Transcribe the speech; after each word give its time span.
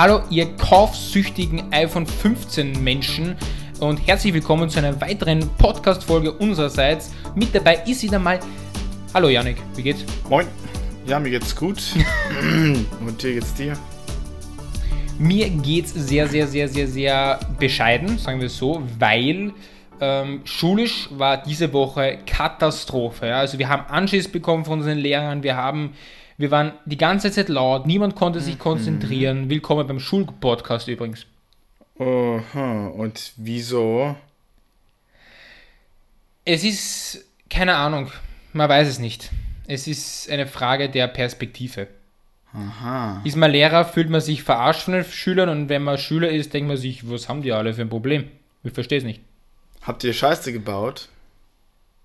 Hallo, 0.00 0.22
ihr 0.30 0.46
kaufsüchtigen 0.54 1.72
iPhone 1.72 2.06
15 2.06 2.84
Menschen 2.84 3.36
und 3.80 3.98
herzlich 4.06 4.32
willkommen 4.32 4.70
zu 4.70 4.78
einer 4.78 5.00
weiteren 5.00 5.40
Podcast-Folge 5.58 6.30
unsererseits. 6.34 7.12
Mit 7.34 7.52
dabei 7.52 7.82
ist 7.84 8.04
wieder 8.04 8.20
mal. 8.20 8.38
Hallo 9.12 9.28
Janik, 9.28 9.56
wie 9.74 9.82
geht's? 9.82 10.04
Moin. 10.30 10.46
Ja, 11.04 11.18
mir 11.18 11.30
geht's 11.30 11.56
gut. 11.56 11.82
und 13.00 13.20
dir 13.20 13.34
geht's 13.34 13.52
dir? 13.54 13.76
Mir 15.18 15.50
geht's 15.50 15.94
sehr, 15.94 16.28
sehr, 16.28 16.46
sehr, 16.46 16.68
sehr, 16.68 16.86
sehr 16.86 17.40
bescheiden, 17.58 18.18
sagen 18.18 18.38
wir 18.38 18.46
es 18.46 18.56
so, 18.56 18.80
weil 19.00 19.52
ähm, 20.00 20.42
schulisch 20.44 21.08
war 21.10 21.42
diese 21.42 21.72
Woche 21.72 22.18
Katastrophe. 22.24 23.26
Ja? 23.26 23.40
Also 23.40 23.58
wir 23.58 23.68
haben 23.68 23.82
Anschiss 23.88 24.28
bekommen 24.28 24.64
von 24.64 24.78
unseren 24.78 24.98
Lehrern, 24.98 25.42
wir 25.42 25.56
haben, 25.56 25.94
wir 26.38 26.52
waren 26.52 26.72
die 26.86 26.96
ganze 26.96 27.32
Zeit 27.32 27.48
laut, 27.48 27.86
niemand 27.86 28.14
konnte 28.14 28.40
sich 28.40 28.60
konzentrieren. 28.60 29.50
Willkommen 29.50 29.86
beim 29.88 29.98
Schulpodcast 29.98 30.86
übrigens. 30.86 31.26
Aha, 31.98 32.86
und 32.86 33.32
wieso? 33.36 34.14
Es 36.44 36.62
ist 36.62 37.24
keine 37.50 37.74
Ahnung, 37.74 38.12
man 38.52 38.68
weiß 38.68 38.86
es 38.86 39.00
nicht. 39.00 39.30
Es 39.66 39.88
ist 39.88 40.30
eine 40.30 40.46
Frage 40.46 40.88
der 40.88 41.08
Perspektive. 41.08 41.88
Aha. 42.52 43.20
Ist 43.24 43.36
man 43.36 43.50
Lehrer, 43.50 43.84
fühlt 43.84 44.08
man 44.08 44.20
sich 44.20 44.44
verarscht 44.44 44.82
von 44.82 44.94
den 44.94 45.04
Schülern 45.04 45.48
und 45.48 45.68
wenn 45.68 45.82
man 45.82 45.98
Schüler 45.98 46.30
ist, 46.30 46.54
denkt 46.54 46.68
man 46.68 46.76
sich, 46.76 47.10
was 47.10 47.28
haben 47.28 47.42
die 47.42 47.52
alle 47.52 47.74
für 47.74 47.82
ein 47.82 47.90
Problem? 47.90 48.30
Ich 48.62 48.72
verstehe 48.72 48.98
es 48.98 49.04
nicht. 49.04 49.20
Habt 49.82 50.04
ihr 50.04 50.12
Scheiße 50.12 50.52
gebaut? 50.52 51.08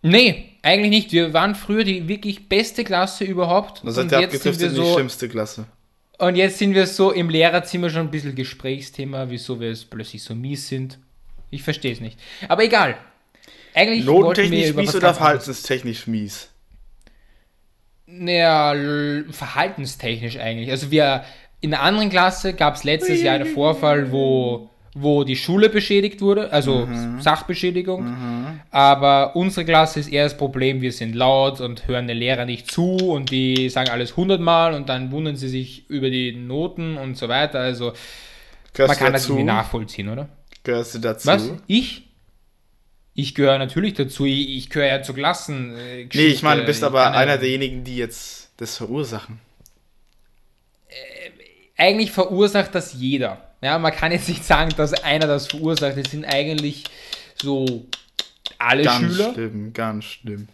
Nee, 0.04 0.50
eigentlich 0.62 0.90
nicht. 0.90 1.12
Wir 1.14 1.34
waren 1.34 1.56
früher 1.56 1.86
die 1.86 2.08
wirklich 2.08 2.50
beste 2.50 2.84
Klasse 2.84 3.24
überhaupt. 3.24 3.82
Das 3.84 3.98
heißt, 3.98 4.14
und, 4.14 4.20
jetzt 4.20 4.44
sind 4.44 4.60
wir 4.60 4.68
in 4.68 4.76
die 4.76 4.82
so, 4.82 4.94
schlimmste 4.94 5.30
Klasse. 5.30 5.66
und 6.20 6.36
jetzt 6.36 6.60
sind 6.60 6.76
wir 6.76 6.86
so 6.86 7.12
im 7.12 7.30
Lehrerzimmer 7.30 7.90
schon 7.90 8.02
ein 8.02 8.12
bisschen 8.12 8.36
Gesprächsthema, 8.36 9.30
wieso 9.30 9.60
wir 9.60 9.72
es 9.72 9.86
plötzlich 9.86 10.22
so 10.22 10.36
mies 10.36 10.68
sind. 10.68 11.00
Ich 11.50 11.64
verstehe 11.64 11.94
es 11.94 12.02
nicht. 12.02 12.20
Aber 12.50 12.64
egal. 12.64 12.98
Eigentlich 13.74 14.06
Notentechnisch 14.06 14.76
mies 14.76 14.96
oder 14.96 15.14
verhaltenstechnisch 15.14 16.06
mies? 16.06 16.50
Naja, 18.06 18.76
verhaltenstechnisch 19.32 20.38
eigentlich. 20.38 20.70
Also 20.70 20.92
wir 20.92 21.24
in 21.62 21.72
der 21.72 21.82
anderen 21.82 22.10
Klasse 22.10 22.54
gab 22.54 22.76
es 22.76 22.84
letztes 22.84 23.22
Jahr 23.22 23.36
einen 23.36 23.46
Vorfall, 23.46 24.12
wo, 24.12 24.70
wo 24.96 25.24
die 25.24 25.36
Schule 25.36 25.70
beschädigt 25.70 26.22
wurde, 26.22 26.52
also 26.52 26.88
Sachbeschädigung. 27.20 28.16
Aber 28.70 29.36
unsere 29.36 29.66
Klasse 29.66 30.00
ist 30.00 30.08
eher 30.08 30.24
das 30.26 30.38
Problem, 30.38 30.82
wir 30.82 30.92
sind 30.92 31.16
laut 31.16 31.62
und 31.62 31.88
hören 31.88 32.08
den 32.08 32.18
Lehrer 32.18 32.46
nicht 32.46 32.70
zu 32.70 32.96
und 32.98 33.32
die 33.32 33.70
sagen 33.70 33.90
alles 33.90 34.16
hundertmal 34.18 34.74
und 34.74 34.90
dann 34.90 35.12
wundern 35.12 35.36
sie 35.36 35.50
sich 35.50 35.90
über 35.90 36.10
die 36.10 36.34
Noten 36.36 36.98
und 36.98 37.18
so 37.18 37.28
weiter. 37.28 37.60
Also 37.60 37.94
Gehörst 38.74 38.90
man 38.90 38.98
kann 38.98 39.14
das 39.14 39.26
irgendwie 39.26 39.44
nachvollziehen, 39.44 40.10
oder? 40.10 40.30
Gehörst 40.64 40.96
du 40.96 41.00
dazu? 41.00 41.28
Was? 41.28 41.52
Ich? 41.68 42.10
Ich 43.16 43.36
gehöre 43.36 43.60
natürlich 43.60 43.94
dazu. 43.94 44.26
Ich, 44.26 44.58
ich 44.58 44.70
gehöre 44.70 44.88
ja 44.88 45.04
zur 45.04 45.16
Klassen. 45.16 45.76
äh, 45.78 46.08
Nee, 46.12 46.28
ich 46.28 46.42
meine, 46.42 46.62
du 46.62 46.68
bist 46.68 46.84
aber 46.84 47.12
einer 47.12 47.38
derjenigen, 47.38 47.84
die 47.84 47.98
jetzt 47.98 48.52
das 48.58 48.78
verursachen. 48.78 49.40
eigentlich 51.78 52.12
verursacht 52.12 52.74
das 52.76 52.94
jeder. 52.94 53.53
Ja, 53.64 53.78
man 53.80 53.92
kann 53.94 54.12
jetzt 54.12 54.28
nicht 54.30 54.44
sagen, 54.44 54.72
dass 54.78 54.94
einer 55.04 55.28
das 55.28 55.48
verursacht. 55.48 55.98
Es 55.98 56.12
sind 56.12 56.26
eigentlich 56.26 56.84
so 57.36 57.86
alle 58.58 58.84
Ganz 58.84 59.00
Schüler. 59.16 59.34
schlimm, 59.34 59.74
ganz 59.74 60.06
schlimm. 60.06 60.48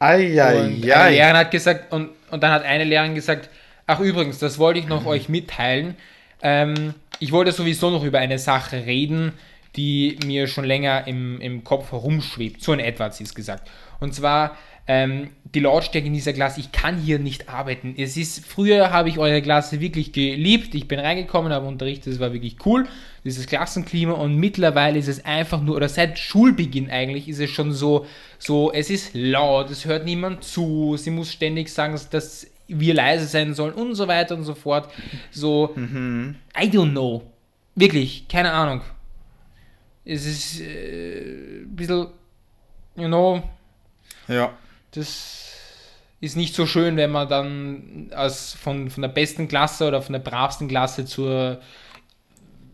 Und 0.00 0.06
eine 0.06 0.22
Eieiei. 0.24 0.68
Lehrerin 1.10 1.36
hat 1.36 1.50
gesagt, 1.50 1.92
und, 1.92 2.10
und 2.30 2.42
dann 2.42 2.52
hat 2.52 2.64
eine 2.64 2.84
Lehrerin 2.84 3.14
gesagt, 3.14 3.48
ach 3.86 4.00
übrigens, 4.00 4.38
das 4.38 4.58
wollte 4.58 4.78
ich 4.80 4.86
noch 4.86 5.02
Mhm. 5.02 5.06
euch 5.08 5.28
mitteilen. 5.28 5.96
Ähm, 6.42 6.94
ich 7.18 7.32
wollte 7.32 7.50
sowieso 7.52 7.90
noch 7.90 8.04
über 8.04 8.18
eine 8.20 8.38
Sache 8.38 8.86
reden, 8.86 9.32
die 9.76 10.18
mir 10.24 10.46
schon 10.46 10.64
länger 10.64 11.06
im, 11.06 11.40
im 11.40 11.64
Kopf 11.64 11.90
herumschwebt. 11.92 12.62
So 12.62 12.72
in 12.72 12.80
etwa 12.80 13.04
hat 13.06 13.14
sie 13.14 13.24
es 13.24 13.34
gesagt. 13.34 13.68
Und 14.00 14.14
zwar 14.14 14.56
ähm, 14.88 15.28
die 15.54 15.60
Lautstärke 15.60 16.06
in 16.06 16.14
dieser 16.14 16.32
Klasse. 16.32 16.60
Ich 16.60 16.72
kann 16.72 16.98
hier 16.98 17.18
nicht 17.18 17.48
arbeiten. 17.48 17.94
Es 17.96 18.16
ist, 18.16 18.44
früher 18.44 18.90
habe 18.90 19.10
ich 19.10 19.18
eure 19.18 19.40
Klasse 19.42 19.80
wirklich 19.80 20.12
geliebt. 20.12 20.74
Ich 20.74 20.88
bin 20.88 20.98
reingekommen, 20.98 21.52
habe 21.52 21.66
unterrichtet, 21.66 22.14
es 22.14 22.20
war 22.20 22.32
wirklich 22.32 22.56
cool. 22.64 22.86
Dieses 23.24 23.46
Klassenklima 23.46 24.12
und 24.14 24.36
mittlerweile 24.36 24.98
ist 24.98 25.08
es 25.08 25.24
einfach 25.24 25.60
nur, 25.60 25.76
oder 25.76 25.88
seit 25.88 26.18
Schulbeginn 26.18 26.90
eigentlich, 26.90 27.28
ist 27.28 27.38
es 27.38 27.50
schon 27.50 27.72
so, 27.72 28.06
so, 28.38 28.72
es 28.72 28.88
ist 28.88 29.10
laut, 29.14 29.70
es 29.70 29.84
hört 29.84 30.04
niemand 30.06 30.42
zu, 30.42 30.96
sie 30.96 31.10
muss 31.10 31.32
ständig 31.32 31.68
sagen, 31.68 31.98
dass 32.10 32.46
wir 32.66 32.94
leise 32.94 33.26
sein 33.26 33.54
sollen 33.54 33.74
und 33.74 33.94
so 33.94 34.08
weiter 34.08 34.34
und 34.34 34.44
so 34.44 34.54
fort. 34.54 34.90
So, 35.30 35.74
I 35.76 36.66
don't 36.66 36.92
know. 36.92 37.22
Wirklich, 37.74 38.26
keine 38.28 38.52
Ahnung. 38.52 38.80
Es 40.04 40.26
ist 40.26 40.60
äh, 40.60 41.62
ein 41.62 41.76
bisschen, 41.76 42.06
you 42.96 43.06
know, 43.06 43.42
Ja. 44.28 44.52
Das 44.92 45.52
ist 46.20 46.36
nicht 46.36 46.54
so 46.54 46.66
schön, 46.66 46.96
wenn 46.96 47.10
man 47.10 47.28
dann 47.28 48.10
als 48.14 48.54
von, 48.54 48.90
von 48.90 49.02
der 49.02 49.08
besten 49.08 49.48
Klasse 49.48 49.86
oder 49.86 50.02
von 50.02 50.12
der 50.12 50.20
bravsten 50.20 50.68
Klasse 50.68 51.04
zur 51.04 51.60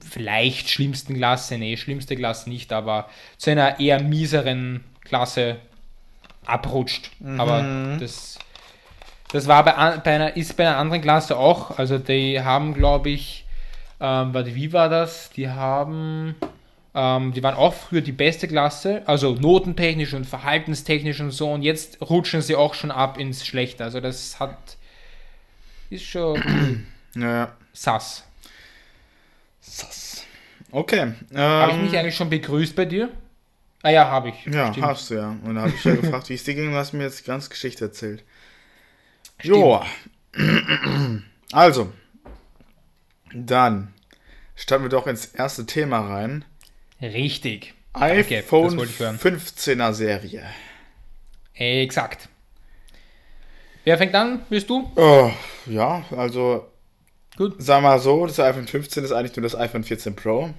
vielleicht 0.00 0.70
schlimmsten 0.70 1.14
Klasse, 1.14 1.58
nee, 1.58 1.76
schlimmste 1.76 2.16
Klasse 2.16 2.48
nicht, 2.48 2.72
aber 2.72 3.08
zu 3.36 3.50
einer 3.50 3.80
eher 3.80 4.02
mieseren 4.02 4.84
Klasse 5.02 5.56
abrutscht. 6.46 7.10
Aber 7.38 7.62
das, 7.98 8.38
das 9.32 9.46
war 9.46 9.64
bei, 9.64 9.72
bei 9.72 10.14
einer, 10.14 10.36
ist 10.36 10.56
bei 10.56 10.66
einer 10.66 10.78
anderen 10.78 11.02
Klasse 11.02 11.36
auch. 11.36 11.78
Also 11.78 11.98
die 11.98 12.40
haben, 12.40 12.74
glaube 12.74 13.10
ich, 13.10 13.44
ähm, 14.00 14.34
warte, 14.34 14.54
wie 14.54 14.72
war 14.72 14.88
das? 14.88 15.30
Die 15.30 15.48
haben, 15.48 16.36
ähm, 16.94 17.32
die 17.32 17.42
waren 17.42 17.54
auch 17.56 17.74
früher 17.74 18.00
die 18.00 18.12
beste 18.12 18.46
Klasse, 18.46 19.02
also 19.06 19.34
notentechnisch 19.34 20.14
und 20.14 20.26
verhaltenstechnisch 20.26 21.20
und 21.20 21.32
so. 21.32 21.50
Und 21.52 21.62
jetzt 21.62 22.00
rutschen 22.00 22.40
sie 22.40 22.54
auch 22.54 22.74
schon 22.74 22.90
ab 22.90 23.18
ins 23.18 23.44
Schlechte. 23.46 23.82
Also 23.84 24.00
das 24.00 24.38
hat, 24.38 24.76
ist 25.90 26.04
schon 26.04 26.86
Ja. 27.16 27.52
sass. 27.72 28.24
Sass. 29.60 30.24
Okay. 30.70 31.12
Habe 31.34 31.72
ich 31.72 31.78
ähm, 31.78 31.84
mich 31.84 31.98
eigentlich 31.98 32.16
schon 32.16 32.30
begrüßt 32.30 32.74
bei 32.76 32.84
dir? 32.84 33.10
Ah 33.82 33.90
ja, 33.90 34.06
habe 34.10 34.30
ich. 34.30 34.46
Ja, 34.46 34.72
Stimmt. 34.72 34.86
hast 34.86 35.10
du 35.10 35.14
ja. 35.14 35.36
Und 35.44 35.56
da 35.56 35.62
habe 35.62 35.72
ich 35.76 35.84
ja 35.84 35.94
gefragt, 36.00 36.28
wie 36.28 36.34
es 36.34 36.44
dir 36.44 36.54
ging 36.54 36.68
und 36.68 36.74
hast 36.74 36.92
mir 36.92 37.04
jetzt 37.04 37.24
ganz 37.24 37.50
Geschichte 37.50 37.84
erzählt. 37.84 38.24
Joa. 39.42 39.84
Also, 41.52 41.92
dann 43.32 43.92
starten 44.54 44.84
wir 44.84 44.88
doch 44.88 45.06
ins 45.06 45.26
erste 45.26 45.66
Thema 45.66 46.00
rein. 46.00 46.44
Richtig. 47.12 47.74
Danke, 47.92 48.38
iPhone 48.38 48.78
hören. 48.98 49.18
15er 49.18 49.92
Serie. 49.92 50.44
Exakt. 51.52 52.28
Wer 53.84 53.98
fängt 53.98 54.14
an? 54.14 54.40
Willst 54.48 54.70
du? 54.70 54.90
Oh, 54.96 55.30
ja, 55.66 56.02
also, 56.16 56.66
Gut. 57.36 57.56
sag 57.58 57.82
mal 57.82 58.00
so, 58.00 58.26
das 58.26 58.40
iPhone 58.40 58.66
15 58.66 59.04
ist 59.04 59.12
eigentlich 59.12 59.36
nur 59.36 59.42
das 59.42 59.54
iPhone 59.54 59.84
14 59.84 60.16
Pro. 60.16 60.50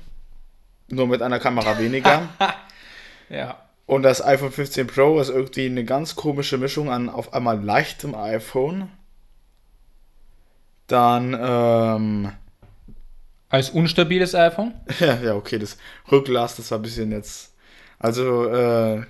Nur 0.87 1.07
mit 1.07 1.21
einer 1.23 1.39
Kamera 1.39 1.79
weniger. 1.79 2.29
Ja. 3.29 3.59
Und 3.87 4.03
das 4.03 4.23
iPhone 4.23 4.51
15 4.51 4.87
Pro 4.87 5.19
ist 5.19 5.29
irgendwie 5.29 5.65
eine 5.65 5.83
ganz 5.83 6.15
komische 6.15 6.57
Mischung 6.59 6.91
an 6.91 7.09
auf 7.09 7.33
einmal 7.33 7.61
leichtem 7.61 8.13
iPhone. 8.13 8.91
Dann, 10.87 11.35
ähm, 11.39 12.31
Als 13.55 13.69
unstabiles 13.69 14.35
iPhone? 14.35 14.73
ja, 14.99 15.17
ja, 15.23 15.33
okay, 15.35 15.57
das 15.57 15.77
Rückglas, 16.11 16.57
das 16.57 16.69
war 16.71 16.79
ein 16.79 16.81
bisschen 16.81 17.11
jetzt. 17.11 17.53
Also, 17.99 18.47
äh, 18.49 19.03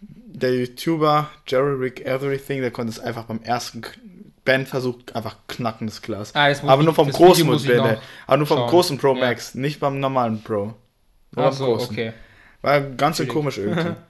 der 0.00 0.54
YouTuber 0.54 1.30
Jerry 1.46 1.74
Rick 1.76 2.04
Everything, 2.04 2.60
der 2.60 2.72
konnte 2.72 2.90
es 2.92 2.98
einfach 2.98 3.24
beim 3.24 3.40
ersten 3.42 3.82
Bandversuch 4.44 4.98
einfach 5.14 5.36
knacken, 5.46 5.86
das 5.86 6.02
Glas. 6.02 6.34
Ah, 6.34 6.48
das 6.48 6.62
aber 6.64 6.82
nur 6.82 6.94
vom 6.94 7.06
das 7.08 7.16
großen 7.16 7.46
Modell. 7.46 7.76
noch 7.78 8.02
Aber 8.26 8.36
nur 8.38 8.46
vom 8.46 8.58
schauen. 8.58 8.70
großen 8.70 8.98
Pro 8.98 9.14
Ja. 9.14 9.20
Max, 9.20 9.54
nicht 9.54 9.78
beim 9.80 10.00
normalen 10.00 10.42
Pro. 10.42 10.74
Ach 11.36 11.52
so, 11.52 11.74
okay. 11.74 12.12
War 12.62 12.80
ganz 12.80 13.16
Schwierig. 13.18 13.32
komisch 13.32 13.58
irgendwie. 13.58 13.94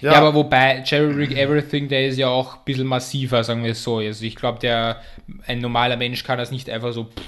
Ja. 0.00 0.12
aber 0.12 0.32
wobei 0.32 0.84
Jerry 0.86 1.12
Rig 1.12 1.36
Everything, 1.36 1.88
der 1.88 2.06
ist 2.06 2.18
ja 2.18 2.28
auch 2.28 2.58
ein 2.58 2.64
bisschen 2.64 2.86
massiver, 2.86 3.42
sagen 3.42 3.64
wir 3.64 3.72
es 3.72 3.82
so. 3.82 3.98
Also 3.98 4.24
ich 4.24 4.36
glaube, 4.36 4.60
der 4.60 5.02
ein 5.48 5.58
normaler 5.58 5.96
Mensch 5.96 6.22
kann 6.22 6.38
das 6.38 6.52
nicht 6.52 6.70
einfach 6.70 6.92
so, 6.92 7.06
pff, 7.06 7.20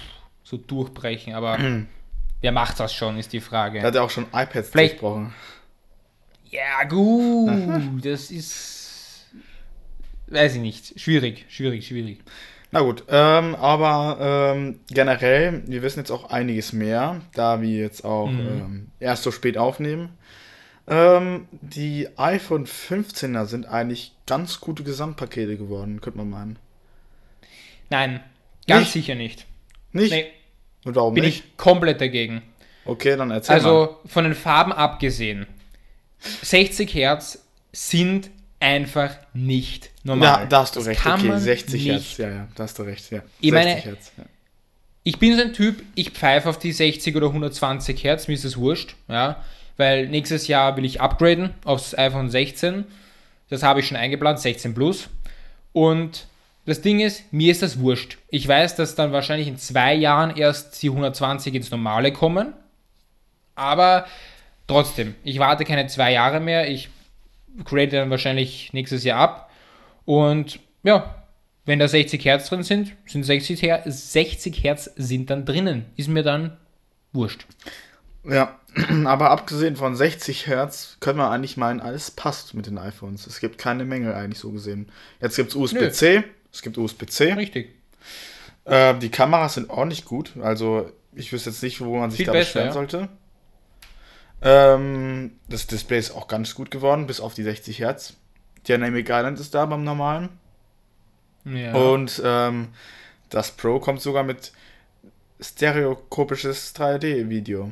so 0.50 0.56
durchbrechen, 0.56 1.32
aber 1.35 1.58
wer 2.41 2.52
macht 2.52 2.81
das 2.81 2.93
schon, 2.93 3.17
ist 3.19 3.32
die 3.32 3.41
Frage. 3.41 3.79
Der 3.79 3.87
hat 3.88 3.94
ja 3.94 4.02
auch 4.02 4.11
schon 4.11 4.25
iPads 4.32 4.70
Vielleicht- 4.70 4.94
durchbrochen. 5.00 5.32
Ja, 6.50 6.82
gut, 6.88 8.05
das 8.05 8.32
ist. 8.32 9.26
Weiß 10.26 10.56
ich 10.56 10.61
nicht. 10.61 10.99
Schwierig, 11.00 11.47
schwierig, 11.49 11.87
schwierig. 11.87 12.19
Na 12.73 12.81
gut, 12.81 13.05
ähm, 13.08 13.55
aber 13.56 14.52
ähm, 14.56 14.81
generell, 14.88 15.62
wir 15.67 15.82
wissen 15.82 16.00
jetzt 16.00 16.11
auch 16.11 16.31
einiges 16.31 16.73
mehr, 16.73 17.20
da 17.35 17.61
wir 17.61 17.69
jetzt 17.79 18.05
auch 18.05 18.29
ähm, 18.29 18.91
erst 19.00 19.23
so 19.25 19.31
spät 19.32 19.58
aufnehmen. 19.58 20.11
Ähm, 20.88 21.47
die 21.52 22.08
iPhone 22.17 22.67
15er 22.67 23.44
sind 23.47 23.67
eigentlich 23.67 24.12
ganz 24.26 24.61
gute 24.61 24.82
Gesamtpakete 24.85 25.56
geworden, 25.56 26.00
könnte 26.00 26.19
man 26.19 26.31
meinen. 26.31 26.58
Nein, 27.91 28.20
ganz 28.69 28.82
Nicht? 28.82 28.93
sicher 28.93 29.14
nicht. 29.17 29.47
Nicht? 29.93 30.12
Nee, 30.12 30.26
Und 30.85 30.94
warum 30.97 31.15
Bin 31.15 31.25
nicht? 31.25 31.44
ich 31.44 31.56
komplett 31.56 32.00
dagegen. 32.00 32.43
Okay, 32.85 33.17
dann 33.17 33.31
erzähl 33.31 33.56
mal. 33.56 33.59
Also 33.59 33.99
von 34.06 34.25
den 34.25 34.35
Farben 34.35 34.73
abgesehen, 34.73 35.47
60 36.43 36.93
Hertz 36.94 37.44
sind 37.73 38.31
einfach 38.59 39.17
nicht 39.32 39.91
normal. 40.05 40.43
Ja, 40.43 40.47
da 40.47 40.61
hast 40.61 40.77
du 40.77 40.81
Das 40.81 40.88
recht. 40.88 41.06
Okay, 41.06 41.27
man 41.29 41.41
60 41.41 41.73
nicht. 41.75 41.87
Hertz. 41.93 42.17
Ja, 42.19 42.29
ja, 42.31 42.49
da 42.55 42.62
hast 42.65 42.79
du 42.79 42.82
recht. 42.82 43.11
Ja. 43.11 43.23
Ich 43.41 43.50
60 43.50 43.53
meine- 43.53 43.71
Hertz. 43.81 44.12
Ja. 44.17 44.25
Ich 45.03 45.19
bin 45.19 45.35
so 45.35 45.41
ein 45.43 45.55
Typ, 45.55 45.82
ich 45.94 46.11
pfeife 46.11 46.49
auf 46.49 46.59
die 46.59 46.73
60 46.73 47.17
oder 47.17 47.29
120 47.29 48.05
Hertz, 48.05 48.29
mir 48.29 48.35
ist 48.35 48.44
das 48.44 48.59
wurscht, 48.59 48.97
ja, 49.09 49.43
weil 49.79 50.09
nächstes 50.09 50.47
Jahr 50.47 50.76
will 50.76 50.85
ich 50.85 51.00
upgraden 51.00 51.55
aufs 51.65 51.97
iPhone 51.97 52.29
16. 52.31 52.85
Das 53.49 53.62
habe 53.62 53.81
ich 53.81 53.87
schon 53.87 53.97
eingeplant, 53.97 54.38
16 54.41 54.75
Plus. 54.75 55.09
Und 55.73 56.26
das 56.67 56.83
Ding 56.83 57.01
ist, 57.01 57.33
mir 57.33 57.51
ist 57.51 57.62
das 57.62 57.81
wurscht. 57.81 58.19
Ich 58.29 58.47
weiß, 58.47 58.77
dass 58.77 58.95
dann 58.95 59.12
wahrscheinlich 59.12 59.49
in 59.49 59.57
zwei 59.57 59.95
Jahren 59.95 60.37
erst 60.37 60.83
die 60.83 60.89
120 60.89 61.55
ins 61.55 61.71
Normale 61.71 62.12
kommen. 62.12 62.53
Aber 63.55 64.07
trotzdem, 64.67 65.15
ich 65.25 65.39
warte 65.39 65.65
keine 65.65 65.87
zwei 65.87 66.12
Jahre 66.12 66.41
mehr. 66.41 66.71
Ich 66.71 66.89
grade 67.65 67.99
dann 67.99 68.11
wahrscheinlich 68.11 68.73
nächstes 68.73 69.05
Jahr 69.05 69.21
ab. 69.21 69.51
Und 70.05 70.61
ja, 70.83 71.25
wenn 71.67 71.79
da 71.79 71.89
60 71.89 72.25
Hertz 72.25 72.49
drin 72.49 72.62
sind, 72.62 72.93
sind 73.07 73.25
60 73.25 73.62
Hertz, 73.62 74.12
60 74.12 74.62
Hertz 74.62 74.91
sind 74.97 75.31
dann 75.31 75.45
drinnen. 75.45 75.87
Ist 75.97 76.09
mir 76.09 76.23
dann 76.23 76.57
wurscht. 77.12 77.47
Ja, 78.25 78.59
aber 79.05 79.31
abgesehen 79.31 79.77
von 79.77 79.97
60 79.97 80.47
Hertz 80.47 80.97
können 81.01 81.19
wir 81.19 81.31
eigentlich 81.31 81.57
meinen, 81.57 81.81
alles 81.81 82.11
passt 82.11 82.55
mit 82.55 82.67
den 82.67 82.79
iPhones. 82.79 83.27
Es 83.27 83.41
gibt 83.41 83.59
keine 83.59 83.85
Mängel 83.85 84.15
eigentlich 84.15 84.39
so 84.39 84.51
gesehen. 84.51 84.91
Jetzt 85.21 85.37
gibt 85.37 85.51
es 85.51 85.57
USB-C, 85.57 86.25
es 86.52 86.62
gibt 86.62 86.79
USB-C. 86.79 87.32
Richtig. 87.35 87.75
Äh, 88.64 88.94
die 88.99 89.11
Kameras 89.11 89.55
sind 89.55 89.70
ordentlich 89.70 90.05
gut. 90.05 90.32
Also 90.41 90.91
ich 91.14 91.32
wüsste 91.32 91.50
jetzt 91.50 91.62
nicht, 91.62 91.81
wo 91.81 91.99
man 91.99 92.11
sich 92.11 92.19
Viel 92.19 92.26
da 92.26 92.32
besser, 92.32 92.44
beschweren 92.64 92.67
ja. 92.69 92.73
sollte. 92.73 93.08
Ähm, 94.43 95.32
das 95.49 95.67
Display 95.67 95.99
ist 95.99 96.12
auch 96.12 96.29
ganz 96.29 96.55
gut 96.55 96.70
geworden, 96.70 97.06
bis 97.06 97.20
auf 97.20 97.35
die 97.35 97.43
60 97.43 97.79
Hertz. 97.81 98.14
Dynamic 98.69 99.08
Island 99.08 99.38
ist 99.41 99.55
da 99.55 99.67
beim 99.67 99.85
normalen. 99.85 100.29
Ja. 101.44 101.75
Und 101.75 102.20
ähm, 102.25 102.69
das 103.29 103.50
Pro 103.52 103.81
kommt 103.81 104.00
sogar 104.00 104.23
mit 104.23 104.52
stereoskopisches 105.41 106.75
3D-Video. 106.75 107.70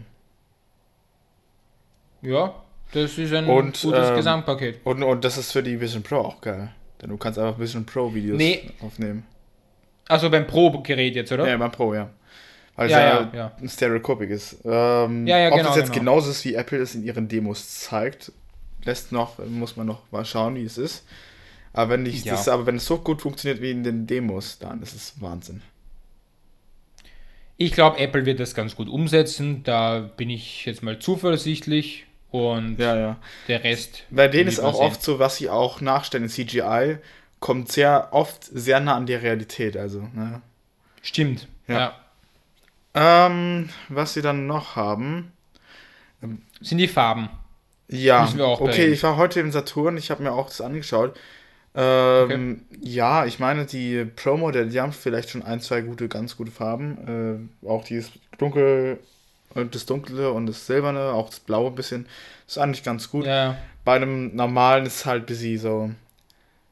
ja, 2.22 2.54
das 2.92 3.18
ist 3.18 3.32
ein 3.34 3.46
Und, 3.46 3.80
gutes 3.82 4.08
ähm, 4.08 4.16
Gesamtpaket. 4.16 4.80
Und, 4.84 5.02
und 5.02 5.24
das 5.24 5.36
ist 5.36 5.52
für 5.52 5.62
die 5.62 5.78
Vision 5.78 6.02
Pro 6.02 6.18
auch 6.20 6.40
geil. 6.40 6.72
Denn 7.00 7.10
du 7.10 7.16
kannst 7.16 7.38
einfach 7.38 7.58
Vision 7.58 7.84
Pro 7.86 8.12
Videos 8.12 8.36
Nee. 8.38 8.70
aufnehmen. 8.80 9.24
Also 10.08 10.30
beim 10.30 10.46
Pro-Gerät 10.46 11.14
jetzt, 11.14 11.30
oder? 11.32 11.48
Ja, 11.48 11.56
beim 11.56 11.70
Pro, 11.70 11.94
ja. 11.94 12.10
Weil 12.76 12.86
es 12.86 12.92
Ja, 12.92 13.00
ja, 13.00 13.20
ja, 13.20 13.30
ja. 13.34 13.52
ein 13.60 13.68
Stereoscopic 13.68 14.30
ist. 14.32 14.58
Ähm, 14.64 15.26
Ja, 15.26 15.38
ja, 15.38 15.48
ob 15.48 15.56
genau, 15.56 15.68
das 15.68 15.76
jetzt 15.76 15.92
genau. 15.92 16.12
genauso 16.12 16.30
ist, 16.30 16.44
wie 16.44 16.54
Apple 16.54 16.78
es 16.78 16.94
in 16.94 17.02
ihren 17.04 17.28
Demos 17.28 17.80
zeigt, 17.80 18.32
lässt 18.84 19.12
noch, 19.12 19.38
muss 19.46 19.76
man 19.76 19.86
noch 19.86 20.00
mal 20.10 20.24
schauen, 20.24 20.54
wie 20.56 20.64
es 20.64 20.78
ist. 20.78 21.04
Aber 21.72 21.90
wenn, 21.90 22.06
ich, 22.06 22.24
Ja. 22.24 22.32
das, 22.34 22.48
aber 22.48 22.66
wenn 22.66 22.76
es 22.76 22.86
so 22.86 22.98
gut 22.98 23.20
funktioniert 23.22 23.60
wie 23.60 23.70
in 23.70 23.84
den 23.84 24.06
Demos, 24.06 24.58
dann 24.58 24.80
ist 24.82 24.94
es 24.94 25.20
Wahnsinn. 25.20 25.60
Ich 27.56 27.72
glaube, 27.72 27.98
Apple 27.98 28.24
wird 28.24 28.40
das 28.40 28.54
ganz 28.54 28.76
gut 28.76 28.88
umsetzen. 28.88 29.62
Da 29.64 29.98
bin 30.16 30.30
ich 30.30 30.64
jetzt 30.64 30.82
mal 30.82 30.98
zuversichtlich. 30.98 32.06
Und 32.30 32.78
Ja, 32.78 32.96
ja. 32.96 33.16
der 33.48 33.64
Rest. 33.64 34.04
Bei 34.10 34.28
denen 34.28 34.48
ist 34.48 34.60
auch 34.60 34.74
sehen. 34.76 34.84
oft 34.84 35.02
so, 35.02 35.18
was 35.18 35.36
sie 35.36 35.48
auch 35.48 35.80
nachstellen 35.80 36.24
in 36.24 36.30
CGI, 36.30 36.98
kommt 37.40 37.72
sehr 37.72 38.08
oft 38.12 38.44
sehr 38.44 38.80
nah 38.80 38.96
an 38.96 39.06
die 39.06 39.14
Realität. 39.14 39.76
Also, 39.76 40.00
ne? 40.14 40.42
Stimmt. 41.02 41.48
Ja. 41.66 41.94
ja. 42.94 43.26
ähm, 43.26 43.70
was 43.88 44.14
sie 44.14 44.22
dann 44.22 44.46
noch 44.46 44.76
haben. 44.76 45.32
Sind 46.60 46.78
die 46.78 46.88
Farben. 46.88 47.30
Ja, 47.90 48.28
okay, 48.36 48.86
ich 48.88 49.02
war 49.02 49.16
heute 49.16 49.40
im 49.40 49.50
Saturn, 49.50 49.96
ich 49.96 50.10
habe 50.10 50.22
mir 50.22 50.32
auch 50.32 50.48
das 50.48 50.60
angeschaut. 50.60 51.18
Ähm, 51.74 52.62
Ja, 52.80 53.24
ich 53.24 53.38
meine, 53.38 53.64
die 53.64 54.04
Pro-Modelle, 54.04 54.68
die 54.68 54.80
haben 54.80 54.92
vielleicht 54.92 55.30
schon 55.30 55.42
ein, 55.42 55.60
zwei 55.60 55.80
gute, 55.80 56.08
ganz 56.08 56.36
gute 56.36 56.50
Farben. 56.50 57.48
Äh, 57.62 57.66
auch 57.66 57.84
dieses 57.84 58.10
Dunkel 58.36 58.98
das 59.64 59.86
Dunkle 59.86 60.32
und 60.32 60.46
das 60.46 60.66
Silberne, 60.66 61.12
auch 61.12 61.28
das 61.28 61.40
Blaue 61.40 61.68
ein 61.68 61.74
bisschen. 61.74 62.06
Ist 62.46 62.58
eigentlich 62.58 62.82
ganz 62.82 63.10
gut. 63.10 63.26
Ja. 63.26 63.56
Bei 63.84 63.96
einem 63.96 64.34
normalen 64.34 64.86
ist 64.86 64.96
es 64.96 65.06
halt 65.06 65.24
ein 65.24 65.26
bisschen 65.26 65.58
so. 65.58 65.90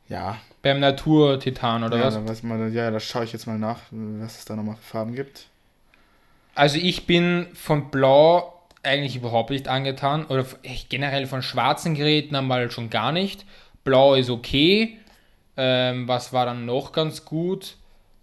Ja, 0.09 0.39
Beim 0.63 0.81
Natur-Titan 0.81 1.85
oder 1.85 1.99
ja, 1.99 2.05
was? 2.05 2.15
da 2.15 2.29
weiß 2.29 2.43
man, 2.43 2.73
ja, 2.73 2.91
da 2.91 3.01
schaue 3.01 3.25
ich 3.25 3.33
jetzt 3.33 3.47
mal 3.47 3.59
nach, 3.59 3.81
was 3.91 4.39
es 4.39 4.45
da 4.45 4.57
nochmal 4.57 4.77
für 4.77 4.83
Farben 4.83 5.15
gibt. 5.15 5.47
Also 6.55 6.79
ich 6.79 7.07
bin 7.07 7.49
von 7.55 7.91
Blau 7.91 8.53
eigentlich 8.83 9.17
überhaupt 9.17 9.51
nicht 9.51 9.69
angetan. 9.69 10.27
Oder 10.27 10.47
generell 10.89 11.27
von 11.27 11.43
schwarzen 11.43 11.95
Geräten 11.95 12.35
einmal 12.35 12.71
schon 12.71 12.91
gar 12.91 13.13
nicht. 13.13 13.45
Blau 13.85 14.15
ist 14.15 14.31
okay. 14.31 14.99
Ähm, 15.57 16.09
was 16.09 16.33
war 16.33 16.47
dann 16.47 16.67
noch 16.67 16.93
ganz 16.93 17.25
gut? 17.25 17.77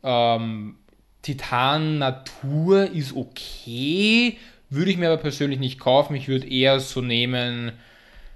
Ähm, 0.03 0.75
Titan 1.21 1.99
Natur 1.99 2.91
ist 2.91 3.15
okay. 3.15 4.37
Würde 4.73 4.89
ich 4.91 4.97
mir 4.97 5.07
aber 5.11 5.21
persönlich 5.21 5.59
nicht 5.59 5.79
kaufen. 5.79 6.15
Ich 6.15 6.27
würde 6.27 6.47
eher 6.49 6.79
so 6.79 7.01
nehmen, 7.01 7.73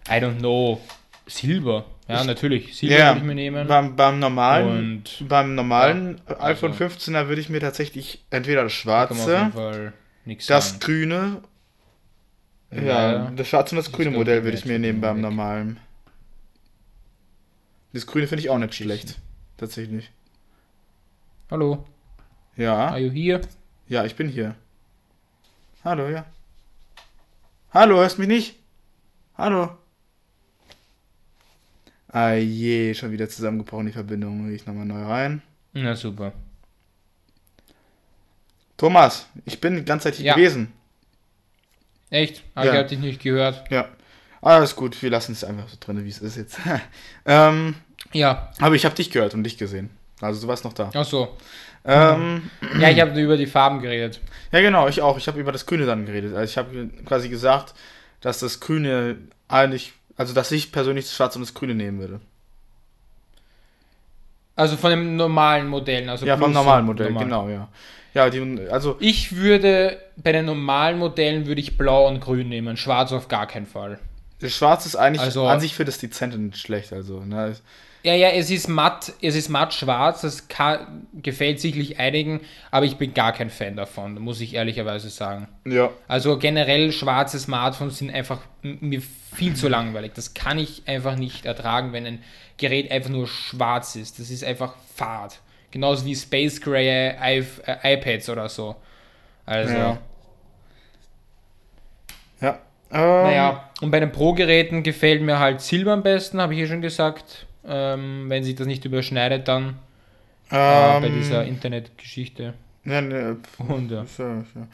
I 0.07 0.13
don't 0.13 0.37
know, 0.39 0.79
Silber. 1.25 1.85
Ja, 2.07 2.23
natürlich. 2.23 2.75
Silber 2.77 2.95
Ja, 2.97 3.07
würde 3.09 3.19
ich 3.19 3.25
mir 3.25 3.35
nehmen. 3.35 3.67
Beim, 3.67 3.95
beim 3.95 4.19
normalen, 4.19 5.03
Und 5.19 5.27
beim 5.27 5.55
normalen 5.55 6.21
Ja, 6.29 6.41
iPhone 6.41 6.71
also- 6.71 6.83
15er 6.85 7.27
würde 7.27 7.41
ich 7.41 7.49
mir 7.49 7.59
tatsächlich 7.59 8.23
entweder 8.29 8.63
das 8.63 8.73
schwarze, 8.73 9.15
das 9.15 9.25
sagen. 9.25 10.79
grüne, 10.79 11.41
ja, 12.71 12.81
Ja. 12.81 13.31
das 13.35 13.47
schwarze 13.47 13.75
und 13.75 13.77
das 13.77 13.91
grüne 13.91 14.11
Modell 14.11 14.43
würde 14.43 14.57
ich 14.57 14.65
mir 14.65 14.77
nehmen 14.79 15.01
beim 15.01 15.17
weg. 15.17 15.23
normalen. 15.23 15.79
Das 17.93 18.05
grüne 18.05 18.27
finde 18.27 18.41
ich 18.43 18.49
auch 18.49 18.57
nicht 18.59 18.75
schlecht. 18.75 19.17
Tatsächlich. 19.57 20.11
Hallo, 21.49 21.83
Ja, 22.55 22.89
are 22.89 22.99
you 22.99 23.09
here? 23.11 23.41
ja, 23.87 24.05
ich 24.05 24.15
bin 24.15 24.27
hier. 24.29 24.55
Hallo, 25.87 26.09
ja. 26.09 26.25
Hallo, 27.73 27.95
hörst 27.99 28.19
mich 28.19 28.27
nicht? 28.27 28.55
Hallo. 29.37 29.69
Ah 32.09 32.33
je, 32.33 32.93
schon 32.93 33.13
wieder 33.13 33.29
zusammengebrochen 33.29 33.85
die 33.85 33.93
Verbindung. 33.93 34.47
Gehe 34.47 34.55
ich 34.57 34.65
nochmal 34.65 34.83
neu 34.85 35.01
rein. 35.01 35.41
Na 35.71 35.95
super. 35.95 36.33
Thomas, 38.75 39.27
ich 39.45 39.61
bin 39.61 39.77
die 39.77 39.85
ganze 39.85 40.09
Zeit 40.09 40.15
hier 40.15 40.25
Ja. 40.25 40.35
gewesen. 40.35 40.73
Echt? 42.09 42.43
Ah, 42.53 42.65
Ja. 42.65 42.73
Ich 42.73 42.79
hab 42.79 42.87
dich 42.89 42.99
nicht 42.99 43.21
gehört. 43.21 43.71
Ja. 43.71 43.87
Alles 44.41 44.75
gut, 44.75 45.01
wir 45.01 45.09
lassen 45.09 45.31
es 45.31 45.45
einfach 45.45 45.69
so 45.69 45.77
drin, 45.79 46.03
wie 46.03 46.09
es 46.09 46.19
ist 46.19 46.35
jetzt. 46.35 46.59
ähm, 47.25 47.75
Ja, 48.11 48.51
aber 48.59 48.75
ich 48.75 48.83
habe 48.83 48.93
dich 48.95 49.09
gehört 49.09 49.33
und 49.35 49.45
dich 49.45 49.57
gesehen. 49.57 49.89
Also 50.21 50.41
du 50.41 50.47
warst 50.47 50.63
noch 50.63 50.73
da. 50.73 50.89
ach 50.93 51.05
so. 51.05 51.35
Ähm, 51.85 52.49
Ja, 52.79 52.89
ich 52.89 52.99
habe 52.99 53.19
über 53.21 53.37
die 53.37 53.45
Farben 53.45 53.79
geredet. 53.81 54.19
ja, 54.51 54.61
genau, 54.61 54.87
ich 54.87 55.01
auch. 55.01 55.17
Ich 55.17 55.27
habe 55.27 55.39
über 55.39 55.51
das 55.51 55.65
Grüne 55.65 55.85
dann 55.85 56.05
geredet. 56.05 56.35
Also 56.35 56.51
ich 56.51 56.57
habe 56.57 56.89
quasi 57.05 57.29
gesagt, 57.29 57.73
dass 58.21 58.39
das 58.39 58.59
Grüne 58.59 59.17
eigentlich, 59.47 59.93
also 60.17 60.33
dass 60.33 60.51
ich 60.51 60.71
persönlich 60.71 61.05
das 61.05 61.15
Schwarze 61.15 61.37
und 61.39 61.45
das 61.47 61.53
Grüne 61.53 61.75
nehmen 61.75 61.99
würde. 61.99 62.19
Also 64.55 64.75
von 64.75 64.89
den 64.89 65.15
normalen 65.15 65.67
Modellen. 65.67 66.09
Also 66.09 66.25
ja, 66.25 66.35
vom 66.37 66.51
normalen 66.51 66.85
Modell, 66.85 67.07
normal. 67.11 67.23
genau, 67.23 67.49
ja. 67.49 67.67
Ja, 68.13 68.29
die, 68.31 68.67
also, 68.71 68.97
Ich 68.99 69.35
würde, 69.35 70.01
bei 70.15 70.31
den 70.31 70.45
normalen 70.45 70.97
Modellen 70.97 71.45
würde 71.45 71.61
ich 71.61 71.77
blau 71.77 72.07
und 72.07 72.19
grün 72.19 72.49
nehmen. 72.49 72.75
Schwarz 72.75 73.11
auf 73.11 73.27
gar 73.27 73.45
keinen 73.45 73.67
Fall. 73.67 73.99
das 74.39 74.53
Schwarze 74.53 74.87
ist 74.87 74.95
eigentlich 74.95 75.21
Also- 75.21 75.47
an 75.47 75.59
sich 75.59 75.75
für 75.75 75.85
das 75.85 75.99
Dezente 75.99 76.37
nicht 76.39 76.57
schlecht. 76.57 76.91
Also, 76.93 77.19
ne? 77.23 77.55
Ja, 78.07 78.13
ja, 78.13 78.29
es 78.29 78.49
ist 78.49 78.69
matt, 78.69 79.11
es 79.21 79.35
ist 79.35 79.49
matt 79.49 79.73
schwarz, 79.73 80.21
das 80.21 80.47
kann, 80.47 81.07
gefällt 81.13 81.59
sicherlich 81.59 81.99
einigen, 81.99 82.39
aber 82.71 82.85
ich 82.85 82.95
bin 82.95 83.13
gar 83.13 83.33
kein 83.33 83.49
Fan 83.49 83.75
davon, 83.75 84.13
muss 84.15 84.39
ich 84.39 84.53
ehrlicherweise 84.53 85.09
sagen. 85.09 85.49
Ja. 85.65 85.89
Also 86.07 86.37
generell 86.37 86.93
schwarze 86.93 87.37
Smartphones 87.37 87.97
sind 87.97 88.09
einfach 88.11 88.39
mir 88.61 89.01
viel 89.35 89.55
zu 89.57 89.67
langweilig. 89.67 90.13
Das 90.15 90.33
kann 90.33 90.57
ich 90.57 90.83
einfach 90.87 91.17
nicht 91.17 91.45
ertragen, 91.45 91.91
wenn 91.91 92.05
ein 92.05 92.23
Gerät 92.55 92.89
einfach 92.91 93.09
nur 93.09 93.27
schwarz 93.27 93.97
ist. 93.97 94.19
Das 94.19 94.29
ist 94.29 94.45
einfach 94.45 94.75
fad. 94.95 95.39
Genauso 95.71 96.05
wie 96.05 96.15
Space 96.15 96.61
Gray 96.61 97.09
iP- 97.11 97.61
äh, 97.65 97.93
iPads 97.95 98.29
oder 98.29 98.47
so. 98.47 98.77
Also, 99.45 99.73
Ja. 99.73 99.97
Ja. 102.39 102.59
Ähm, 102.89 102.99
naja. 103.01 103.69
Und 103.81 103.91
bei 103.91 103.99
den 103.99 104.13
Pro-Geräten 104.13 104.81
gefällt 104.83 105.21
mir 105.21 105.39
halt 105.39 105.59
Silber 105.59 105.91
am 105.91 106.03
besten, 106.03 106.39
habe 106.39 106.53
ich 106.53 106.61
ja 106.61 106.67
schon 106.67 106.81
gesagt. 106.81 107.46
Ähm, 107.67 108.29
wenn 108.29 108.43
sich 108.43 108.55
das 108.55 108.67
nicht 108.67 108.85
überschneidet, 108.85 109.47
dann 109.47 109.69
äh, 110.49 110.99
bei 111.01 111.07
ähm, 111.07 111.13
dieser 111.19 111.45
Internetgeschichte. 111.45 112.53
Ja, 112.85 113.01
ne, 113.01 113.37
Und 113.57 113.91
ja. 113.91 114.05
Ja- 114.17 114.45
ja. 114.55 114.67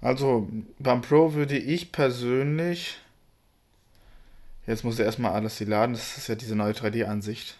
Also, 0.00 0.48
beim 0.78 1.00
Pro 1.02 1.32
würde 1.34 1.58
ich 1.58 1.90
persönlich. 1.90 2.98
Jetzt 4.66 4.84
muss 4.84 4.98
er 4.98 5.06
erstmal 5.06 5.32
alles 5.32 5.58
hier 5.58 5.66
laden. 5.68 5.92
Das 5.94 6.16
ist 6.18 6.28
ja 6.28 6.34
diese 6.34 6.54
neue 6.56 6.72
3D-Ansicht. 6.74 7.56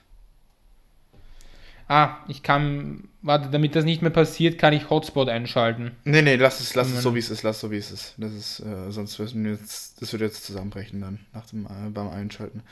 Ah, 1.89 2.17
ich 2.27 2.43
kann. 2.43 3.09
Warte, 3.23 3.49
damit 3.51 3.77
das 3.77 3.85
nicht 3.85 4.03
mehr 4.03 4.11
passiert, 4.11 4.59
kann 4.59 4.73
ich 4.73 4.91
Hotspot 4.91 5.29
einschalten. 5.29 5.93
Nee, 6.05 6.23
nee, 6.23 6.35
lass 6.37 6.61
es, 6.61 6.75
lass 6.75 6.91
es 6.91 7.03
so, 7.03 7.15
wie 7.15 7.21
es 7.21 7.31
ist, 7.31 7.43
lass 7.45 7.57
es 7.57 7.61
so, 7.61 7.71
wie 7.71 7.77
es 7.77 7.91
ist. 7.93 8.15
Das 8.17 8.33
ist, 8.33 8.61
äh, 8.61 8.91
sonst 8.91 9.19
würden 9.19 9.45
wir 9.45 9.53
jetzt, 9.53 10.01
das 10.03 10.13
würde 10.13 10.25
jetzt 10.25 10.45
zusammenbrechen 10.45 11.01
dann, 11.01 11.21
nach 11.33 11.47
dem, 11.47 11.67
äh, 11.67 11.91
beim 11.91 12.09
Einschalten. 12.11 12.63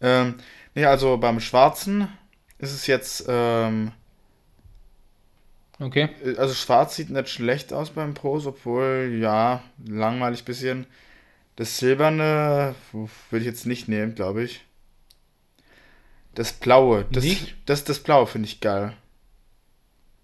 Ähm, 0.00 0.34
nee, 0.74 0.84
also 0.84 1.16
beim 1.16 1.40
Schwarzen 1.40 2.08
ist 2.58 2.72
es 2.72 2.86
jetzt, 2.86 3.24
ähm, 3.28 3.92
Okay. 5.78 6.08
Äh, 6.24 6.36
Also 6.36 6.54
schwarz 6.54 6.96
sieht 6.96 7.10
nicht 7.10 7.28
schlecht 7.28 7.72
aus 7.72 7.90
beim 7.90 8.14
Pros, 8.14 8.46
obwohl, 8.46 9.18
ja, 9.20 9.62
langweilig 9.86 10.44
bisschen. 10.44 10.86
Das 11.56 11.78
Silberne 11.78 12.74
würde 12.92 13.40
ich 13.40 13.44
jetzt 13.46 13.66
nicht 13.66 13.88
nehmen, 13.88 14.14
glaube 14.14 14.42
ich. 14.42 14.64
Das 16.34 16.52
Blaue, 16.52 17.06
das, 17.12 17.24
Nicht? 17.24 17.56
das, 17.64 17.84
das 17.84 17.98
Blaue 18.00 18.26
finde 18.26 18.46
ich 18.46 18.60
geil. 18.60 18.92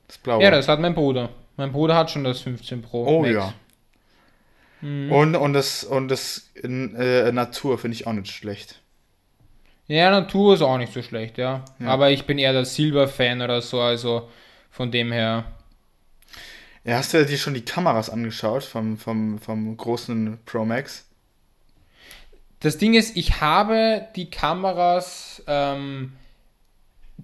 Das 0.08 0.18
Blaue. 0.18 0.42
Ja, 0.42 0.50
das 0.50 0.68
hat 0.68 0.78
mein 0.78 0.94
Bruder. 0.94 1.30
Mein 1.56 1.72
Bruder 1.72 1.96
hat 1.96 2.10
schon 2.10 2.24
das 2.24 2.40
15 2.40 2.82
Pro. 2.82 3.06
oh 3.06 3.22
Max. 3.22 3.32
ja. 3.32 3.54
Mhm. 4.82 5.10
Und, 5.10 5.36
und 5.36 5.52
das, 5.54 5.84
und 5.84 6.08
das 6.08 6.50
äh, 6.62 7.32
Natur 7.32 7.78
finde 7.78 7.94
ich 7.94 8.06
auch 8.06 8.12
nicht 8.12 8.30
schlecht. 8.30 8.81
Ja, 9.92 10.10
Natur 10.10 10.54
ist 10.54 10.62
auch 10.62 10.78
nicht 10.78 10.90
so 10.90 11.02
schlecht, 11.02 11.36
ja. 11.36 11.66
Ja. 11.78 11.88
Aber 11.88 12.10
ich 12.10 12.24
bin 12.24 12.38
eher 12.38 12.54
der 12.54 12.64
Silber-Fan 12.64 13.42
oder 13.42 13.60
so, 13.60 13.78
also 13.78 14.30
von 14.70 14.90
dem 14.90 15.12
her. 15.12 15.44
Ja, 16.82 16.96
hast 16.96 17.12
du 17.12 17.26
dir 17.26 17.36
schon 17.36 17.52
die 17.52 17.64
Kameras 17.64 18.08
angeschaut 18.08 18.64
vom, 18.64 18.96
vom, 18.96 19.38
vom 19.38 19.76
großen 19.76 20.38
Pro 20.46 20.64
Max? 20.64 21.06
Das 22.60 22.78
Ding 22.78 22.94
ist, 22.94 23.18
ich 23.18 23.42
habe 23.42 24.06
die 24.16 24.30
Kameras 24.30 25.42
ähm, 25.46 26.14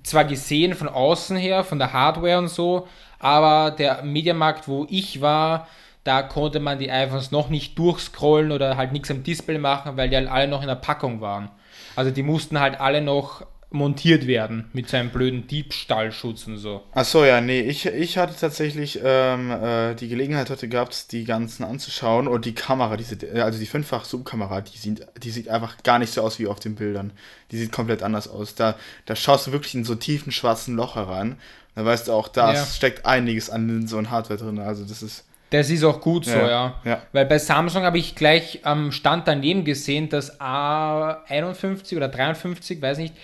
zwar 0.03 0.27
gesehen 0.27 0.75
von 0.75 0.89
außen 0.89 1.39
her, 1.39 1.65
von 1.65 1.79
der 1.79 1.95
Hardware 1.95 2.37
und 2.37 2.49
so, 2.49 2.87
aber 3.19 3.71
der 3.71 4.03
Mediamarkt, 4.03 4.69
wo 4.69 4.87
ich 4.91 5.23
war, 5.23 5.69
da 6.05 6.21
konnte 6.21 6.61
man 6.61 6.79
die 6.79 6.91
iPhones 6.91 7.31
noch 7.31 7.49
nicht 7.49 7.79
durchscrollen 7.79 8.53
oder 8.53 8.77
halt 8.77 8.93
nichts 8.93 9.11
am 9.11 9.23
Display 9.23 9.57
machen, 9.57 9.97
weil 9.97 10.11
die 10.11 10.17
halt 10.17 10.29
alle 10.29 10.49
noch 10.49 10.61
in 10.61 10.69
der 10.69 10.75
Packung 10.75 11.23
waren. 11.23 11.51
Also 11.99 12.13
die 12.13 12.23
mussten 12.23 12.61
halt 12.61 12.79
alle 12.79 13.03
noch 13.03 13.45
montiert 13.71 14.29
werden 14.29 14.67
mit 14.73 14.89
seinem 14.89 15.11
blöden 15.11 15.49
Diebstahlschutz 15.49 16.47
und 16.47 16.57
so. 16.59 16.85
Ach 16.95 17.05
so, 17.05 17.25
ja, 17.25 17.41
nee, 17.41 17.61
ich, 17.61 17.87
ich 17.87 18.17
hatte 18.17 18.35
tatsächlich 18.39 19.01
ähm, 19.03 19.51
äh, 19.51 19.95
die 19.97 20.07
Gelegenheit 20.09 20.49
heute 20.49 20.69
gehabt, 20.69 21.11
die 21.11 21.25
ganzen 21.25 21.65
anzuschauen 21.65 22.29
und 22.29 22.45
die 22.45 22.55
Kamera, 22.55 22.97
diese, 22.97 23.17
äh, 23.27 23.41
also 23.41 23.59
die 23.59 23.67
fünffach 23.67 24.05
Zoom-Kamera, 24.05 24.61
die 24.61 24.79
sieht, 24.79 25.07
die 25.23 25.31
sieht 25.31 25.49
einfach 25.49 25.83
gar 25.83 25.99
nicht 25.99 26.13
so 26.13 26.23
aus 26.23 26.39
wie 26.39 26.47
auf 26.47 26.61
den 26.61 26.77
Bildern. 26.77 27.13
Die 27.51 27.59
sieht 27.59 27.73
komplett 27.73 28.05
anders 28.05 28.29
aus. 28.29 28.55
Da, 28.55 28.77
da 29.05 29.17
schaust 29.17 29.49
du 29.49 29.53
wirklich 29.53 29.75
in 29.75 29.85
so 29.85 29.97
tiefen 29.97 30.31
schwarzen 30.31 30.77
Loch 30.77 30.95
herein. 30.95 31.37
Da 31.75 31.85
weißt 31.85 32.07
du 32.09 32.13
auch, 32.13 32.29
da 32.29 32.55
Ja. 32.55 32.65
steckt 32.65 33.07
einiges 33.07 33.51
an 33.51 33.67
Linse 33.67 33.97
und 33.97 34.11
Hardware 34.13 34.39
drin. 34.39 34.61
Also 34.61 34.85
das 34.85 35.03
ist. 35.03 35.25
Das 35.51 35.71
ist 35.71 35.83
auch 35.85 36.01
gut 36.01 36.27
so, 36.27 36.33
Ja, 36.33 36.49
ja. 36.49 36.81
ja. 36.85 37.03
Weil 37.13 37.25
bei 37.27 37.39
Samsung 37.39 37.83
habe 37.83 37.97
ich 37.99 38.15
gleich 38.15 38.61
am 38.65 38.93
Stand 38.93 39.27
daneben 39.27 39.65
gesehen, 39.65 40.09
dass 40.11 40.39
A51 40.41 41.97
oder 41.97 42.09
53, 42.09 42.81
weiß 42.83 42.99
nicht, 42.99 43.15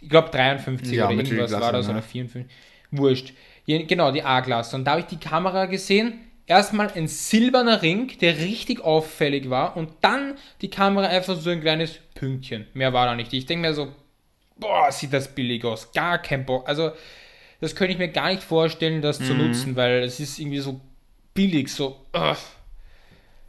ich 0.00 0.08
glaube 0.08 0.30
53 0.30 0.92
Ja, 0.96 1.06
oder 1.08 1.16
irgendwas 1.16 1.52
war 1.52 1.72
das 1.72 1.86
ne? 1.86 1.94
oder 1.94 2.02
54. 2.02 2.50
Wurscht. 2.90 3.32
Ja, 3.66 3.82
Genau, 3.82 4.10
die 4.12 4.22
A-Klasse. 4.22 4.76
Und 4.76 4.84
da 4.84 4.92
habe 4.92 5.00
ich 5.00 5.06
die 5.06 5.18
Kamera 5.18 5.66
gesehen. 5.66 6.20
Erstmal 6.46 6.90
ein 6.94 7.08
silberner 7.08 7.80
Ring, 7.80 8.12
der 8.20 8.36
richtig 8.38 8.80
auffällig 8.82 9.48
war. 9.48 9.76
Und 9.76 9.90
dann 10.02 10.34
die 10.60 10.68
Kamera 10.68 11.06
einfach 11.06 11.36
so 11.36 11.48
ein 11.50 11.60
kleines 11.62 11.92
Pünktchen. 12.14 12.66
Mehr 12.74 12.92
war 12.92 13.06
da 13.06 13.14
nicht. 13.14 13.32
Ich 13.32 13.46
denke 13.46 13.66
mir 13.68 13.74
so, 13.74 13.88
boah, 14.56 14.92
sieht 14.92 15.12
das 15.14 15.28
billig 15.34 15.64
aus. 15.64 15.90
Gar 15.92 16.18
kein 16.18 16.44
Bock. 16.44 16.68
Also, 16.68 16.92
das 17.60 17.74
könnte 17.74 17.92
ich 17.94 17.98
mir 17.98 18.08
gar 18.08 18.28
nicht 18.28 18.42
vorstellen, 18.42 19.00
das 19.00 19.20
Mhm. 19.20 19.24
zu 19.24 19.34
nutzen, 19.34 19.76
weil 19.76 20.02
es 20.02 20.20
ist 20.20 20.38
irgendwie 20.38 20.58
so 20.58 20.80
billig, 21.34 21.68
so. 21.72 22.06
ugh. 22.14 22.36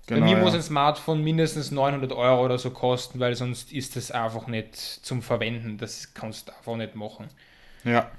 Bei 0.10 0.20
Genau, 0.20 0.22
mir 0.22 0.38
ja. 0.38 0.39
muss 0.39 0.54
ein 0.56 0.62
Smartphone 0.63 1.24
mindestens 1.24 1.70
900 1.72 2.12
Euro 2.12 2.44
oder 2.46 2.58
so 2.58 2.72
kosten, 2.72 3.20
weil 3.20 3.36
sonst 3.36 3.72
ist 3.72 3.96
das 3.96 4.10
einfach 4.12 4.48
nicht 4.48 4.75
zum 4.75 5.22
Verwenden. 5.22 5.77
Das 5.77 6.13
kannst 6.15 6.48
du 6.48 6.54
einfach 6.56 6.75
nicht 6.75 6.96
machen. 6.96 7.30
Ja. 7.84 8.12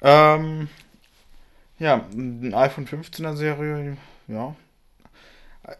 Ähm, 0.00 0.68
ja, 1.78 2.06
ein 2.12 2.54
iPhone 2.54 2.86
15er 2.86 3.36
Serie, 3.36 3.96
ja. 4.28 4.56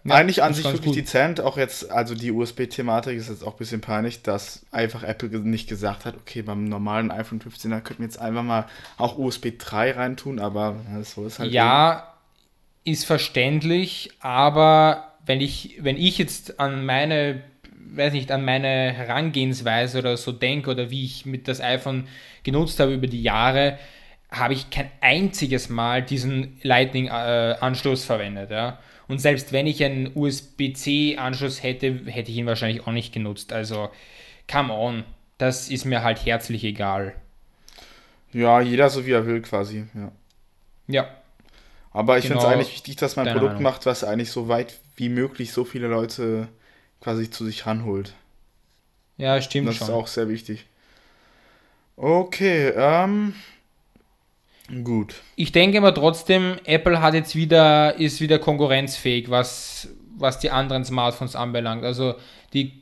Ja, 0.05 0.15
Eigentlich 0.15 0.43
an 0.43 0.53
sich 0.55 0.73
wirklich 0.73 0.93
gut. 0.93 0.97
dezent, 0.97 1.41
auch 1.41 1.57
jetzt, 1.57 1.91
also 1.91 2.15
die 2.15 2.31
USB-Thematik 2.33 3.17
ist 3.17 3.29
jetzt 3.31 3.43
auch 3.43 3.53
ein 3.53 3.59
bisschen 3.59 3.81
peinlich, 3.81 4.23
dass 4.23 4.67
einfach 4.71 5.03
Apple 5.03 5.29
nicht 5.41 5.69
gesagt 5.69 6.05
hat, 6.05 6.17
okay, 6.17 6.43
beim 6.43 6.65
normalen 6.65 7.11
iPhone 7.11 7.41
15er 7.41 7.81
könnten 7.81 8.03
wir 8.03 8.07
jetzt 8.09 8.19
einfach 8.19 8.43
mal 8.43 8.67
auch 8.99 9.17
USB 9.19 9.59
3 9.59 9.93
reintun, 9.93 10.41
aber 10.41 10.77
so 11.05 11.27
ist 11.27 11.39
halt. 11.39 11.53
ja, 11.53 12.15
ist 12.91 13.05
verständlich, 13.05 14.11
aber 14.21 15.15
wenn 15.25 15.41
ich, 15.41 15.77
wenn 15.81 15.97
ich 15.97 16.19
jetzt 16.19 16.59
an 16.59 16.85
meine, 16.87 17.43
weiß 17.73 18.13
nicht, 18.13 18.31
an 18.33 18.45
meine 18.45 18.93
Herangehensweise 18.93 19.99
oder 19.99 20.17
so 20.17 20.33
denke 20.33 20.71
oder 20.71 20.91
wie 20.91 21.05
ich 21.05 21.27
mit 21.27 21.49
das 21.49 21.61
iPhone 21.61 22.09
genutzt 22.43 22.81
habe 22.81 22.95
über 22.95 23.07
die 23.07 23.23
Jahre, 23.23 23.79
habe 24.31 24.55
ich 24.55 24.71
kein 24.71 24.91
einziges 25.01 25.69
Mal 25.69 26.03
diesen 26.03 26.59
Lightning-Anschluss 26.63 28.05
verwendet. 28.05 28.51
Ja? 28.51 28.79
Und 29.07 29.21
selbst 29.21 29.53
wenn 29.53 29.67
ich 29.67 29.83
einen 29.83 30.11
USB-C-Anschluss 30.15 31.63
hätte, 31.63 32.03
hätte 32.07 32.31
ich 32.31 32.37
ihn 32.37 32.47
wahrscheinlich 32.47 32.87
auch 32.87 32.93
nicht 32.93 33.13
genutzt. 33.13 33.53
Also, 33.53 33.91
come 34.51 34.73
on, 34.73 35.05
das 35.39 35.71
ist 35.71 35.85
mir 35.85 36.03
halt 36.03 36.25
herzlich 36.25 36.65
egal. 36.65 37.15
Ja, 38.33 38.61
jeder 38.61 38.91
so 38.91 39.07
wie 39.07 39.13
er 39.13 39.27
will 39.27 39.41
quasi, 39.41 39.87
ja. 39.95 40.13
Ja, 40.87 41.09
Aber 41.99 42.19
ich 42.19 42.27
finde 42.27 42.39
es 42.39 42.45
Genau, 42.45 42.55
eigentlich 42.55 42.73
wichtig, 42.73 42.97
dass 42.97 43.17
man 43.17 43.27
ein 43.27 43.33
Produkt 43.33 43.61
Meinung. 43.61 43.63
macht, 43.63 43.87
was 43.87 44.05
eigentlich 44.05 44.31
so 44.31 44.49
weit 44.49 44.79
wie 44.97 45.09
möglich 45.09 45.53
so 45.53 45.65
viele 45.65 45.89
Leute 45.89 46.49
quasi 47.01 47.31
zu 47.31 47.45
sich 47.45 47.67
ranholt. 47.67 48.15
ja, 49.17 49.41
stimmt 49.43 49.69
Das 49.69 49.77
schon. 49.77 49.89
ist 49.89 49.91
auch 49.91 50.07
sehr 50.07 50.29
wichtig. 50.29 50.67
Okay, 51.97 52.73
ähm. 52.77 53.35
Gut. 54.85 55.23
Ich 55.35 55.51
denke 55.53 55.79
aber 55.79 55.95
trotzdem, 55.95 56.57
Apple 56.65 57.01
hat 57.01 57.15
jetzt 57.15 57.35
wieder, 57.35 57.95
ist 57.99 58.21
wieder 58.21 58.39
konkurrenzfähig, 58.39 59.31
was, 59.31 59.89
was 60.17 60.39
die 60.41 60.51
anderen 60.51 60.85
Smartphones 60.85 61.37
anbelangt. 61.37 61.85
Also 61.85 62.17
die 62.53 62.79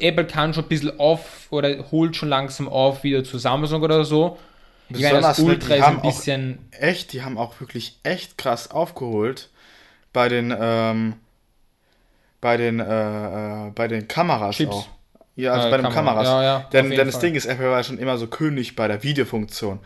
Apple 0.00 0.26
kann 0.26 0.52
schon 0.52 0.64
ein 0.64 0.68
bisschen 0.68 0.98
auf 0.98 1.46
oder 1.50 1.90
holt 1.92 2.16
schon 2.16 2.28
langsam 2.28 2.68
auf 2.68 3.04
wieder 3.04 3.22
zu 3.22 3.38
Samsung 3.38 3.82
oder 3.82 4.04
so. 4.04 4.36
Ich 4.90 5.02
meine, 5.02 5.20
das 5.20 5.38
Ultra 5.38 5.74
ist 5.74 5.80
ein 5.82 5.86
haben 5.86 5.98
auch 5.98 6.02
bisschen. 6.02 6.58
Echt, 6.70 7.12
die 7.12 7.22
haben 7.22 7.36
auch 7.38 7.60
wirklich 7.60 7.98
echt 8.02 8.38
krass 8.38 8.70
aufgeholt 8.70 9.50
bei 10.12 10.28
den, 10.28 10.54
ähm, 10.58 11.14
bei 12.40 12.56
den, 12.56 12.80
äh, 12.80 13.66
äh, 13.68 13.70
bei 13.70 13.88
den 13.88 14.08
Kameras 14.08 14.56
Chips. 14.56 14.74
auch. 14.74 14.88
Ja, 15.36 15.52
also 15.52 15.68
Äh, 15.68 15.70
bei 15.70 15.76
den 15.78 15.84
Kamera. 15.92 16.14
Kameras. 16.22 16.26
Ja, 16.26 16.42
ja, 16.42 16.58
denn, 16.72 16.90
denn 16.90 17.06
das 17.06 17.16
Fall. 17.16 17.22
Ding 17.22 17.34
ist, 17.34 17.46
Apple 17.46 17.70
war 17.70 17.82
schon 17.84 17.98
immer 17.98 18.16
so 18.18 18.26
König 18.26 18.76
bei 18.76 18.88
der 18.88 19.02
Videofunktion. 19.02 19.80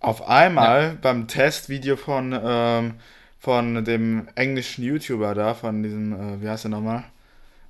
Auf 0.00 0.28
einmal 0.28 0.96
beim 1.00 1.26
Testvideo 1.28 1.96
von, 1.96 2.38
ähm, 2.42 2.94
von 3.38 3.84
dem 3.84 4.28
englischen 4.34 4.84
YouTuber 4.84 5.34
da, 5.34 5.54
von 5.54 5.82
diesem, 5.82 6.12
äh, 6.12 6.42
wie 6.42 6.48
heißt 6.48 6.64
der 6.64 6.70
nochmal? 6.70 7.04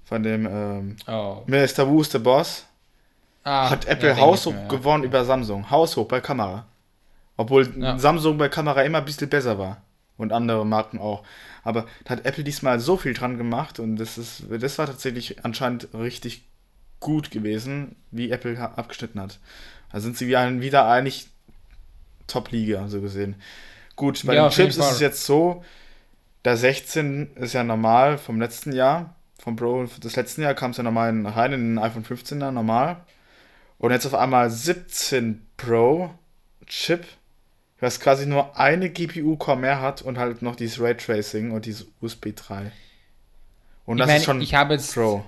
Von 0.05 0.23
dem, 0.23 0.47
ähm, 0.47 0.97
Oh. 1.07 1.43
Mr. 1.47 1.89
Who's 1.89 2.11
the 2.13 2.19
Boss, 2.19 2.67
Ah, 3.45 3.71
hat 3.71 3.85
ja, 3.85 3.93
Apple 3.93 4.15
denk 4.15 4.21
haushoch 4.21 4.55
ja. 4.55 4.69
gewonnen 4.69 5.05
über 5.05 5.25
Samsung. 5.25 5.71
Haushoch 5.71 6.07
bei 6.07 6.21
Kamera. 6.21 6.67
Obwohl 7.37 7.69
Ja. 7.81 7.99
Samsung 7.99 8.39
bei 8.39 8.49
Kamera 8.49 8.83
immer 8.83 8.99
ein 8.99 9.05
bisschen 9.05 9.29
besser 9.29 9.59
war. 9.59 9.83
Und 10.17 10.33
andere 10.33 10.65
Marken 10.65 10.99
auch. 10.99 11.25
Aber 11.65 11.87
da 12.05 12.11
hat 12.11 12.25
Apple 12.25 12.45
diesmal 12.45 12.79
so 12.79 12.97
viel 12.97 13.15
dran 13.15 13.37
gemacht 13.37 13.81
und 13.81 13.97
das 13.97 14.17
ist, 14.17 14.45
das 14.49 14.79
war 14.79 14.87
tatsächlich 14.87 15.45
anscheinend 15.45 15.89
richtig 15.93 16.45
gut 17.01 17.33
gewesen, 17.33 17.97
wie 18.13 18.31
Apple 18.31 18.57
abgeschnitten 18.61 19.21
hat. 19.21 19.41
Da 19.91 19.99
sind 20.01 20.17
sie 20.17 20.29
wieder, 20.29 20.87
eigentlich 20.89 21.29
Top-Liga, 22.27 22.89
so 22.89 23.01
gesehen. 23.01 23.35
Gut, 23.97 24.25
bei 24.25 24.35
Ja, 24.35 24.49
den 24.49 24.53
Chips 24.53 24.77
ist 24.77 24.91
es 24.93 25.01
jetzt 25.01 25.25
so, 25.25 25.65
der 26.45 26.57
16 26.57 27.35
ist 27.37 27.53
ja 27.53 27.65
normal 27.65 28.19
vom 28.19 28.41
letzten 28.41 28.73
Jahr, 28.73 29.15
vom 29.43 29.57
Pro 29.57 29.85
des 29.85 30.17
letzten 30.17 30.43
Jahr 30.43 30.55
kam 30.55 30.71
es 30.71 30.77
ja 30.79 30.83
normal 30.83 31.11
in- 31.11 31.27
rein 31.27 31.53
in 31.53 31.61
den 31.75 31.79
iPhone 31.79 32.05
15er 32.05 32.51
normal. 32.51 32.99
Und 33.79 33.91
jetzt 33.91 34.07
auf 34.07 34.15
einmal 34.15 34.49
17 34.51 35.45
Pro 35.57 36.11
Chip, 36.67 37.05
was 37.85 38.01
quasi 38.01 38.27
nur 38.27 38.59
eine 38.59 38.91
GPU-Core 38.91 39.57
mehr 39.59 39.81
hat 39.81 40.03
und 40.03 40.19
halt 40.19 40.43
noch 40.43 40.57
dieses 40.57 40.81
Raytracing 40.81 41.51
und 41.51 41.67
dieses 41.67 41.87
USB 42.01 42.35
3. 42.35 42.73
Und 43.87 43.97
Ich 43.97 44.01
das 44.01 44.07
meine, 44.07 44.19
ist 44.19 44.25
schon 44.25 44.41
ich 44.41 44.55
habe 44.55 44.75
jetzt. 44.75 44.95
Pro. 44.95 45.25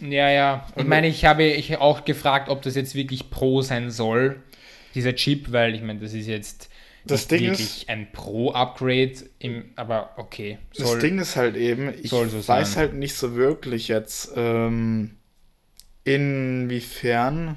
Ja, 0.00 0.28
ja. 0.28 0.66
Ich 0.72 0.82
Und- 0.82 0.88
meine, 0.88 1.08
ich 1.08 1.24
habe 1.24 1.44
ich 1.44 1.78
auch 1.78 2.04
gefragt, 2.04 2.48
ob 2.50 2.60
das 2.62 2.74
jetzt 2.74 2.94
wirklich 2.94 3.30
Pro 3.30 3.62
sein 3.62 3.90
soll, 3.90 4.42
dieser 4.94 5.14
Chip, 5.14 5.52
weil 5.52 5.74
ich 5.74 5.80
meine, 5.82 6.00
das 6.00 6.12
ist 6.12 6.26
jetzt 6.26 6.68
Das 7.06 7.28
Ding 7.28 7.40
wirklich 7.42 7.86
ein 7.88 8.10
Pro-Upgrade, 8.12 9.12
aber 9.76 10.10
okay. 10.16 10.58
Das 10.76 10.98
Ding 10.98 11.18
ist 11.18 11.36
halt 11.36 11.56
eben, 11.56 11.94
ich 12.02 12.10
soll 12.10 12.28
so 12.28 12.46
weiß 12.46 12.72
sein. 12.74 12.76
halt 12.82 12.94
nicht 12.94 13.14
so 13.14 13.34
wirklich 13.36 13.88
jetzt, 13.88 14.32
ähm, 14.36 15.16
inwiefern 16.04 17.56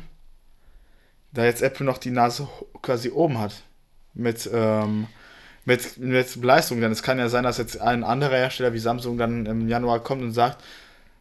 da 1.34 1.46
jetzt 1.46 1.62
Apple 1.62 1.86
noch 1.86 1.98
die 1.98 2.12
Nase 2.12 2.48
quasi 2.82 3.10
oben 3.10 3.38
hat 3.40 3.64
mit, 4.20 4.50
ähm, 4.54 5.08
mit, 5.66 5.98
mit 5.98 6.36
Leistung. 6.36 6.82
Denn 6.82 6.92
es 6.92 7.04
kann 7.04 7.20
ja 7.20 7.30
sein, 7.30 7.44
dass 7.44 7.58
jetzt 7.58 7.80
ein 7.80 8.04
anderer 8.04 8.36
Hersteller 8.36 8.74
wie 8.74 8.80
Samsung 8.80 9.18
dann 9.18 9.46
im 9.46 9.68
Januar 9.68 10.00
kommt 10.00 10.22
und 10.22 10.32
sagt, 10.32 10.64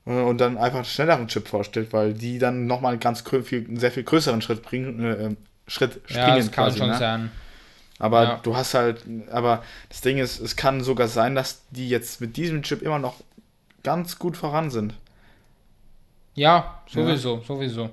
äh, 0.06 0.10
und 0.10 0.38
dann 0.40 0.58
einfach 0.58 0.78
einen 0.78 0.84
schnelleren 0.84 1.28
Chip 1.28 1.48
vorstellt, 1.48 1.92
weil 1.92 2.14
die 2.14 2.38
dann 2.38 2.66
nochmal 2.66 2.92
einen 2.92 3.00
ganz 3.00 3.22
viel, 3.44 3.64
einen 3.66 3.78
sehr 3.78 3.92
viel 3.92 4.04
größeren 4.04 4.42
Schritt 4.42 4.62
bringen, 4.62 5.04
äh, 5.04 5.36
Schritt 5.66 6.00
springen. 6.04 6.28
Ja, 6.28 6.36
das 6.36 6.50
kann 6.50 6.64
quasi, 6.64 6.78
schon 6.78 6.88
ne? 6.88 6.98
sein. 6.98 7.30
Aber 7.98 8.22
ja. 8.22 8.40
du 8.42 8.56
hast 8.56 8.74
halt, 8.74 9.04
aber 9.30 9.62
das 9.88 10.00
Ding 10.00 10.18
ist, 10.18 10.40
es 10.40 10.56
kann 10.56 10.82
sogar 10.82 11.08
sein, 11.08 11.34
dass 11.34 11.62
die 11.70 11.88
jetzt 11.88 12.20
mit 12.20 12.36
diesem 12.36 12.62
Chip 12.62 12.82
immer 12.82 12.98
noch 12.98 13.16
ganz 13.82 14.18
gut 14.18 14.36
voran 14.36 14.70
sind. 14.70 14.94
Ja, 16.34 16.82
sowieso, 16.86 17.38
ja. 17.38 17.44
sowieso. 17.44 17.90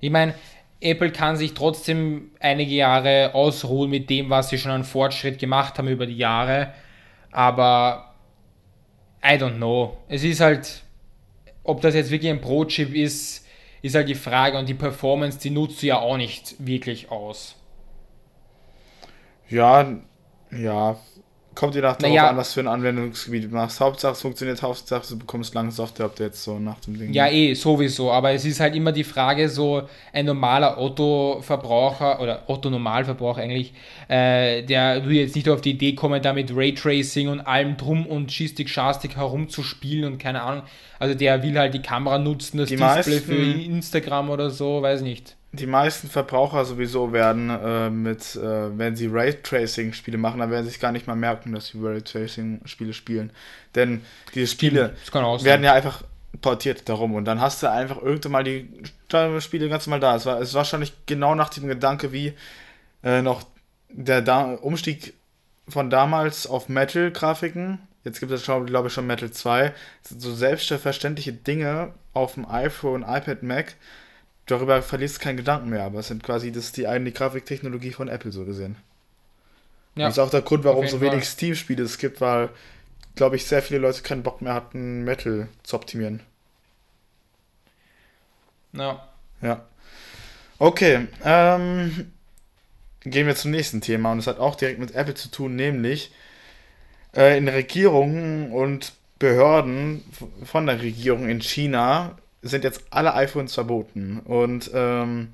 Ich 0.00 0.10
meine, 0.10 0.34
Apple 0.82 1.12
kann 1.12 1.36
sich 1.36 1.54
trotzdem 1.54 2.30
einige 2.40 2.74
Jahre 2.74 3.34
ausruhen 3.34 3.90
mit 3.90 4.10
dem, 4.10 4.30
was 4.30 4.48
sie 4.48 4.58
schon 4.58 4.72
an 4.72 4.84
Fortschritt 4.84 5.38
gemacht 5.38 5.78
haben 5.78 5.88
über 5.88 6.06
die 6.06 6.16
Jahre. 6.16 6.72
Aber 7.30 8.14
I 9.24 9.34
don't 9.34 9.56
know. 9.56 9.96
Es 10.08 10.24
ist 10.24 10.40
halt, 10.40 10.82
ob 11.62 11.80
das 11.80 11.94
jetzt 11.94 12.10
wirklich 12.10 12.30
ein 12.30 12.40
Pro-Chip 12.40 12.94
ist, 12.94 13.46
ist 13.82 13.94
halt 13.94 14.08
die 14.08 14.14
Frage 14.14 14.58
und 14.58 14.68
die 14.68 14.74
Performance, 14.74 15.38
die 15.38 15.50
nutzt 15.50 15.82
du 15.82 15.86
ja 15.86 15.98
auch 15.98 16.16
nicht 16.16 16.54
wirklich 16.58 17.10
aus. 17.10 17.56
Ja, 19.48 19.86
ja. 20.50 20.96
Kommt 21.54 21.74
je 21.74 21.82
nach 21.82 21.96
darauf 21.96 22.14
naja, 22.14 22.30
an, 22.30 22.36
was 22.36 22.54
für 22.54 22.60
ein 22.60 22.68
Anwendungsgebiet 22.68 23.44
du 23.44 23.48
machst. 23.48 23.78
Hauptsache 23.78 24.12
es 24.12 24.22
funktioniert, 24.22 24.62
Hauptsache 24.62 25.06
du 25.06 25.18
bekommst 25.18 25.54
lange 25.54 25.70
Software-Updates 25.70 26.44
so 26.44 26.58
nach 26.58 26.80
dem 26.80 26.98
Ding. 26.98 27.12
Ja, 27.12 27.28
eh, 27.28 27.52
sowieso. 27.52 28.10
Aber 28.10 28.32
es 28.32 28.46
ist 28.46 28.58
halt 28.58 28.74
immer 28.74 28.90
die 28.90 29.04
Frage, 29.04 29.48
so 29.50 29.82
ein 30.14 30.24
normaler 30.24 30.78
Otto-Verbraucher 30.78 32.20
oder 32.20 32.44
Otto-Normalverbraucher 32.46 33.42
eigentlich, 33.42 33.74
äh, 34.08 34.62
der 34.62 35.04
würde 35.04 35.16
jetzt 35.16 35.36
nicht 35.36 35.48
auf 35.50 35.60
die 35.60 35.72
Idee 35.72 35.94
kommen, 35.94 36.22
da 36.22 36.32
mit 36.32 36.56
Raytracing 36.56 37.28
und 37.28 37.40
allem 37.40 37.76
drum 37.76 38.06
und 38.06 38.32
Schistik, 38.32 38.70
Schastik 38.70 39.16
herumzuspielen 39.16 40.10
und 40.10 40.18
keine 40.18 40.42
Ahnung. 40.42 40.62
Also 40.98 41.14
der 41.14 41.42
will 41.42 41.58
halt 41.58 41.74
die 41.74 41.82
Kamera 41.82 42.18
nutzen, 42.18 42.58
das 42.58 42.70
die 42.70 42.76
Display 42.76 42.96
meisten, 42.96 43.20
für 43.20 43.34
Instagram 43.34 44.30
oder 44.30 44.48
so, 44.48 44.80
weiß 44.80 45.02
nicht 45.02 45.36
die 45.52 45.66
meisten 45.66 46.08
Verbraucher 46.08 46.64
sowieso 46.64 47.12
werden 47.12 47.50
äh, 47.50 47.90
mit, 47.90 48.36
äh, 48.36 48.78
wenn 48.78 48.96
sie 48.96 49.06
Raytracing-Spiele 49.06 50.16
machen, 50.16 50.40
dann 50.40 50.50
werden 50.50 50.64
sie 50.64 50.70
sich 50.70 50.80
gar 50.80 50.92
nicht 50.92 51.06
mal 51.06 51.14
merken, 51.14 51.52
dass 51.52 51.68
sie 51.68 51.78
Raytracing-Spiele 51.78 52.94
spielen. 52.94 53.30
Denn 53.74 54.00
diese 54.34 54.46
Spiele 54.46 54.96
werden 55.12 55.64
ja 55.64 55.74
einfach 55.74 56.04
portiert 56.40 56.88
darum 56.88 57.14
und 57.14 57.26
dann 57.26 57.40
hast 57.42 57.62
du 57.62 57.70
einfach 57.70 58.00
irgendwann 58.00 58.32
mal 58.32 58.44
die 58.44 58.66
Spiele 59.40 59.68
ganz 59.68 59.86
mal 59.86 60.00
da. 60.00 60.16
Es 60.16 60.24
war, 60.24 60.40
es 60.40 60.54
war 60.54 60.60
wahrscheinlich 60.60 60.94
genau 61.04 61.34
nach 61.34 61.50
dem 61.50 61.68
Gedanke, 61.68 62.12
wie 62.12 62.32
äh, 63.04 63.20
noch 63.20 63.44
der 63.90 64.22
da 64.22 64.54
Umstieg 64.54 65.12
von 65.68 65.90
damals 65.90 66.46
auf 66.46 66.70
Metal-Grafiken. 66.70 67.78
Jetzt 68.04 68.20
gibt 68.20 68.32
es, 68.32 68.44
glaube 68.44 68.88
ich, 68.88 68.92
schon 68.92 69.06
Metal 69.06 69.30
2. 69.30 69.72
So 70.02 70.34
selbstverständliche 70.34 71.34
Dinge 71.34 71.92
auf 72.14 72.34
dem 72.34 72.48
iPhone, 72.48 73.02
iPad, 73.02 73.42
Mac 73.42 73.76
darüber 74.46 74.82
verlierst 74.82 75.16
du 75.16 75.20
keinen 75.20 75.36
Gedanken 75.36 75.70
mehr, 75.70 75.84
aber 75.84 76.00
es 76.00 76.08
sind 76.08 76.22
quasi, 76.22 76.52
das 76.52 76.64
ist 76.64 76.76
die 76.76 76.88
eigene 76.88 77.12
Grafiktechnologie 77.12 77.92
von 77.92 78.08
Apple 78.08 78.32
so 78.32 78.44
gesehen. 78.44 78.76
Ja. 79.94 80.06
Das 80.06 80.14
ist 80.14 80.18
auch 80.18 80.30
der 80.30 80.42
Grund, 80.42 80.64
warum 80.64 80.88
so 80.88 81.00
wenig 81.00 81.24
Steam-Spiele 81.24 81.82
es 81.82 81.98
gibt, 81.98 82.20
weil, 82.20 82.48
glaube 83.14 83.36
ich, 83.36 83.46
sehr 83.46 83.62
viele 83.62 83.80
Leute 83.80 84.02
keinen 84.02 84.22
Bock 84.22 84.40
mehr 84.40 84.54
hatten, 84.54 85.04
Metal 85.04 85.48
zu 85.62 85.76
optimieren. 85.76 86.20
Ja. 88.72 89.06
Ja. 89.42 89.66
Okay, 90.58 91.08
ähm, 91.24 92.12
gehen 93.00 93.26
wir 93.26 93.34
zum 93.34 93.50
nächsten 93.50 93.80
Thema 93.80 94.12
und 94.12 94.18
es 94.18 94.26
hat 94.26 94.38
auch 94.38 94.54
direkt 94.54 94.78
mit 94.78 94.94
Apple 94.94 95.14
zu 95.14 95.28
tun, 95.28 95.56
nämlich 95.56 96.12
äh, 97.14 97.36
in 97.36 97.48
Regierungen 97.48 98.52
und 98.52 98.92
Behörden 99.18 100.02
von 100.44 100.66
der 100.66 100.80
Regierung 100.80 101.28
in 101.28 101.40
China 101.40 102.16
sind 102.42 102.64
jetzt 102.64 102.82
alle 102.90 103.14
iPhones 103.14 103.54
verboten. 103.54 104.20
Und 104.24 104.70
ähm, 104.74 105.30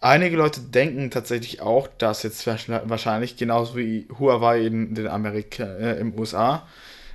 einige 0.00 0.36
Leute 0.36 0.60
denken 0.60 1.10
tatsächlich 1.10 1.60
auch, 1.60 1.88
dass 1.98 2.22
jetzt 2.22 2.46
wahrscheinlich 2.46 3.36
genauso 3.36 3.76
wie 3.76 4.08
Huawei 4.18 4.60
in 4.60 4.94
den 4.94 5.08
Amerika, 5.08 5.64
äh, 5.64 5.98
im 5.98 6.18
USA, 6.18 6.66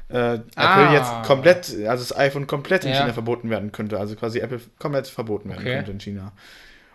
äh, 0.09 0.33
Apple 0.33 0.43
ah. 0.55 0.93
jetzt 0.93 1.27
komplett, 1.27 1.69
also 1.87 2.03
das 2.03 2.17
iPhone 2.17 2.47
komplett 2.47 2.83
in 2.83 2.91
ja. 2.91 3.01
China 3.01 3.13
verboten 3.13 3.49
werden 3.49 3.71
könnte. 3.71 3.99
Also 3.99 4.15
quasi 4.15 4.39
Apple 4.39 4.59
komplett 4.77 5.07
verboten 5.07 5.49
werden 5.49 5.61
okay. 5.61 5.75
könnte 5.75 5.91
in 5.91 5.99
China. 5.99 6.33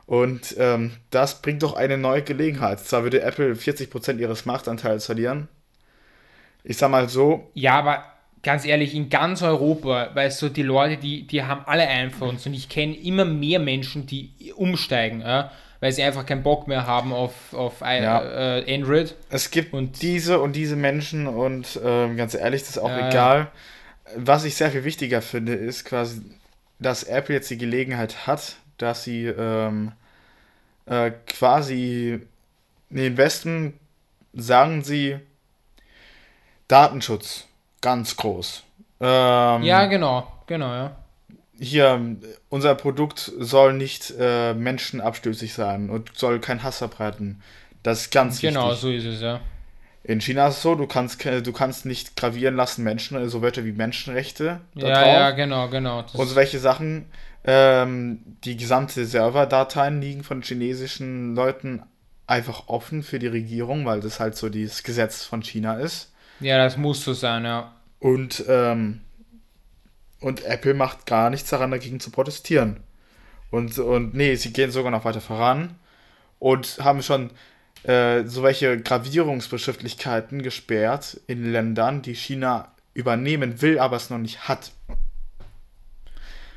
Und 0.06 0.54
ähm, 0.58 0.92
das 1.10 1.40
bringt 1.40 1.62
doch 1.62 1.74
eine 1.74 1.96
neue 1.96 2.22
Gelegenheit. 2.22 2.80
Zwar 2.80 3.04
würde 3.04 3.22
Apple 3.22 3.54
40% 3.54 4.18
ihres 4.18 4.44
Marktanteils 4.44 5.06
verlieren. 5.06 5.48
Ich 6.62 6.76
sag 6.76 6.90
mal 6.90 7.08
so. 7.08 7.50
Ja, 7.54 7.78
aber 7.78 8.04
ganz 8.44 8.64
ehrlich, 8.64 8.94
in 8.94 9.08
ganz 9.08 9.42
Europa, 9.42 10.10
weißt 10.14 10.42
du, 10.42 10.48
die 10.50 10.62
Leute, 10.62 10.96
die, 10.98 11.26
die 11.26 11.42
haben 11.42 11.62
alle 11.66 11.88
iPhones 11.88 12.46
und 12.46 12.54
ich 12.54 12.68
kenne 12.68 12.94
immer 12.94 13.24
mehr 13.24 13.58
Menschen, 13.58 14.06
die 14.06 14.30
umsteigen, 14.54 15.22
ja, 15.22 15.50
weil 15.80 15.90
sie 15.92 16.02
einfach 16.02 16.24
keinen 16.24 16.42
Bock 16.42 16.68
mehr 16.68 16.86
haben 16.86 17.12
auf, 17.12 17.52
auf 17.52 17.80
ja. 17.80 18.58
äh, 18.58 18.74
Android. 18.74 19.16
Es 19.30 19.50
gibt 19.50 19.72
und 19.72 20.00
diese 20.02 20.40
und 20.40 20.54
diese 20.54 20.76
Menschen 20.76 21.26
und 21.26 21.76
äh, 21.76 22.14
ganz 22.14 22.34
ehrlich, 22.34 22.60
das 22.60 22.70
ist 22.70 22.78
auch 22.78 22.90
äh, 22.90 23.08
egal. 23.08 23.50
Was 24.16 24.44
ich 24.44 24.54
sehr 24.54 24.70
viel 24.70 24.84
wichtiger 24.84 25.22
finde, 25.22 25.54
ist 25.54 25.84
quasi, 25.84 26.22
dass 26.78 27.02
Apple 27.02 27.34
jetzt 27.34 27.50
die 27.50 27.58
Gelegenheit 27.58 28.26
hat, 28.26 28.56
dass 28.76 29.04
sie 29.04 29.24
ähm, 29.24 29.92
äh, 30.86 31.10
quasi 31.26 32.20
in 32.90 32.96
den 32.96 33.16
Westen 33.16 33.74
sagen 34.34 34.84
sie 34.84 35.16
Datenschutz 36.68 37.46
ganz 37.84 38.16
groß. 38.16 38.62
Ähm, 39.00 39.62
ja, 39.62 39.84
genau, 39.84 40.26
genau, 40.46 40.72
ja. 40.72 40.96
Hier, 41.60 42.16
unser 42.48 42.74
Produkt 42.74 43.30
soll 43.38 43.74
nicht 43.74 44.12
äh, 44.18 44.54
menschenabstößig 44.54 45.52
sein 45.52 45.90
und 45.90 46.10
soll 46.16 46.40
keinen 46.40 46.62
Hass 46.62 46.78
verbreiten. 46.78 47.42
Das 47.82 48.00
ist 48.00 48.10
ganz 48.10 48.40
genau, 48.40 48.70
wichtig. 48.70 48.80
Genau, 48.80 49.02
so 49.02 49.08
ist 49.08 49.16
es, 49.16 49.20
ja. 49.20 49.40
In 50.02 50.20
China 50.22 50.48
ist 50.48 50.56
es 50.56 50.62
so, 50.62 50.74
du 50.74 50.86
kannst, 50.86 51.22
du 51.24 51.52
kannst 51.52 51.84
nicht 51.84 52.16
gravieren 52.16 52.56
lassen 52.56 52.84
Menschen, 52.84 53.28
so 53.28 53.42
Wörter 53.42 53.66
wie 53.66 53.72
Menschenrechte. 53.72 54.60
Ja, 54.74 54.88
drauf. 54.88 55.06
ja, 55.06 55.30
genau, 55.32 55.68
genau. 55.68 56.02
Das 56.02 56.14
und 56.14 56.34
welche 56.34 56.58
Sachen, 56.58 57.06
ähm, 57.44 58.20
die 58.44 58.56
gesamte 58.56 59.04
Serverdateien 59.04 60.00
liegen 60.00 60.24
von 60.24 60.42
chinesischen 60.42 61.34
Leuten 61.34 61.82
einfach 62.26 62.68
offen 62.68 63.02
für 63.02 63.18
die 63.18 63.26
Regierung, 63.26 63.84
weil 63.84 64.00
das 64.00 64.20
halt 64.20 64.36
so 64.36 64.48
das 64.48 64.82
Gesetz 64.82 65.24
von 65.24 65.42
China 65.42 65.74
ist. 65.74 66.12
Ja, 66.40 66.56
das 66.58 66.78
muss 66.78 67.04
so 67.04 67.12
sein, 67.12 67.44
ja. 67.44 67.73
Und, 67.98 68.44
ähm, 68.48 69.00
und 70.20 70.44
Apple 70.44 70.74
macht 70.74 71.06
gar 71.06 71.30
nichts 71.30 71.50
daran, 71.50 71.70
dagegen 71.70 72.00
zu 72.00 72.10
protestieren. 72.10 72.80
Und, 73.50 73.78
und 73.78 74.14
nee, 74.14 74.34
sie 74.34 74.52
gehen 74.52 74.70
sogar 74.70 74.90
noch 74.90 75.04
weiter 75.04 75.20
voran 75.20 75.76
und 76.38 76.78
haben 76.80 77.02
schon 77.02 77.30
äh, 77.84 78.24
so 78.24 78.42
welche 78.42 78.80
Gravierungsbeschriftlichkeiten 78.80 80.42
gesperrt 80.42 81.20
in 81.26 81.52
Ländern, 81.52 82.02
die 82.02 82.14
China 82.14 82.72
übernehmen 82.94 83.60
will, 83.60 83.78
aber 83.78 83.96
es 83.96 84.10
noch 84.10 84.18
nicht 84.18 84.48
hat. 84.48 84.72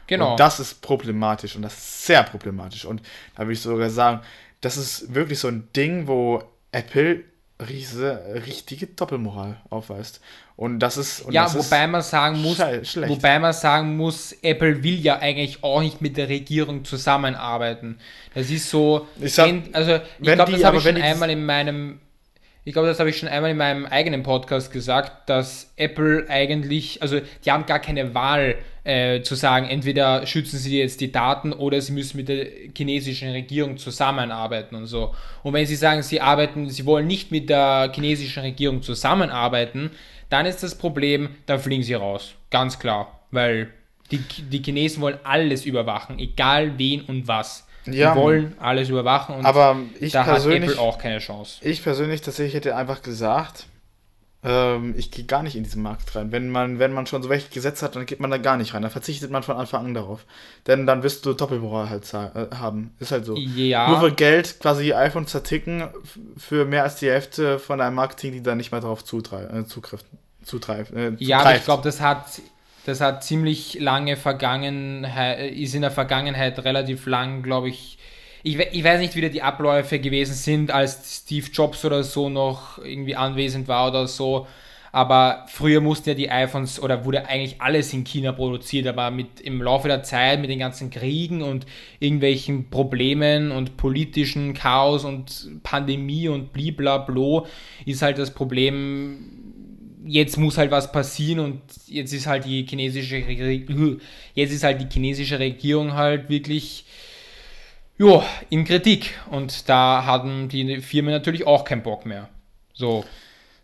Genau. 0.07 0.31
Und 0.31 0.39
das 0.39 0.59
ist 0.59 0.81
problematisch 0.81 1.55
und 1.55 1.63
das 1.63 1.77
ist 1.77 2.05
sehr 2.05 2.23
problematisch. 2.23 2.85
Und 2.85 3.01
da 3.35 3.43
würde 3.43 3.53
ich 3.53 3.61
sogar 3.61 3.89
sagen, 3.89 4.21
das 4.61 4.77
ist 4.77 5.13
wirklich 5.13 5.39
so 5.39 5.49
ein 5.49 5.67
Ding, 5.75 6.07
wo 6.07 6.43
Apple 6.71 7.23
riese, 7.59 8.41
richtige 8.45 8.87
Doppelmoral 8.87 9.61
aufweist. 9.69 10.21
Und 10.57 10.79
das 10.79 10.97
ist. 10.97 11.21
Und 11.21 11.33
ja, 11.33 11.43
das 11.43 11.55
wobei 11.55 11.85
ist 11.85 11.91
man 11.91 12.01
sagen 12.01 12.41
muss, 12.41 12.59
wobei 12.59 13.39
man 13.39 13.53
sagen 13.53 13.95
muss, 13.95 14.35
Apple 14.41 14.83
will 14.83 14.99
ja 14.99 15.19
eigentlich 15.19 15.63
auch 15.63 15.81
nicht 15.81 16.01
mit 16.01 16.17
der 16.17 16.29
Regierung 16.29 16.83
zusammenarbeiten. 16.83 17.99
Das 18.33 18.49
ist 18.49 18.69
so. 18.69 19.07
Ich 19.21 19.33
sag, 19.33 19.53
also 19.71 19.99
ich 20.19 20.33
glaube, 20.33 20.51
das 20.51 20.63
habe 20.63 20.77
ich 20.77 20.83
schon 20.83 20.97
einmal 20.97 21.29
in 21.29 21.45
meinem 21.45 21.99
ich 22.67 22.73
glaube, 22.73 22.89
das 22.89 22.99
habe 22.99 23.09
ich 23.09 23.17
schon 23.17 23.29
einmal 23.29 23.51
in 23.51 23.55
meinem 23.55 23.85
eigenen 23.85 24.23
Podcast 24.23 24.73
gesagt, 24.73 25.29
dass 25.29 25.71
Apple 25.77 26.25
eigentlich, 26.27 27.01
also 27.01 27.21
die 27.45 27.49
haben 27.49 27.65
gar 27.65 27.79
keine 27.79 28.13
Wahl 28.13 28.55
äh, 28.83 29.21
zu 29.21 29.35
sagen, 29.35 29.69
entweder 29.69 30.27
schützen 30.27 30.59
sie 30.59 30.77
jetzt 30.77 30.99
die 30.99 31.09
Daten 31.09 31.53
oder 31.53 31.79
sie 31.79 31.93
müssen 31.93 32.17
mit 32.17 32.27
der 32.27 32.45
chinesischen 32.75 33.29
Regierung 33.29 33.77
zusammenarbeiten 33.77 34.75
und 34.75 34.87
so. 34.87 35.15
Und 35.43 35.53
wenn 35.53 35.65
sie 35.65 35.77
sagen, 35.77 36.03
sie 36.03 36.19
arbeiten, 36.19 36.69
sie 36.69 36.85
wollen 36.85 37.07
nicht 37.07 37.31
mit 37.31 37.49
der 37.49 37.89
chinesischen 37.95 38.43
Regierung 38.43 38.81
zusammenarbeiten, 38.81 39.91
dann 40.29 40.45
ist 40.45 40.63
das 40.63 40.75
Problem, 40.75 41.29
dann 41.45 41.59
fliegen 41.59 41.83
sie 41.83 41.93
raus. 41.93 42.35
Ganz 42.49 42.79
klar. 42.79 43.19
Weil 43.31 43.69
die, 44.11 44.19
die 44.19 44.61
Chinesen 44.63 45.01
wollen 45.01 45.19
alles 45.23 45.65
überwachen, 45.65 46.19
egal 46.19 46.77
wen 46.77 47.01
und 47.01 47.27
was. 47.27 47.65
Ja, 47.85 48.13
die 48.13 48.19
wollen 48.19 48.53
alles 48.59 48.89
überwachen 48.89 49.35
und 49.35 49.45
aber 49.45 49.77
ich 49.99 50.11
da 50.11 50.23
persönlich, 50.23 50.63
hat 50.63 50.69
Apple 50.71 50.81
auch 50.81 50.97
keine 50.97 51.19
Chance. 51.19 51.59
Ich 51.61 51.81
persönlich 51.81 52.19
tatsächlich 52.19 52.55
hätte 52.55 52.75
einfach 52.75 53.01
gesagt, 53.01 53.65
Ähm, 54.43 54.93
ich 54.95 55.09
gehe 55.09 55.25
gar 55.25 55.41
nicht 55.41 55.55
in 55.55 55.63
diesen 55.63 55.81
Markt 55.81 56.15
rein. 56.15 56.31
Wenn 56.31 56.49
man, 56.49 56.77
wenn 56.77 56.93
man 56.93 57.07
schon 57.07 57.23
so 57.23 57.29
welche 57.29 57.49
Gesetze 57.49 57.83
hat, 57.83 57.95
dann 57.95 58.05
geht 58.05 58.19
man 58.19 58.29
da 58.29 58.37
gar 58.37 58.57
nicht 58.57 58.73
rein. 58.73 58.83
Dann 58.83 58.91
verzichtet 58.91 59.31
man 59.31 59.41
von 59.41 59.57
Anfang 59.57 59.85
an 59.85 59.93
darauf. 59.93 60.25
Denn 60.67 60.85
dann 60.85 61.01
wirst 61.01 61.25
du 61.25 61.33
Doppelmoral 61.33 61.89
halt 61.89 62.13
äh, 62.13 62.55
haben. 62.55 62.93
Ist 62.99 63.11
halt 63.11 63.25
so. 63.25 63.35
Ja. 63.35 63.89
Nur 63.89 63.99
für 63.99 64.11
Geld 64.11 64.59
quasi 64.59 64.93
iPhone 64.93 65.25
zerticken 65.25 65.89
für 66.37 66.65
mehr 66.65 66.83
als 66.83 66.97
die 66.97 67.09
Hälfte 67.09 67.57
von 67.57 67.81
einem 67.81 67.95
Marketing, 67.95 68.31
die 68.31 68.43
da 68.43 68.53
nicht 68.53 68.71
mehr 68.71 68.81
darauf 68.81 69.01
äh, 69.01 69.65
zugreift. 69.65 70.93
Äh, 70.93 71.13
ja, 71.17 71.39
aber 71.39 71.55
ich 71.55 71.63
glaube, 71.63 71.83
das 71.83 71.99
hat, 71.99 72.25
das 72.85 73.01
hat 73.01 73.23
ziemlich 73.23 73.79
lange 73.79 74.17
Vergangenheit, 74.17 75.51
ist 75.51 75.73
in 75.73 75.81
der 75.81 75.91
Vergangenheit 75.91 76.63
relativ 76.63 77.07
lang, 77.07 77.41
glaube 77.41 77.69
ich, 77.69 77.96
ich, 78.43 78.57
ich, 78.59 78.83
weiß 78.83 78.99
nicht, 78.99 79.15
wie 79.15 79.21
da 79.21 79.29
die 79.29 79.41
Abläufe 79.41 79.99
gewesen 79.99 80.33
sind, 80.33 80.71
als 80.71 81.21
Steve 81.23 81.47
Jobs 81.51 81.83
oder 81.85 82.03
so 82.03 82.29
noch 82.29 82.77
irgendwie 82.79 83.15
anwesend 83.15 83.67
war 83.67 83.89
oder 83.89 84.07
so. 84.07 84.47
Aber 84.91 85.45
früher 85.47 85.81
mussten 85.81 86.09
ja 86.09 86.15
die 86.15 86.31
iPhones 86.31 86.81
oder 86.81 87.05
wurde 87.05 87.27
eigentlich 87.27 87.61
alles 87.61 87.93
in 87.93 88.03
China 88.03 88.31
produziert, 88.31 88.87
aber 88.87 89.11
mit 89.11 89.41
im 89.41 89.61
Laufe 89.61 89.87
der 89.87 90.03
Zeit 90.03 90.39
mit 90.39 90.49
den 90.49 90.59
ganzen 90.59 90.89
Kriegen 90.89 91.41
und 91.41 91.65
irgendwelchen 91.99 92.69
Problemen 92.69 93.51
und 93.51 93.77
politischen 93.77 94.53
Chaos 94.53 95.03
und 95.03 95.61
Pandemie 95.61 96.29
und 96.29 96.53
bliblablo 96.53 97.45
ist 97.85 98.01
halt 98.01 98.17
das 98.17 98.33
Problem, 98.33 99.47
jetzt 100.05 100.37
muss 100.37 100.57
halt 100.57 100.71
was 100.71 100.91
passieren 100.91 101.39
und 101.39 101.61
jetzt 101.87 102.13
ist 102.13 102.27
halt 102.27 102.45
die 102.45 102.65
chinesische 102.65 103.17
jetzt 103.17 104.53
ist 104.53 104.63
halt 104.63 104.81
die 104.81 104.87
chinesische 104.91 105.37
Regierung 105.37 105.93
halt 105.93 106.29
wirklich 106.29 106.85
ja, 107.97 108.23
in 108.49 108.65
Kritik. 108.65 109.19
Und 109.29 109.67
da 109.69 110.05
hatten 110.05 110.49
die 110.49 110.81
Firmen 110.81 111.11
natürlich 111.11 111.45
auch 111.45 111.63
keinen 111.63 111.83
Bock 111.83 112.05
mehr. 112.05 112.29
So, 112.73 113.05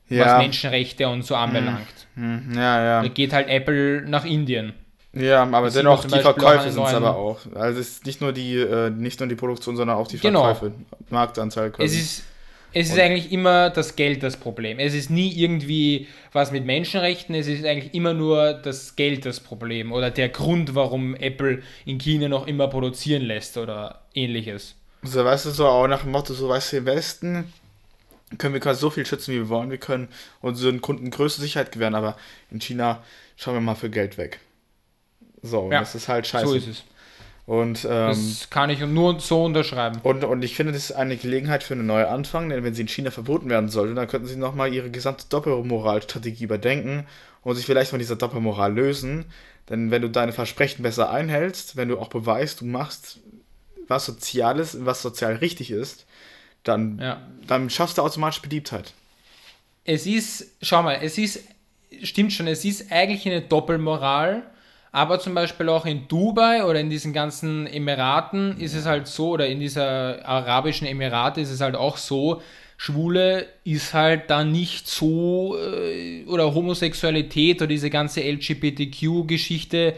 ja. 0.10 0.26
was 0.26 0.38
Menschenrechte 0.40 1.08
und 1.08 1.24
so 1.24 1.36
anbelangt. 1.36 1.88
Hm. 2.16 2.48
hm. 2.48 2.56
Ja, 2.56 2.84
ja. 2.84 3.02
Da 3.02 3.08
geht 3.08 3.34
halt 3.34 3.48
Apple 3.50 4.04
nach 4.08 4.26
Indien. 4.26 4.74
Ja, 5.16 5.44
aber 5.44 5.66
das 5.66 5.76
dennoch 5.76 6.04
die 6.06 6.20
Verkäufe 6.20 6.72
sind 6.72 6.84
es 6.84 6.94
aber 6.94 7.16
auch. 7.16 7.40
Also 7.54 7.80
es 7.80 7.90
ist 7.90 8.06
nicht 8.06 8.20
nur 8.20 8.34
die, 8.34 8.58
äh, 8.58 8.90
nicht 8.90 9.20
nur 9.20 9.30
die 9.30 9.36
Produktion, 9.36 9.76
sondern 9.76 9.98
auch 9.98 10.08
die 10.08 10.18
genau. 10.18 10.44
Verkäufe. 10.44 10.72
Genau. 10.72 11.02
Marktanteil 11.10 11.70
quasi. 11.70 11.86
Es 11.86 12.02
ist, 12.02 12.24
es 12.74 12.90
ist 12.90 13.00
eigentlich 13.00 13.32
immer 13.32 13.70
das 13.70 13.96
Geld 13.96 14.24
das 14.24 14.38
Problem. 14.38 14.80
Es 14.80 14.94
ist 14.94 15.10
nie 15.10 15.32
irgendwie 15.32 16.08
was 16.32 16.52
mit 16.52 16.66
Menschenrechten, 16.66 17.36
es 17.36 17.48
ist 17.48 17.66
eigentlich 17.66 17.94
immer 17.94 18.14
nur 18.14 18.54
das 18.54 18.96
Geld 18.96 19.26
das 19.26 19.40
Problem 19.40 19.92
oder 19.92 20.12
der 20.12 20.30
Grund, 20.30 20.76
warum 20.76 21.16
Apple 21.16 21.62
in 21.86 22.00
China 22.00 22.28
noch 22.28 22.48
immer 22.48 22.68
produzieren 22.68 23.22
lässt 23.22 23.58
oder 23.58 24.02
ähnliches. 24.14 24.76
So, 25.04 25.24
weißt 25.24 25.46
du, 25.46 25.50
so 25.52 25.68
auch 25.68 25.88
nach 25.88 26.02
dem 26.02 26.12
Motto, 26.12 26.34
so, 26.34 26.50
weißt 26.50 26.74
du, 26.74 26.78
im 26.78 26.86
Westen 26.86 27.54
können 28.38 28.54
wir 28.54 28.62
quasi 28.62 28.80
so 28.80 28.90
viel 28.90 29.06
schützen, 29.06 29.34
wie 29.34 29.38
wir 29.38 29.50
wollen. 29.50 29.70
Wir 29.70 29.78
können 29.78 30.08
unseren 30.42 30.82
Kunden 30.82 31.12
größte 31.12 31.42
Sicherheit 31.42 31.72
gewähren, 31.72 31.96
aber 31.96 32.18
in 32.50 32.60
China 32.60 33.04
schauen 33.36 33.56
wir 33.56 33.62
mal 33.62 33.76
für 33.76 33.90
Geld 33.90 34.18
weg. 34.18 34.40
So, 35.42 35.70
ja, 35.72 35.80
das 35.82 35.94
ist 35.94 36.08
halt 36.08 36.26
scheiße. 36.26 36.48
So 36.48 36.56
ist 36.56 36.68
es. 36.68 36.84
Und, 37.46 37.84
ähm, 37.84 38.08
das 38.08 38.50
kann 38.50 38.70
ich 38.70 38.80
nur 38.80 39.20
so 39.20 39.44
unterschreiben. 39.44 40.00
Und, 40.04 40.24
und 40.24 40.44
ich 40.44 40.56
finde, 40.56 40.72
das 40.72 40.86
ist 40.90 40.92
eine 40.94 41.18
Gelegenheit 41.18 41.64
für 41.64 41.74
einen 41.74 41.86
neuen 41.86 42.06
Anfang, 42.06 42.48
denn 42.48 42.64
wenn 42.64 42.74
sie 42.74 42.84
in 42.84 42.88
China 42.88 43.12
verboten 43.12 43.50
werden 43.50 43.68
sollte, 43.68 43.94
dann 43.96 44.08
könnten 44.08 44.28
sie 44.28 44.38
nochmal 44.38 44.74
ihre 44.74 44.90
gesamte 44.90 45.26
Doppelmoralstrategie 45.28 46.46
überdenken 46.46 47.06
und 47.42 47.56
sich 47.56 47.66
vielleicht 47.66 47.90
von 47.90 48.00
dieser 48.00 48.16
Doppelmoral 48.16 48.74
lösen. 48.74 49.26
Denn 49.70 49.92
wenn 49.92 50.02
du 50.02 50.10
deine 50.10 50.32
Versprechen 50.32 50.84
besser 50.84 51.10
einhältst, 51.10 51.76
wenn 51.76 51.90
du 51.90 52.00
auch 52.00 52.08
beweist, 52.08 52.62
du 52.62 52.66
machst 52.66 53.20
was 53.88 54.06
Soziales, 54.06 54.86
was 54.86 55.02
sozial 55.02 55.36
richtig 55.36 55.70
ist, 55.72 56.06
dann, 56.64 57.00
ja. 57.00 57.22
dann 57.48 57.70
schaffst 57.70 57.98
du 57.98 58.02
automatisch 58.02 58.42
Beliebtheit. 58.42 58.94
Es 59.84 60.06
ist, 60.06 60.52
schau 60.62 60.82
mal, 60.82 61.00
es 61.02 61.18
ist, 61.18 61.42
stimmt 62.04 62.32
schon, 62.32 62.48
es 62.48 62.64
ist 62.64 62.90
eigentlich 62.92 63.26
eine 63.26 63.42
Doppelmoral, 63.42 64.44
aber 64.94 65.20
zum 65.20 65.34
Beispiel 65.34 65.68
auch 65.70 65.88
in 65.88 66.08
Dubai 66.08 66.64
oder 66.64 66.80
in 66.80 66.92
diesen 66.92 67.14
ganzen 67.14 67.66
Emiraten 67.66 68.60
ist 68.60 68.76
es 68.76 68.86
halt 68.86 69.08
so, 69.08 69.32
oder 69.32 69.48
in 69.48 69.60
dieser 69.60 70.24
arabischen 70.24 70.86
Emirate 70.86 71.42
ist 71.42 71.50
es 71.50 71.62
halt 71.62 71.76
auch 71.76 71.98
so, 71.98 72.44
Schwule 72.78 73.48
ist 73.64 73.96
halt 73.96 74.30
da 74.30 74.44
nicht 74.44 74.88
so, 74.88 75.58
äh, 75.58 76.26
oder 76.26 76.54
Homosexualität 76.54 77.58
oder 77.58 77.70
diese 77.70 77.90
ganze 77.90 78.22
LGBTQ-Geschichte 78.22 79.96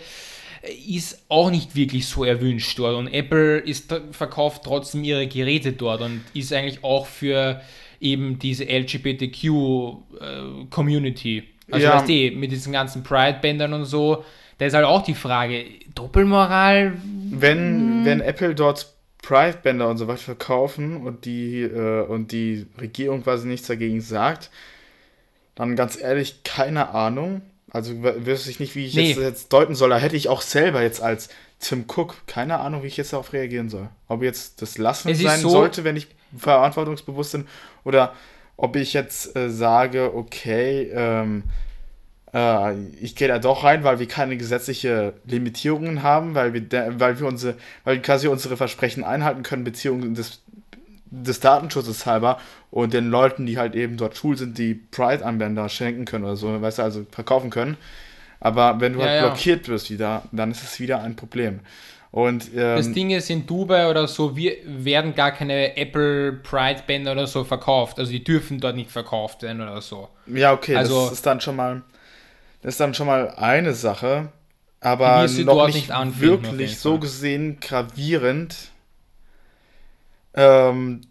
ist 0.87 1.25
auch 1.27 1.51
nicht 1.51 1.75
wirklich 1.75 2.07
so 2.07 2.23
erwünscht 2.23 2.79
dort. 2.79 2.95
Und 2.95 3.09
Apple 3.09 3.57
ist, 3.57 3.93
verkauft 4.11 4.63
trotzdem 4.63 5.03
ihre 5.03 5.27
Geräte 5.27 5.73
dort 5.73 5.99
und 6.01 6.21
ist 6.33 6.53
eigentlich 6.53 6.85
auch 6.85 7.05
für 7.05 7.59
eben 7.99 8.39
diese 8.39 8.63
LGBTQ-Community. 8.63 11.39
Äh, 11.39 11.43
also 11.69 11.85
ja. 11.85 11.95
weißt 11.95 12.07
du, 12.07 12.31
mit 12.31 12.51
diesen 12.51 12.71
ganzen 12.71 13.03
Pride-Bändern 13.03 13.73
und 13.73 13.83
so, 13.83 14.23
da 14.57 14.65
ist 14.65 14.73
halt 14.73 14.85
auch 14.85 15.03
die 15.03 15.15
Frage, 15.15 15.65
Doppelmoral? 15.93 16.93
Wenn, 17.31 17.57
hm. 17.57 18.05
wenn 18.05 18.21
Apple 18.21 18.55
dort 18.55 18.93
Pride-Bänder 19.21 19.87
und 19.89 19.97
so 19.97 20.07
weiter 20.07 20.19
verkaufen 20.19 20.97
und 20.97 21.25
die, 21.25 21.61
äh, 21.61 22.05
und 22.05 22.31
die 22.31 22.67
Regierung 22.79 23.23
quasi 23.23 23.47
nichts 23.47 23.67
dagegen 23.67 24.01
sagt, 24.01 24.51
dann 25.55 25.75
ganz 25.75 25.99
ehrlich, 25.99 26.43
keine 26.43 26.89
Ahnung. 26.89 27.41
Also 27.71 27.93
wüsste 28.03 28.49
ich 28.51 28.59
nicht, 28.59 28.75
wie 28.75 28.85
ich 28.85 28.95
nee. 28.95 29.09
jetzt, 29.09 29.19
jetzt 29.19 29.53
deuten 29.53 29.75
soll. 29.75 29.89
Da 29.89 29.97
hätte 29.97 30.15
ich 30.15 30.29
auch 30.29 30.41
selber 30.41 30.81
jetzt 30.81 31.01
als 31.01 31.29
Tim 31.59 31.85
Cook 31.87 32.15
keine 32.27 32.59
Ahnung, 32.59 32.83
wie 32.83 32.87
ich 32.87 32.97
jetzt 32.97 33.13
darauf 33.13 33.33
reagieren 33.33 33.69
soll. 33.69 33.89
Ob 34.07 34.21
jetzt 34.21 34.61
das 34.61 34.77
Lassen 34.77 35.13
sein 35.15 35.39
so 35.39 35.49
sollte, 35.49 35.83
wenn 35.83 35.95
ich 35.95 36.07
verantwortungsbewusst 36.37 37.33
bin, 37.33 37.47
oder 37.83 38.13
ob 38.57 38.75
ich 38.75 38.93
jetzt 38.93 39.35
äh, 39.35 39.49
sage, 39.49 40.13
okay, 40.15 40.89
ähm, 40.93 41.43
äh, 42.35 42.75
ich 42.99 43.15
gehe 43.15 43.29
da 43.29 43.39
doch 43.39 43.63
rein, 43.63 43.83
weil 43.85 43.99
wir 43.99 44.07
keine 44.07 44.35
gesetzliche 44.35 45.13
Limitierungen 45.25 46.03
haben, 46.03 46.35
weil 46.35 46.53
wir, 46.53 46.63
weil 46.99 47.17
wir 47.19 47.27
unsere, 47.27 47.55
weil 47.85 47.95
wir 47.95 48.01
quasi 48.01 48.27
unsere 48.27 48.57
Versprechen 48.57 49.05
einhalten 49.05 49.41
können, 49.41 49.63
Beziehungen 49.63 50.15
des, 50.15 50.41
des 51.09 51.39
Datenschutzes 51.39 52.05
halber 52.05 52.37
und 52.71 52.93
den 52.93 53.09
Leuten, 53.09 53.45
die 53.45 53.57
halt 53.57 53.73
eben 53.73 53.95
dort 53.95 54.17
schul 54.17 54.37
sind, 54.37 54.57
die 54.57 54.73
Pride-Anwender 54.73 55.69
schenken 55.69 56.03
können 56.03 56.25
oder 56.25 56.35
so, 56.35 56.61
weißt 56.61 56.79
du, 56.79 56.83
also 56.83 57.05
verkaufen 57.09 57.49
können. 57.49 57.77
Aber 58.41 58.81
wenn 58.81 58.93
du 58.93 58.99
ja, 58.99 59.05
halt 59.05 59.21
ja. 59.21 59.27
blockiert 59.27 59.69
wirst 59.69 59.89
wieder, 59.89 60.23
dann 60.33 60.51
ist 60.51 60.61
es 60.61 60.79
wieder 60.81 61.01
ein 61.01 61.15
Problem. 61.15 61.61
Und, 62.11 62.49
ähm, 62.53 62.77
das 62.77 62.91
Ding 62.91 63.11
ist, 63.11 63.29
in 63.29 63.45
Dubai 63.45 63.89
oder 63.89 64.07
so 64.07 64.35
wir, 64.35 64.55
werden 64.65 65.15
gar 65.15 65.31
keine 65.31 65.75
Apple 65.77 66.33
Pride 66.33 66.83
Bänder 66.85 67.13
oder 67.13 67.27
so 67.27 67.43
verkauft. 67.43 67.97
Also 67.97 68.11
die 68.11 68.23
dürfen 68.23 68.59
dort 68.59 68.75
nicht 68.75 68.91
verkauft 68.91 69.41
werden 69.41 69.61
oder 69.61 69.81
so. 69.81 70.09
Ja, 70.27 70.53
okay, 70.53 70.75
also, 70.75 71.05
das 71.05 71.13
ist 71.13 71.25
dann 71.25 71.41
schon 71.41 71.55
mal 71.55 71.81
das 72.65 72.73
ist 72.73 72.79
dann 72.79 72.95
schon 72.95 73.05
mal 73.05 73.29
eine 73.29 73.75
Sache, 73.75 74.29
aber 74.79 75.27
noch 75.27 75.67
nicht, 75.67 75.87
nicht 75.87 76.19
wirklich 76.19 76.79
so 76.79 76.97
gesehen 76.97 77.59
gravierend. 77.59 78.55
Ähm, 80.33 81.01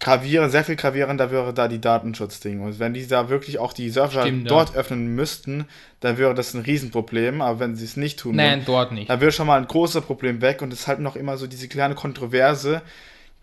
gravierend, 0.00 0.50
sehr 0.50 0.64
viel 0.64 0.74
gravierender 0.74 1.30
wäre 1.30 1.54
da 1.54 1.68
die 1.68 1.80
Datenschutzding. 1.80 2.62
Und 2.62 2.80
wenn 2.80 2.94
die 2.94 3.06
da 3.06 3.28
wirklich 3.28 3.60
auch 3.60 3.72
die 3.72 3.90
Server 3.90 4.22
Stimmt, 4.22 4.50
dort 4.50 4.70
ja. 4.70 4.80
öffnen 4.80 5.14
müssten, 5.14 5.66
dann 6.00 6.18
wäre 6.18 6.34
das 6.34 6.52
ein 6.54 6.62
Riesenproblem. 6.62 7.40
Aber 7.40 7.60
wenn 7.60 7.76
sie 7.76 7.84
es 7.84 7.96
nicht 7.96 8.18
tun, 8.18 8.34
Nein, 8.34 8.58
dann, 8.58 8.64
dort 8.64 8.90
nicht. 8.90 9.08
dann 9.08 9.20
wäre 9.20 9.30
schon 9.30 9.46
mal 9.46 9.60
ein 9.60 9.68
großes 9.68 10.02
Problem 10.02 10.40
weg. 10.40 10.62
Und 10.62 10.72
es 10.72 10.80
ist 10.80 10.86
halt 10.88 10.98
noch 10.98 11.14
immer 11.14 11.36
so 11.36 11.46
diese 11.46 11.68
kleine 11.68 11.94
Kontroverse, 11.94 12.82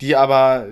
die 0.02 0.18
aber 0.18 0.68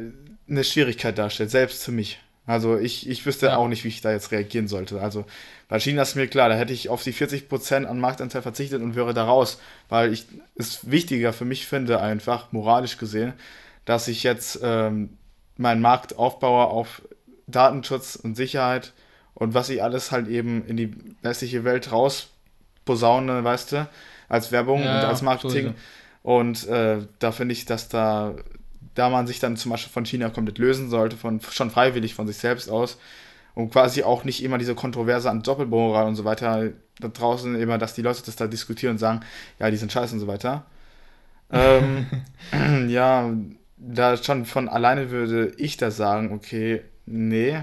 eine 0.49 0.65
Schwierigkeit 0.65 1.17
darstellt, 1.17 1.51
selbst 1.51 1.81
für 1.81 1.93
mich. 1.93 2.19
Also 2.47 2.77
ich, 2.77 3.07
ich 3.07 3.25
wüsste 3.25 3.47
ja. 3.47 3.57
auch 3.57 3.67
nicht, 3.67 3.83
wie 3.83 3.89
ich 3.89 4.01
da 4.01 4.11
jetzt 4.11 4.31
reagieren 4.31 4.67
sollte. 4.67 5.01
Also 5.01 5.25
bei 5.67 5.79
China 5.79 6.01
ist 6.01 6.15
mir 6.15 6.27
klar, 6.27 6.47
da 6.49 6.55
hätte 6.55 6.73
ich 6.73 6.89
auf 6.89 7.03
die 7.03 7.13
40% 7.13 7.85
an 7.85 7.99
Marktanteil 7.99 8.41
verzichtet 8.41 8.81
und 8.81 8.95
wäre 8.95 9.13
da 9.13 9.25
raus, 9.25 9.59
weil 9.89 10.13
ich 10.13 10.25
es 10.55 10.89
wichtiger 10.89 11.33
für 11.33 11.45
mich 11.45 11.67
finde, 11.67 11.99
einfach 11.99 12.51
moralisch 12.53 12.97
gesehen, 12.97 13.33
dass 13.83 14.07
ich 14.07 14.23
jetzt 14.23 14.59
ähm, 14.63 15.09
meinen 15.57 15.81
Markt 15.81 16.17
aufbaue 16.17 16.65
auf 16.67 17.01
Datenschutz 17.47 18.15
und 18.15 18.35
Sicherheit 18.35 18.93
und 19.33 19.53
was 19.53 19.69
ich 19.69 19.83
alles 19.83 20.11
halt 20.11 20.27
eben 20.29 20.65
in 20.65 20.77
die 20.77 20.95
westliche 21.21 21.63
Welt 21.63 21.91
raus 21.91 22.29
posaune, 22.85 23.43
weißt 23.43 23.73
du, 23.73 23.89
als 24.29 24.51
Werbung 24.51 24.81
ja, 24.81 24.99
und 24.99 25.05
als 25.05 25.21
Marketing. 25.21 25.67
So 25.67 25.73
und 26.31 26.67
äh, 26.67 26.99
da 27.19 27.31
finde 27.31 27.53
ich, 27.53 27.65
dass 27.65 27.87
da, 27.87 28.33
da 28.97 29.09
man 29.09 29.27
sich 29.27 29.39
dann 29.39 29.57
zum 29.57 29.71
Beispiel 29.71 29.91
von 29.91 30.05
China 30.05 30.29
komplett 30.29 30.57
lösen 30.57 30.89
sollte, 30.89 31.17
von, 31.17 31.39
schon 31.41 31.69
freiwillig 31.69 32.15
von 32.15 32.27
sich 32.27 32.37
selbst 32.37 32.69
aus, 32.69 32.97
und 33.53 33.71
quasi 33.71 34.03
auch 34.03 34.23
nicht 34.23 34.43
immer 34.43 34.59
diese 34.59 34.75
Kontroverse 34.75 35.29
an 35.31 35.41
Doppelmoral 35.41 36.05
und 36.05 36.15
so 36.15 36.25
weiter 36.25 36.69
da 36.99 37.07
draußen 37.07 37.55
immer, 37.59 37.79
dass 37.79 37.95
die 37.95 38.03
Leute 38.03 38.21
das 38.23 38.35
da 38.35 38.45
diskutieren 38.45 38.93
und 38.93 38.97
sagen, 38.99 39.21
ja, 39.59 39.71
die 39.71 39.77
sind 39.77 39.91
scheiße 39.91 40.13
und 40.13 40.19
so 40.19 40.27
weiter. 40.27 40.65
ähm, 41.51 42.05
ja, 42.89 43.31
da 43.77 44.17
schon 44.17 44.45
von 44.45 44.69
alleine 44.69 45.09
würde 45.09 45.53
ich 45.57 45.77
da 45.77 45.89
sagen, 45.89 46.33
okay, 46.33 46.81
nee, 47.05 47.61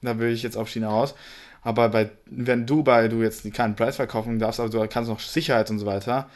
da 0.00 0.18
würde 0.18 0.32
ich 0.32 0.42
jetzt 0.42 0.56
auf 0.56 0.68
China 0.68 0.88
raus. 0.88 1.14
Aber 1.62 1.88
bei, 1.88 2.10
wenn 2.26 2.66
du 2.66 2.82
bei 2.82 3.06
du 3.06 3.22
jetzt 3.22 3.52
keinen 3.54 3.76
Preis 3.76 3.96
verkaufen 3.96 4.38
darfst, 4.38 4.58
aber 4.58 4.70
du 4.70 4.88
kannst 4.88 5.08
noch 5.08 5.20
Sicherheit 5.20 5.70
und 5.70 5.78
so 5.78 5.86
weiter, 5.86 6.28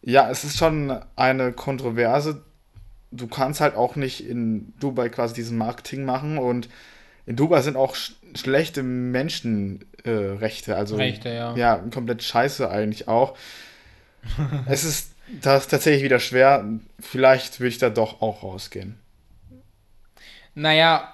ja, 0.00 0.30
es 0.30 0.44
ist 0.44 0.56
schon 0.56 0.98
eine 1.16 1.52
Kontroverse. 1.52 2.42
Du 3.16 3.26
kannst 3.26 3.60
halt 3.60 3.74
auch 3.74 3.96
nicht 3.96 4.26
in 4.26 4.72
Dubai 4.80 5.08
quasi 5.08 5.34
diesen 5.34 5.58
Marketing 5.58 6.04
machen 6.04 6.38
und 6.38 6.68
in 7.26 7.36
Dubai 7.36 7.62
sind 7.62 7.76
auch 7.76 7.94
sch 7.94 8.12
schlechte 8.34 8.82
Menschenrechte, 8.82 10.72
äh, 10.72 10.74
also 10.74 10.96
Rechte, 10.96 11.30
ja. 11.30 11.56
ja, 11.56 11.76
komplett 11.92 12.22
scheiße 12.22 12.68
eigentlich 12.70 13.08
auch. 13.08 13.36
es 14.66 14.84
ist 14.84 15.12
das 15.40 15.68
tatsächlich 15.68 16.02
wieder 16.04 16.20
schwer. 16.20 16.64
Vielleicht 17.00 17.60
würde 17.60 17.68
ich 17.68 17.78
da 17.78 17.88
doch 17.88 18.20
auch 18.20 18.42
rausgehen. 18.42 18.98
Naja, 20.54 21.12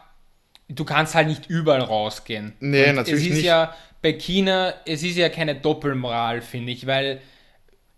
du 0.69 0.85
kannst 0.85 1.15
halt 1.15 1.29
nicht 1.29 1.49
überall 1.49 1.83
rausgehen. 1.83 2.55
Nee, 2.61 2.91
Und 2.91 2.97
natürlich 2.97 3.25
es 3.25 3.31
ist 3.31 3.37
nicht. 3.37 3.47
ja 3.47 3.75
bei 4.03 4.12
China, 4.12 4.75
es 4.85 5.03
ist 5.03 5.17
ja 5.17 5.29
keine 5.29 5.55
Doppelmoral, 5.55 6.43
finde 6.43 6.73
ich, 6.73 6.87
weil, 6.87 7.21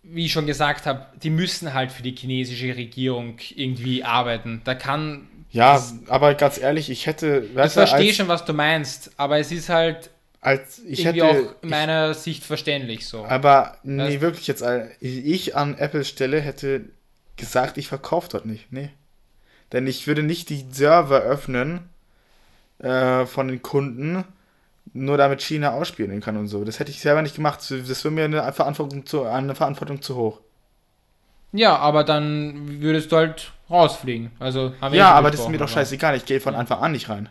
wie 0.07 0.25
ich 0.25 0.31
schon 0.31 0.45
gesagt 0.45 0.85
habe, 0.85 1.05
die 1.21 1.29
müssen 1.29 1.73
halt 1.73 1.91
für 1.91 2.03
die 2.03 2.15
chinesische 2.15 2.75
Regierung 2.75 3.37
irgendwie 3.55 4.03
arbeiten. 4.03 4.61
Da 4.63 4.75
kann. 4.75 5.27
Ja, 5.51 5.81
aber 6.07 6.33
ganz 6.35 6.57
ehrlich, 6.57 6.89
ich 6.89 7.05
hätte, 7.05 7.47
Ich 7.65 7.71
verstehe 7.71 8.13
schon, 8.13 8.27
was 8.27 8.43
du 8.45 8.53
meinst, 8.53 9.11
aber 9.17 9.39
es 9.39 9.51
ist 9.51 9.69
halt 9.69 10.09
als 10.41 10.79
ich 10.79 11.05
irgendwie 11.05 11.23
hätte, 11.23 11.39
auch 11.49 11.63
in 11.63 11.69
meiner 11.69 12.13
Sicht 12.13 12.43
verständlich 12.43 13.07
so. 13.07 13.25
aber 13.25 13.77
nee, 13.83 14.03
Weißt- 14.03 14.21
wirklich 14.21 14.47
jetzt, 14.47 14.63
ich 14.99 15.55
an 15.55 15.75
Apples 15.77 16.07
Stelle 16.09 16.39
hätte 16.39 16.85
gesagt, 17.35 17.77
ich 17.77 17.87
verkaufe 17.87 18.29
dort 18.29 18.45
nicht, 18.45 18.71
nee. 18.71 18.89
Denn 19.71 19.87
ich 19.87 20.05
würde 20.05 20.21
nicht 20.23 20.49
die 20.49 20.65
Server 20.71 21.21
öffnen 21.21 21.89
äh, 22.79 23.25
von 23.25 23.47
den 23.47 23.61
Kunden, 23.61 24.23
nur 24.93 25.17
damit 25.17 25.41
China 25.41 25.71
ausspielen 25.71 26.21
kann 26.21 26.37
und 26.37 26.47
so. 26.47 26.63
Das 26.63 26.79
hätte 26.79 26.91
ich 26.91 27.01
selber 27.01 27.21
nicht 27.21 27.35
gemacht. 27.35 27.59
Das 27.59 28.03
wäre 28.03 28.11
mir 28.13 28.25
eine 28.25 28.53
Verantwortung 28.53 29.05
zu, 29.05 29.23
eine 29.23 29.55
Verantwortung 29.55 30.01
zu 30.01 30.15
hoch. 30.15 30.39
Ja, 31.51 31.77
aber 31.77 32.03
dann 32.03 32.81
würdest 32.81 33.11
du 33.11 33.17
halt 33.17 33.51
rausfliegen. 33.69 34.31
Also 34.39 34.73
Ja, 34.81 34.87
eh 34.89 34.97
schon 34.97 35.01
aber 35.01 35.31
das 35.31 35.39
ist 35.39 35.49
mir 35.49 35.57
doch 35.57 35.69
scheißegal. 35.69 36.15
Ich 36.15 36.25
gehe 36.25 36.39
von 36.41 36.55
Anfang 36.55 36.79
an 36.79 36.91
nicht 36.91 37.09
rein. 37.09 37.29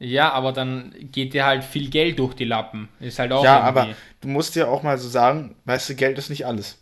Ja, 0.00 0.30
aber 0.32 0.52
dann 0.52 0.94
geht 1.10 1.34
dir 1.34 1.44
halt 1.44 1.64
viel 1.64 1.90
Geld 1.90 2.20
durch 2.20 2.34
die 2.34 2.44
Lappen. 2.44 2.88
Ist 3.00 3.18
halt 3.18 3.32
auch 3.32 3.42
Ja, 3.44 3.66
irgendwie- 3.66 3.80
aber 3.80 3.96
du 4.20 4.28
musst 4.28 4.54
dir 4.54 4.68
auch 4.68 4.82
mal 4.84 4.96
so 4.96 5.08
sagen, 5.08 5.56
weißt 5.64 5.88
du, 5.90 5.94
Geld 5.96 6.18
ist 6.18 6.30
nicht 6.30 6.46
alles. 6.46 6.78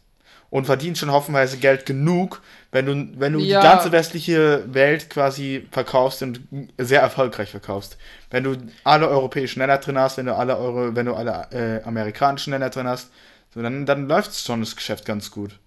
Und 0.48 0.64
verdienst 0.66 1.00
schon 1.00 1.10
hoffenweise 1.10 1.56
Geld 1.58 1.86
genug, 1.86 2.40
wenn 2.72 2.86
du, 2.86 3.20
wenn 3.20 3.32
du 3.32 3.40
Ja. 3.40 3.60
die 3.60 3.66
ganze 3.66 3.90
westliche 3.92 4.64
Welt 4.72 5.10
quasi 5.10 5.66
verkaufst 5.72 6.22
und 6.22 6.40
sehr 6.78 7.00
erfolgreich 7.00 7.50
verkaufst. 7.50 7.96
Wenn 8.30 8.44
du 8.44 8.56
alle 8.84 9.08
europäischen 9.08 9.58
Länder 9.58 9.78
drin 9.78 9.98
hast, 9.98 10.18
wenn 10.18 10.26
du 10.26 10.34
alle 10.36 10.56
Euro, 10.56 10.94
wenn 10.94 11.06
du 11.06 11.14
alle 11.14 11.48
äh, 11.50 11.82
amerikanischen 11.84 12.52
Länder 12.52 12.70
drin 12.70 12.86
hast, 12.86 13.10
so, 13.54 13.60
dann, 13.62 13.86
dann 13.86 14.06
läuft 14.08 14.34
schon 14.38 14.60
das 14.60 14.76
Geschäft 14.76 15.04
ganz 15.04 15.30
gut. 15.30 15.58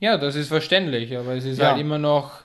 Ja, 0.00 0.16
das 0.18 0.36
ist 0.36 0.48
verständlich, 0.48 1.16
aber 1.16 1.34
es 1.34 1.44
ist 1.44 1.58
Ja. 1.58 1.70
halt 1.70 1.80
immer 1.80 1.98
noch 1.98 2.42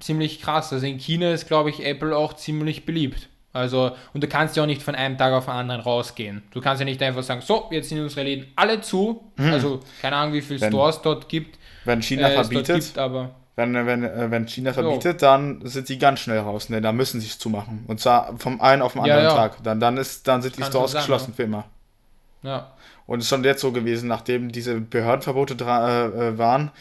ziemlich 0.00 0.40
krass. 0.40 0.72
Also 0.72 0.86
in 0.86 0.98
China 0.98 1.32
ist, 1.32 1.46
glaube 1.46 1.70
ich, 1.70 1.84
Apple 1.84 2.16
auch 2.16 2.32
ziemlich 2.34 2.86
beliebt. 2.86 3.28
Also, 3.56 3.92
und 4.12 4.22
du 4.22 4.28
kannst 4.28 4.56
ja 4.56 4.62
auch 4.62 4.66
nicht 4.66 4.82
von 4.82 4.94
einem 4.94 5.16
Tag 5.18 5.32
auf 5.32 5.46
den 5.46 5.54
anderen 5.54 5.80
rausgehen. 5.80 6.42
Du 6.52 6.60
kannst 6.60 6.80
ja 6.80 6.84
nicht 6.84 7.02
einfach 7.02 7.22
sagen, 7.22 7.40
so, 7.40 7.66
jetzt 7.70 7.88
sind 7.88 8.00
unsere 8.00 8.22
Läden 8.24 8.46
alle 8.54 8.80
zu. 8.80 9.24
Also, 9.38 9.80
keine 10.02 10.16
Ahnung, 10.16 10.34
wie 10.34 10.42
viele. 10.42 10.60
Wenn- 10.60 10.70
Stores 10.70 11.00
dort 11.02 11.28
gibt. 11.28 11.58
Wenn 11.84 12.02
China 12.02 12.28
äh, 12.30 12.34
verbietet, 12.34 12.84
gibt, 12.84 12.98
aber 12.98 13.30
wenn, 13.54 13.72
wenn, 13.86 14.02
äh, 14.04 14.30
wenn 14.30 14.46
China 14.48 14.72
verbietet, 14.72 15.22
dann 15.22 15.60
sind 15.64 15.88
die 15.88 15.98
ganz 15.98 16.20
schnell 16.20 16.40
raus. 16.40 16.68
Ne? 16.68 16.80
Da 16.80 16.92
müssen 16.92 17.20
sie 17.20 17.28
es 17.28 17.38
zumachen. 17.38 17.84
Und 17.86 18.00
zwar 18.00 18.36
vom 18.38 18.60
einen 18.60 18.82
auf 18.82 18.92
den 18.94 19.04
Ja, 19.04 19.14
anderen 19.16 19.36
ja. 19.36 19.48
Tag. 19.48 19.62
Dann, 19.62 19.80
dann, 19.80 19.96
ist, 19.96 20.26
dann 20.28 20.42
sind 20.42 20.56
die 20.56 20.60
Kann 20.62 20.70
Stores 20.70 20.92
sein, 20.92 21.00
geschlossen 21.02 21.32
für 21.34 21.44
immer. 21.44 21.64
ja. 22.42 22.72
Und 23.06 23.20
es 23.20 23.26
ist 23.26 23.28
schon 23.30 23.44
jetzt 23.44 23.60
so 23.60 23.70
gewesen, 23.70 24.08
nachdem 24.08 24.50
diese 24.50 24.80
Behördenverbote 24.80 25.54
äh, 25.64 26.06
äh, 26.30 26.38
waren, 26.38 26.72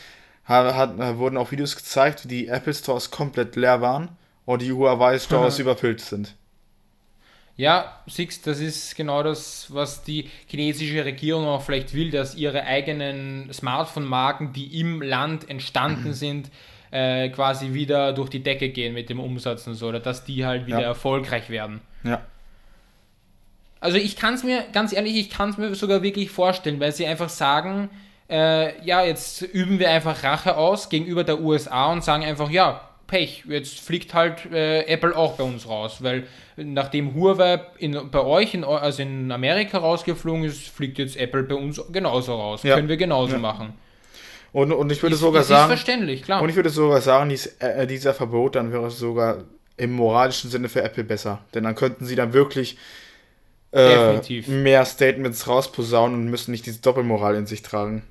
ha- 0.50 0.74
hat, 0.74 1.00
äh, 1.00 1.20
wurden 1.20 1.38
auch 1.38 1.52
Videos 1.52 1.76
gezeigt, 1.76 2.24
wie 2.24 2.28
die 2.30 2.48
Apple 2.48 2.74
Stores 2.74 3.12
komplett 3.12 3.56
leer 3.56 3.80
waren 3.82 4.10
und 4.46 4.64
die 4.64 4.72
Huawei 4.74 5.20
Stores 5.20 5.60
überfüllt 5.60 6.02
sind. 6.02 6.34
Ja, 7.58 8.02
Six, 8.08 8.42
das 8.42 8.60
ist 8.60 8.96
genau 8.96 9.24
das, 9.24 9.74
was 9.74 10.04
die 10.04 10.30
chinesische 10.48 11.06
Regierung 11.06 11.46
auch 11.46 11.62
vielleicht 11.62 11.94
will, 11.94 12.12
dass 12.12 12.36
ihre 12.36 12.64
eigenen 12.64 13.52
Smartphone-Marken, 13.54 14.52
die 14.52 14.80
im 14.80 15.02
Land 15.02 15.50
entstanden 15.50 16.14
sind, 16.14 16.50
äh, 16.92 17.30
quasi 17.30 17.74
wieder 17.74 18.12
durch 18.12 18.30
die 18.30 18.44
Decke 18.44 18.70
gehen 18.70 18.94
mit 18.94 19.10
dem 19.10 19.20
Umsatz 19.22 19.66
und 19.68 19.76
so, 19.76 19.88
oder 19.88 20.02
dass 20.02 20.26
die 20.26 20.46
halt 20.46 20.66
wieder 20.68 20.82
Ja. 20.82 20.88
erfolgreich 20.88 21.50
werden. 21.50 21.80
Ja. 22.04 22.22
Also 23.80 23.98
ich 23.98 24.16
kann 24.18 24.34
es 24.34 24.44
mir, 24.44 24.64
ganz 24.74 24.94
ehrlich, 24.94 25.16
ich 25.16 25.30
kann 25.30 25.50
es 25.52 25.58
mir 25.58 25.76
sogar 25.76 26.02
wirklich 26.04 26.32
vorstellen, 26.32 26.80
weil 26.80 26.92
sie 26.92 27.06
einfach 27.06 27.30
sagen, 27.30 27.90
äh, 28.30 28.84
ja, 28.84 29.04
jetzt 29.04 29.42
üben 29.44 29.80
wir 29.80 29.90
einfach 29.92 30.24
Rache 30.24 30.58
aus 30.58 30.90
gegenüber 30.90 31.24
der 31.24 31.40
USA 31.40 31.92
und 31.92 32.04
sagen 32.04 32.24
einfach, 32.24 32.50
ja, 32.50 32.85
Pech, 33.08 33.44
jetzt 33.48 33.80
fliegt 33.80 34.14
halt 34.14 34.46
äh, 34.52 34.82
Apple 34.88 35.16
auch 35.16 35.34
bei 35.34 35.44
uns 35.44 35.68
raus, 35.68 35.98
weil 36.02 36.24
nachdem 36.58 37.14
Huawei 37.14 37.62
in, 37.78 38.10
bei 38.10 38.22
euch, 38.22 38.54
in, 38.54 38.64
also 38.64 39.02
in 39.04 39.32
Amerika 39.32 39.78
rausgeflogen 39.78 40.44
ist, 40.44 40.68
fliegt 40.70 40.98
jetzt 40.98 41.16
Apple 41.18 41.44
bei 41.44 41.56
uns 41.56 41.82
genauso 41.92 42.34
raus. 42.36 42.64
Ja. 42.64 42.76
Können 42.76 42.90
wir 42.90 42.98
genauso 42.98 43.34
Ja. 43.34 43.40
machen. 43.40 43.74
Und, 44.54 44.72
und 44.72 44.92
ich 44.92 45.04
würde 45.04 45.16
Ist- 45.16 45.22
sogar 45.22 45.44
sagen, 45.44 45.68
verständlich, 45.68 46.24
klar. 46.24 46.42
und 46.42 46.50
ich 46.50 46.56
würde 46.56 46.70
sogar 46.70 47.02
sagen, 47.02 47.30
dies, 47.30 47.48
äh, 47.60 47.86
dieser 47.88 48.14
Verbot 48.14 48.56
dann 48.56 48.72
wäre 48.72 48.90
sogar 48.90 49.44
im 49.78 49.92
moralischen 49.92 50.50
Sinne 50.50 50.70
für 50.70 50.82
Apple 50.82 51.04
besser. 51.04 51.42
Denn 51.54 51.66
dann 51.66 51.76
könnten 51.76 52.06
sie 52.06 52.16
dann 52.16 52.32
wirklich 52.34 52.78
äh, 53.74 54.22
mehr 54.48 54.86
Statements 54.86 55.48
rausposaunen 55.48 56.18
und 56.22 56.30
müssen 56.30 56.52
nicht 56.52 56.66
diese 56.66 56.80
Doppelmoral 56.80 57.36
in 57.36 57.46
sich 57.46 57.62
tragen. 57.62 58.04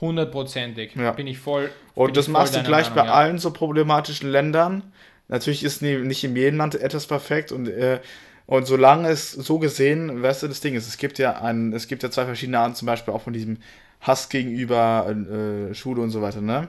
Hundertprozentig. 0.00 0.94
Ja. 0.94 1.12
Bin 1.12 1.26
ich 1.26 1.38
voll. 1.38 1.70
Und 1.94 2.16
das 2.16 2.28
machst 2.28 2.54
du 2.54 2.62
gleich 2.62 2.90
Meinung, 2.90 3.04
bei 3.04 3.06
ja. 3.06 3.14
allen 3.14 3.38
so 3.38 3.50
problematischen 3.52 4.30
Ländern. 4.30 4.92
Natürlich 5.28 5.64
ist 5.64 5.82
nicht 5.82 6.24
in 6.24 6.36
jedem 6.36 6.58
Land 6.58 6.74
etwas 6.74 7.06
perfekt 7.06 7.52
und, 7.52 7.68
äh, 7.68 8.00
und 8.46 8.66
solange 8.66 9.08
es 9.08 9.32
so 9.32 9.58
gesehen, 9.58 10.22
weißt 10.22 10.42
du, 10.44 10.48
das 10.48 10.60
Ding 10.60 10.74
ist, 10.74 10.88
es 10.88 10.96
gibt 10.96 11.18
ja 11.18 11.42
ein, 11.42 11.72
es 11.74 11.86
gibt 11.86 12.02
ja 12.02 12.10
zwei 12.10 12.24
verschiedene 12.24 12.58
Arten, 12.58 12.74
zum 12.74 12.86
Beispiel 12.86 13.12
auch 13.12 13.20
von 13.20 13.34
diesem 13.34 13.58
Hass 14.00 14.30
gegenüber 14.30 15.06
äh, 15.10 15.74
Schule 15.74 16.00
und 16.00 16.10
so 16.10 16.22
weiter, 16.22 16.40
ne? 16.40 16.68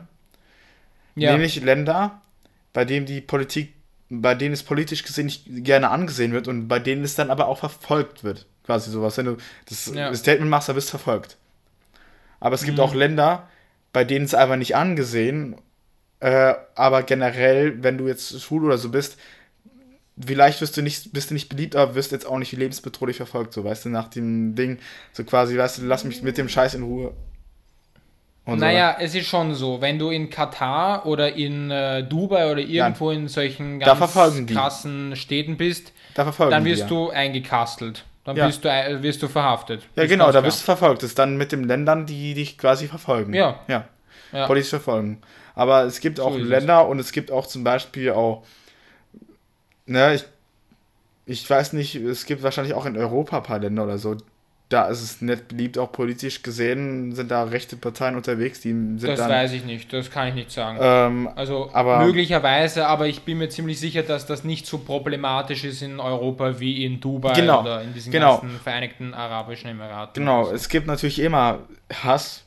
Ja. 1.15 1.31
Nämlich 1.31 1.61
Länder, 1.61 2.21
bei 2.73 2.83
denen 2.83 3.05
die 3.05 3.21
Politik, 3.21 3.73
bei 4.09 4.35
denen 4.35 4.53
es 4.53 4.63
politisch 4.63 5.03
gesehen 5.03 5.25
nicht 5.25 5.45
gerne 5.63 5.89
angesehen 5.89 6.33
wird 6.33 6.47
und 6.47 6.67
bei 6.67 6.79
denen 6.79 7.03
es 7.03 7.15
dann 7.15 7.29
aber 7.29 7.47
auch 7.47 7.59
verfolgt 7.59 8.23
wird. 8.23 8.45
Quasi 8.65 8.91
sowas. 8.91 9.17
Wenn 9.17 9.25
du 9.25 9.37
das 9.67 9.91
Ja. 9.93 10.13
Statement 10.13 10.49
machst, 10.49 10.69
dann 10.69 10.75
bist 10.75 10.89
du 10.89 10.97
verfolgt. 10.97 11.37
Aber 12.39 12.55
es 12.55 12.63
gibt 12.63 12.77
Mhm. 12.77 12.83
auch 12.83 12.93
Länder, 12.93 13.47
bei 13.93 14.03
denen 14.03 14.25
es 14.25 14.33
einfach 14.35 14.55
nicht 14.55 14.75
angesehen, 14.75 15.55
äh, 16.19 16.53
aber 16.75 17.03
generell, 17.03 17.81
wenn 17.83 17.97
du 17.97 18.07
jetzt 18.07 18.41
schwul 18.41 18.65
oder 18.65 18.77
so 18.77 18.89
bist, 18.89 19.17
vielleicht 20.23 20.59
wirst 20.61 20.75
du 20.77 20.81
nicht, 20.81 21.13
bist 21.13 21.29
du 21.29 21.33
nicht 21.33 21.49
beliebt, 21.49 21.75
aber 21.75 21.95
wirst 21.95 22.11
jetzt 22.11 22.25
auch 22.25 22.37
nicht 22.37 22.51
lebensbedrohlich 22.51 23.17
verfolgt, 23.17 23.53
so 23.53 23.63
weißt 23.63 23.85
du, 23.85 23.89
nach 23.89 24.09
dem 24.09 24.55
Ding, 24.55 24.79
so 25.13 25.23
quasi, 25.23 25.57
weißt 25.57 25.79
du, 25.79 25.85
lass 25.85 26.03
mich 26.03 26.21
mit 26.21 26.37
dem 26.37 26.49
Scheiß 26.49 26.73
in 26.75 26.83
Ruhe. 26.83 27.13
Und 28.45 28.59
Naja, 28.59 28.97
es 28.99 29.13
ist 29.13 29.27
schon 29.27 29.53
so, 29.53 29.79
wenn 29.79 29.99
du 29.99 30.09
in 30.09 30.29
Katar 30.29 31.05
oder 31.05 31.33
in 31.35 31.69
äh, 31.69 32.03
Dubai 32.03 32.51
oder 32.51 32.61
irgendwo 32.61 33.11
in 33.11 33.27
solchen 33.27 33.79
ganz 33.79 33.89
die. 34.47 34.53
krassen 34.53 35.15
Städten 35.15 35.55
bist, 35.57 35.93
so, 36.15 36.49
da 36.49 36.49
dann 36.49 36.63
die 36.63 36.71
wirst 36.71 36.81
ja. 36.83 36.87
du 36.87 37.09
eingekastelt. 37.11 38.05
Dann 38.29 38.37
Ja. 38.37 38.47
wirst, 38.47 38.63
du, 38.63 38.69
äh, 38.69 39.01
wirst 39.01 39.23
du 39.23 39.27
verhaftet. 39.27 39.81
Ja, 39.95 40.03
Ist 40.03 40.09
genau, 40.09 40.31
da 40.31 40.41
bist 40.41 40.59
du 40.59 40.65
verfolgt. 40.65 41.01
Das 41.01 41.09
ist 41.09 41.17
dann 41.17 41.35
mit 41.37 41.51
den 41.51 41.63
Ländern, 41.63 42.05
die 42.05 42.35
dich 42.35 42.59
quasi 42.59 42.87
verfolgen. 42.87 43.33
Ja. 43.33 43.59
Ja. 43.67 43.87
Ja. 44.31 44.45
Politisch 44.45 44.69
verfolgen. 44.69 45.19
Aber 45.55 45.81
es 45.85 45.99
gibt 45.99 46.19
auch 46.19 46.35
ist 46.35 46.43
es. 46.43 46.47
Länder 46.47 46.87
und 46.87 46.99
es 46.99 47.11
gibt 47.11 47.31
auch 47.31 47.47
zum 47.47 47.63
Beispiel 47.63 48.11
auch, 48.11 48.45
ne, 49.87 50.13
ich, 50.13 50.25
ich 51.25 51.49
weiß 51.49 51.73
nicht, 51.73 51.95
es 51.95 52.27
gibt 52.27 52.43
wahrscheinlich 52.43 52.75
auch 52.75 52.85
in 52.85 52.95
Europa 52.97 53.37
ein 53.37 53.43
paar 53.43 53.57
Länder 53.57 53.85
oder 53.85 53.97
so. 53.97 54.15
Da 54.69 54.87
ist 54.87 55.01
es 55.01 55.19
nicht 55.19 55.47
beliebt, 55.47 55.79
auch 55.79 55.91
politisch 55.91 56.43
gesehen 56.43 57.15
sind 57.15 57.31
da 57.31 57.43
rechte 57.43 57.75
Parteien 57.75 58.15
unterwegs, 58.15 58.61
die 58.61 58.69
sind 58.69 59.01
Das 59.01 59.17
dann. 59.19 59.27
weiß 59.29 59.51
ich 59.53 59.65
nicht, 59.65 59.91
das 59.91 60.11
kann 60.11 60.27
ich 60.27 60.35
nicht 60.35 60.51
sagen. 60.51 60.77
Ähm, 60.79 61.29
also 61.35 61.71
aber- 61.73 62.05
möglicherweise, 62.05 62.85
aber 62.85 63.07
ich 63.07 63.23
bin 63.23 63.39
mir 63.39 63.49
ziemlich 63.49 63.79
sicher, 63.79 64.03
dass 64.03 64.27
das 64.27 64.43
nicht 64.43 64.67
so 64.67 64.77
problematisch 64.77 65.63
ist 65.63 65.81
in 65.81 65.99
Europa 65.99 66.59
wie 66.59 66.85
in 66.85 66.99
Dubai 67.01 67.33
Genau, 67.33 67.61
oder 67.61 67.81
in 67.81 67.95
diesen 67.95 68.11
genau. 68.11 68.37
ganzen 68.41 68.59
Vereinigten 68.59 69.15
Arabischen 69.15 69.71
Emiraten. 69.71 70.13
Genau, 70.23 70.41
Also, 70.41 70.53
es 70.53 70.69
gibt 70.69 70.85
natürlich 70.85 71.17
immer 71.17 71.61
Hass, 71.91 72.43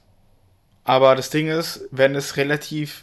aber 0.85 1.17
das 1.17 1.31
Ding 1.31 1.49
ist, 1.49 1.89
wenn 1.91 2.15
es 2.15 2.37
relativ 2.37 3.03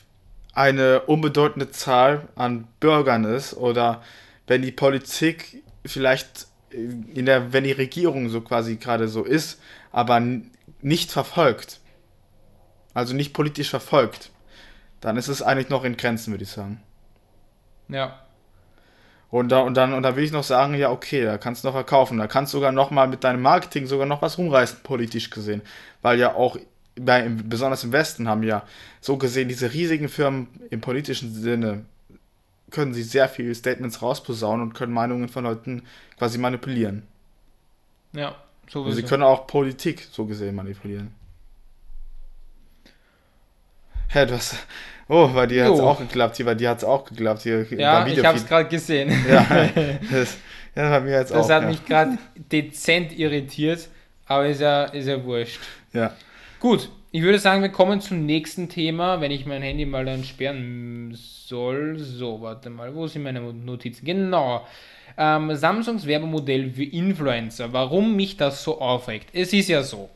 eine 0.53 1.01
unbedeutende 1.01 1.69
Zahl 1.71 2.29
an 2.35 2.67
Bürgern 2.79 3.25
ist 3.25 3.53
oder 3.53 4.01
wenn 4.47 4.61
die 4.61 4.71
Politik 4.71 5.61
vielleicht 5.85 6.47
in 6.71 7.25
der, 7.25 7.53
wenn 7.53 7.63
die 7.63 7.71
Regierung 7.71 8.29
so 8.29 8.41
quasi 8.41 8.77
gerade 8.77 9.07
so 9.07 9.23
ist, 9.23 9.59
aber 9.91 10.21
nicht 10.81 11.11
verfolgt, 11.11 11.79
also 12.93 13.13
nicht 13.13 13.33
politisch 13.33 13.69
verfolgt, 13.69 14.31
dann 15.01 15.17
ist 15.17 15.27
es 15.27 15.41
eigentlich 15.41 15.69
noch 15.69 15.83
in 15.83 15.97
Grenzen, 15.97 16.31
würde 16.31 16.43
ich 16.43 16.51
sagen. 16.51 16.81
ja. 17.87 18.19
Und, 19.31 19.49
da, 19.51 19.59
und, 19.59 19.75
dann, 19.75 19.93
und 19.93 20.01
dann 20.01 20.15
will 20.15 20.23
ich 20.23 20.31
noch 20.31 20.43
sagen, 20.43 20.73
ja, 20.73 20.89
okay, 20.89 21.23
da 21.23 21.37
kannst 21.37 21.63
du 21.63 21.67
noch 21.67 21.75
verkaufen. 21.75 22.17
Da 22.17 22.25
kannst 22.25 22.51
du 22.51 22.57
sogar 22.57 22.71
noch 22.71 22.89
mal 22.89 23.07
mit 23.07 23.23
deinem 23.23 23.43
Marketing 23.43 23.85
sogar 23.85 24.07
noch 24.07 24.23
was 24.23 24.39
rumreißen, 24.39 24.79
politisch 24.81 25.29
gesehen. 25.29 25.61
Weil 26.01 26.17
ja 26.17 26.33
auch, 26.33 26.57
bei, 26.99 27.29
besonders 27.29 27.83
im 27.83 27.91
Westen, 27.91 28.27
haben 28.27 28.41
ja 28.41 28.63
so 29.01 29.17
gesehen 29.17 29.47
diese 29.47 29.71
riesigen 29.71 30.09
Firmen 30.09 30.47
im 30.71 30.81
politischen 30.81 31.31
Sinne 31.31 31.85
können 32.69 32.93
sie 32.93 33.03
sehr 33.03 33.29
viele 33.29 33.53
Statements 33.55 34.01
rausposaunen 34.01 34.67
und 34.67 34.73
können 34.73 34.93
Meinungen 34.93 35.29
von 35.29 35.43
Leuten 35.43 35.83
quasi 36.17 36.37
manipulieren. 36.37 37.03
Ja, 38.13 38.35
so 38.67 38.83
also 38.83 38.95
Sie 38.95 39.03
können 39.03 39.23
auch 39.23 39.47
Politik 39.47 40.07
so 40.11 40.25
gesehen 40.25 40.55
manipulieren. 40.55 41.13
Hä, 44.09 44.25
du 44.25 44.33
hast. 44.33 44.55
Oh, 45.07 45.27
bei 45.27 45.47
dir 45.47 45.65
hat 45.65 45.73
es 45.73 45.79
auch 45.79 45.99
geklappt. 45.99 46.37
Hier, 46.37 46.45
bei 46.45 46.55
dir 46.55 46.69
hat 46.69 46.79
es 46.79 46.83
auch 46.83 47.03
geklappt. 47.03 47.41
Hier, 47.41 47.65
ja, 47.73 48.05
ich 48.05 48.23
habe 48.23 48.37
es 48.37 48.45
gerade 48.45 48.69
gesehen. 48.69 49.11
Ja, 49.27 49.43
das, 50.11 50.37
ja, 50.75 50.89
bei 50.89 50.99
mir 50.99 51.11
jetzt 51.11 51.31
das 51.31 51.37
auch. 51.37 51.47
Das 51.47 51.55
hat 51.55 51.63
ja. 51.63 51.69
mich 51.69 51.85
gerade 51.85 52.17
dezent 52.51 53.17
irritiert, 53.17 53.87
aber 54.25 54.47
ist 54.47 54.61
ja, 54.61 54.85
ist 54.85 55.07
ja 55.07 55.23
wurscht. 55.23 55.59
Ja. 55.93 56.13
Gut, 56.59 56.89
ich 57.11 57.21
würde 57.21 57.39
sagen, 57.39 57.61
wir 57.61 57.69
kommen 57.69 58.01
zum 58.01 58.25
nächsten 58.25 58.69
Thema, 58.69 59.19
wenn 59.21 59.31
ich 59.31 59.45
mein 59.45 59.61
Handy 59.61 59.85
mal 59.85 60.05
dann 60.05 60.23
sperren 60.23 61.11
soll. 61.13 61.97
So, 61.97 62.41
warte 62.41 62.69
mal, 62.69 62.93
wo 62.93 63.07
sind 63.07 63.23
meine 63.23 63.41
Notizen? 63.41 64.05
Genau. 64.05 64.65
Ähm, 65.17 65.55
Samsungs 65.55 66.05
Werbemodell 66.05 66.69
für 66.69 66.83
Influencer. 66.83 67.73
Warum 67.73 68.15
mich 68.15 68.37
das 68.37 68.63
so 68.63 68.79
aufregt? 68.79 69.29
Es 69.33 69.53
ist 69.53 69.69
ja 69.69 69.81
so. 69.81 70.09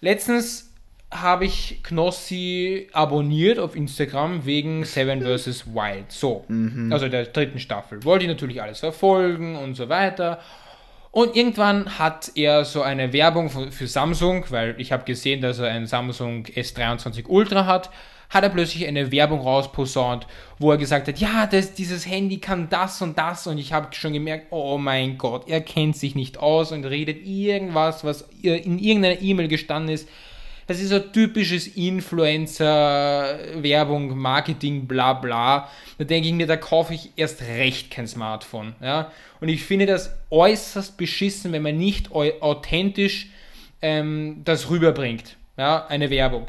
Letztens 0.00 0.72
habe 1.10 1.44
ich 1.44 1.80
Knossi 1.82 2.88
abonniert 2.92 3.58
auf 3.58 3.76
Instagram 3.76 4.46
wegen 4.46 4.84
Seven 4.84 5.22
vs. 5.22 5.66
Wild. 5.74 6.10
So, 6.10 6.44
mhm. 6.48 6.92
also 6.92 7.08
der 7.08 7.26
dritten 7.26 7.58
Staffel. 7.58 8.04
Wollte 8.04 8.24
ich 8.24 8.30
natürlich 8.30 8.62
alles 8.62 8.80
verfolgen 8.80 9.56
und 9.56 9.74
so 9.74 9.88
weiter. 9.88 10.40
Und 11.12 11.36
irgendwann 11.36 11.98
hat 11.98 12.32
er 12.36 12.64
so 12.64 12.80
eine 12.80 13.12
Werbung 13.12 13.50
für 13.50 13.86
Samsung, 13.86 14.46
weil 14.48 14.74
ich 14.78 14.92
habe 14.92 15.04
gesehen, 15.04 15.42
dass 15.42 15.58
er 15.58 15.68
einen 15.68 15.86
Samsung 15.86 16.46
S23 16.46 17.26
Ultra 17.28 17.66
hat, 17.66 17.90
hat 18.30 18.44
er 18.44 18.48
plötzlich 18.48 18.86
eine 18.86 19.12
Werbung 19.12 19.40
rausposaunt, 19.40 20.26
wo 20.58 20.70
er 20.70 20.78
gesagt 20.78 21.08
hat, 21.08 21.18
ja, 21.18 21.46
das, 21.46 21.74
dieses 21.74 22.06
Handy 22.08 22.38
kann 22.38 22.70
das 22.70 23.02
und 23.02 23.18
das. 23.18 23.46
Und 23.46 23.58
ich 23.58 23.74
habe 23.74 23.94
schon 23.94 24.14
gemerkt, 24.14 24.46
oh 24.50 24.78
mein 24.78 25.18
Gott, 25.18 25.48
er 25.48 25.60
kennt 25.60 25.98
sich 25.98 26.14
nicht 26.14 26.38
aus 26.38 26.72
und 26.72 26.86
redet 26.86 27.26
irgendwas, 27.26 28.04
was 28.04 28.22
in 28.40 28.78
irgendeiner 28.78 29.20
E-Mail 29.20 29.48
gestanden 29.48 29.94
ist, 29.94 30.08
das 30.66 30.80
ist 30.80 30.88
so 30.90 30.98
typisches 30.98 31.68
Influencer-Werbung, 31.68 34.16
Marketing, 34.16 34.86
bla 34.86 35.14
bla. 35.14 35.68
Da 35.98 36.04
denke 36.04 36.28
ich 36.28 36.34
mir, 36.34 36.46
da 36.46 36.56
kaufe 36.56 36.94
ich 36.94 37.10
erst 37.16 37.42
recht 37.42 37.90
kein 37.90 38.06
Smartphone. 38.06 38.76
Ja? 38.80 39.10
Und 39.40 39.48
ich 39.48 39.64
finde 39.64 39.86
das 39.86 40.14
äußerst 40.30 40.96
beschissen, 40.96 41.50
wenn 41.52 41.62
man 41.62 41.76
nicht 41.76 42.12
authentisch 42.12 43.30
ähm, 43.80 44.42
das 44.44 44.70
rüberbringt. 44.70 45.36
Ja? 45.56 45.86
Eine 45.86 46.10
Werbung. 46.10 46.46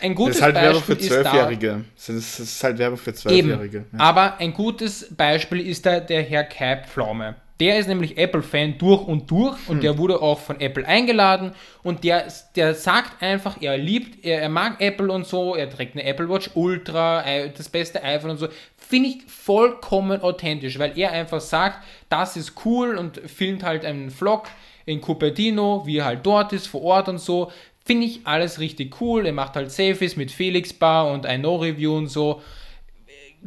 Ein 0.00 0.14
gutes 0.14 0.38
das 0.38 0.40
ist 0.40 0.42
halt 0.42 0.54
Beispiel 0.54 0.72
Werbung 0.72 0.82
für 0.82 0.98
Zwölfjährige. 0.98 1.84
Das 1.94 2.08
ist 2.40 2.64
halt 2.64 2.78
Werbung 2.78 2.98
für 2.98 3.14
Zwölfjährige. 3.14 3.84
Ja. 3.92 3.98
Aber 3.98 4.38
ein 4.38 4.52
gutes 4.52 5.14
Beispiel 5.14 5.66
ist 5.66 5.86
da 5.86 6.00
der 6.00 6.22
Herr 6.22 6.44
Cap 6.44 6.88
Pflaume. 6.88 7.36
Der 7.58 7.78
ist 7.78 7.88
nämlich 7.88 8.18
Apple-Fan 8.18 8.76
durch 8.76 9.06
und 9.06 9.30
durch 9.30 9.56
und 9.68 9.76
hm. 9.76 9.80
der 9.80 9.98
wurde 9.98 10.20
auch 10.20 10.38
von 10.38 10.60
Apple 10.60 10.86
eingeladen 10.86 11.52
und 11.82 12.04
der, 12.04 12.26
der 12.54 12.74
sagt 12.74 13.22
einfach, 13.22 13.56
er 13.62 13.78
liebt, 13.78 14.24
er, 14.24 14.42
er 14.42 14.48
mag 14.50 14.80
Apple 14.80 15.10
und 15.10 15.26
so, 15.26 15.54
er 15.54 15.70
trägt 15.70 15.94
eine 15.94 16.04
Apple 16.04 16.28
Watch 16.28 16.50
Ultra, 16.54 17.24
das 17.56 17.68
beste 17.70 18.02
iPhone 18.02 18.32
und 18.32 18.38
so. 18.38 18.48
Finde 18.76 19.08
ich 19.08 19.22
vollkommen 19.26 20.20
authentisch, 20.20 20.78
weil 20.78 20.98
er 20.98 21.12
einfach 21.12 21.40
sagt, 21.40 21.82
das 22.10 22.36
ist 22.36 22.52
cool 22.64 22.96
und 22.96 23.20
filmt 23.26 23.62
halt 23.62 23.84
einen 23.84 24.10
Vlog 24.10 24.48
in 24.84 25.00
Cupertino, 25.00 25.82
wie 25.86 25.98
er 25.98 26.04
halt 26.04 26.24
dort 26.24 26.52
ist, 26.52 26.66
vor 26.68 26.82
Ort 26.82 27.08
und 27.08 27.18
so. 27.18 27.50
Finde 27.84 28.06
ich 28.06 28.20
alles 28.24 28.60
richtig 28.60 29.00
cool. 29.00 29.26
Er 29.26 29.32
macht 29.32 29.56
halt 29.56 29.70
Selfies 29.70 30.16
mit 30.16 30.30
Felix 30.30 30.72
Bar 30.72 31.10
und 31.12 31.24
ein 31.24 31.40
No-Review 31.40 31.96
und 31.96 32.08
so 32.08 32.42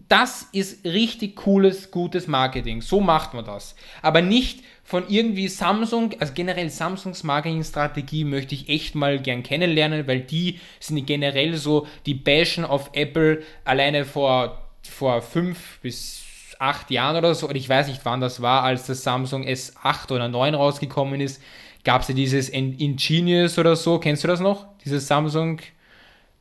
das 0.08 0.48
ist 0.52 0.86
richtig 0.86 1.36
cooles, 1.36 1.92
gutes 1.92 2.28
Marketing. 2.28 2.82
So 2.82 3.02
macht 3.02 3.34
man 3.34 3.46
das. 3.46 3.76
Aber 4.02 4.22
nicht 4.22 4.64
von 4.84 5.04
irgendwie 5.08 5.48
Samsung, 5.48 6.16
also 6.20 6.34
generell 6.34 6.70
Samsungs 6.70 7.24
Marketingstrategie 7.24 8.24
möchte 8.24 8.56
ich 8.56 8.70
echt 8.70 8.96
mal 8.96 9.20
gern 9.20 9.44
kennenlernen, 9.44 10.08
weil 10.08 10.22
die 10.22 10.60
sind 10.80 11.06
generell 11.06 11.56
so, 11.58 11.88
die 12.06 12.16
bashen 12.16 12.66
auf 12.66 12.92
Apple 12.94 13.44
alleine 13.66 14.06
vor, 14.06 14.70
vor 14.82 15.22
fünf 15.22 15.80
bis 15.82 16.24
acht 16.58 16.92
Jahren 16.92 17.16
oder 17.16 17.36
so, 17.36 17.48
und 17.48 17.56
ich 17.56 17.70
weiß 17.70 17.88
nicht 17.88 18.02
wann 18.04 18.20
das 18.20 18.42
war, 18.42 18.64
als 18.64 18.88
das 18.88 19.04
Samsung 19.04 19.46
S8 19.46 20.12
oder 20.12 20.28
9 20.28 20.56
rausgekommen 20.56 21.22
ist, 21.22 21.42
gab 21.84 22.02
es 22.02 22.10
ja 22.10 22.16
dieses 22.16 22.50
Ingenious 22.50 23.58
oder 23.58 23.76
so, 23.76 24.00
kennst 24.00 24.24
du 24.24 24.28
das 24.28 24.40
noch? 24.40 24.66
Dieses 24.84 25.08
Samsung 25.08 25.62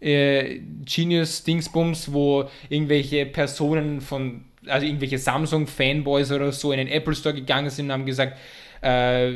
äh, 0.00 0.60
Genius 0.84 1.42
Dingsbums, 1.44 2.12
wo 2.12 2.48
irgendwelche 2.68 3.26
Personen 3.26 4.00
von, 4.00 4.44
also 4.66 4.86
irgendwelche 4.86 5.18
Samsung-Fanboys 5.18 6.32
oder 6.32 6.52
so 6.52 6.72
in 6.72 6.78
den 6.78 6.88
Apple 6.88 7.14
Store 7.14 7.34
gegangen 7.34 7.70
sind 7.70 7.86
und 7.86 7.92
haben 7.92 8.06
gesagt, 8.06 8.38
äh, 8.82 9.32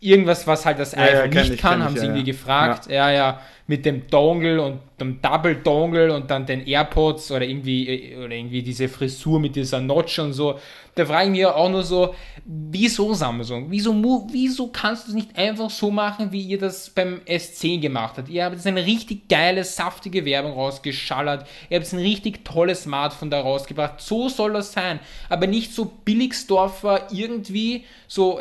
irgendwas, 0.00 0.46
was 0.46 0.66
halt 0.66 0.78
das 0.78 0.92
ja, 0.92 1.00
iPhone 1.00 1.32
ja, 1.32 1.40
nicht 1.40 1.54
ich, 1.54 1.60
kann, 1.60 1.82
haben 1.82 1.94
ich, 1.94 2.00
sie 2.00 2.06
ja, 2.06 2.12
irgendwie 2.12 2.30
gefragt. 2.30 2.90
Ja. 2.90 3.10
ja, 3.10 3.40
mit 3.66 3.86
dem 3.86 4.06
Dongle 4.08 4.60
und 4.60 4.80
dem 5.00 5.22
Double 5.22 5.56
Dongle 5.56 6.12
und 6.14 6.30
dann 6.30 6.44
den 6.44 6.66
AirPods 6.66 7.30
oder 7.30 7.46
irgendwie, 7.46 7.88
äh, 7.88 8.16
oder 8.16 8.34
irgendwie 8.34 8.62
diese 8.62 8.88
Frisur 8.88 9.40
mit 9.40 9.56
dieser 9.56 9.80
Notch 9.80 10.18
und 10.18 10.34
so. 10.34 10.58
Da 10.96 11.04
frage 11.04 11.24
ich 11.24 11.30
mich 11.32 11.44
auch 11.44 11.68
nur 11.68 11.82
so, 11.82 12.14
wieso 12.44 13.14
Samsung? 13.14 13.66
Wieso, 13.68 13.92
wieso 14.30 14.68
kannst 14.68 15.06
du 15.06 15.08
es 15.08 15.14
nicht 15.14 15.36
einfach 15.36 15.68
so 15.68 15.90
machen, 15.90 16.30
wie 16.30 16.42
ihr 16.42 16.58
das 16.58 16.90
beim 16.90 17.20
S10 17.26 17.80
gemacht 17.80 18.14
habt? 18.16 18.28
Ihr 18.28 18.44
habt 18.44 18.54
jetzt 18.54 18.66
eine 18.66 18.86
richtig 18.86 19.28
geile, 19.28 19.64
saftige 19.64 20.24
Werbung 20.24 20.52
rausgeschallert. 20.52 21.48
Ihr 21.68 21.76
habt 21.76 21.86
jetzt 21.86 21.94
ein 21.94 21.98
richtig 21.98 22.44
tolles 22.44 22.84
Smartphone 22.84 23.30
da 23.30 23.40
rausgebracht. 23.40 24.00
So 24.00 24.28
soll 24.28 24.52
das 24.52 24.72
sein. 24.72 25.00
Aber 25.28 25.48
nicht 25.48 25.74
so 25.74 25.84
Billigsdorfer 26.04 27.08
irgendwie, 27.10 27.84
so, 28.06 28.40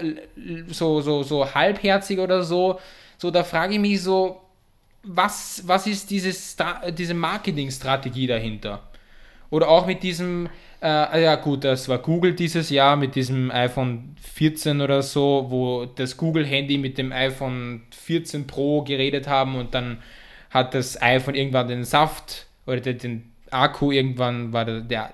so, 0.68 1.02
so, 1.02 1.24
so 1.24 1.56
halbherzig 1.56 2.20
oder 2.20 2.44
so. 2.44 2.80
So, 3.18 3.32
da 3.32 3.44
frage 3.44 3.76
ich 3.76 3.80
mich 3.80 4.02
so, 4.02 4.42
was, 5.02 5.64
was 5.66 5.88
ist 5.88 6.12
dieses, 6.12 6.56
diese 6.98 7.14
Marketingstrategie 7.14 8.28
dahinter? 8.28 8.84
Oder 9.50 9.70
auch 9.70 9.86
mit 9.86 10.02
diesem, 10.02 10.50
äh, 10.84 11.24
ja 11.24 11.36
gut, 11.36 11.64
das 11.64 11.88
war 11.88 12.00
Google 12.00 12.34
dieses 12.34 12.70
Jahr 12.70 12.98
mit 12.98 13.16
diesem 13.16 13.52
iPhone 13.52 14.16
14 14.22 14.82
oder 14.82 15.02
so, 15.02 15.46
wo 15.50 15.86
das 15.86 16.18
Google-Handy 16.18 16.78
mit 16.78 16.98
dem 16.98 17.14
iPhone 17.14 17.84
14 17.92 18.48
Pro 18.48 18.82
geredet 18.82 19.28
haben 19.28 19.56
und 19.56 19.74
dann 19.74 20.00
hat 20.50 20.74
das 20.74 21.02
iPhone 21.02 21.36
irgendwann 21.36 21.70
den 21.70 21.84
Saft 21.86 22.48
oder 22.68 22.82
den, 22.82 22.98
den 22.98 23.32
Akku, 23.50 23.92
irgendwann 23.92 24.52
war 24.52 24.66
der, 24.66 24.82
der, 24.82 25.14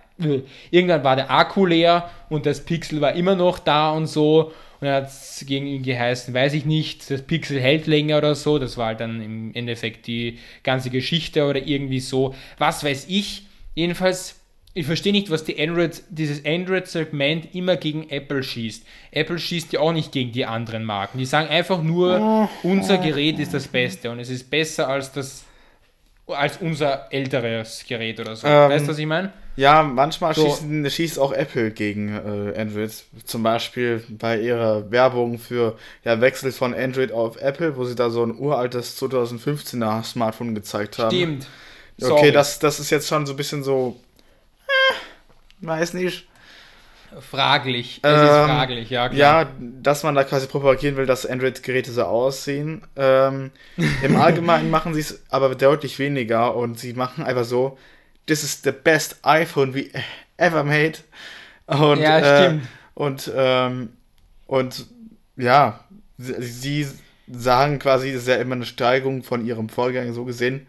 irgendwann 0.72 1.04
war 1.04 1.16
der 1.16 1.30
Akku 1.30 1.66
leer 1.66 2.10
und 2.30 2.46
das 2.46 2.66
Pixel 2.66 3.00
war 3.02 3.14
immer 3.14 3.36
noch 3.36 3.60
da 3.60 3.92
und 3.92 4.08
so. 4.08 4.52
Und 4.82 4.86
dann 4.88 5.04
hat 5.04 5.10
es 5.10 5.44
gegen 5.46 5.68
ihn 5.68 5.84
geheißen, 5.84 6.34
weiß 6.34 6.54
ich 6.54 6.66
nicht, 6.66 7.12
das 7.12 7.22
Pixel 7.22 7.60
hält 7.60 7.86
länger 7.86 8.18
oder 8.18 8.34
so. 8.34 8.60
Das 8.60 8.78
war 8.78 8.88
halt 8.88 9.02
dann 9.02 9.22
im 9.22 9.54
Endeffekt 9.54 10.08
die 10.08 10.40
ganze 10.64 10.90
Geschichte 10.90 11.46
oder 11.46 11.62
irgendwie 11.62 12.00
so. 12.00 12.34
Was 12.58 12.84
weiß 12.84 13.08
ich. 13.10 13.44
Jedenfalls 13.76 14.39
ich 14.80 14.86
verstehe 14.86 15.12
nicht, 15.12 15.30
was 15.30 15.44
die 15.44 15.62
Android, 15.62 16.02
dieses 16.10 16.46
Android-Segment 16.46 17.54
immer 17.54 17.76
gegen 17.76 18.10
Apple 18.10 18.42
schießt. 18.42 18.86
Apple 19.12 19.38
schießt 19.38 19.74
ja 19.74 19.82
auch 19.82 19.92
nicht 19.92 20.14
gegen 20.14 20.32
die 20.32 20.46
anderen 20.46 20.86
Marken. 20.86 21.18
Die 21.18 21.26
sagen 21.26 21.50
einfach 21.50 21.84
nur, 21.84 22.50
unser 22.64 22.98
Gerät 22.98 23.40
ist 23.40 23.54
das 23.54 23.68
Beste 23.68 24.10
und 24.10 24.20
es 24.20 24.30
ist 24.30 24.50
besser 24.50 24.88
als 24.88 25.12
das 25.12 25.44
als 26.28 26.58
unser 26.62 27.12
älteres 27.12 27.84
Gerät 27.88 28.20
oder 28.20 28.36
so. 28.36 28.48
Ähm, 28.48 28.70
weißt 28.70 28.86
du, 28.86 28.92
was 28.92 29.00
ich 29.00 29.06
meine? 29.08 29.34
Ja, 29.58 29.84
manchmal 29.84 30.34
so. 30.34 30.46
schießen, 30.46 30.90
schießt 30.90 31.20
auch 31.20 31.34
Apple 31.34 31.72
gegen 31.72 32.10
äh, 32.10 32.58
Android. 32.58 32.92
Zum 33.26 33.44
Beispiel 33.44 34.04
bei 34.08 34.40
ihrer 34.40 34.92
Werbung 34.92 35.40
für 35.40 35.76
ja, 36.06 36.22
Wechsel 36.22 36.54
von 36.54 36.74
Android 36.74 37.12
auf 37.12 37.42
Apple, 37.42 37.76
wo 37.76 37.84
sie 37.84 37.96
da 37.96 38.12
so 38.12 38.24
ein 38.24 38.38
uraltes 38.38 39.02
2015er 39.02 40.04
Smartphone 40.04 40.56
gezeigt 40.56 41.00
haben. 41.00 41.14
Stimmt. 41.14 41.48
Okay, 42.02 42.32
das, 42.32 42.60
das 42.60 42.80
ist 42.80 42.92
jetzt 42.92 43.10
schon 43.10 43.26
so 43.26 43.34
ein 43.34 43.38
bisschen 43.38 43.64
so 43.64 44.00
weiß 45.62 45.94
nicht. 45.94 46.28
Fraglich. 47.20 48.00
Es 48.04 48.12
ähm, 48.12 48.24
ist 48.24 48.30
fraglich, 48.30 48.90
ja. 48.92 49.10
Klar. 49.10 49.44
Ja, 49.44 49.52
dass 49.60 50.04
man 50.04 50.14
da 50.14 50.24
quasi 50.24 50.48
propagieren 50.48 50.96
will, 50.96 51.08
dass 51.08 51.26
Android-Geräte 51.26 51.92
so 51.92 52.04
aussehen. 52.04 52.84
Ähm, 52.96 53.52
Im 54.04 54.16
Allgemeinen 54.16 54.70
machen 54.70 54.94
sie 54.94 55.02
es 55.02 55.24
aber 55.30 55.56
deutlich 55.56 55.98
weniger 55.98 56.56
und 56.56 56.80
sie 56.80 56.94
machen 56.94 57.24
einfach 57.24 57.46
so, 57.46 57.78
this 58.28 58.44
is 58.44 58.62
the 58.64 58.72
best 58.72 59.20
iPhone 59.24 59.74
we 59.74 59.90
ever 60.38 60.64
made. 60.64 61.00
Und, 61.66 62.00
ja, 62.00 62.20
äh, 62.20 62.46
stimmt. 62.46 62.64
Äh, 62.64 62.68
und, 62.94 63.32
ähm, 63.36 63.90
und 64.46 64.86
ja, 65.36 65.84
sie, 66.18 66.42
sie 66.42 66.88
sagen 67.32 67.80
quasi, 67.80 68.12
das 68.12 68.24
ist 68.24 68.28
ja 68.28 68.36
immer 68.36 68.56
eine 68.56 68.66
Steigerung 68.66 69.24
von 69.24 69.46
ihrem 69.46 69.70
Vorgänger 69.70 70.14
so 70.14 70.26
gesehen 70.26 70.68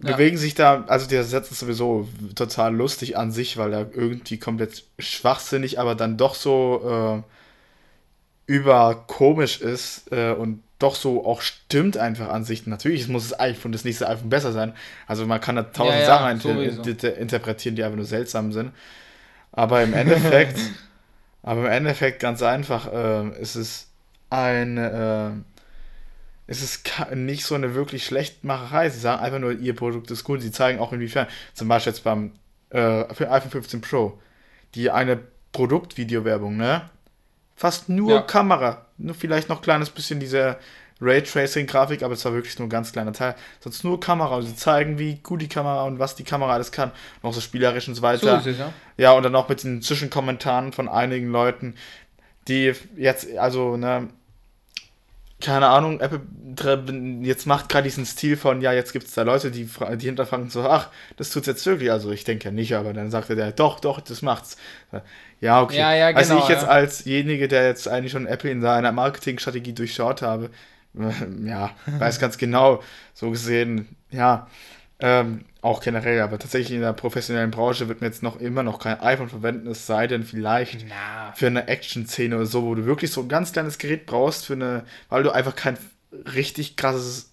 bewegen 0.00 0.36
sich 0.36 0.54
da, 0.54 0.84
also 0.86 1.06
der 1.06 1.24
Satz 1.24 1.50
ist 1.50 1.60
sowieso 1.60 2.08
total 2.34 2.74
lustig 2.74 3.16
an 3.16 3.32
sich, 3.32 3.56
weil 3.56 3.72
er 3.72 3.94
irgendwie 3.94 4.38
komplett 4.38 4.84
schwachsinnig, 4.98 5.78
aber 5.78 5.94
dann 5.94 6.16
doch 6.16 6.34
so 6.34 7.24
äh, 7.26 8.52
überkomisch 8.52 9.60
ist 9.60 10.10
äh, 10.12 10.32
und 10.32 10.62
doch 10.80 10.94
so 10.94 11.26
auch 11.26 11.42
stimmt 11.42 11.96
einfach 11.96 12.30
an 12.30 12.44
sich. 12.44 12.66
Natürlich 12.66 13.06
muss 13.08 13.28
das 13.28 13.38
iPhone 13.38 13.72
das 13.72 13.84
nächste 13.84 14.08
iPhone 14.08 14.30
besser 14.30 14.52
sein. 14.52 14.72
Also 15.06 15.26
man 15.26 15.40
kann 15.40 15.56
da 15.56 15.64
tausend 15.64 15.94
ja, 15.94 16.00
ja, 16.00 16.06
Sachen 16.36 16.84
inter 16.86 17.16
interpretieren, 17.16 17.76
die 17.76 17.84
einfach 17.84 17.96
nur 17.96 18.06
seltsam 18.06 18.52
sind. 18.52 18.72
Aber 19.52 19.82
im 19.82 19.92
Endeffekt, 19.92 20.58
aber 21.42 21.60
im 21.60 21.66
Endeffekt 21.70 22.20
ganz 22.20 22.42
einfach, 22.42 22.92
äh, 22.92 23.40
ist 23.40 23.56
es 23.56 23.88
ein, 24.30 24.78
äh, 24.78 25.30
es 26.50 26.62
ist 26.62 26.84
nicht 27.14 27.44
so 27.44 27.54
eine 27.54 27.76
wirklich 27.76 28.04
Schlechtmacherei. 28.04 28.90
Sie 28.90 28.98
sagen 28.98 29.22
einfach 29.22 29.38
nur, 29.38 29.52
ihr 29.52 29.76
Produkt 29.76 30.10
ist 30.10 30.24
gut. 30.24 30.42
Sie 30.42 30.50
zeigen 30.50 30.80
auch 30.80 30.92
inwiefern. 30.92 31.28
Zum 31.54 31.68
Beispiel 31.68 31.92
jetzt 31.92 32.02
beim 32.02 32.32
äh, 32.70 33.04
für 33.14 33.30
iPhone 33.30 33.52
15 33.52 33.80
Pro, 33.80 34.18
die 34.74 34.90
eine 34.90 35.20
Produktvideowerbung, 35.52 36.56
ne? 36.56 36.90
Fast 37.54 37.88
nur 37.88 38.10
ja. 38.10 38.22
Kamera. 38.22 38.86
Nur 38.98 39.14
vielleicht 39.14 39.48
noch 39.48 39.58
ein 39.58 39.62
kleines 39.62 39.90
bisschen 39.90 40.18
diese 40.18 40.56
Raytracing-Grafik, 41.00 42.02
aber 42.02 42.14
es 42.14 42.24
war 42.24 42.32
wirklich 42.32 42.58
nur 42.58 42.66
ein 42.66 42.70
ganz 42.70 42.90
kleiner 42.90 43.12
Teil. 43.12 43.36
Sonst 43.60 43.84
nur 43.84 44.00
Kamera. 44.00 44.34
Und 44.34 44.46
sie 44.46 44.56
zeigen, 44.56 44.98
wie 44.98 45.20
gut 45.22 45.42
die 45.42 45.48
Kamera 45.48 45.84
und 45.84 46.00
was 46.00 46.16
die 46.16 46.24
Kamera 46.24 46.54
alles 46.54 46.72
kann. 46.72 46.90
Noch 47.22 47.32
so 47.32 47.40
spielerisch 47.40 47.86
und 47.86 47.94
so 47.94 48.02
weiter. 48.02 48.40
So 48.40 48.50
es, 48.50 48.58
ja. 48.58 48.72
Ja, 48.96 49.12
und 49.12 49.22
dann 49.22 49.36
auch 49.36 49.48
mit 49.48 49.62
den 49.62 49.82
Zwischenkommentaren 49.82 50.72
von 50.72 50.88
einigen 50.88 51.30
Leuten, 51.30 51.76
die 52.48 52.72
jetzt, 52.96 53.38
also, 53.38 53.76
ne, 53.76 54.08
keine 55.40 55.68
Ahnung, 55.68 56.00
Apple 56.00 56.20
jetzt 57.22 57.46
macht 57.46 57.68
gerade 57.68 57.84
diesen 57.84 58.04
Stil 58.06 58.36
von, 58.36 58.60
ja, 58.60 58.72
jetzt 58.72 58.92
gibt 58.92 59.06
es 59.06 59.14
da 59.14 59.22
Leute, 59.22 59.50
die, 59.50 59.68
die 59.96 60.06
hinterfragen 60.06 60.50
so, 60.50 60.62
ach, 60.62 60.88
das 61.16 61.30
tut's 61.30 61.46
jetzt 61.46 61.64
wirklich. 61.64 61.90
Also 61.90 62.10
ich 62.10 62.24
denke 62.24 62.46
ja 62.46 62.50
nicht, 62.50 62.74
aber 62.74 62.92
dann 62.92 63.10
sagt 63.10 63.30
er 63.30 63.36
der, 63.36 63.52
doch, 63.52 63.80
doch, 63.80 64.00
das 64.00 64.22
macht's. 64.22 64.56
Ja, 65.40 65.62
okay. 65.62 65.78
Ja, 65.78 65.94
ja, 65.94 66.10
genau, 66.10 66.18
also 66.18 66.38
ich 66.38 66.48
jetzt 66.48 66.64
ja. 66.64 66.68
alsjenige, 66.68 67.48
der 67.48 67.66
jetzt 67.66 67.88
eigentlich 67.88 68.12
schon 68.12 68.26
Apple 68.26 68.50
in 68.50 68.60
seiner 68.60 68.92
Marketingstrategie 68.92 69.72
durchschaut 69.72 70.22
habe, 70.22 70.50
ja, 71.44 71.70
weiß 71.86 72.18
ganz 72.18 72.36
genau, 72.36 72.82
so 73.14 73.30
gesehen, 73.30 73.96
ja, 74.10 74.48
ähm, 74.98 75.44
auch 75.62 75.80
generell, 75.80 76.20
aber 76.20 76.38
tatsächlich 76.38 76.72
in 76.72 76.80
der 76.80 76.92
professionellen 76.94 77.50
Branche 77.50 77.88
wird 77.88 78.00
man 78.00 78.10
jetzt 78.10 78.22
noch 78.22 78.40
immer 78.40 78.62
noch 78.62 78.78
kein 78.78 79.00
iPhone 79.00 79.28
verwenden, 79.28 79.66
es 79.66 79.86
sei 79.86 80.06
denn 80.06 80.24
vielleicht 80.24 80.86
Na. 80.88 81.32
für 81.32 81.48
eine 81.48 81.68
Action-Szene 81.68 82.36
oder 82.36 82.46
so, 82.46 82.64
wo 82.64 82.74
du 82.74 82.86
wirklich 82.86 83.12
so 83.12 83.20
ein 83.20 83.28
ganz 83.28 83.52
kleines 83.52 83.78
Gerät 83.78 84.06
brauchst 84.06 84.46
für 84.46 84.54
eine, 84.54 84.84
weil 85.10 85.22
du 85.22 85.30
einfach 85.30 85.54
kein 85.54 85.76
richtig 86.34 86.76
krasses 86.76 87.32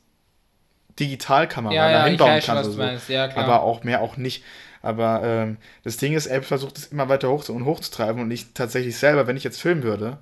Digitalkamera 1.00 1.74
ja, 1.74 1.92
ja, 1.92 2.06
hinbauen 2.06 2.42
kannst. 2.44 2.74
So. 2.74 3.14
Ja, 3.14 3.36
aber 3.36 3.62
auch 3.62 3.84
mehr 3.84 4.02
auch 4.02 4.18
nicht. 4.18 4.44
Aber 4.82 5.22
ähm, 5.24 5.58
das 5.84 5.98
Ding 5.98 6.14
ist, 6.14 6.28
Apple 6.28 6.48
versucht 6.48 6.78
es 6.78 6.88
immer 6.88 7.10
weiter 7.10 7.30
hoch 7.30 7.48
und 7.50 7.66
hochzutreiben 7.66 8.22
und 8.22 8.32
ich 8.32 8.54
tatsächlich 8.54 8.98
selber, 8.98 9.28
wenn 9.28 9.38
ich 9.38 9.44
jetzt 9.44 9.62
filmen 9.62 9.84
würde, 9.84 10.18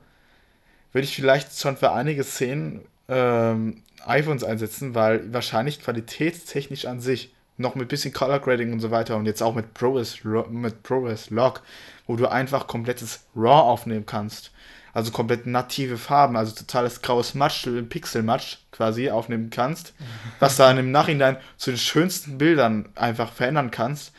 würde 0.91 1.05
ich 1.05 1.15
vielleicht 1.15 1.59
schon 1.59 1.77
für 1.77 1.91
einige 1.91 2.23
Szenen 2.23 2.81
ähm, 3.07 3.83
iPhones 4.05 4.43
einsetzen, 4.43 4.95
weil 4.95 5.33
wahrscheinlich 5.33 5.81
qualitätstechnisch 5.81 6.85
an 6.85 6.99
sich 6.99 7.34
noch 7.57 7.75
mit 7.75 7.87
bisschen 7.87 8.13
Color 8.13 8.39
Grading 8.39 8.73
und 8.73 8.79
so 8.79 8.91
weiter 8.91 9.15
und 9.17 9.25
jetzt 9.25 9.41
auch 9.41 9.55
mit 9.55 9.73
ProRes, 9.73 10.23
mit 10.49 10.83
ProRes 10.83 11.29
Log, 11.29 11.61
wo 12.05 12.15
du 12.15 12.29
einfach 12.29 12.67
komplettes 12.67 13.21
RAW 13.35 13.71
aufnehmen 13.71 14.05
kannst. 14.05 14.51
Also 14.93 15.11
komplett 15.11 15.45
native 15.45 15.97
Farben, 15.97 16.37
also 16.37 16.55
totales 16.55 17.01
graues 17.01 17.33
Matsch, 17.33 17.67
Pixelmatsch 17.89 18.57
quasi 18.71 19.09
aufnehmen 19.09 19.49
kannst, 19.49 19.93
was 20.39 20.55
dann 20.55 20.77
im 20.77 20.91
Nachhinein 20.91 21.37
zu 21.57 21.71
den 21.71 21.77
schönsten 21.77 22.37
Bildern 22.37 22.89
einfach 22.95 23.33
verändern 23.33 23.71
kannst. 23.71 24.13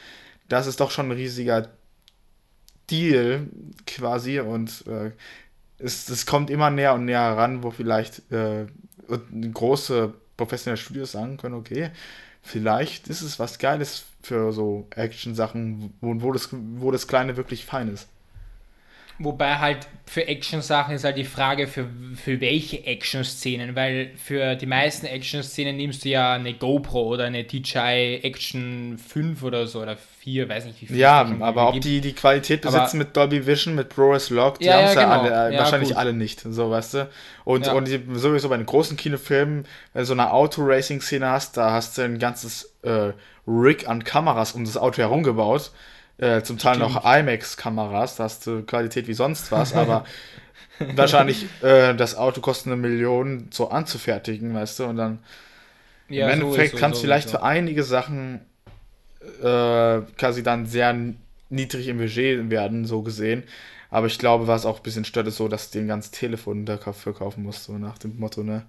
Das 0.49 0.67
ist 0.67 0.81
doch 0.81 0.91
schon 0.91 1.09
ein 1.09 1.17
riesiger 1.17 1.69
Deal 2.91 3.47
quasi 3.87 4.41
und 4.41 4.85
äh, 4.87 5.13
es, 5.79 6.09
es 6.09 6.27
kommt 6.27 6.51
immer 6.51 6.71
näher 6.71 6.95
und 6.95 7.07
näher 7.07 7.37
ran, 7.37 7.63
wo 7.63 7.71
vielleicht 7.71 8.31
äh, 8.31 8.67
große 9.53 10.15
professionelle 10.37 10.77
Studios 10.77 11.13
sagen 11.13 11.37
können, 11.37 11.55
okay, 11.55 11.91
vielleicht 12.47 13.09
ist 13.09 13.23
es 13.23 13.39
was 13.39 13.59
Geiles 13.59 14.05
für 14.23 14.53
so 14.53 14.87
Action-Sachen, 14.95 15.93
wo, 16.01 16.21
wo, 16.23 16.33
das, 16.33 16.49
wo 16.53 16.91
das 16.91 17.07
Kleine 17.07 17.37
wirklich 17.37 17.65
fein 17.65 17.89
ist. 17.89 18.09
Wobei 19.19 19.57
halt 19.59 19.89
für 20.05 20.27
Action-Sachen 20.27 20.95
ist 20.95 21.05
halt 21.05 21.17
die 21.17 21.25
Frage, 21.25 21.69
für, 21.69 21.89
für 22.17 22.41
welche 22.41 22.85
Action-Szenen, 22.85 23.75
weil 23.75 24.11
für 24.17 24.57
die 24.57 24.67
meisten 24.67 25.07
Action-Szenen 25.07 25.77
nimmst 25.77 26.05
du 26.05 26.11
ja 26.11 26.35
eine 26.35 26.53
GoPro 26.53 27.03
oder 27.03 27.25
eine 27.25 27.45
DJI 27.45 28.21
Action 28.23 28.99
5 28.99 29.43
oder 29.43 29.67
so 29.67 29.83
oder 29.83 29.97
4, 30.27 30.49
weiß 30.49 30.65
nicht 30.65 30.83
wie 30.83 30.87
viel. 30.87 30.97
Ja, 30.97 31.25
aber 31.39 31.69
ob 31.69 31.81
die 31.81 32.01
die 32.01 32.13
Qualität 32.13 32.63
besitzen 32.63 32.97
aber, 32.97 32.97
mit 32.97 33.17
Dolby 33.17 33.47
Vision, 33.47 33.77
mit 33.77 33.91
ProRes 33.91 34.31
Log, 34.31 34.59
die 34.59 34.65
ja, 34.65 34.75
haben 34.75 34.85
es 34.87 34.95
ja, 34.95 35.03
genau. 35.03 35.21
alle, 35.21 35.29
äh, 35.29 35.55
ja, 35.55 35.61
wahrscheinlich 35.61 35.91
gut. 35.91 35.99
alle 35.99 36.13
nicht, 36.13 36.41
so 36.41 36.69
weißt 36.69 36.95
du. 36.95 37.09
Und, 37.45 37.69
und 37.69 37.87
die, 37.87 38.03
sowieso 38.15 38.49
bei 38.49 38.57
den 38.57 38.67
großen 38.67 38.97
Kinofilmen, 38.97 39.67
wenn 39.93 40.03
du 40.03 40.05
so 40.05 40.15
eine 40.15 40.33
Auto-Racing-Szene 40.33 41.31
hast, 41.31 41.57
da 41.57 41.71
hast 41.71 41.97
du 41.97 42.03
ein 42.03 42.19
ganzes 42.19 42.75
äh, 42.83 43.13
Rig 43.47 43.89
an 43.89 44.03
Kameras 44.03 44.51
um 44.51 44.65
das 44.65 44.77
Auto 44.77 44.99
herum 44.99 45.23
gebaut 45.23 45.71
äh, 46.19 46.43
zum 46.43 46.59
Teil 46.59 46.75
Stimmt. 46.75 46.95
noch 46.95 47.05
IMAX-Kameras, 47.05 48.17
da 48.17 48.25
hast 48.25 48.49
du 48.49 48.63
Qualität 48.63 49.07
wie 49.07 49.15
sonst 49.15 49.53
was, 49.53 49.75
aber 49.77 50.07
wahrscheinlich 50.97 51.47
äh, 51.63 51.95
das 51.95 52.17
Auto 52.17 52.41
kostet 52.41 52.73
eine 52.73 52.77
Million 52.77 53.47
so 53.53 53.69
anzufertigen, 53.69 54.53
weißt 54.55 54.81
du, 54.81 54.87
und 54.87 54.97
dann 54.97 55.21
ja, 56.09 56.27
im 56.27 56.41
Endeffekt 56.41 56.73
so, 56.73 56.79
kann 56.79 56.91
es 56.91 56.99
so, 56.99 57.05
vielleicht 57.05 57.29
so. 57.29 57.39
für 57.39 57.45
einige 57.45 57.85
Sachen 57.85 58.41
äh, 59.43 60.03
quasi 60.17 60.43
dann 60.43 60.67
sehr 60.67 60.97
niedrig 61.49 61.89
im 61.89 61.99
Budget 61.99 62.51
werden, 62.51 62.85
so 62.85 63.03
gesehen. 63.03 63.45
Aber 63.91 64.09
ich 64.09 64.19
glaube, 64.19 64.47
was 64.47 64.67
auch 64.67 64.79
ein 64.79 64.83
bisschen 64.83 65.05
stört, 65.05 65.29
ist 65.29 65.37
so, 65.37 65.49
dass 65.49 65.71
du 65.71 65.79
den 65.79 65.89
ganzen 65.89 66.13
Telefon 66.13 66.67
dafür 66.67 67.15
kaufen 67.15 67.45
musst, 67.45 67.65
so 67.65 67.73
nach 67.79 67.99
dem 67.99 68.19
Motto, 68.19 68.43
ne? 68.43 68.67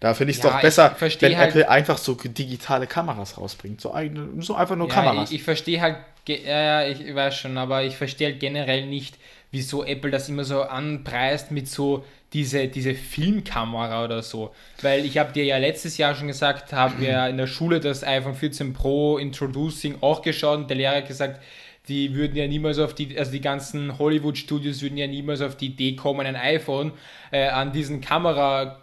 Da 0.00 0.12
finde 0.12 0.32
ich 0.32 0.36
es 0.36 0.42
ja, 0.42 0.50
doch 0.50 0.60
besser, 0.60 0.94
wenn 1.00 1.38
halt, 1.38 1.50
Apple 1.50 1.68
einfach 1.68 1.96
so 1.96 2.14
digitale 2.14 2.86
Kameras 2.86 3.38
rausbringt. 3.38 3.80
So, 3.80 3.94
eigene, 3.94 4.42
so 4.42 4.54
einfach 4.54 4.76
nur 4.76 4.88
ja, 4.88 4.94
Kameras. 4.94 5.30
Ich, 5.30 5.36
ich 5.36 5.42
verstehe 5.44 5.80
halt, 5.80 5.96
ja, 6.28 6.86
ich 6.86 7.14
weiß 7.14 7.34
schon, 7.34 7.56
aber 7.56 7.84
ich 7.84 7.96
verstehe 7.96 8.28
halt 8.28 8.40
generell 8.40 8.86
nicht, 8.86 9.16
wieso 9.50 9.82
Apple 9.82 10.10
das 10.10 10.28
immer 10.28 10.44
so 10.44 10.62
anpreist 10.62 11.52
mit 11.52 11.68
so 11.68 12.04
diese, 12.34 12.66
diese 12.68 12.94
Filmkamera 12.94 14.04
oder 14.04 14.22
so. 14.22 14.52
Weil 14.82 15.04
ich 15.04 15.16
habe 15.18 15.32
dir 15.32 15.44
ja 15.44 15.56
letztes 15.56 15.96
Jahr 15.96 16.14
schon 16.14 16.26
gesagt, 16.26 16.72
haben 16.72 17.00
wir 17.00 17.28
in 17.28 17.38
der 17.38 17.46
Schule 17.46 17.80
das 17.80 18.04
iPhone 18.04 18.34
14 18.34 18.74
Pro 18.74 19.16
Introducing 19.18 19.96
auch 20.00 20.20
geschaut 20.20 20.58
und 20.58 20.68
der 20.68 20.76
Lehrer 20.76 20.96
hat 20.96 21.08
gesagt, 21.08 21.40
die 21.88 22.14
würden 22.14 22.36
ja 22.36 22.46
niemals 22.46 22.78
auf 22.78 22.94
die, 22.94 23.16
also 23.16 23.30
die 23.30 23.40
ganzen 23.40 23.98
Hollywood-Studios 23.98 24.82
würden 24.82 24.96
ja 24.96 25.06
niemals 25.06 25.42
auf 25.42 25.56
die 25.56 25.66
Idee 25.66 25.94
kommen, 25.94 26.26
ein 26.26 26.36
iPhone 26.36 26.92
äh, 27.30 27.46
an 27.46 27.72
diesen 27.72 28.00
Kamera 28.00 28.80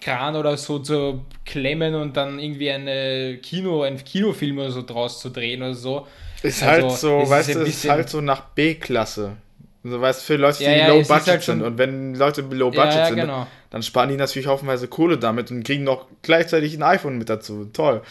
Kran 0.00 0.34
oder 0.34 0.56
so 0.56 0.78
zu 0.78 1.26
klemmen 1.44 1.94
und 1.94 2.16
dann 2.16 2.38
irgendwie 2.38 2.70
eine 2.70 3.38
Kino, 3.42 3.82
ein 3.82 4.02
Kinofilm 4.02 4.58
oder 4.58 4.70
so 4.70 4.82
draus 4.82 5.20
zu 5.20 5.30
drehen 5.30 5.62
oder 5.62 5.74
so. 5.74 6.06
Ist 6.42 6.62
halt 6.62 6.84
also, 6.84 7.18
halt 7.18 7.26
so, 7.26 7.30
weißt 7.30 7.54
du, 7.54 7.60
ist 7.60 7.88
halt 7.88 8.08
so 8.08 8.20
nach 8.20 8.40
B-Klasse. 8.40 9.36
So 9.82 10.00
weißt 10.00 10.22
für 10.22 10.36
Leute, 10.36 10.58
die 10.58 10.64
ja, 10.64 10.76
ja, 10.76 10.88
low 10.88 11.02
budget 11.02 11.26
halt 11.26 11.42
sind. 11.42 11.62
Und 11.62 11.78
wenn 11.78 12.14
Leute 12.14 12.42
low 12.42 12.70
budget 12.70 12.94
ja, 12.94 13.06
sind, 13.06 13.16
genau. 13.16 13.46
dann 13.70 13.82
sparen 13.82 14.10
die 14.10 14.16
natürlich 14.16 14.46
haufenweise 14.46 14.88
Kohle 14.88 15.18
damit 15.18 15.50
und 15.50 15.64
kriegen 15.64 15.84
noch 15.84 16.06
gleichzeitig 16.22 16.74
ein 16.74 16.82
iPhone 16.82 17.16
mit 17.16 17.30
dazu. 17.30 17.64
Toll. 17.72 18.02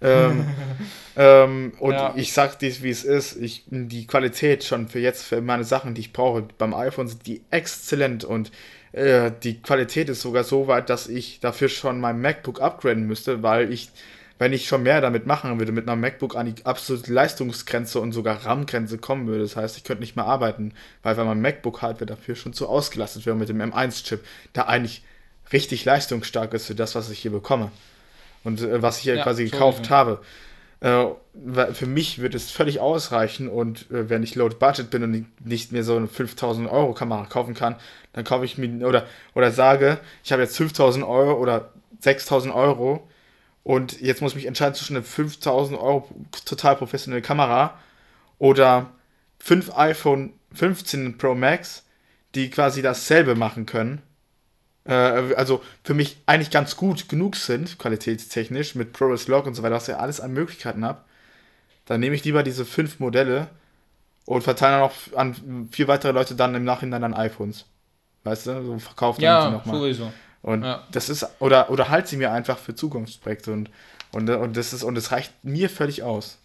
ähm, 0.00 0.46
ähm, 1.16 1.72
und 1.80 1.96
ich 2.16 2.32
sag 2.32 2.58
dir, 2.58 2.72
wie 2.82 2.90
es 2.90 3.04
ist. 3.04 3.36
Ich, 3.36 3.64
die 3.66 4.06
Qualität 4.06 4.64
schon 4.64 4.88
für 4.88 5.00
jetzt, 5.00 5.24
für 5.24 5.42
meine 5.42 5.64
Sachen, 5.64 5.94
die 5.94 6.00
ich 6.00 6.12
brauche, 6.12 6.44
beim 6.56 6.72
iPhone 6.72 7.08
sind 7.08 7.26
die 7.26 7.42
exzellent 7.50 8.24
und 8.24 8.50
äh, 8.92 9.30
die 9.42 9.60
Qualität 9.60 10.08
ist 10.08 10.22
sogar 10.22 10.44
so 10.44 10.66
weit, 10.66 10.88
dass 10.88 11.08
ich 11.08 11.40
dafür 11.40 11.68
schon 11.68 12.00
mein 12.00 12.20
MacBook 12.20 12.62
upgraden 12.62 13.06
müsste, 13.06 13.42
weil 13.42 13.70
ich, 13.72 13.90
wenn 14.38 14.52
ich 14.52 14.68
schon 14.68 14.84
mehr 14.84 15.00
damit 15.00 15.26
machen 15.26 15.58
würde, 15.58 15.72
mit 15.72 15.86
meinem 15.86 16.00
MacBook 16.00 16.36
an 16.36 16.54
die 16.54 16.64
absolute 16.64 17.12
Leistungsgrenze 17.12 18.00
und 18.00 18.12
sogar 18.12 18.44
RAM-Grenze 18.44 18.98
kommen 18.98 19.26
würde. 19.26 19.42
Das 19.42 19.56
heißt, 19.56 19.76
ich 19.76 19.84
könnte 19.84 20.02
nicht 20.02 20.16
mehr 20.16 20.26
arbeiten, 20.26 20.72
weil, 21.02 21.16
weil 21.16 21.24
mein 21.24 21.40
MacBook-Hardware 21.40 22.06
dafür 22.06 22.36
schon 22.36 22.52
zu 22.52 22.68
ausgelastet 22.68 23.26
wäre 23.26 23.36
mit 23.36 23.48
dem 23.48 23.60
M1-Chip, 23.60 24.24
der 24.54 24.68
eigentlich 24.68 25.02
richtig 25.52 25.84
leistungsstark 25.84 26.54
ist 26.54 26.66
für 26.66 26.74
das, 26.74 26.94
was 26.94 27.10
ich 27.10 27.18
hier 27.18 27.32
bekomme. 27.32 27.72
Und 28.44 28.60
äh, 28.60 28.80
was 28.80 28.98
ich 28.98 29.04
hier 29.04 29.16
ja, 29.16 29.22
quasi 29.22 29.44
gekauft 29.44 29.86
so 29.86 29.90
habe. 29.90 30.20
Äh, 30.80 31.06
für 31.72 31.86
mich 31.86 32.20
wird 32.20 32.36
es 32.36 32.52
völlig 32.52 32.78
ausreichen 32.78 33.48
und 33.48 33.90
äh, 33.90 34.08
wenn 34.08 34.22
ich 34.22 34.36
low 34.36 34.48
budget 34.48 34.90
bin 34.90 35.02
und 35.02 35.26
nicht 35.44 35.72
mehr 35.72 35.82
so 35.82 35.96
eine 35.96 36.06
5000 36.06 36.70
Euro 36.70 36.94
Kamera 36.94 37.24
kaufen 37.24 37.54
kann, 37.54 37.74
dann 38.12 38.22
kaufe 38.22 38.44
ich 38.44 38.58
mir 38.58 38.86
oder, 38.86 39.04
oder 39.34 39.50
sage, 39.50 39.98
ich 40.22 40.30
habe 40.30 40.42
jetzt 40.42 40.56
5000 40.56 41.04
Euro 41.04 41.32
oder 41.34 41.72
6000 42.00 42.54
Euro 42.54 43.08
und 43.68 44.00
jetzt 44.00 44.22
muss 44.22 44.32
ich 44.32 44.36
mich 44.36 44.46
entscheiden 44.46 44.74
zwischen 44.74 44.96
einer 44.96 45.04
5000 45.04 45.78
Euro 45.78 46.08
total 46.46 46.76
professionelle 46.76 47.20
Kamera 47.20 47.78
oder 48.38 48.94
5 49.40 49.76
iPhone 49.76 50.32
15 50.54 51.18
Pro 51.18 51.34
Max, 51.34 51.84
die 52.34 52.48
quasi 52.48 52.80
dasselbe 52.80 53.34
machen 53.34 53.66
können 53.66 54.00
äh, 54.86 55.34
also 55.34 55.62
für 55.84 55.92
mich 55.92 56.16
eigentlich 56.24 56.50
ganz 56.50 56.76
gut 56.76 57.10
genug 57.10 57.36
sind, 57.36 57.78
qualitätstechnisch, 57.78 58.74
mit 58.74 58.94
ProRes 58.94 59.28
Log 59.28 59.44
und 59.44 59.52
so 59.52 59.62
weiter, 59.62 59.74
was 59.74 59.88
ihr 59.88 60.00
alles 60.00 60.18
an 60.18 60.32
Möglichkeiten 60.32 60.82
habt, 60.82 61.06
dann 61.84 62.00
nehme 62.00 62.16
ich 62.16 62.24
lieber 62.24 62.42
diese 62.42 62.64
fünf 62.64 63.00
Modelle 63.00 63.48
und 64.24 64.44
verteile 64.44 64.78
dann 64.78 64.82
auch 64.84 64.94
an 65.14 65.68
vier 65.72 65.88
weitere 65.88 66.12
Leute 66.12 66.34
dann 66.34 66.54
im 66.54 66.64
Nachhinein 66.64 67.02
dann 67.02 67.12
iPhones. 67.12 67.66
Weißt 68.24 68.46
du, 68.46 68.64
so 68.64 68.78
verkauft 68.78 69.20
ja, 69.20 69.44
dann 69.44 69.52
nochmal. 69.52 69.76
sowieso. 69.76 70.10
Und 70.48 70.62
ja. 70.62 70.82
das 70.92 71.10
ist, 71.10 71.26
oder, 71.40 71.70
oder 71.70 71.90
halt 71.90 72.08
sie 72.08 72.16
mir 72.16 72.32
einfach 72.32 72.56
für 72.56 72.74
Zukunftsprojekte 72.74 73.52
und, 73.52 73.70
und, 74.12 74.30
und 74.30 74.56
das 74.56 74.72
ist, 74.72 74.82
und 74.82 74.94
das 74.94 75.12
reicht 75.12 75.32
mir 75.44 75.68
völlig 75.68 76.02
aus. 76.02 76.38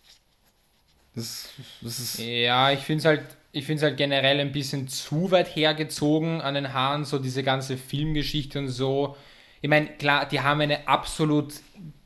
Das, 1.16 1.48
das 1.82 2.00
ist 2.00 2.20
ja, 2.20 2.72
ich 2.72 2.80
finde 2.82 3.00
es 3.00 3.06
halt 3.06 3.24
ich 3.54 3.66
finde 3.66 3.78
es 3.78 3.84
halt 3.84 3.98
generell 3.98 4.40
ein 4.40 4.52
bisschen 4.52 4.88
zu 4.88 5.32
weit 5.32 5.56
hergezogen 5.56 6.42
an 6.42 6.56
den 6.56 6.74
Haaren, 6.74 7.06
so 7.06 7.20
diese 7.20 7.44
ganze 7.44 7.78
Filmgeschichte 7.78 8.58
und 8.60 8.68
so. 8.68 9.16
Ich 9.62 9.70
meine, 9.70 9.86
klar, 9.86 10.26
die 10.26 10.42
haben 10.42 10.60
eine 10.60 10.88
absolut 10.88 11.54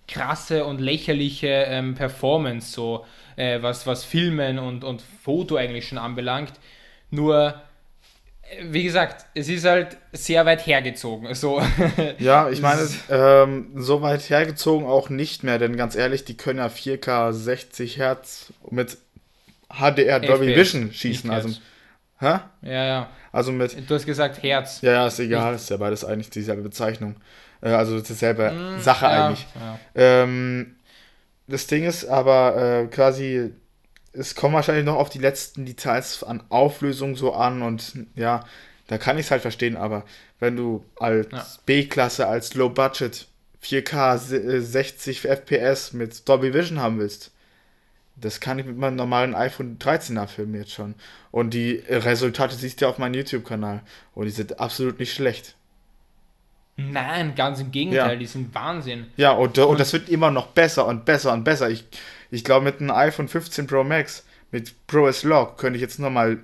krasse 0.10 0.66
und 0.66 0.82
lächerliche 0.82 1.48
ähm, 1.48 1.96
Performance, 1.96 2.74
so 2.74 3.06
äh, 3.38 3.62
was, 3.62 3.88
was 3.88 4.04
Filmen 4.04 4.60
und, 4.60 4.84
und 4.84 5.02
Foto 5.02 5.56
eigentlich 5.56 5.88
schon 5.88 5.98
anbelangt. 5.98 6.52
Nur, 7.12 7.62
wie 8.64 8.84
gesagt, 8.84 9.26
es 9.34 9.50
ist 9.50 9.66
halt 9.66 9.98
sehr 10.14 10.46
weit 10.46 10.66
hergezogen. 10.66 11.34
So. 11.36 11.62
Ja, 12.20 12.50
ich 12.50 12.62
meine, 12.62 12.88
ähm, 13.10 13.72
so 13.76 14.02
weit 14.02 14.30
hergezogen 14.30 14.88
auch 14.88 15.10
nicht 15.10 15.44
mehr, 15.44 15.60
denn 15.60 15.76
ganz 15.78 15.96
ehrlich, 15.96 16.26
die 16.26 16.38
können 16.38 16.60
ja 16.60 16.68
4K 16.68 17.34
60 17.34 17.98
Hertz 17.98 18.54
mit 18.70 18.98
HDR 19.70 20.20
Dolby 20.20 20.56
Vision 20.56 20.92
schießen. 20.94 21.30
nicht 21.30 21.36
Also, 21.36 21.50
hä? 22.20 22.40
ja, 22.62 22.86
ja. 22.86 23.10
Also 23.34 23.52
mit, 23.52 23.90
Du 23.90 23.94
hast 23.96 24.06
gesagt 24.06 24.42
Herz. 24.42 24.82
ja, 24.82 24.92
ja, 24.94 25.08
ist 25.08 25.20
egal, 25.20 25.54
ist 25.56 25.70
ja 25.70 25.78
beides 25.78 26.06
eigentlich 26.06 26.30
dieselbe 26.30 26.62
Bezeichnung. 26.64 27.16
Äh, 27.62 27.70
also 27.70 28.00
dieselbe 28.00 28.52
Mm, 28.52 28.80
Sache 28.80 29.06
ja, 29.06 29.26
eigentlich. 29.28 29.46
Ja. 29.56 29.80
Ähm, 29.96 30.76
das 31.48 31.68
Ding 31.68 31.84
ist 31.86 32.06
aber 32.06 32.56
äh, 32.84 32.88
quasi, 32.88 33.52
es 34.18 34.36
kommt 34.36 34.54
wahrscheinlich 34.56 34.86
noch 34.86 34.96
auf 34.96 35.10
die 35.10 35.20
letzten 35.20 35.66
Details 35.66 36.24
an 36.24 36.44
Auflösung 36.50 37.16
so 37.16 37.34
an 37.34 37.62
und 37.62 37.94
ja, 38.16 38.44
da 38.88 38.98
kann 38.98 39.18
ich 39.18 39.26
es 39.26 39.32
halt 39.32 39.42
verstehen, 39.42 39.76
aber 39.78 40.04
wenn 40.40 40.56
du 40.56 40.84
als 41.00 41.28
Ja. 41.32 41.46
B-Klasse, 41.66 42.28
als 42.28 42.54
Low 42.54 42.70
Budget 42.70 43.28
4K 43.62 44.18
se- 44.18 44.38
äh, 44.38 44.62
60 44.62 45.22
FPS 45.28 45.94
mit 45.94 46.28
Dolby 46.30 46.54
Vision 46.54 46.80
haben 46.80 47.00
willst, 47.00 47.32
das 48.16 48.40
kann 48.40 48.58
ich 48.60 48.66
mit 48.66 48.78
meinem 48.78 48.96
normalen 48.96 49.36
iPhone 49.36 49.78
13er 49.78 50.26
filmen 50.28 50.56
jetzt 50.56 50.72
schon. 50.72 50.96
Und 51.32 51.54
die 51.54 51.84
Resultate 51.88 52.56
siehst 52.56 52.82
du 52.82 52.86
ja 52.86 52.90
auf 52.90 52.98
meinem 52.98 53.14
YouTube-Kanal. 53.14 53.82
Und 54.16 54.26
die 54.26 54.32
sind 54.32 54.60
absolut 54.60 55.00
nicht 55.00 55.14
schlecht. 55.14 55.56
Nein, 56.78 57.34
ganz 57.36 57.60
im 57.60 57.72
Gegenteil, 57.72 58.12
Ja. 58.14 58.16
die 58.16 58.26
sind 58.28 58.54
Wahnsinn. 58.54 59.08
Ja, 59.18 59.32
und, 59.32 59.58
und 59.58 59.80
das 59.80 59.94
wird 59.94 60.10
immer 60.10 60.30
noch 60.32 60.48
besser 60.48 60.86
und 60.86 61.06
besser 61.06 61.34
und 61.34 61.44
besser. 61.44 61.70
Ich, 61.70 61.86
ich 62.32 62.44
glaube, 62.44 62.66
mit 62.66 62.80
einem 62.80 62.92
iPhone 62.92 63.28
15 63.28 63.68
Pro 63.68 63.84
Max, 63.84 64.26
mit 64.52 64.88
Pro 64.88 65.08
S 65.08 65.24
Log, 65.24 65.58
könnte 65.58 65.78
ich 65.78 65.82
jetzt 65.82 66.00
nochmal 66.00 66.40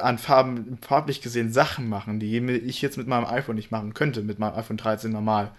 an 0.00 0.18
Farben, 0.18 0.78
farblich 0.86 1.20
gesehen 1.20 1.52
Sachen 1.52 1.88
machen, 1.88 2.20
die 2.20 2.38
ich 2.38 2.82
jetzt 2.82 2.96
mit 2.96 3.08
meinem 3.08 3.26
iPhone 3.26 3.56
nicht 3.56 3.70
machen 3.70 3.94
könnte, 3.94 4.22
mit 4.22 4.38
meinem 4.38 4.54
iPhone 4.54 4.76
13 4.76 5.10
normal. 5.10 5.50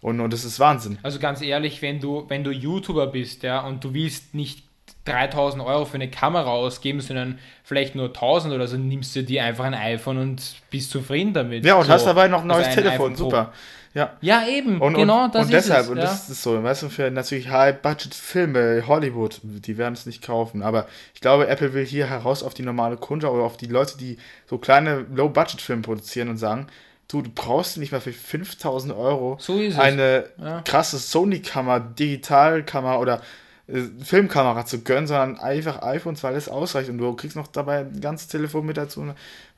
Und, 0.00 0.20
und 0.20 0.32
das 0.32 0.44
ist 0.44 0.58
Wahnsinn. 0.58 0.98
Also 1.02 1.18
ganz 1.18 1.42
ehrlich, 1.42 1.80
wenn 1.80 2.00
du, 2.00 2.24
wenn 2.28 2.44
du 2.44 2.50
YouTuber 2.50 3.06
bist, 3.06 3.42
ja, 3.42 3.60
und 3.60 3.84
du 3.84 3.94
willst 3.94 4.34
nicht 4.34 4.64
3000 5.04 5.62
Euro 5.62 5.84
für 5.84 5.94
eine 5.94 6.10
Kamera 6.10 6.50
ausgeben, 6.50 7.00
sondern 7.00 7.38
vielleicht 7.62 7.94
nur 7.94 8.06
1000 8.08 8.54
oder 8.54 8.66
so, 8.66 8.76
nimmst 8.76 9.14
du 9.14 9.22
dir 9.22 9.44
einfach 9.44 9.64
ein 9.64 9.74
iPhone 9.74 10.18
und 10.18 10.56
bist 10.70 10.90
zufrieden 10.90 11.32
damit. 11.32 11.64
Ja, 11.64 11.74
und 11.74 11.86
so. 11.86 11.92
hast 11.92 12.04
dabei 12.04 12.28
noch 12.28 12.42
ein 12.42 12.50
Also 12.50 12.62
neues 12.62 12.76
ein 12.76 12.82
Telefon, 12.82 13.16
super. 13.16 13.52
Ja. 13.94 14.16
Ja, 14.22 14.46
eben, 14.48 14.80
Und, 14.80 14.94
genau, 14.94 15.24
und, 15.24 15.34
das 15.34 15.46
und 15.46 15.52
ist 15.54 15.68
deshalb, 15.68 15.84
es. 15.84 15.90
und 15.90 15.96
ja. 15.98 16.04
das 16.04 16.28
ist 16.30 16.42
so, 16.42 16.62
weißt 16.62 16.82
du, 16.84 16.88
für 16.88 17.10
natürlich 17.10 17.50
High-Budget-Filme, 17.50 18.84
Hollywood, 18.86 19.40
die 19.42 19.76
werden 19.78 19.94
es 19.94 20.06
nicht 20.06 20.22
kaufen. 20.22 20.62
Aber 20.62 20.86
ich 21.14 21.20
glaube, 21.20 21.46
Apple 21.48 21.72
will 21.74 21.84
hier 21.84 22.06
heraus 22.06 22.42
auf 22.42 22.54
die 22.54 22.62
normale 22.62 22.96
Kunde 22.96 23.30
oder 23.30 23.42
auf 23.44 23.56
die 23.56 23.66
Leute, 23.66 23.98
die 23.98 24.18
so 24.46 24.58
kleine 24.58 25.04
Low-Budget-Filme 25.14 25.82
produzieren 25.82 26.28
und 26.28 26.38
sagen, 26.38 26.68
du, 27.08 27.22
du 27.22 27.30
brauchst 27.34 27.76
nicht 27.76 27.92
mal 27.92 28.00
für 28.00 28.12
5000 28.12 28.94
Euro 28.94 29.36
So 29.40 29.60
eine 29.78 30.24
Ja. 30.38 30.62
krasse 30.62 30.98
Sony-Kamera, 30.98 31.78
Digitalkamera 31.80 32.98
oder 32.98 33.20
äh, 33.68 33.80
Filmkamera 34.02 34.64
zu 34.66 34.82
gönnen, 34.82 35.06
sondern 35.06 35.38
einfach 35.38 35.82
iPhones, 35.82 36.22
weil 36.22 36.34
es 36.34 36.48
ausreicht 36.48 36.88
und 36.88 36.98
du 36.98 37.14
kriegst 37.14 37.36
noch 37.36 37.46
dabei 37.48 37.80
ein 37.80 38.00
ganzes 38.00 38.28
Telefon 38.28 38.66
mit 38.66 38.76
dazu. 38.76 39.04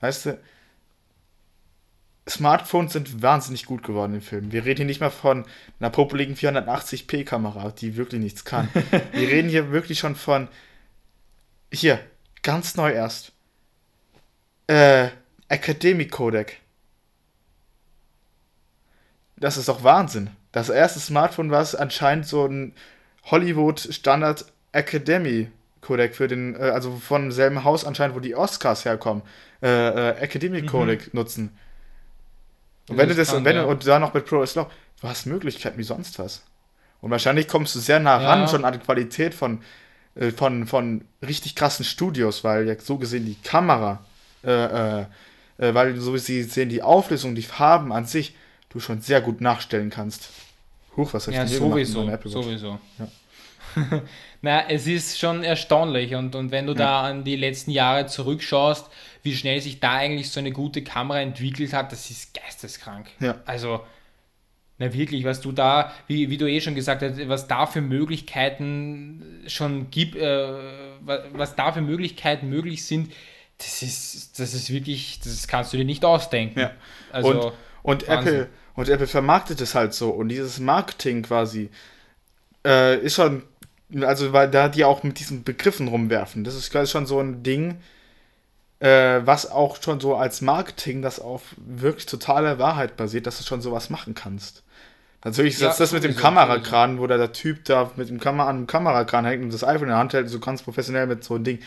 Weißt 0.00 0.26
du, 0.26 0.38
Smartphones 2.28 2.94
sind 2.94 3.22
wahnsinnig 3.22 3.66
gut 3.66 3.82
geworden 3.82 4.14
im 4.14 4.22
Film. 4.22 4.50
Wir 4.50 4.64
reden 4.64 4.78
hier 4.78 4.86
nicht 4.86 5.00
mal 5.00 5.10
von 5.10 5.44
einer 5.78 5.90
popeligen 5.90 6.36
480p-Kamera, 6.36 7.70
die 7.72 7.96
wirklich 7.96 8.20
nichts 8.20 8.44
kann. 8.44 8.68
Wir 9.12 9.28
reden 9.28 9.50
hier 9.50 9.72
wirklich 9.72 9.98
schon 9.98 10.16
von 10.16 10.48
hier, 11.70 12.00
ganz 12.42 12.76
neu 12.76 12.92
erst. 12.92 13.32
Äh, 14.68 15.08
Academic 15.48 16.12
Codec. 16.12 16.60
Das 19.36 19.58
ist 19.58 19.68
doch 19.68 19.84
Wahnsinn. 19.84 20.30
Das 20.52 20.70
erste 20.70 21.00
Smartphone, 21.00 21.50
was 21.50 21.74
anscheinend 21.74 22.26
so 22.26 22.46
ein 22.46 22.72
Hollywood 23.24 23.80
Standard 23.80 24.46
Academy 24.72 25.50
Codec 25.82 26.14
für 26.14 26.28
den, 26.28 26.54
äh, 26.56 26.70
also 26.70 26.96
von 26.96 27.30
selben 27.32 27.64
Haus 27.64 27.84
anscheinend, 27.84 28.16
wo 28.16 28.20
die 28.20 28.34
Oscars 28.34 28.84
herkommen, 28.84 29.22
äh, 29.62 29.68
äh, 29.68 30.16
Academic 30.18 30.66
Codec 30.68 31.12
nutzen. 31.12 31.56
Und 32.88 32.96
wenn 32.98 33.08
du 33.08 33.14
das, 33.14 33.28
krank, 33.28 33.38
und 33.38 33.44
wenn 33.44 33.56
ja. 33.56 33.62
du, 33.62 33.68
und 33.68 33.86
da 33.86 33.98
noch 33.98 34.12
mit 34.14 34.26
Pro 34.26 34.36
Law, 34.42 34.70
du 35.00 35.08
hast 35.08 35.26
Möglichkeiten 35.26 35.78
wie 35.78 35.84
sonst 35.84 36.18
was. 36.18 36.42
Und 37.00 37.10
wahrscheinlich 37.10 37.48
kommst 37.48 37.74
du 37.74 37.80
sehr 37.80 38.00
nah 38.00 38.16
ran 38.16 38.40
Ja. 38.42 38.48
schon 38.48 38.64
an 38.64 38.72
die 38.72 38.78
Qualität 38.78 39.34
von, 39.34 39.62
äh, 40.14 40.30
von, 40.30 40.66
von 40.66 41.04
richtig 41.26 41.54
krassen 41.54 41.84
Studios, 41.84 42.44
weil 42.44 42.66
ja 42.66 42.78
so 42.78 42.98
gesehen 42.98 43.26
die 43.26 43.36
Kamera, 43.36 44.04
äh, 44.42 44.50
äh, 44.50 45.06
äh, 45.58 45.74
weil 45.74 45.96
so 45.96 46.14
wie 46.14 46.18
sie 46.18 46.42
sehen, 46.42 46.68
die 46.68 46.82
Auflösung, 46.82 47.34
die 47.34 47.42
Farben 47.42 47.92
an 47.92 48.06
sich, 48.06 48.36
du 48.70 48.80
schon 48.80 49.00
sehr 49.00 49.20
gut 49.20 49.40
nachstellen 49.40 49.90
kannst. 49.90 50.30
Huch, 50.96 51.12
was 51.12 51.26
hab 51.26 51.32
ich 51.32 51.36
Ja, 51.36 51.44
denn 51.44 51.50
hier 51.50 51.60
gemacht 51.60 52.22
sowieso. 52.24 52.42
Sowieso. 52.42 52.78
Na, 54.44 54.68
es 54.68 54.86
ist 54.86 55.18
schon 55.18 55.42
erstaunlich 55.42 56.14
und, 56.14 56.34
und 56.34 56.50
wenn 56.50 56.66
du 56.66 56.74
da 56.74 57.00
an 57.00 57.24
die 57.24 57.34
letzten 57.34 57.70
Jahre 57.70 58.04
zurückschaust, 58.04 58.90
wie 59.22 59.34
schnell 59.34 59.58
sich 59.62 59.80
da 59.80 59.92
eigentlich 59.92 60.30
so 60.30 60.38
eine 60.38 60.52
gute 60.52 60.84
Kamera 60.84 61.22
entwickelt 61.22 61.72
hat, 61.72 61.92
das 61.92 62.10
ist 62.10 62.34
geisteskrank. 62.34 63.06
Ja. 63.20 63.40
Also, 63.46 63.80
na 64.76 64.92
wirklich, 64.92 65.24
was 65.24 65.40
du 65.40 65.50
da, 65.50 65.94
wie, 66.08 66.28
wie 66.28 66.36
du 66.36 66.46
eh 66.46 66.60
schon 66.60 66.74
gesagt 66.74 67.00
hast, 67.00 67.26
was 67.26 67.48
da 67.48 67.64
für 67.64 67.80
Möglichkeiten 67.80 69.44
schon 69.46 69.90
gibt, 69.90 70.14
äh, 70.14 70.52
was, 71.00 71.20
was 71.32 71.56
da 71.56 71.72
für 71.72 71.80
Möglichkeiten 71.80 72.50
möglich 72.50 72.84
sind, 72.84 73.14
das 73.56 73.80
ist, 73.80 74.38
das 74.38 74.52
ist 74.52 74.70
wirklich, 74.70 75.20
das 75.24 75.48
kannst 75.48 75.72
du 75.72 75.78
dir 75.78 75.86
nicht 75.86 76.04
ausdenken. 76.04 76.60
Ja. 76.60 76.72
Also, 77.10 77.30
und 77.30 77.52
und. 77.82 78.08
Apple, 78.08 78.50
und 78.74 78.90
Apple 78.90 79.06
vermarktet 79.06 79.62
es 79.62 79.74
halt 79.74 79.94
so. 79.94 80.10
Und 80.10 80.28
dieses 80.28 80.60
Marketing 80.60 81.22
quasi 81.22 81.70
äh, 82.66 82.98
ist 82.98 83.14
schon, 83.14 83.42
also 84.00 84.32
weil 84.32 84.50
da 84.50 84.68
die 84.68 84.84
auch 84.84 85.02
mit 85.02 85.18
diesen 85.20 85.44
Begriffen 85.44 85.88
rumwerfen. 85.88 86.44
Das 86.44 86.54
ist 86.54 86.70
quasi 86.70 86.90
schon 86.90 87.06
so 87.06 87.20
ein 87.20 87.42
Ding, 87.42 87.76
äh, 88.80 89.20
was 89.24 89.50
auch 89.50 89.82
schon 89.82 90.00
so 90.00 90.16
als 90.16 90.40
Marketing, 90.40 91.02
das 91.02 91.20
auf 91.20 91.42
wirklich 91.56 92.06
totale 92.06 92.58
Wahrheit 92.58 92.96
basiert, 92.96 93.26
dass 93.26 93.38
du 93.38 93.44
schon 93.44 93.60
sowas 93.60 93.90
machen 93.90 94.14
kannst. 94.14 94.62
Natürlich 95.24 95.54
ist 95.54 95.62
Ja, 95.62 95.68
das, 95.68 95.78
das 95.78 95.92
mit 95.92 96.04
dem 96.04 96.16
Kamerakran, 96.16 96.98
wo 96.98 97.06
da 97.06 97.16
der 97.16 97.32
Typ 97.32 97.64
da 97.64 97.90
mit 97.96 98.10
dem 98.10 98.20
Kamera 98.20 98.50
an 98.50 98.58
dem 98.58 98.66
Kamerakran 98.66 99.24
hängt 99.24 99.42
und 99.42 99.52
das 99.54 99.64
iPhone 99.64 99.84
in 99.84 99.88
der 99.88 99.96
Hand 99.96 100.12
hält, 100.12 100.28
so 100.28 100.38
ganz 100.38 100.62
professionell 100.62 101.06
mit 101.06 101.24
so 101.24 101.34
einem 101.34 101.44
Ding. 101.44 101.60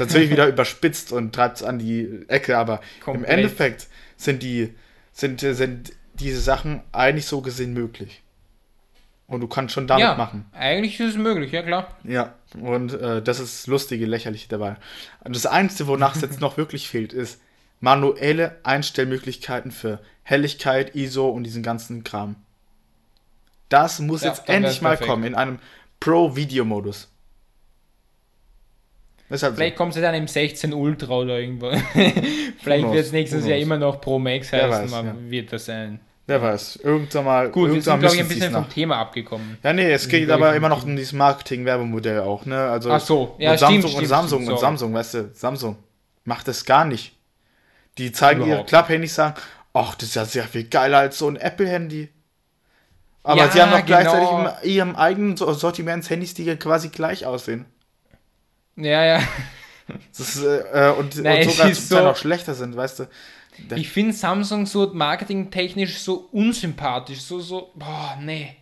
Natürlich 0.00 0.30
wieder 0.30 0.48
überspitzt 0.48 1.12
und 1.12 1.32
treibt 1.32 1.58
es 1.58 1.62
an 1.62 1.78
die 1.78 2.24
Ecke, 2.26 2.58
aber 2.58 2.80
Komplett. 3.04 3.24
im 3.24 3.38
Endeffekt 3.38 3.86
sind 4.16 4.42
die, 4.42 4.74
sind, 5.12 5.40
sind 5.40 5.92
diese 6.14 6.40
Sachen 6.40 6.82
eigentlich 6.90 7.26
so 7.26 7.40
gesehen 7.40 7.72
möglich. 7.72 8.23
Und 9.26 9.40
du 9.40 9.48
kannst 9.48 9.72
schon 9.72 9.86
damit 9.86 10.02
ja, 10.02 10.14
machen. 10.16 10.44
eigentlich 10.52 11.00
ist 11.00 11.10
es 11.10 11.16
möglich, 11.16 11.50
ja 11.52 11.62
klar. 11.62 11.96
Ja, 12.04 12.34
und 12.60 12.92
äh, 12.92 13.22
das 13.22 13.40
ist 13.40 13.66
Lustige, 13.66 14.04
Lächerliche 14.04 14.48
dabei. 14.48 14.76
Das 15.24 15.46
Einzige, 15.46 15.88
wonach 15.88 16.14
es 16.14 16.20
jetzt 16.20 16.40
noch 16.40 16.58
wirklich 16.58 16.88
fehlt, 16.88 17.14
ist 17.14 17.40
manuelle 17.80 18.58
Einstellmöglichkeiten 18.64 19.70
für 19.70 20.00
Helligkeit, 20.24 20.94
ISO 20.94 21.28
und 21.28 21.44
diesen 21.44 21.62
ganzen 21.62 22.04
Kram. 22.04 22.36
Das 23.68 23.98
muss 23.98 24.22
Ja, 24.22 24.28
jetzt 24.30 24.48
endlich 24.48 24.82
mal 24.82 24.90
perfekt. 24.90 25.10
kommen, 25.10 25.24
in 25.24 25.34
einem 25.34 25.58
Pro-Video-Modus. 26.00 27.10
Halt 29.30 29.54
Vielleicht 29.56 29.76
kommt 29.76 29.94
sie 29.94 30.00
dann 30.00 30.14
im 30.14 30.28
16 30.28 30.72
Ultra 30.72 31.14
oder 31.14 31.40
irgendwo. 31.40 31.70
Vielleicht 32.62 32.84
wird 32.84 33.04
es 33.06 33.12
nächstes 33.12 33.46
Jahr 33.46 33.58
immer 33.58 33.78
noch 33.78 34.00
Pro 34.00 34.18
Max 34.18 34.52
heißen, 34.52 34.92
aber 34.92 35.08
ja. 35.08 35.14
wird 35.30 35.52
das 35.52 35.64
sein. 35.64 36.00
Wer 36.26 36.40
weiß, 36.40 36.76
irgendwann 36.76 37.24
mal. 37.26 37.50
Gut, 37.50 37.68
wir 37.68 37.74
irgendwann 37.74 37.82
sind, 37.82 38.00
glaube 38.00 38.14
ich, 38.14 38.20
ein 38.22 38.28
bisschen 38.28 38.52
nach. 38.52 38.62
vom 38.62 38.70
Thema 38.70 38.96
abgekommen. 38.98 39.58
Ja, 39.62 39.72
nee, 39.74 39.92
es 39.92 40.08
geht 40.08 40.30
aber 40.30 40.54
immer 40.56 40.70
noch 40.70 40.84
um 40.84 40.96
dieses 40.96 41.12
Marketing-Werbemodell 41.12 42.20
auch, 42.20 42.46
ne? 42.46 42.58
Also, 42.70 42.90
Ach 42.90 43.00
so, 43.00 43.36
ja, 43.38 43.50
und 43.52 43.58
stimmt, 43.58 43.72
Samsung 43.82 43.90
und 43.90 43.90
stimmt, 43.96 44.08
Samsung 44.08 44.38
stimmt, 44.40 44.50
und 44.52 44.56
so. 44.56 44.60
Samsung, 44.60 44.94
weißt 44.94 45.14
du, 45.14 45.30
Samsung 45.34 45.76
macht 46.24 46.48
das 46.48 46.64
gar 46.64 46.86
nicht. 46.86 47.14
Die 47.98 48.10
zeigen 48.10 48.40
ihre 48.40 48.48
Überhaupt. 48.50 48.68
Club-Handys, 48.70 49.14
sagen, 49.14 49.34
ach, 49.74 49.94
das 49.96 50.08
ist 50.08 50.14
ja 50.14 50.24
sehr 50.24 50.44
viel 50.44 50.64
geiler 50.64 50.98
als 50.98 51.18
so 51.18 51.28
ein 51.28 51.36
Apple-Handy. 51.36 52.08
Aber 53.22 53.40
Ja, 53.40 53.50
sie 53.50 53.60
haben 53.62 53.84
gleichzeitig 53.86 54.28
genau. 54.28 54.56
in 54.62 54.70
ihrem 54.70 54.96
eigenen 54.96 55.36
So- 55.36 55.52
Sortiment 55.52 56.08
Handys, 56.08 56.32
die 56.34 56.44
quasi 56.56 56.88
gleich 56.88 57.26
aussehen. 57.26 57.66
Ja, 58.76 59.04
ja. 59.04 59.22
Ist, 60.10 60.42
äh, 60.42 60.92
und, 60.98 61.16
Nein, 61.22 61.46
und 61.46 61.52
sogar 61.52 61.72
zum 61.72 61.88
Teil 61.88 61.98
so- 61.98 62.02
noch 62.02 62.16
schlechter 62.16 62.54
sind, 62.54 62.74
weißt 62.76 63.00
du. 63.00 63.04
Da- 63.68 63.76
Ich 63.76 63.88
finde 63.88 64.12
Samsung 64.12 64.66
so 64.66 64.90
marketingtechnisch 64.92 65.98
so 65.98 66.28
unsympathisch, 66.32 67.20
so, 67.20 67.40
so, 67.40 67.70
boah, 67.74 68.18
nee. 68.20 68.56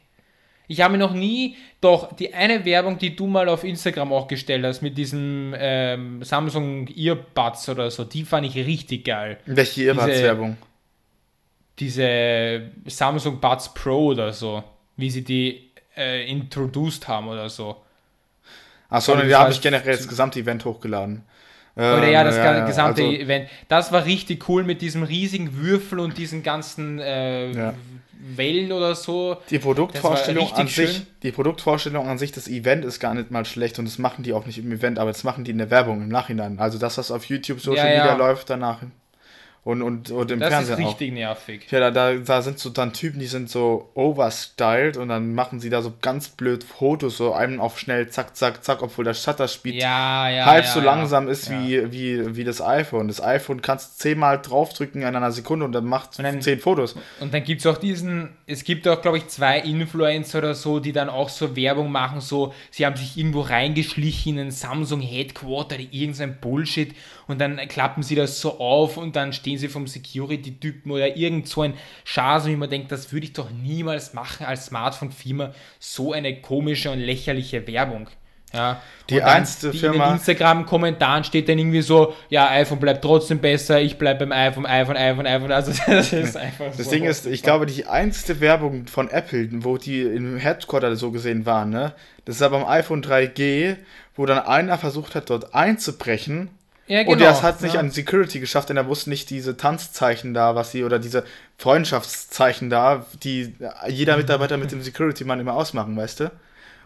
Ich 0.68 0.80
habe 0.80 0.92
mir 0.92 0.98
noch 0.98 1.12
nie, 1.12 1.56
doch 1.80 2.14
die 2.14 2.32
eine 2.32 2.64
Werbung, 2.64 2.96
die 2.98 3.14
du 3.14 3.26
mal 3.26 3.48
auf 3.48 3.62
Instagram 3.64 4.12
auch 4.12 4.26
gestellt 4.28 4.64
hast, 4.64 4.80
mit 4.80 4.96
diesem 4.96 5.54
ähm, 5.58 6.22
Samsung 6.22 6.88
Earbuds 6.88 7.68
oder 7.68 7.90
so, 7.90 8.04
die 8.04 8.24
fand 8.24 8.46
ich 8.46 8.54
richtig 8.56 9.04
geil. 9.04 9.38
Welche 9.44 9.82
Earbuds-Werbung? 9.84 10.56
Diese, 11.78 12.70
diese 12.84 12.96
Samsung 12.96 13.40
Buds 13.40 13.72
Pro 13.74 14.06
oder 14.08 14.32
so, 14.32 14.62
wie 14.96 15.10
sie 15.10 15.24
die 15.24 15.70
äh, 15.96 16.30
introduced 16.30 17.08
haben 17.08 17.28
oder 17.28 17.48
so. 17.48 17.76
Achso, 18.88 19.12
da 19.16 19.38
habe 19.40 19.52
ich 19.52 19.60
generell 19.60 19.96
das 19.96 20.06
gesamte 20.06 20.38
Event 20.40 20.64
hochgeladen. 20.64 21.22
Oder 21.74 22.08
ja, 22.08 22.22
das 22.22 22.36
ja, 22.36 22.66
gesamte 22.66 23.02
also, 23.02 23.16
Event. 23.16 23.48
Das 23.68 23.92
war 23.92 24.04
richtig 24.04 24.48
cool 24.48 24.62
mit 24.62 24.82
diesem 24.82 25.02
riesigen 25.02 25.56
Würfel 25.56 26.00
und 26.00 26.18
diesen 26.18 26.42
ganzen 26.42 26.98
äh, 26.98 27.50
ja. 27.50 27.74
Wellen 28.36 28.72
oder 28.72 28.94
so. 28.94 29.38
Die 29.50 29.58
Produktvorstellung 29.58 30.52
an 30.52 30.68
schön. 30.68 30.86
sich, 30.86 31.06
die 31.22 31.32
Produktvorstellung 31.32 32.08
an 32.08 32.18
sich, 32.18 32.30
das 32.30 32.46
Event 32.46 32.84
ist 32.84 33.00
gar 33.00 33.14
nicht 33.14 33.30
mal 33.30 33.44
schlecht 33.44 33.78
und 33.78 33.86
das 33.86 33.98
machen 33.98 34.22
die 34.22 34.32
auch 34.32 34.44
nicht 34.44 34.58
im 34.58 34.70
Event, 34.70 34.98
aber 34.98 35.12
das 35.12 35.24
machen 35.24 35.44
die 35.44 35.50
in 35.50 35.58
der 35.58 35.70
Werbung 35.70 36.02
im 36.02 36.08
Nachhinein. 36.08 36.58
Also 36.58 36.78
das, 36.78 36.98
was 36.98 37.10
auf 37.10 37.24
YouTube 37.24 37.60
Social 37.60 37.86
ja, 37.90 38.00
Media 38.00 38.14
läuft, 38.14 38.50
danach 38.50 38.82
und, 39.64 39.80
und, 39.80 40.10
und 40.10 40.28
im 40.32 40.40
das 40.40 40.48
Fernsehen. 40.48 40.70
Das 40.72 40.80
ist 40.80 40.86
richtig 40.86 41.10
auch. 41.10 41.14
nervig. 41.14 41.66
Ja, 41.70 41.90
da, 41.90 42.14
da, 42.14 42.42
sind 42.42 42.58
so 42.58 42.68
dann 42.68 42.92
Typen, 42.92 43.20
die 43.20 43.26
sind 43.26 43.48
so 43.48 43.90
overstyled 43.94 44.96
und 44.96 45.08
dann 45.08 45.34
machen 45.34 45.60
sie 45.60 45.70
da 45.70 45.82
so 45.82 45.92
ganz 46.02 46.30
blöd 46.30 46.64
Fotos, 46.64 47.16
so 47.16 47.32
einen 47.32 47.60
auf 47.60 47.78
schnell, 47.78 48.08
zack, 48.08 48.36
zack, 48.36 48.64
zack, 48.64 48.82
obwohl 48.82 49.04
das 49.04 49.22
Shutter-Speed 49.22 49.76
ja, 49.76 50.28
ja, 50.28 50.46
halb 50.46 50.64
ja, 50.64 50.70
so 50.70 50.80
langsam 50.80 51.28
ist 51.28 51.48
Wie, 51.48 51.92
wie, 51.92 52.36
wie 52.36 52.42
das 52.42 52.60
iPhone. 52.60 53.06
Das 53.06 53.22
iPhone 53.22 53.62
kannst 53.62 54.00
du 54.00 54.02
zehnmal 54.02 54.40
draufdrücken 54.42 55.02
in 55.02 55.14
einer 55.14 55.30
Sekunde 55.30 55.64
und 55.64 55.70
dann 55.70 55.84
macht 55.84 56.18
und 56.18 56.24
dann, 56.24 56.42
zehn 56.42 56.58
Fotos. 56.58 56.96
Und 57.20 57.32
dann 57.32 57.44
gibt 57.44 57.60
es 57.60 57.66
auch 57.66 57.78
diesen, 57.78 58.30
es 58.48 58.64
gibt 58.64 58.88
auch, 58.88 59.00
glaube 59.00 59.18
ich, 59.18 59.28
zwei 59.28 59.60
Influencer 59.60 60.38
oder 60.38 60.56
so, 60.56 60.80
die 60.80 60.92
dann 60.92 61.08
auch 61.08 61.28
so 61.28 61.54
Werbung 61.54 61.92
machen, 61.92 62.20
so, 62.20 62.52
sie 62.72 62.84
haben 62.84 62.96
sich 62.96 63.16
irgendwo 63.16 63.42
reingeschlichen 63.42 64.38
in 64.38 64.46
ein 64.46 64.50
Samsung 64.50 65.00
Headquarter, 65.00 65.78
irgendein 65.78 66.40
Bullshit 66.40 66.96
und 67.32 67.40
dann 67.40 67.56
klappen 67.68 68.02
sie 68.02 68.14
das 68.14 68.40
so 68.40 68.60
auf 68.60 68.96
und 68.96 69.16
dann 69.16 69.32
stehen 69.32 69.58
sie 69.58 69.68
vom 69.68 69.86
Security-Typen 69.86 70.92
oder 70.92 71.16
irgend 71.16 71.48
so 71.48 71.62
ein 71.62 71.74
Schaß, 72.04 72.46
wie 72.46 72.56
man 72.56 72.70
denkt, 72.70 72.92
das 72.92 73.12
würde 73.12 73.26
ich 73.26 73.32
doch 73.32 73.50
niemals 73.50 74.14
machen 74.14 74.46
als 74.46 74.66
Smartphone-Firma, 74.66 75.52
so 75.80 76.12
eine 76.12 76.40
komische 76.40 76.90
und 76.90 77.00
lächerliche 77.00 77.66
Werbung. 77.66 78.08
Ja, 78.52 78.82
die 79.08 79.22
einzige 79.22 79.72
Firma. 79.72 80.08
In 80.08 80.12
Instagram-Kommentaren 80.14 81.24
steht 81.24 81.48
dann 81.48 81.58
irgendwie 81.58 81.80
so: 81.80 82.14
Ja, 82.28 82.50
iPhone 82.50 82.78
bleibt 82.78 83.02
trotzdem 83.02 83.38
besser, 83.38 83.80
ich 83.80 83.96
bleibe 83.96 84.26
beim 84.26 84.32
iPhone, 84.32 84.66
iPhone, 84.66 84.96
iPhone, 84.96 85.26
iPhone. 85.26 85.52
Also, 85.52 85.72
das 85.86 86.12
ist 86.12 86.36
einfach 86.36 86.66
Das 86.66 86.84
so 86.84 86.90
Ding 86.90 87.04
ist, 87.04 87.26
ich 87.26 87.42
glaube, 87.42 87.64
die 87.64 87.86
einzige 87.86 88.40
Werbung 88.40 88.86
von 88.86 89.08
Apple, 89.08 89.48
wo 89.64 89.78
die 89.78 90.02
im 90.02 90.36
Headquarter 90.36 90.94
so 90.96 91.10
gesehen 91.10 91.46
waren, 91.46 91.70
ne, 91.70 91.94
das 92.26 92.36
ist 92.36 92.42
aber 92.42 92.58
beim 92.58 92.68
iPhone 92.68 93.02
3G, 93.02 93.76
wo 94.14 94.26
dann 94.26 94.38
einer 94.38 94.76
versucht 94.76 95.14
hat, 95.14 95.30
dort 95.30 95.54
einzubrechen 95.54 96.50
ja, 96.92 97.02
genau. 97.04 97.12
Und 97.12 97.22
er 97.22 97.40
hat 97.40 97.56
es 97.56 97.62
nicht 97.62 97.72
ja. 97.74 97.80
an 97.80 97.90
Security 97.90 98.38
geschafft, 98.38 98.68
denn 98.68 98.76
er 98.76 98.86
wusste 98.86 99.08
nicht 99.08 99.30
diese 99.30 99.56
Tanzzeichen 99.56 100.34
da, 100.34 100.54
was 100.54 100.72
sie, 100.72 100.84
oder 100.84 100.98
diese 100.98 101.24
Freundschaftszeichen 101.56 102.68
da, 102.68 103.06
die 103.22 103.54
jeder 103.88 104.18
Mitarbeiter 104.18 104.58
mit 104.58 104.72
dem 104.72 104.82
Security-Mann 104.82 105.40
immer 105.40 105.54
ausmachen, 105.54 105.96
weißt 105.96 106.20
du? 106.20 106.30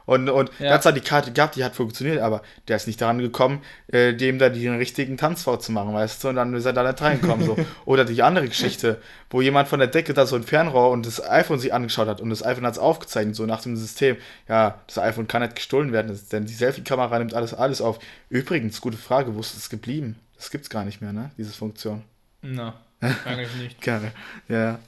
Und, 0.06 0.28
und 0.28 0.50
ja. 0.60 0.72
hat 0.72 0.84
zwar 0.84 0.92
die 0.92 1.00
Karte 1.00 1.32
gehabt, 1.32 1.56
die 1.56 1.64
hat 1.64 1.74
funktioniert, 1.74 2.20
aber 2.20 2.42
der 2.68 2.76
ist 2.76 2.86
nicht 2.86 3.00
daran 3.00 3.18
gekommen, 3.18 3.60
äh, 3.88 4.14
dem 4.14 4.38
da 4.38 4.48
den 4.48 4.76
richtigen 4.76 5.16
Tanz 5.16 5.42
vorzumachen, 5.42 5.92
weißt 5.92 6.22
du? 6.22 6.28
Und 6.28 6.36
dann 6.36 6.54
ist 6.54 6.64
er 6.64 6.72
da 6.72 6.84
nicht 6.84 7.02
reingekommen. 7.02 7.44
so. 7.44 7.56
Oder 7.84 8.04
die 8.04 8.22
andere 8.22 8.46
Geschichte, 8.46 9.00
wo 9.30 9.42
jemand 9.42 9.68
von 9.68 9.80
der 9.80 9.88
Decke 9.88 10.14
da 10.14 10.24
so 10.24 10.36
ein 10.36 10.44
Fernrohr 10.44 10.90
und 10.90 11.06
das 11.06 11.22
iPhone 11.28 11.58
sich 11.58 11.74
angeschaut 11.74 12.06
hat 12.06 12.20
und 12.20 12.30
das 12.30 12.44
iPhone 12.44 12.64
hat 12.64 12.74
es 12.74 12.78
aufgezeichnet, 12.78 13.34
so 13.34 13.46
nach 13.46 13.62
dem 13.62 13.76
System, 13.76 14.16
ja, 14.48 14.80
das 14.86 14.98
iPhone 14.98 15.26
kann 15.26 15.42
nicht 15.42 15.56
gestohlen 15.56 15.92
werden, 15.92 16.18
denn 16.30 16.46
die 16.46 16.54
Selfie-Kamera 16.54 17.18
nimmt 17.18 17.34
alles, 17.34 17.52
alles 17.52 17.80
auf. 17.80 17.98
Übrigens, 18.30 18.80
gute 18.80 18.96
Frage, 18.96 19.34
wo 19.34 19.40
ist 19.40 19.56
es 19.56 19.68
geblieben? 19.68 20.16
Das 20.36 20.50
gibt's 20.50 20.70
gar 20.70 20.84
nicht 20.84 21.00
mehr, 21.00 21.12
ne? 21.12 21.30
Diese 21.36 21.52
Funktion. 21.52 22.04
Na, 22.42 22.74
eigentlich 23.24 23.54
nicht. 23.56 23.80
Gerne, 23.80 24.12
ja. 24.48 24.78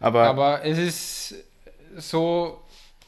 Aber, 0.00 0.24
Aber 0.24 0.64
es 0.64 0.78
ist 0.78 1.34
so, 1.96 2.60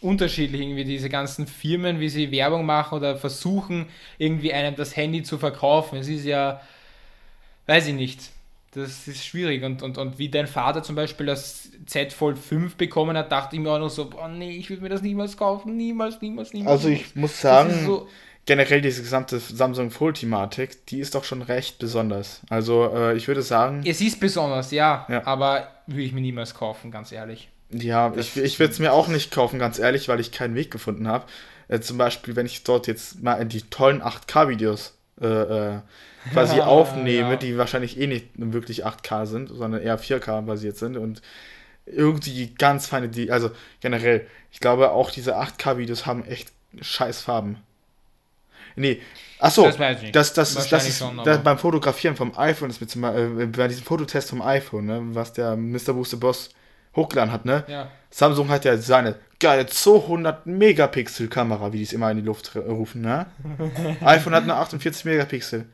unterschiedlich 0.04 0.60
irgendwie 0.60 0.84
diese 0.84 1.08
ganzen 1.08 1.46
Firmen, 1.46 1.98
wie 1.98 2.08
sie 2.08 2.30
Werbung 2.30 2.66
machen 2.66 2.96
oder 2.98 3.16
versuchen, 3.16 3.86
irgendwie 4.18 4.52
einem 4.52 4.76
das 4.76 4.96
Handy 4.96 5.22
zu 5.22 5.38
verkaufen. 5.38 5.98
Es 5.98 6.08
ist 6.08 6.24
ja, 6.24 6.60
weiß 7.66 7.88
ich 7.88 7.94
nicht, 7.94 8.30
das 8.72 9.08
ist 9.08 9.24
schwierig. 9.24 9.64
Und, 9.64 9.82
und, 9.82 9.98
und 9.98 10.18
wie 10.18 10.28
dein 10.28 10.46
Vater 10.46 10.82
zum 10.82 10.94
Beispiel 10.94 11.26
das 11.26 11.70
Z 11.86 12.12
Fold 12.12 12.38
5 12.38 12.76
bekommen 12.76 13.16
hat, 13.16 13.32
dachte 13.32 13.56
ich 13.56 13.62
mir 13.62 13.70
auch 13.70 13.78
noch 13.78 13.90
so, 13.90 14.10
oh 14.22 14.28
nee, 14.28 14.50
ich 14.50 14.68
will 14.68 14.78
mir 14.78 14.90
das 14.90 15.02
niemals 15.02 15.36
kaufen, 15.36 15.76
niemals, 15.76 16.20
niemals, 16.20 16.52
niemals. 16.52 16.72
Also 16.72 16.88
ich 16.88 17.16
muss 17.16 17.40
sagen, 17.40 17.72
so 17.86 18.08
generell 18.46 18.82
diese 18.82 19.00
gesamte 19.00 19.38
Samsung 19.38 19.90
Fold-Thematik, 19.90 20.86
die 20.86 21.00
ist 21.00 21.14
doch 21.14 21.24
schon 21.24 21.40
recht 21.40 21.78
besonders. 21.78 22.42
Also 22.50 22.90
äh, 22.94 23.16
ich 23.16 23.26
würde 23.26 23.42
sagen... 23.42 23.82
Es 23.86 24.00
ist 24.02 24.20
besonders, 24.20 24.70
ja, 24.70 25.06
ja. 25.08 25.26
aber 25.26 25.68
würde 25.86 26.02
ich 26.02 26.12
mir 26.12 26.20
niemals 26.20 26.54
kaufen, 26.54 26.90
ganz 26.90 27.10
ehrlich. 27.10 27.48
Ja, 27.70 28.12
ich, 28.16 28.36
ich 28.36 28.58
würde 28.58 28.72
es 28.72 28.78
mir 28.78 28.92
auch 28.92 29.08
nicht 29.08 29.30
kaufen, 29.30 29.58
ganz 29.58 29.78
ehrlich, 29.78 30.08
weil 30.08 30.20
ich 30.20 30.32
keinen 30.32 30.54
Weg 30.54 30.70
gefunden 30.70 31.08
habe. 31.08 31.26
Äh, 31.68 31.80
zum 31.80 31.98
Beispiel, 31.98 32.36
wenn 32.36 32.46
ich 32.46 32.62
dort 32.64 32.86
jetzt 32.86 33.22
mal 33.22 33.34
in 33.34 33.48
die 33.48 33.62
tollen 33.62 34.02
8K-Videos 34.02 34.94
äh, 35.20 35.26
äh, 35.26 35.80
quasi 36.32 36.58
ja, 36.58 36.66
aufnehme, 36.66 37.30
ja. 37.30 37.36
die 37.36 37.58
wahrscheinlich 37.58 37.98
eh 37.98 38.06
nicht 38.06 38.28
wirklich 38.36 38.86
8K 38.86 39.26
sind, 39.26 39.48
sondern 39.48 39.82
eher 39.82 39.98
4K 39.98 40.42
basiert 40.42 40.76
sind 40.76 40.96
und 40.96 41.22
irgendwie 41.86 42.54
ganz 42.54 42.86
feine, 42.86 43.08
die, 43.08 43.30
also 43.30 43.50
generell, 43.80 44.26
ich 44.50 44.60
glaube 44.60 44.90
auch 44.92 45.10
diese 45.10 45.36
8K-Videos 45.36 46.06
haben 46.06 46.24
echt 46.24 46.50
scheiß 46.80 47.20
Farben. 47.20 47.58
Nee, 48.76 49.00
achso, 49.38 49.70
das, 49.70 49.76
das, 49.76 50.32
das, 50.32 50.56
ist, 50.56 50.72
das 50.72 50.88
ist 50.88 50.98
schon, 50.98 51.20
das, 51.24 51.42
beim 51.42 51.58
Fotografieren 51.58 52.16
vom 52.16 52.36
iPhone, 52.36 52.70
ist 52.70 52.80
mit 52.80 52.90
zum, 52.90 53.04
äh, 53.04 53.46
bei 53.46 53.68
diesem 53.68 53.84
Fototest 53.84 54.30
vom 54.30 54.42
iPhone, 54.42 54.86
ne, 54.86 55.00
was 55.10 55.32
der 55.32 55.56
Mr. 55.56 55.92
Booster 55.92 56.16
Boss 56.16 56.50
hochgeladen 56.96 57.32
hat, 57.32 57.44
ne? 57.44 57.64
Ja. 57.66 57.88
Samsung 58.10 58.48
hat 58.48 58.64
ja 58.64 58.76
seine 58.76 59.16
geile 59.40 59.66
200 59.66 60.46
Megapixel 60.46 61.28
Kamera, 61.28 61.72
wie 61.72 61.78
die 61.78 61.82
es 61.82 61.92
immer 61.92 62.10
in 62.10 62.18
die 62.18 62.22
Luft 62.22 62.54
rufen, 62.56 63.02
ne? 63.02 63.26
iPhone 64.00 64.34
hat 64.34 64.44
eine 64.44 64.54
48 64.54 65.04
Megapixel. 65.04 65.66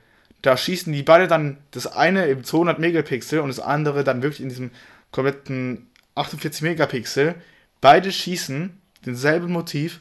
Da 0.43 0.57
schießen 0.57 0.93
die 0.93 1.03
beide 1.03 1.29
dann 1.29 1.59
das 1.71 1.87
eine 1.87 2.25
im 2.27 2.45
200 2.45 2.79
Megapixel 2.79 3.41
und 3.41 3.49
das 3.49 3.61
andere 3.61 4.05
dann 4.05 4.23
wirklich 4.23 4.41
in 4.41 4.49
diesem 4.49 4.71
kompletten 5.11 5.91
48 6.15 6.63
Megapixel. 6.63 7.35
Beide 7.81 8.11
schießen 8.11 8.81
denselben 9.05 9.53
Motiv. 9.53 10.01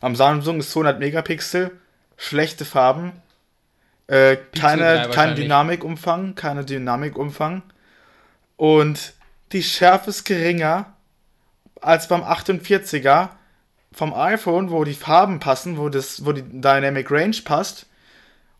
Am 0.00 0.16
Samsung 0.16 0.60
ist 0.60 0.72
200 0.72 0.98
Megapixel, 0.98 1.70
schlechte 2.16 2.64
Farben, 2.64 3.12
äh, 4.06 4.36
keine, 4.58 5.08
kein 5.12 5.36
Dynamikumfang, 5.36 6.34
keine 6.34 6.64
Dynamikumfang. 6.64 7.62
Und 8.56 9.14
die 9.52 9.62
Schärfe 9.62 10.10
ist 10.10 10.24
geringer 10.24 10.94
als 11.80 12.08
beim 12.08 12.22
48er 12.22 13.30
vom 13.92 14.14
iPhone, 14.14 14.70
wo 14.70 14.84
die 14.84 14.94
Farben 14.94 15.40
passen, 15.40 15.78
wo, 15.78 15.88
das, 15.88 16.24
wo 16.24 16.32
die 16.32 16.42
Dynamic 16.42 17.10
Range 17.10 17.36
passt. 17.44 17.86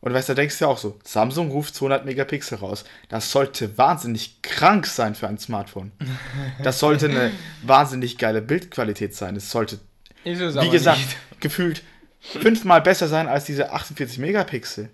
Und 0.01 0.15
weißt 0.15 0.31
du, 0.31 0.33
da 0.33 0.41
denkst 0.41 0.59
du 0.59 0.65
ja 0.65 0.71
auch 0.71 0.79
so, 0.79 0.99
Samsung 1.05 1.51
ruft 1.51 1.75
200 1.75 2.07
Megapixel 2.07 2.59
raus. 2.59 2.85
Das 3.11 3.31
sollte 3.31 3.77
wahnsinnig 3.77 4.41
krank 4.41 4.87
sein 4.87 5.15
für 5.15 5.29
ein 5.29 5.39
Smartphone. 5.39 5.93
Das 6.63 6.79
sollte 6.79 7.07
eine 7.07 7.33
wahnsinnig 7.63 8.17
geile 8.17 8.41
Bildqualität 8.41 9.15
sein. 9.15 9.37
Es 9.37 9.51
sollte, 9.51 9.79
wie 10.25 10.71
gesagt, 10.71 10.99
nicht. 10.99 11.17
gefühlt 11.41 11.83
fünfmal 12.21 12.81
besser 12.81 13.09
sein 13.09 13.29
als 13.29 13.45
diese 13.45 13.73
48 13.73 14.19
Megapixel. 14.19 14.89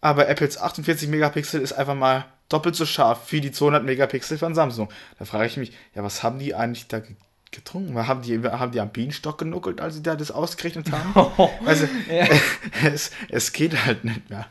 Aber 0.00 0.28
Apples 0.28 0.58
48 0.58 1.08
Megapixel 1.08 1.60
ist 1.60 1.72
einfach 1.72 1.94
mal 1.94 2.26
doppelt 2.48 2.76
so 2.76 2.86
scharf 2.86 3.32
wie 3.32 3.40
die 3.40 3.52
200 3.52 3.84
Megapixel 3.84 4.38
von 4.38 4.54
Samsung. 4.54 4.88
Da 5.18 5.24
frage 5.24 5.46
ich 5.46 5.56
mich, 5.56 5.72
ja, 5.94 6.02
was 6.02 6.22
haben 6.22 6.38
die 6.38 6.54
eigentlich 6.54 6.88
da 6.88 7.02
getrunken? 7.50 8.06
Haben 8.06 8.22
die, 8.22 8.38
haben 8.42 8.72
die 8.72 8.80
am 8.80 8.90
Bienenstock 8.90 9.38
genuckelt, 9.38 9.80
als 9.80 9.94
sie 9.94 10.02
da 10.02 10.16
das 10.16 10.30
ausgerechnet 10.30 10.90
haben? 10.92 11.32
also, 11.66 11.88
ja. 12.10 12.26
es, 12.84 13.10
es 13.28 13.52
geht 13.52 13.84
halt 13.84 14.04
nicht 14.04 14.28
mehr. 14.28 14.46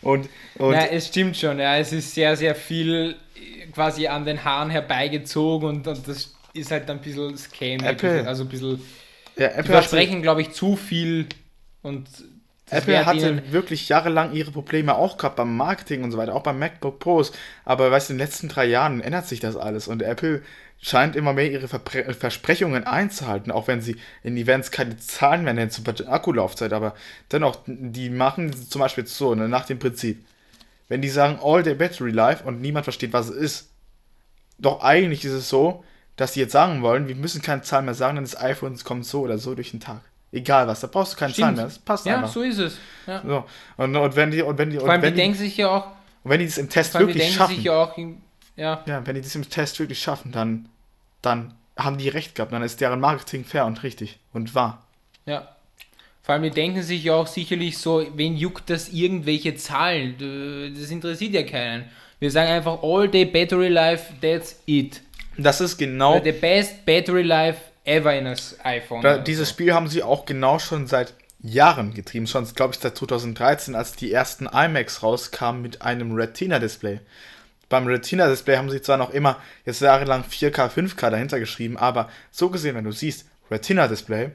Und, 0.00 0.28
und 0.58 0.74
ja, 0.74 0.86
es 0.86 1.08
stimmt 1.08 1.36
schon, 1.36 1.58
ja, 1.58 1.76
es 1.76 1.92
ist 1.92 2.14
sehr, 2.14 2.36
sehr 2.36 2.54
viel 2.54 3.16
quasi 3.72 4.08
an 4.08 4.24
den 4.24 4.44
Haaren 4.44 4.70
herbeigezogen 4.70 5.68
und, 5.68 5.86
und 5.86 6.08
das 6.08 6.34
ist 6.52 6.70
halt 6.70 6.90
ein 6.90 7.00
bisschen 7.00 7.36
Scam, 7.38 7.80
Apple, 7.80 8.26
also 8.26 8.42
ein 8.42 8.48
bisschen 8.48 8.82
ja, 9.36 9.48
Apple 9.48 9.64
versprechen, 9.64 10.20
glaube 10.20 10.42
ich, 10.42 10.52
zu 10.52 10.76
viel 10.76 11.26
und 11.82 12.08
Apple 12.72 13.06
hatte 13.06 13.52
wirklich 13.52 13.88
jahrelang 13.88 14.32
ihre 14.32 14.50
Probleme 14.50 14.94
auch 14.94 15.16
gehabt 15.16 15.36
beim 15.36 15.56
Marketing 15.56 16.02
und 16.04 16.10
so 16.10 16.18
weiter, 16.18 16.34
auch 16.34 16.42
beim 16.42 16.58
MacBook 16.58 16.98
Pros. 16.98 17.32
Aber 17.64 17.90
weißt 17.90 18.08
du, 18.08 18.14
in 18.14 18.18
den 18.18 18.26
letzten 18.26 18.48
drei 18.48 18.66
Jahren 18.66 19.00
ändert 19.00 19.26
sich 19.26 19.40
das 19.40 19.56
alles 19.56 19.88
und 19.88 20.02
Apple 20.02 20.42
scheint 20.80 21.14
immer 21.14 21.32
mehr 21.32 21.50
ihre 21.50 21.68
Verpre 21.68 22.12
Versprechungen 22.12 22.84
einzuhalten, 22.84 23.52
auch 23.52 23.68
wenn 23.68 23.80
sie 23.80 23.96
in 24.24 24.36
Events 24.36 24.72
keine 24.72 24.96
Zahlen 24.96 25.44
mehr 25.44 25.54
nennen, 25.54 25.70
zum 25.70 25.84
Beispiel 25.84 26.08
Akkulaufzeit. 26.08 26.72
Aber 26.72 26.94
dennoch, 27.30 27.58
die 27.66 28.10
machen 28.10 28.52
zum 28.52 28.80
Beispiel 28.80 29.06
so, 29.06 29.34
ne, 29.34 29.48
nach 29.48 29.64
dem 29.64 29.78
Prinzip. 29.78 30.24
Wenn 30.88 31.00
die 31.00 31.08
sagen 31.08 31.38
All 31.42 31.62
Day 31.62 31.74
Battery 31.74 32.10
Life 32.10 32.44
und 32.44 32.60
niemand 32.60 32.84
versteht, 32.84 33.12
was 33.12 33.28
es 33.28 33.36
ist, 33.36 33.70
doch 34.58 34.82
eigentlich 34.82 35.24
ist 35.24 35.32
es 35.32 35.48
so, 35.48 35.84
dass 36.16 36.34
sie 36.34 36.40
jetzt 36.40 36.52
sagen 36.52 36.82
wollen, 36.82 37.08
wir 37.08 37.14
müssen 37.14 37.42
keine 37.42 37.62
Zahl 37.62 37.82
mehr 37.82 37.94
sagen, 37.94 38.16
denn 38.16 38.24
das 38.24 38.38
iPhone 38.38 38.76
kommt 38.84 39.06
so 39.06 39.22
oder 39.22 39.38
so 39.38 39.54
durch 39.54 39.70
den 39.70 39.80
Tag. 39.80 40.02
Egal 40.32 40.66
was, 40.66 40.80
da 40.80 40.86
brauchst 40.86 41.12
du 41.12 41.16
keine 41.18 41.34
Zahlen 41.34 41.56
mehr. 41.56 41.64
Das 41.66 41.78
passt 41.78 42.06
ja, 42.06 42.16
einfach. 42.16 42.32
so 42.32 42.42
ist 42.42 42.58
es. 42.58 42.78
Ja. 43.06 43.22
So. 43.24 43.44
Und, 43.76 43.94
und 43.94 44.16
wenn 44.16 44.30
die, 44.30 44.40
und 44.40 44.56
wenn 44.56 44.70
die, 44.70 44.78
Vor 44.78 44.90
allem, 44.90 45.02
die 45.02 45.12
denken 45.12 45.36
sich 45.36 45.58
ja 45.58 45.68
auch, 45.68 45.86
und 46.24 46.30
wenn 46.30 46.40
die 46.40 46.46
das 46.46 46.56
im 46.56 46.70
Test 46.70 46.94
wirklich 46.94 47.34
schaffen, 47.34 47.56
sich 47.56 47.64
ja 47.64 47.82
auch, 47.82 47.98
ja, 48.56 48.82
ja, 48.86 49.06
wenn 49.06 49.14
die 49.14 49.20
das 49.20 49.34
im 49.34 49.48
Test 49.48 49.78
wirklich 49.78 49.98
schaffen, 49.98 50.32
dann, 50.32 50.68
dann 51.20 51.54
haben 51.76 51.98
die 51.98 52.08
recht 52.08 52.34
gehabt. 52.34 52.52
Dann 52.52 52.62
ist 52.62 52.80
deren 52.80 53.00
Marketing 53.00 53.44
fair 53.44 53.66
und 53.66 53.82
richtig 53.82 54.18
und 54.32 54.54
wahr. 54.54 54.82
Ja. 55.26 55.48
Vor 56.22 56.34
allem, 56.34 56.44
die 56.44 56.50
denken 56.50 56.82
sich 56.82 57.04
ja 57.04 57.14
auch 57.14 57.26
sicherlich 57.26 57.78
so, 57.78 58.06
wen 58.14 58.36
juckt 58.36 58.70
das 58.70 58.90
irgendwelche 58.90 59.56
Zahlen? 59.56 60.14
Das 60.78 60.90
interessiert 60.90 61.34
ja 61.34 61.42
keinen. 61.42 61.90
Wir 62.20 62.30
sagen 62.30 62.50
einfach 62.50 62.82
all 62.82 63.08
day 63.08 63.24
battery 63.24 63.68
life, 63.68 64.12
that's 64.20 64.60
it. 64.66 65.02
Das 65.36 65.60
ist 65.60 65.76
genau. 65.76 66.22
The 66.22 66.30
best 66.30 66.86
battery 66.86 67.22
life 67.22 67.60
ever 67.84 68.14
in 68.14 68.24
das 68.26 68.56
iPhone. 68.64 69.02
Da, 69.02 69.18
dieses 69.18 69.48
so. 69.48 69.54
Spiel 69.54 69.74
haben 69.74 69.88
sie 69.88 70.02
auch 70.02 70.24
genau 70.24 70.58
schon 70.58 70.86
seit 70.86 71.14
Jahren 71.40 71.92
getrieben. 71.92 72.26
Schon, 72.26 72.46
glaube 72.54 72.74
ich, 72.74 72.80
seit 72.80 72.96
2013, 72.96 73.74
als 73.74 73.92
die 73.92 74.12
ersten 74.12 74.46
iMacs 74.46 75.02
rauskamen 75.02 75.60
mit 75.60 75.82
einem 75.82 76.12
Retina-Display. 76.12 77.00
Beim 77.68 77.86
Retina-Display 77.86 78.56
haben 78.56 78.70
sie 78.70 78.82
zwar 78.82 78.98
noch 78.98 79.10
immer 79.10 79.38
jetzt 79.64 79.80
jahrelang 79.80 80.22
4K, 80.22 80.68
5K 80.70 81.10
dahinter 81.10 81.40
geschrieben, 81.40 81.76
aber 81.76 82.08
so 82.30 82.50
gesehen, 82.50 82.76
wenn 82.76 82.84
du 82.84 82.92
siehst, 82.92 83.26
Retina-Display, 83.50 84.30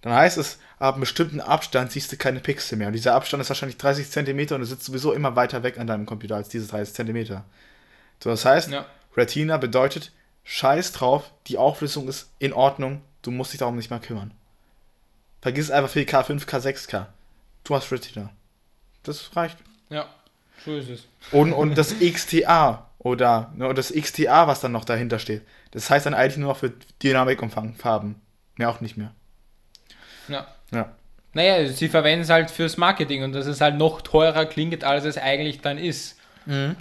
dann 0.00 0.12
heißt 0.12 0.38
es, 0.38 0.58
ab 0.78 0.94
einem 0.94 1.00
bestimmten 1.00 1.40
Abstand 1.40 1.92
siehst 1.92 2.12
du 2.12 2.16
keine 2.16 2.40
Pixel 2.40 2.78
mehr. 2.78 2.86
Und 2.86 2.92
dieser 2.92 3.14
Abstand 3.14 3.40
ist 3.40 3.50
wahrscheinlich 3.50 3.78
30 3.78 4.10
cm 4.10 4.38
und 4.52 4.60
du 4.60 4.64
sitzt 4.64 4.84
sowieso 4.84 5.12
immer 5.12 5.36
weiter 5.36 5.62
weg 5.62 5.78
an 5.78 5.86
deinem 5.88 6.06
Computer 6.06 6.36
als 6.36 6.48
diese 6.48 6.68
30 6.68 6.94
cm. 6.94 7.42
So, 8.22 8.30
das 8.30 8.44
heißt, 8.44 8.70
Ja. 8.70 8.86
Retina 9.16 9.56
bedeutet, 9.56 10.12
scheiß 10.48 10.92
drauf, 10.92 11.30
die 11.46 11.58
Auflösung 11.58 12.08
ist 12.08 12.30
in 12.38 12.54
Ordnung, 12.54 13.02
du 13.20 13.30
musst 13.30 13.52
dich 13.52 13.58
darum 13.58 13.76
nicht 13.76 13.90
mehr 13.90 14.00
kümmern. 14.00 14.32
Vergiss 15.42 15.70
einfach 15.70 15.92
4K, 15.94 16.24
5K, 16.24 16.58
6K. 16.58 17.06
Du 17.64 17.76
hast 17.76 17.92
Retina. 17.92 18.30
Das 19.02 19.36
reicht. 19.36 19.58
Ja, 19.90 20.08
so 20.64 20.74
ist 20.74 20.88
es. 20.88 21.06
Und, 21.32 21.52
und 21.52 21.76
das 21.76 21.94
XTA 22.00 22.86
oder 22.98 23.52
ne, 23.56 23.68
und 23.68 23.76
das 23.76 23.92
XTA, 23.92 24.48
was 24.48 24.60
dann 24.60 24.72
noch 24.72 24.86
dahinter 24.86 25.18
steht, 25.18 25.42
das 25.72 25.90
heißt 25.90 26.06
dann 26.06 26.14
eigentlich 26.14 26.38
nur 26.38 26.48
noch 26.48 26.58
für 26.58 26.72
Dynamikumfang, 27.02 27.74
Farben. 27.74 28.20
Mehr 28.56 28.70
auch 28.70 28.80
nicht 28.80 28.96
mehr. 28.96 29.12
Ja. 30.28 30.46
Ja. 30.72 30.92
Naja, 31.34 31.68
sie 31.68 31.88
verwenden 31.88 32.22
es 32.22 32.30
halt 32.30 32.50
fürs 32.50 32.78
Marketing 32.78 33.22
und 33.22 33.34
dass 33.34 33.46
es 33.46 33.60
halt 33.60 33.76
noch 33.76 34.00
teurer 34.00 34.46
klingt, 34.46 34.82
als 34.82 35.04
es 35.04 35.18
eigentlich 35.18 35.60
dann 35.60 35.76
ist. 35.76 36.17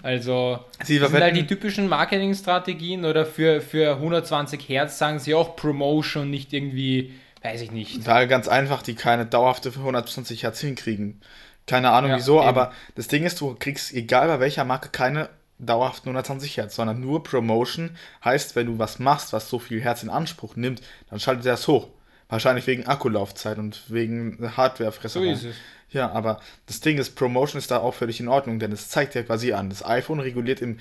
Also, 0.04 0.60
Sie 0.84 0.98
das 1.00 1.12
sind 1.12 1.22
halt 1.22 1.36
die 1.36 1.46
typischen 1.46 1.88
Marketingstrategien 1.90 3.06
oder 3.06 3.26
für, 3.26 3.62
für 3.62 3.96
120 3.96 4.68
Hertz 4.70 4.98
sagen 4.98 5.20
sie 5.20 5.36
auch 5.36 5.56
Promotion, 5.56 6.30
nicht 6.30 6.54
irgendwie, 6.54 7.14
weiß 7.44 7.62
ich 7.62 7.72
nicht. 7.72 8.06
weil 8.08 8.28
ganz 8.28 8.48
einfach 8.48 8.82
die 8.82 8.96
keine 8.96 9.26
dauerhafte 9.26 9.72
für 9.72 9.80
120 9.80 10.44
Hertz 10.44 10.62
hinkriegen. 10.62 11.22
Keine 11.66 11.90
Ahnung 11.92 12.12
Ja, 12.12 12.18
wieso, 12.18 12.40
eben. 12.40 12.48
aber 12.48 12.72
das 12.96 13.10
Ding 13.10 13.26
ist, 13.26 13.42
du 13.42 13.56
kriegst 13.60 13.94
egal 13.94 14.28
bei 14.28 14.40
welcher 14.40 14.64
Marke 14.64 14.90
keine 14.90 15.30
dauerhaften 15.60 16.10
120 16.10 16.56
Hertz, 16.58 16.76
sondern 16.76 17.02
nur 17.02 17.24
Promotion 17.24 17.92
heißt, 18.24 18.56
wenn 18.56 18.68
du 18.68 18.80
was 18.80 19.00
machst, 19.00 19.34
was 19.34 19.50
so 19.50 19.60
viel 19.60 19.82
Hertz 19.82 20.04
in 20.04 20.10
Anspruch 20.10 20.56
nimmt, 20.56 20.82
dann 21.10 21.20
schaltet 21.20 21.46
er 21.46 21.56
es 21.56 21.68
hoch. 21.68 21.88
Wahrscheinlich 22.30 22.68
wegen 22.68 22.86
Akkulaufzeit 22.86 23.58
und 23.58 23.82
wegen 23.90 24.52
Hardwarefresserei. 24.56 25.26
So 25.26 25.32
ist 25.32 25.44
es. 25.46 25.56
Ja, 25.92 26.12
aber 26.12 26.42
das 26.66 26.82
Ding 26.82 26.98
ist, 26.98 27.16
Promotion 27.16 27.60
ist 27.60 27.72
da 27.72 27.80
auch 27.80 27.94
völlig 27.94 28.20
in 28.20 28.28
Ordnung, 28.28 28.60
denn 28.60 28.72
es 28.72 28.90
zeigt 28.90 29.16
ja 29.16 29.24
quasi 29.24 29.54
an, 29.54 29.70
das 29.70 29.86
iPhone 29.86 30.20
reguliert 30.20 30.62
im 30.62 30.80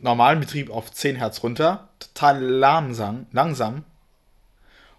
normalen 0.00 0.40
Betrieb 0.40 0.70
auf 0.70 0.90
10 0.92 1.16
Hertz 1.16 1.42
runter, 1.42 1.88
total 1.98 2.42
langsam, 2.42 3.26
langsam. 3.32 3.84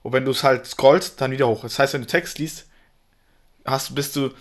Und 0.03 0.13
wenn 0.13 0.25
du 0.25 0.31
es 0.31 0.43
halt 0.43 0.65
scrollst, 0.65 1.19
dann 1.19 1.31
wieder 1.31 1.47
hoch. 1.47 1.61
Das 1.63 1.79
heißt, 1.79 1.93
wenn 1.93 2.01
du 2.01 2.07
Text 2.07 2.37
liest, 2.39 2.67
hast, 3.65 3.95
bist 3.95 4.15
du 4.15 4.31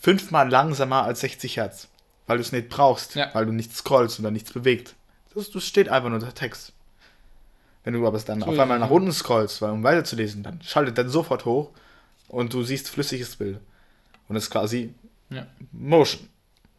fünfmal 0.00 0.48
langsamer 0.48 1.02
als 1.04 1.20
60 1.20 1.56
Hertz, 1.56 1.88
weil 2.26 2.38
du 2.38 2.42
es 2.42 2.52
nicht 2.52 2.68
brauchst, 2.68 3.14
Ja. 3.14 3.30
weil 3.34 3.46
du 3.46 3.52
nichts 3.52 3.78
scrollst 3.78 4.18
oder 4.18 4.30
nichts 4.30 4.52
bewegt. 4.52 4.94
Das, 5.34 5.50
das 5.50 5.66
steht 5.66 5.88
einfach 5.88 6.10
nur 6.10 6.18
der 6.20 6.34
Text. 6.34 6.72
Wenn 7.84 7.94
du 7.94 8.06
aber 8.06 8.18
dann 8.20 8.40
So 8.40 8.46
auf 8.46 8.58
einmal 8.58 8.78
es, 8.78 8.80
nach 8.80 8.90
unten 8.90 9.12
scrollst, 9.12 9.60
weil, 9.60 9.70
um 9.70 9.82
weiterzulesen, 9.82 10.42
dann 10.42 10.60
schaltet 10.62 10.96
dann 10.96 11.10
sofort 11.10 11.44
hoch 11.44 11.70
und 12.28 12.52
du 12.54 12.62
siehst 12.62 12.88
flüssiges 12.88 13.36
Bild. 13.36 13.60
Und 14.28 14.34
das 14.34 14.44
ist 14.44 14.50
quasi 14.50 14.94
Ja. 15.30 15.46
Motion. 15.72 16.28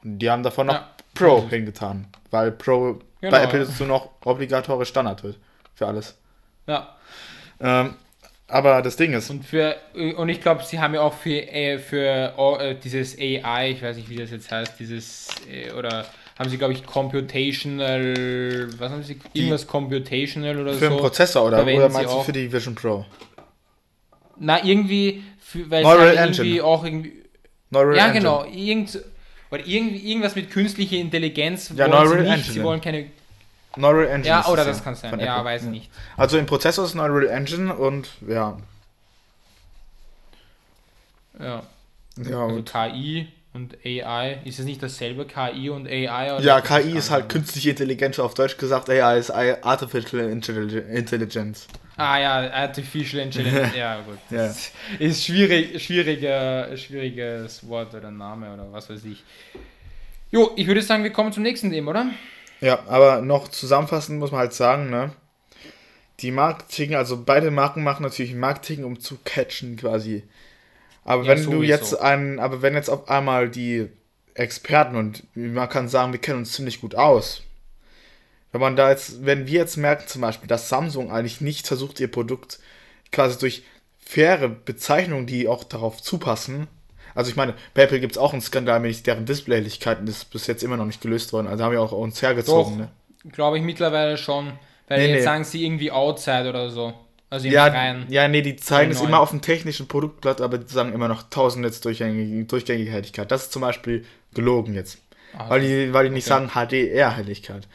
Und 0.03 0.19
die 0.19 0.29
haben 0.29 0.43
davon 0.43 0.67
noch 0.67 0.73
Ja. 0.73 0.89
Pro 1.13 1.47
hingetan, 1.49 2.07
weil 2.31 2.51
Pro 2.51 2.99
Genau, 3.21 3.31
bei 3.31 3.43
Apple 3.43 3.65
dazu 3.65 3.85
noch 3.85 4.09
obligatorisch 4.25 4.89
Standard 4.89 5.23
wird. 5.23 5.37
Für 5.73 5.87
alles. 5.87 6.15
Ja. 6.67 6.95
Ähm, 7.59 7.95
aber 8.47 8.81
das 8.81 8.95
Ding 8.97 9.13
ist, 9.13 9.29
Und 9.29 9.43
für 9.43 9.75
und 10.17 10.29
ich 10.29 10.39
glaube, 10.41 10.63
sie 10.63 10.79
haben 10.79 10.93
ja 10.93 11.01
auch 11.01 11.13
für, 11.13 11.29
äh, 11.51 11.79
für 11.79 12.33
äh, 12.59 12.75
dieses 12.75 13.17
AI, 13.17 13.71
ich 13.71 13.81
weiß 13.81 13.95
nicht, 13.95 14.09
wie 14.09 14.17
das 14.17 14.29
jetzt 14.29 14.51
heißt, 14.51 14.79
dieses 14.79 15.29
äh, 15.49 15.71
oder 15.71 16.05
haben 16.37 16.49
sie, 16.49 16.57
glaube 16.57 16.73
ich, 16.73 16.85
Computational, 16.85 18.67
was 18.77 18.91
haben 18.91 19.03
sie, 19.03 19.17
irgendwas 19.33 19.65
Computational 19.65 20.59
oder 20.59 20.73
für 20.73 20.79
so. 20.79 20.85
einen 20.91 20.97
Prozessor 20.99 21.45
oder, 21.47 21.63
oder 21.63 21.89
meinst 21.89 22.13
du 22.13 22.21
für 22.21 22.33
die 22.33 22.51
Vision 22.51 22.75
Pro? 22.75 23.05
Na, 24.37 24.63
irgendwie, 24.63 25.23
für, 25.39 25.69
weil 25.71 25.83
Neural 25.83 26.33
sie 26.33 26.41
irgendwie 26.41 26.61
auch 26.61 26.83
irgendwie, 26.83 27.23
Neural 27.75 27.95
ja 27.97 28.07
Engine. 28.07 28.19
genau, 28.19 28.45
irgend, 28.45 28.99
oder 29.51 29.65
irgendwie, 29.65 30.09
irgendwas 30.09 30.35
mit 30.35 30.49
künstlicher 30.51 30.95
Intelligenz 30.97 31.69
Ja, 31.75 31.85
wollen 31.85 31.91
Neural 31.91 32.07
sie 32.09 32.15
nicht, 32.23 32.31
Engine. 32.31 32.53
sie 32.53 32.63
wollen 32.63 32.81
keine, 32.81 33.05
Neural 33.77 34.07
Engine. 34.07 34.27
ja, 34.27 34.45
oder 34.47 34.65
das 34.65 34.83
kann 34.83 34.95
sein, 34.95 35.19
ja, 35.19 35.43
weiß 35.43 35.63
nicht. 35.63 35.89
Also 36.17 36.37
im 36.37 36.45
Prozessor 36.45 36.85
ist 36.85 36.95
Neural 36.95 37.27
Engine 37.27 37.75
und 37.75 38.09
ja. 38.27 38.57
Ja, 41.39 41.63
Ja, 42.17 42.39
also 42.43 42.55
und 42.55 42.71
KI 42.71 43.27
und 43.55 43.77
AI, 43.85 44.41
ist 44.43 44.59
es 44.59 44.65
nicht 44.65 44.83
dasselbe, 44.83 45.25
KI 45.25 45.69
und 45.69 45.87
AI? 45.87 46.41
Ja 46.41 46.59
KI 46.59 46.97
ist 46.97 47.09
halt 47.09 47.29
künstliche 47.29 47.69
Intelligenz, 47.71 48.19
auf 48.19 48.33
Deutsch 48.33 48.57
gesagt, 48.57 48.89
AI 48.89 49.17
ist 49.17 49.31
Artificial 49.31 50.23
Intelli- 50.29 50.85
Intelligence. 50.89 51.67
Ah 51.95 52.19
ja, 52.19 52.51
Artificial 52.51 53.23
Intelligence, 53.23 53.73
ja 53.77 54.01
gut. 54.01 54.17
Ja. 54.29 54.53
Ist 54.99 55.25
schwierig, 55.25 55.81
schwieriger, 55.81 56.75
schwieriges 56.75 57.65
Wort 57.67 57.93
oder 57.95 58.11
Name 58.11 58.53
oder 58.53 58.71
was 58.73 58.89
weiß 58.89 59.05
ich. 59.05 59.23
Jo, 60.31 60.51
ich 60.57 60.67
würde 60.67 60.81
sagen, 60.81 61.03
wir 61.03 61.11
kommen 61.11 61.31
zum 61.31 61.43
nächsten 61.43 61.71
Thema, 61.71 61.91
oder? 61.91 62.07
Ja, 62.59 62.79
aber 62.87 63.21
noch 63.21 63.47
zusammenfassend 63.47 64.19
muss 64.19 64.31
man 64.31 64.41
halt 64.41 64.53
sagen, 64.53 64.89
ne? 64.89 65.11
Die 66.19 66.31
Marketing, 66.31 66.95
also 66.95 67.23
beide 67.23 67.51
Marken 67.51 67.83
machen 67.83 68.03
natürlich 68.03 68.33
Marketing, 68.35 68.83
um 68.83 68.99
zu 68.99 69.17
catchen 69.23 69.77
quasi. 69.77 70.23
Aber 71.05 71.25
Ja, 71.25 71.29
wenn 71.29 71.45
du 71.45 71.61
sowieso. 71.61 71.63
jetzt 71.63 71.93
ein, 71.95 72.39
aber 72.39 72.61
wenn 72.63 72.75
jetzt 72.75 72.89
auf 72.89 73.09
einmal 73.09 73.49
die 73.49 73.89
Experten 74.35 74.97
und 74.97 75.23
man 75.35 75.69
kann 75.69 75.87
sagen, 75.87 76.11
wir 76.13 76.19
kennen 76.19 76.39
uns 76.39 76.53
ziemlich 76.53 76.81
gut 76.81 76.95
aus. 76.95 77.43
Wenn 78.51 78.61
man 78.61 78.75
da 78.75 78.89
jetzt, 78.89 79.25
wenn 79.25 79.47
wir 79.47 79.59
jetzt 79.59 79.77
merken 79.77 80.07
zum 80.07 80.21
Beispiel, 80.21 80.47
dass 80.47 80.69
Samsung 80.69 81.11
eigentlich 81.11 81.41
nicht 81.41 81.67
versucht, 81.67 81.99
ihr 81.99 82.11
Produkt 82.11 82.59
quasi 83.11 83.37
durch 83.39 83.63
faire 83.99 84.49
Bezeichnungen, 84.49 85.27
die 85.27 85.47
auch 85.47 85.63
darauf 85.63 86.01
zupassen. 86.01 86.67
Also 87.15 87.29
ich 87.29 87.37
meine, 87.37 87.53
bei 87.73 87.83
Apple 87.83 87.99
gibt 87.99 88.13
es 88.13 88.17
auch 88.17 88.33
einen 88.33 88.41
Skandal 88.41 88.79
mit 88.81 89.07
deren 89.07 89.25
Displaylichkeiten, 89.25 90.05
das 90.05 90.17
ist 90.17 90.25
bis 90.31 90.47
jetzt 90.47 90.63
immer 90.63 90.77
noch 90.77 90.85
nicht 90.85 91.01
gelöst 91.01 91.33
worden. 91.33 91.47
Also 91.47 91.63
haben 91.63 91.71
wir 91.71 91.81
auch 91.81 91.91
uns 91.93 92.21
hergezogen. 92.21 92.73
Doch. 92.73 92.79
Ne? 92.79 93.31
Glaube 93.31 93.57
ich 93.57 93.63
mittlerweile 93.63 94.17
schon. 94.17 94.53
Weil 94.87 94.99
Nee, 94.99 95.07
jetzt 95.07 95.15
nee. 95.19 95.21
sagen 95.23 95.43
sie 95.43 95.65
irgendwie 95.65 95.91
Outside 95.91 96.49
oder 96.49 96.69
so. 96.69 96.93
Also 97.35 97.49
Ja, 97.49 97.69
Freien. 97.69 98.05
ja, 98.07 98.29
nee, 98.29 98.41
die 98.41 98.55
zeigen 98.55 98.91
es 98.91 99.01
immer 99.01 99.19
auf 99.19 99.31
dem 99.31 99.41
technischen 99.41 99.89
Produktblatt, 99.89 100.39
aber 100.39 100.57
die 100.57 100.73
sagen 100.73 100.93
immer 100.93 101.09
noch 101.09 101.23
1000 101.23 101.65
Netz 101.65 101.81
Durchgängig 101.81 102.47
Durchgängigkeit. 102.47 103.29
Das 103.29 103.43
ist 103.43 103.51
zum 103.51 103.61
Beispiel 103.61 104.05
gelogen 104.33 104.73
jetzt. 104.73 104.99
Ah, 105.37 105.49
weil, 105.49 105.59
die, 105.59 105.93
weil 105.93 106.05
die 106.05 106.11
nicht 106.11 106.31
okay. 106.31 106.49
sagen 106.49 106.67
HDR-Helligkeit. 106.67 107.67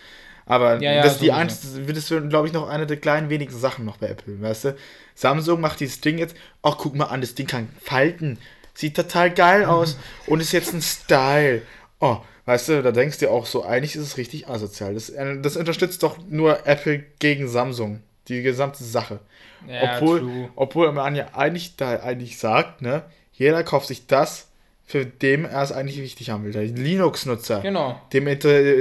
Aber 0.46 0.80
Ja, 0.80 0.92
ja, 0.94 1.02
das 1.02 1.12
ist 1.12 1.20
die 1.20 1.30
einzige, 1.30 1.92
das 1.92 2.10
wird, 2.10 2.30
glaube 2.30 2.46
ich, 2.46 2.54
noch 2.54 2.70
eine 2.70 2.86
der 2.86 2.96
kleinen 2.96 3.28
wenigen 3.28 3.52
Sachen 3.52 3.84
noch 3.84 3.98
bei 3.98 4.08
Apple, 4.08 4.40
weißt 4.40 4.64
du? 4.64 4.76
Samsung 5.14 5.60
macht 5.60 5.80
dieses 5.80 6.00
Ding 6.00 6.16
jetzt, 6.16 6.34
ach, 6.62 6.76
guck 6.78 6.94
mal 6.94 7.04
an, 7.04 7.20
das 7.20 7.34
Ding 7.34 7.46
kann 7.46 7.68
falten. 7.82 8.38
Sieht 8.72 8.96
total 8.96 9.30
geil 9.30 9.64
aus 9.66 9.98
und 10.26 10.40
ist 10.40 10.52
jetzt 10.52 10.72
ein 10.72 10.80
Style. 10.80 11.60
Oh, 11.98 12.16
weißt 12.46 12.70
du, 12.70 12.82
da 12.82 12.92
denkst 12.92 13.18
du 13.18 13.26
dir 13.26 13.30
auch 13.30 13.44
so, 13.44 13.62
eigentlich 13.62 13.94
ist 13.94 14.02
es 14.04 14.16
richtig 14.16 14.48
asozial. 14.48 14.94
Das, 14.94 15.10
äh, 15.10 15.38
das 15.42 15.58
unterstützt 15.58 16.02
doch 16.02 16.16
nur 16.30 16.66
Apple 16.66 17.04
gegen 17.18 17.46
Samsung. 17.46 18.02
Die 18.28 18.42
gesamte 18.42 18.84
Sache. 18.84 19.20
Ja, 19.68 19.96
obwohl, 19.96 20.20
true. 20.20 20.48
obwohl 20.56 20.92
man 20.92 21.14
ja 21.14 21.34
eigentlich 21.34 21.76
da 21.76 22.00
eigentlich 22.00 22.38
sagt, 22.38 22.82
ne, 22.82 23.04
jeder 23.32 23.62
kauft 23.62 23.88
sich 23.88 24.06
das, 24.06 24.48
für 24.90 25.06
dem 25.06 25.44
er 25.44 25.62
es 25.62 25.70
eigentlich 25.70 26.00
wichtig 26.00 26.30
haben 26.30 26.44
will. 26.44 26.52
Der 26.52 26.64
Linux-Nutzer. 26.64 27.60
Genau. 27.60 28.00
Dem 28.12 28.26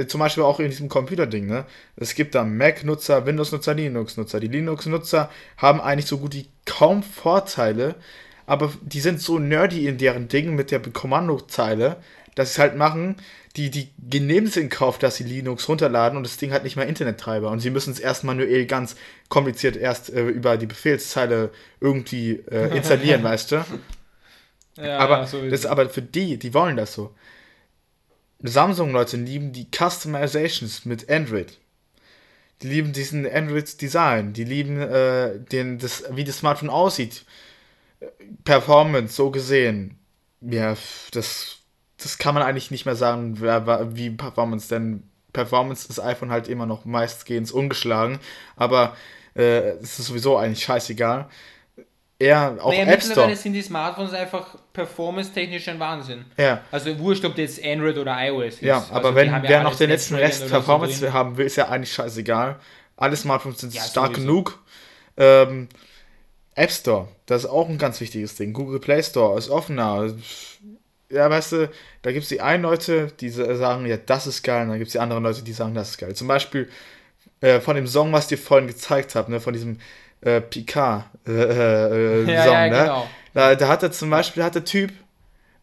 zum 0.08 0.18
Beispiel 0.18 0.42
auch 0.42 0.58
in 0.58 0.68
diesem 0.68 0.88
Computerding, 0.88 1.46
ne? 1.46 1.66
Es 1.94 2.16
gibt 2.16 2.34
da 2.34 2.42
Mac-Nutzer, 2.42 3.26
Windows-Nutzer, 3.26 3.74
Linux-Nutzer. 3.74 4.40
Die 4.40 4.48
Linux-Nutzer 4.48 5.30
haben 5.56 5.80
eigentlich 5.80 6.06
so 6.06 6.18
gut 6.18 6.34
wie 6.34 6.48
kaum 6.66 7.04
Vorteile, 7.04 7.94
aber 8.46 8.72
die 8.82 9.00
sind 9.00 9.20
so 9.20 9.38
nerdy 9.38 9.86
in 9.86 9.98
deren 9.98 10.26
Ding 10.26 10.56
mit 10.56 10.72
der 10.72 10.80
Kommandozeile, 10.80 11.98
dass 12.34 12.48
sie 12.48 12.54
es 12.54 12.58
halt 12.58 12.76
machen, 12.76 13.14
die, 13.56 13.90
die 13.96 14.20
nehmen 14.20 14.46
es 14.46 14.56
in 14.56 14.68
Kauf, 14.68 14.98
dass 14.98 15.16
sie 15.16 15.24
Linux 15.24 15.68
runterladen 15.68 16.16
und 16.16 16.24
das 16.24 16.36
Ding 16.36 16.52
hat 16.52 16.62
nicht 16.62 16.76
mehr 16.76 16.86
Internettreiber. 16.86 17.50
Und 17.50 17.60
sie 17.60 17.70
müssen 17.70 17.92
es 17.92 17.98
erst 17.98 18.22
manuell 18.22 18.66
ganz 18.66 18.94
kompliziert 19.28 19.76
erst 19.76 20.10
äh, 20.10 20.26
über 20.28 20.56
die 20.56 20.66
Befehlszeile 20.66 21.50
irgendwie 21.80 22.42
äh, 22.50 22.76
installieren, 22.76 23.22
weißt 23.24 23.52
du? 23.52 23.64
Ja, 24.76 24.98
aber, 24.98 25.24
ja, 25.24 25.50
das, 25.50 25.66
aber 25.66 25.88
für 25.90 26.02
die, 26.02 26.38
die 26.38 26.54
wollen 26.54 26.76
das 26.76 26.94
so. 26.94 27.14
Samsung-Leute 28.42 29.16
lieben 29.16 29.52
die 29.52 29.66
Customizations 29.70 30.84
mit 30.84 31.10
Android. 31.10 31.58
Die 32.62 32.68
lieben 32.68 32.92
diesen 32.92 33.30
Android-Design. 33.30 34.32
Die 34.32 34.44
lieben 34.44 34.80
äh, 34.80 35.40
den, 35.40 35.78
das, 35.78 36.04
wie 36.10 36.24
das 36.24 36.38
Smartphone 36.38 36.70
aussieht. 36.70 37.24
Performance, 38.44 39.14
so 39.14 39.30
gesehen. 39.30 39.98
Ja, 40.40 40.76
das, 41.12 41.59
das 42.02 42.18
kann 42.18 42.34
man 42.34 42.42
eigentlich 42.42 42.70
nicht 42.70 42.86
mehr 42.86 42.96
sagen, 42.96 43.40
wie 43.40 44.10
Performance, 44.10 44.68
denn 44.68 45.02
Performance 45.32 45.88
ist 45.88 46.00
iPhone 46.00 46.30
halt 46.30 46.48
immer 46.48 46.66
noch 46.66 46.84
meistgehend 46.84 47.50
ungeschlagen. 47.52 48.18
Aber 48.56 48.96
äh, 49.36 49.70
es 49.80 49.98
ist 49.98 50.06
sowieso 50.06 50.36
eigentlich 50.36 50.64
scheißegal 50.64 51.28
eher 52.20 52.58
auf 52.60 52.72
naja, 52.72 52.92
App 52.92 53.02
Store. 53.02 53.34
sind 53.34 53.54
die 53.54 53.62
Smartphones 53.62 54.12
einfach 54.12 54.56
performance-technisch 54.72 55.68
ein 55.68 55.80
Wahnsinn. 55.80 56.26
Ja. 56.36 56.60
Also 56.70 56.96
wurscht, 56.98 57.24
ob 57.24 57.34
das 57.34 57.60
Android 57.62 57.96
oder 57.96 58.16
iOS 58.28 58.54
ist. 58.54 58.62
Ja, 58.62 58.86
aber 58.90 59.08
also 59.08 59.14
wenn 59.16 59.42
wer 59.42 59.62
noch 59.62 59.74
den 59.74 59.88
letzten 59.88 60.14
Rest 60.14 60.48
Performance 60.48 60.98
so 60.98 61.12
haben 61.12 61.36
will, 61.36 61.46
ist 61.46 61.56
ja 61.56 61.68
eigentlich 61.68 61.92
scheißegal. 61.92 62.60
Alle 62.96 63.16
Smartphones 63.16 63.60
sind 63.60 63.74
ja, 63.74 63.82
stark 63.82 64.14
sowieso. 64.14 64.20
genug. 64.20 64.62
Ähm, 65.16 65.68
App 66.54 66.70
Store, 66.70 67.08
das 67.24 67.44
ist 67.44 67.50
auch 67.50 67.68
ein 67.68 67.78
ganz 67.78 68.00
wichtiges 68.00 68.34
Ding. 68.34 68.52
Google 68.52 68.80
Play 68.80 69.02
Store 69.02 69.38
ist 69.38 69.48
offener. 69.48 70.12
Ja, 71.10 71.28
weißt 71.28 71.52
du, 71.52 71.70
da 72.02 72.12
gibt 72.12 72.22
es 72.22 72.28
die 72.28 72.40
einen 72.40 72.62
Leute, 72.62 73.08
die 73.20 73.28
sagen, 73.30 73.84
ja, 73.86 73.96
das 73.96 74.26
ist 74.26 74.42
geil, 74.42 74.62
und 74.62 74.68
dann 74.68 74.78
gibt 74.78 74.88
es 74.88 74.92
die 74.92 75.00
anderen 75.00 75.24
Leute, 75.24 75.42
die 75.42 75.52
sagen, 75.52 75.74
das 75.74 75.90
ist 75.90 75.98
geil. 75.98 76.14
Zum 76.14 76.28
Beispiel 76.28 76.68
äh, 77.40 77.60
von 77.60 77.74
dem 77.74 77.86
Song, 77.86 78.12
was 78.12 78.24
ich 78.24 78.28
dir 78.28 78.38
vorhin 78.38 78.68
gezeigt 78.68 79.14
habe, 79.14 79.30
ne, 79.30 79.40
von 79.40 79.52
diesem 79.52 79.78
äh, 80.20 80.40
Picard 80.40 81.04
äh, 81.26 81.32
äh, 81.32 82.24
ja, 82.32 82.44
Song, 82.44 82.52
ja, 82.52 82.68
ne? 82.68 82.78
Genau. 82.78 83.06
Da, 83.34 83.54
da 83.54 83.68
hat 83.68 83.82
er 83.82 83.92
zum 83.92 84.10
Beispiel, 84.10 84.42
hat 84.42 84.54
der 84.54 84.64
Typ 84.64 84.92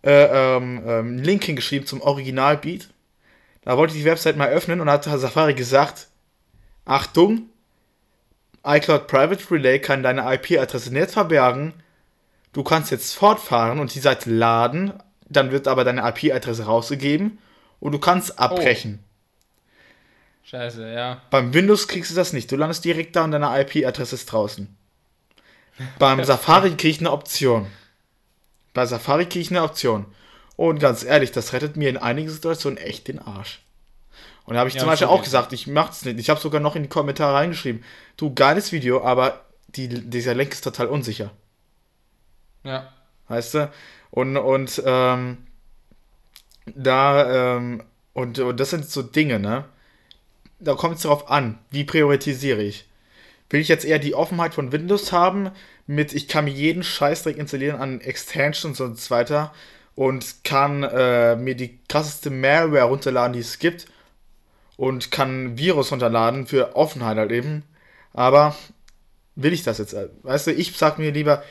äh, 0.03 0.11
ähm, 0.11 0.81
ähm, 0.85 1.07
einen 1.07 1.23
Link 1.23 1.43
hingeschrieben 1.43 1.87
zum 1.87 2.01
Originalbeat. 2.01 2.89
Da 3.63 3.77
wollte 3.77 3.93
ich 3.93 4.01
die 4.01 4.05
Website 4.05 4.37
mal 4.37 4.49
öffnen 4.49 4.79
und 4.79 4.89
hat 4.89 5.03
Safari 5.03 5.53
gesagt, 5.53 6.07
Achtung, 6.85 7.49
iCloud 8.65 9.07
Private 9.07 9.51
Relay 9.51 9.79
kann 9.79 10.03
deine 10.03 10.33
IP-Adresse 10.33 10.93
nicht 10.93 11.11
verbergen. 11.11 11.73
Du 12.53 12.63
kannst 12.63 12.91
jetzt 12.91 13.13
fortfahren 13.13 13.79
und 13.79 13.93
die 13.93 13.99
Seite 13.99 14.29
laden, 14.29 14.93
dann 15.29 15.51
wird 15.51 15.67
aber 15.67 15.83
deine 15.83 16.07
IP-Adresse 16.07 16.65
rausgegeben 16.65 17.39
und 17.79 17.91
du 17.91 17.99
kannst 17.99 18.39
abbrechen. 18.39 18.99
Oh. 19.01 19.07
Scheiße, 20.43 20.93
ja. 20.93 21.21
Beim 21.29 21.53
Windows 21.53 21.87
kriegst 21.87 22.11
du 22.11 22.15
das 22.15 22.31
nicht. 22.31 22.51
Du 22.51 22.55
landest 22.55 22.85
direkt 22.85 23.15
da 23.15 23.25
und 23.25 23.31
deine 23.31 23.59
IP-Adresse 23.61 24.15
ist 24.15 24.31
draußen. 24.31 24.73
Beim 25.99 26.23
Safari 26.23 26.71
krieg 26.71 26.91
ich 26.91 26.99
eine 26.99 27.11
Option. 27.11 27.67
Bei 28.73 28.85
Safari 28.85 29.25
krieg 29.25 29.41
ich 29.41 29.51
eine 29.51 29.63
Option. 29.63 30.05
Und 30.55 30.79
ganz 30.79 31.03
ehrlich, 31.03 31.31
das 31.31 31.53
rettet 31.53 31.75
mir 31.75 31.89
in 31.89 31.97
einigen 31.97 32.29
Situationen 32.29 32.77
echt 32.77 33.07
den 33.07 33.19
Arsch. 33.19 33.61
Und 34.45 34.53
da 34.53 34.59
habe 34.59 34.69
ich 34.69 34.75
ja, 34.75 34.79
zum 34.79 34.89
Beispiel 34.89 35.07
auch 35.07 35.23
gesagt, 35.23 35.51
ich 35.51 35.67
mach's 35.67 36.05
nicht. 36.05 36.19
Ich 36.19 36.29
habe 36.29 36.39
sogar 36.39 36.61
noch 36.61 36.75
in 36.75 36.83
die 36.83 36.89
Kommentare 36.89 37.35
reingeschrieben, 37.35 37.83
du, 38.15 38.33
geiles 38.33 38.71
Video, 38.71 39.03
aber 39.03 39.45
die, 39.67 39.89
dieser 39.89 40.33
Link 40.33 40.53
ist 40.53 40.63
total 40.63 40.87
unsicher. 40.87 41.31
Ja. 42.63 42.91
Weißt 43.27 43.53
du? 43.55 43.71
Und, 44.17 44.35
und, 44.35 44.81
ähm, 44.83 45.37
da, 46.65 47.57
ähm, 47.57 47.83
und, 48.13 48.39
und 48.39 48.59
das 48.59 48.71
sind 48.71 48.89
so 48.89 49.03
Dinge, 49.03 49.37
ne? 49.37 49.65
da 50.59 50.73
kommt 50.73 50.95
es 50.95 51.03
darauf 51.03 51.29
an, 51.29 51.59
wie 51.69 51.83
priorisiere 51.83 52.63
ich. 52.63 52.89
Will 53.51 53.61
ich 53.61 53.67
jetzt 53.67 53.85
eher 53.85 53.99
die 53.99 54.15
Offenheit 54.15 54.55
von 54.55 54.71
Windows 54.71 55.11
haben, 55.11 55.51
mit 55.85 56.13
ich 56.13 56.27
kann 56.27 56.45
mir 56.45 56.51
jeden 56.51 56.81
Scheißdreck 56.81 57.37
installieren 57.37 57.79
an 57.79 58.01
Extensions 58.01 58.81
und 58.81 58.99
so 58.99 59.11
weiter 59.11 59.53
und 59.93 60.43
kann 60.43 60.81
äh, 60.81 61.35
mir 61.35 61.53
die 61.53 61.77
krasseste 61.87 62.31
Malware 62.31 62.85
runterladen, 62.85 63.33
die 63.33 63.41
es 63.41 63.59
gibt 63.59 63.85
und 64.77 65.11
kann 65.11 65.59
Virus 65.59 65.91
runterladen 65.91 66.47
für 66.47 66.75
Offenheit 66.75 67.17
halt 67.17 67.31
eben. 67.31 67.61
Aber 68.13 68.55
will 69.35 69.53
ich 69.53 69.61
das 69.61 69.77
jetzt? 69.77 69.95
Weißt 70.23 70.47
du, 70.47 70.53
ich 70.53 70.75
sag 70.75 70.97
mir 70.97 71.11
lieber, 71.11 71.43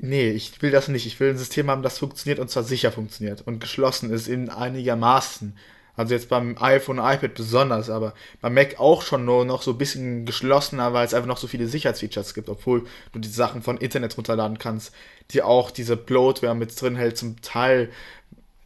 nee, 0.00 0.30
ich 0.30 0.60
will 0.62 0.70
das 0.70 0.88
nicht. 0.88 1.06
Ich 1.06 1.18
will 1.20 1.30
ein 1.30 1.38
System 1.38 1.70
haben, 1.70 1.82
das 1.82 1.98
funktioniert 1.98 2.38
und 2.38 2.50
zwar 2.50 2.62
sicher 2.62 2.92
funktioniert 2.92 3.42
und 3.46 3.60
geschlossen 3.60 4.10
ist 4.10 4.28
in 4.28 4.48
einigermaßen. 4.48 5.56
Also 5.96 6.14
jetzt 6.14 6.28
beim 6.28 6.56
iPhone 6.58 6.98
und 6.98 7.04
iPad 7.04 7.34
besonders, 7.34 7.90
aber 7.90 8.14
beim 8.40 8.54
Mac 8.54 8.78
auch 8.78 9.02
schon 9.02 9.24
nur 9.24 9.44
noch 9.44 9.60
so 9.60 9.72
ein 9.72 9.78
bisschen 9.78 10.24
geschlossener, 10.24 10.92
weil 10.92 11.04
es 11.04 11.12
einfach 11.12 11.28
noch 11.28 11.36
so 11.36 11.46
viele 11.46 11.66
Sicherheitsfeatures 11.66 12.32
gibt, 12.32 12.48
obwohl 12.48 12.86
du 13.12 13.18
die 13.18 13.28
Sachen 13.28 13.60
von 13.60 13.76
Internet 13.76 14.16
runterladen 14.16 14.58
kannst, 14.58 14.94
die 15.32 15.42
auch 15.42 15.70
diese 15.70 15.96
Bloatware 15.96 16.54
mit 16.54 16.80
drin 16.80 16.96
hält, 16.96 17.18
zum 17.18 17.42
Teil. 17.42 17.90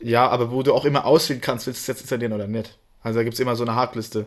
Ja, 0.01 0.29
aber 0.29 0.53
wo 0.53 0.63
du 0.63 0.75
auch 0.75 0.85
immer 0.85 1.07
auswählen 1.07 1.41
kannst, 1.41 1.67
willst 1.67 1.81
du 1.81 1.83
es 1.83 1.87
jetzt 1.89 2.03
installieren 2.03 2.35
oder 2.35 2.47
nicht. 2.47 2.79
Also 3.03 3.19
da 3.19 3.25
gibt 3.25 3.35
es 3.35 3.41
immer 3.41 3.57
so 3.57 3.65
eine 3.65 3.75
Hardliste. 3.75 4.27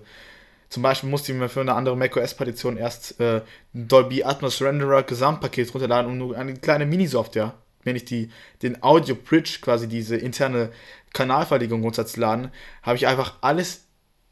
Zum 0.70 0.84
Beispiel 0.84 1.10
musste 1.10 1.32
ich 1.32 1.38
mir 1.38 1.50
für 1.50 1.62
eine 1.62 1.74
andere 1.74 1.96
macOS-Partition 1.96 2.78
erst 2.78 3.20
äh, 3.20 3.42
ein 3.74 3.88
Dolby 3.88 4.24
Atmos 4.24 4.62
Renderer 4.62 5.04
Gesamtpaket 5.04 5.74
runterladen 5.74 6.12
und 6.12 6.18
nur 6.18 6.38
eine 6.38 6.54
kleine 6.56 6.86
Mini-Software 6.86 7.54
wenn 7.88 7.96
ich 7.96 8.06
die, 8.06 8.30
den 8.62 8.84
Audio 8.84 9.16
Bridge, 9.16 9.60
quasi 9.62 9.88
diese 9.88 10.16
interne 10.16 10.72
Kanalverlegung 11.14 11.82
runterzuladen, 11.82 12.52
habe 12.84 12.98
ich 12.98 13.08
einfach 13.08 13.36
alles 13.42 13.86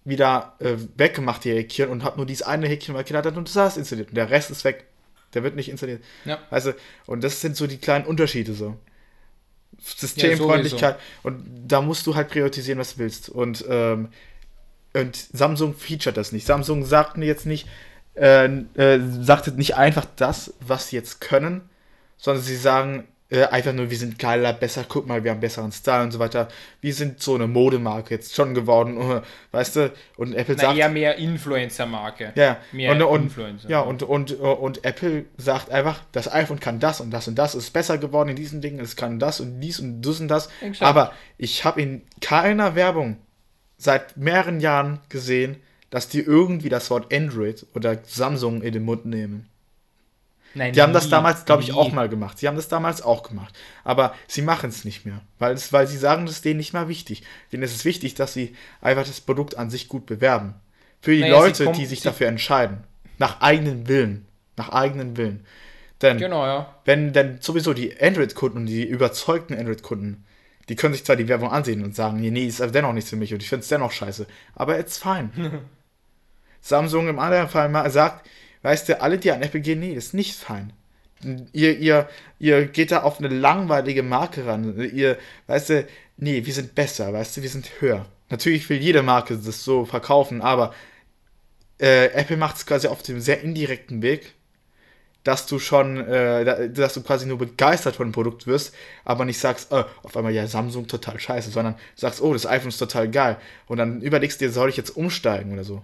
wieder 0.03 0.55
äh, 0.59 0.75
weggemacht, 0.97 1.43
die 1.45 1.51
Häkchen, 1.51 1.89
und 1.89 2.03
habe 2.03 2.17
nur 2.17 2.27
dieses 2.27 2.45
eine 2.45 2.67
Häkchen 2.67 2.95
weggeladen 2.95 3.35
und 3.35 3.55
das 3.55 3.73
ist 3.73 3.77
installiert. 3.77 4.09
Und 4.09 4.15
der 4.15 4.29
Rest 4.29 4.51
ist 4.51 4.63
weg. 4.63 4.85
Der 5.33 5.41
wird 5.41 5.55
nicht 5.55 5.69
installiert. 5.69 6.03
Ja. 6.25 6.39
Also, 6.51 6.73
und 7.07 7.23
das 7.23 7.41
sind 7.41 7.57
so 7.57 7.65
die 7.65 7.77
kleinen 7.77 8.05
Unterschiede 8.05 8.53
so. 8.53 8.77
Systemfreundlichkeit. 9.79 10.95
Ja, 10.95 11.01
und 11.23 11.43
da 11.67 11.81
musst 11.81 12.05
du 12.07 12.15
halt 12.15 12.29
priorisieren, 12.29 12.79
was 12.79 12.93
du 12.93 12.99
willst. 12.99 13.29
Und, 13.29 13.65
ähm, 13.67 14.09
und 14.95 15.15
Samsung 15.15 15.75
featuret 15.75 16.17
das 16.17 16.31
nicht. 16.31 16.45
Samsung 16.47 16.85
sagt 16.85 17.17
jetzt 17.17 17.45
nicht, 17.45 17.67
äh, 18.15 18.45
äh, 18.45 18.99
sagt 19.21 19.57
nicht 19.57 19.75
einfach 19.75 20.05
das, 20.15 20.53
was 20.61 20.89
sie 20.89 20.95
jetzt 20.95 21.21
können, 21.21 21.69
sondern 22.17 22.43
sie 22.43 22.55
sagen, 22.55 23.05
äh, 23.29 23.43
einfach 23.45 23.73
nur, 23.73 23.89
wir 23.89 23.97
sind 23.97 24.19
geiler, 24.19 24.53
besser, 24.53 24.85
guck 24.87 25.07
mal, 25.07 25.23
wir 25.23 25.31
haben 25.31 25.39
besseren 25.39 25.71
Style 25.71 26.03
und 26.03 26.11
so 26.11 26.19
weiter. 26.19 26.47
Wir 26.79 26.93
sind 26.93 27.21
so 27.21 27.33
eine 27.35 27.47
Modemarke 27.47 28.13
jetzt 28.13 28.35
schon 28.35 28.53
geworden, 28.53 29.21
weißt 29.51 29.75
du? 29.75 29.91
Und 30.15 30.33
Apple 30.33 30.55
Na, 30.57 30.65
sagt. 30.65 30.77
eher 30.77 30.89
mehr 30.89 31.17
Influencer-Marke. 31.17 32.33
Ja, 32.35 32.57
mehr 32.71 32.91
und, 32.91 33.01
und, 33.01 33.23
Influencer. 33.23 33.69
Ja, 33.69 33.79
und, 33.81 34.03
und, 34.03 34.31
und 34.33 34.85
Apple 34.85 35.25
sagt 35.37 35.71
einfach, 35.71 36.01
das 36.11 36.31
iPhone 36.31 36.59
kann 36.59 36.79
das 36.79 37.01
und 37.01 37.09
das 37.11 37.27
und 37.27 37.35
das, 37.35 37.55
ist 37.55 37.73
besser 37.73 37.97
geworden 37.97 38.29
in 38.29 38.35
diesen 38.35 38.61
Dingen, 38.61 38.79
es 38.79 38.95
kann 38.95 39.19
das 39.19 39.39
und 39.39 39.59
dies 39.59 39.79
und 39.79 40.03
das 40.03 40.19
und 40.19 40.27
das. 40.27 40.49
Exakt. 40.61 40.87
Aber 40.87 41.11
ich 41.37 41.65
habe 41.65 41.81
in 41.81 42.03
keiner 42.21 42.75
Werbung 42.75 43.17
seit 43.77 44.17
mehreren 44.17 44.59
Jahren 44.59 44.99
gesehen, 45.09 45.57
dass 45.89 46.09
die 46.09 46.19
irgendwie 46.19 46.69
das 46.69 46.89
Wort 46.89 47.13
Android 47.13 47.65
oder 47.73 47.99
Samsung 48.03 48.61
in 48.61 48.73
den 48.73 48.83
Mund 48.83 49.05
nehmen. 49.05 49.49
Nein, 50.55 50.71
die 50.71 50.81
haben 50.81 50.93
das 50.93 51.09
damals, 51.09 51.43
glaube 51.43 51.63
ich, 51.63 51.69
nie. 51.69 51.75
auch 51.75 51.91
mal 51.91 52.07
gemacht. 52.07 52.39
Sie 52.39 52.47
haben 52.47 52.55
das 52.55 52.69
damals 52.69 53.01
auch 53.01 53.23
gemacht. 53.23 53.53
Aber 53.83 54.15
sie 54.27 54.41
machen 54.41 54.69
es 54.69 54.85
nicht 54.85 55.05
mehr. 55.05 55.19
Weil, 55.37 55.53
es, 55.53 55.73
weil 55.73 55.85
sie 55.85 55.97
sagen, 55.97 56.25
das 56.25 56.35
ist 56.35 56.45
denen 56.45 56.57
nicht 56.57 56.71
mehr 56.71 56.87
wichtig. 56.87 57.23
Denen 57.51 57.63
ist 57.63 57.75
es 57.75 57.83
wichtig, 57.83 58.15
dass 58.15 58.33
sie 58.33 58.55
einfach 58.79 59.05
das 59.05 59.19
Produkt 59.19 59.57
an 59.57 59.69
sich 59.69 59.89
gut 59.89 60.05
bewerben. 60.05 60.55
Für 61.01 61.13
die 61.13 61.21
naja, 61.21 61.39
Leute, 61.39 61.71
die 61.73 61.85
sich 61.85 62.01
dafür 62.01 62.27
entscheiden. 62.27 62.85
Nach 63.17 63.41
eigenen 63.41 63.89
Willen. 63.89 64.25
Nach 64.55 64.69
eigenen 64.69 65.17
Willen. 65.17 65.45
Denn, 66.01 66.17
genau, 66.17 66.45
ja. 66.45 66.73
wenn 66.85 67.13
denn 67.13 67.41
sowieso 67.41 67.73
die 67.73 67.99
Android-Kunden 67.99 68.59
und 68.59 68.65
die 68.65 68.85
überzeugten 68.85 69.57
Android-Kunden, 69.57 70.25
die 70.69 70.75
können 70.75 70.93
sich 70.93 71.05
zwar 71.05 71.15
die 71.15 71.27
Werbung 71.27 71.51
ansehen 71.51 71.83
und 71.83 71.95
sagen, 71.95 72.19
nee, 72.19 72.31
nee, 72.31 72.45
ist 72.45 72.59
dennoch 72.59 72.93
nichts 72.93 73.09
für 73.09 73.15
mich 73.15 73.33
und 73.33 73.41
ich 73.41 73.49
finde 73.49 73.63
es 73.63 73.69
dennoch 73.69 73.91
scheiße. 73.91 74.25
Aber 74.55 74.79
it's 74.79 74.97
fine. 74.97 75.29
Samsung 76.61 77.07
im 77.07 77.19
anderen 77.19 77.47
Fall 77.47 77.69
mal 77.69 77.89
sagt, 77.91 78.27
weißt 78.63 78.89
du, 78.89 79.01
alle, 79.01 79.19
die 79.19 79.31
an 79.31 79.43
Apple 79.43 79.61
gehen, 79.61 79.79
nee, 79.79 79.93
ist 79.93 80.13
nicht 80.13 80.35
fein. 80.35 80.73
Ihr, 81.53 81.77
ihr, 81.77 82.09
ihr 82.39 82.65
geht 82.65 82.91
da 82.91 83.03
auf 83.03 83.19
eine 83.19 83.27
langweilige 83.27 84.03
Marke 84.03 84.45
ran. 84.45 84.79
Ihr, 84.79 85.17
weißt 85.47 85.69
du, 85.69 85.87
nee, 86.17 86.45
wir 86.45 86.53
sind 86.53 86.75
besser, 86.75 87.13
weißt 87.13 87.37
du, 87.37 87.41
wir 87.43 87.49
sind 87.49 87.69
höher. 87.79 88.05
Natürlich 88.29 88.67
will 88.69 88.81
jede 88.81 89.03
Marke 89.03 89.37
das 89.37 89.63
so 89.63 89.85
verkaufen, 89.85 90.41
aber 90.41 90.73
äh, 91.79 92.07
Apple 92.07 92.37
macht 92.37 92.57
es 92.57 92.65
quasi 92.65 92.87
auf 92.87 93.03
dem 93.03 93.19
sehr 93.19 93.41
indirekten 93.41 94.01
Weg, 94.01 94.33
dass 95.25 95.47
du 95.47 95.57
schon, 95.57 95.97
äh, 96.07 96.69
dass 96.69 96.93
du 96.93 97.01
quasi 97.01 97.25
nur 97.25 97.39
begeistert 97.39 97.95
von 97.95 98.07
dem 98.07 98.13
Produkt 98.13 98.45
wirst, 98.45 98.73
aber 99.03 99.25
nicht 99.25 99.39
sagst, 99.39 99.67
oh, 99.71 99.83
auf 100.03 100.15
einmal 100.15 100.31
ja 100.31 100.45
Samsung 100.45 100.87
total 100.87 101.19
scheiße, 101.19 101.49
sondern 101.49 101.75
sagst, 101.95 102.21
oh, 102.21 102.31
das 102.31 102.45
iPhone 102.45 102.69
ist 102.69 102.77
total 102.77 103.09
geil. 103.09 103.37
Und 103.67 103.79
dann 103.79 104.01
überlegst 104.01 104.39
du 104.39 104.45
dir, 104.45 104.51
soll 104.51 104.69
ich 104.69 104.77
jetzt 104.77 104.95
umsteigen 104.95 105.51
oder 105.51 105.63
so? 105.63 105.81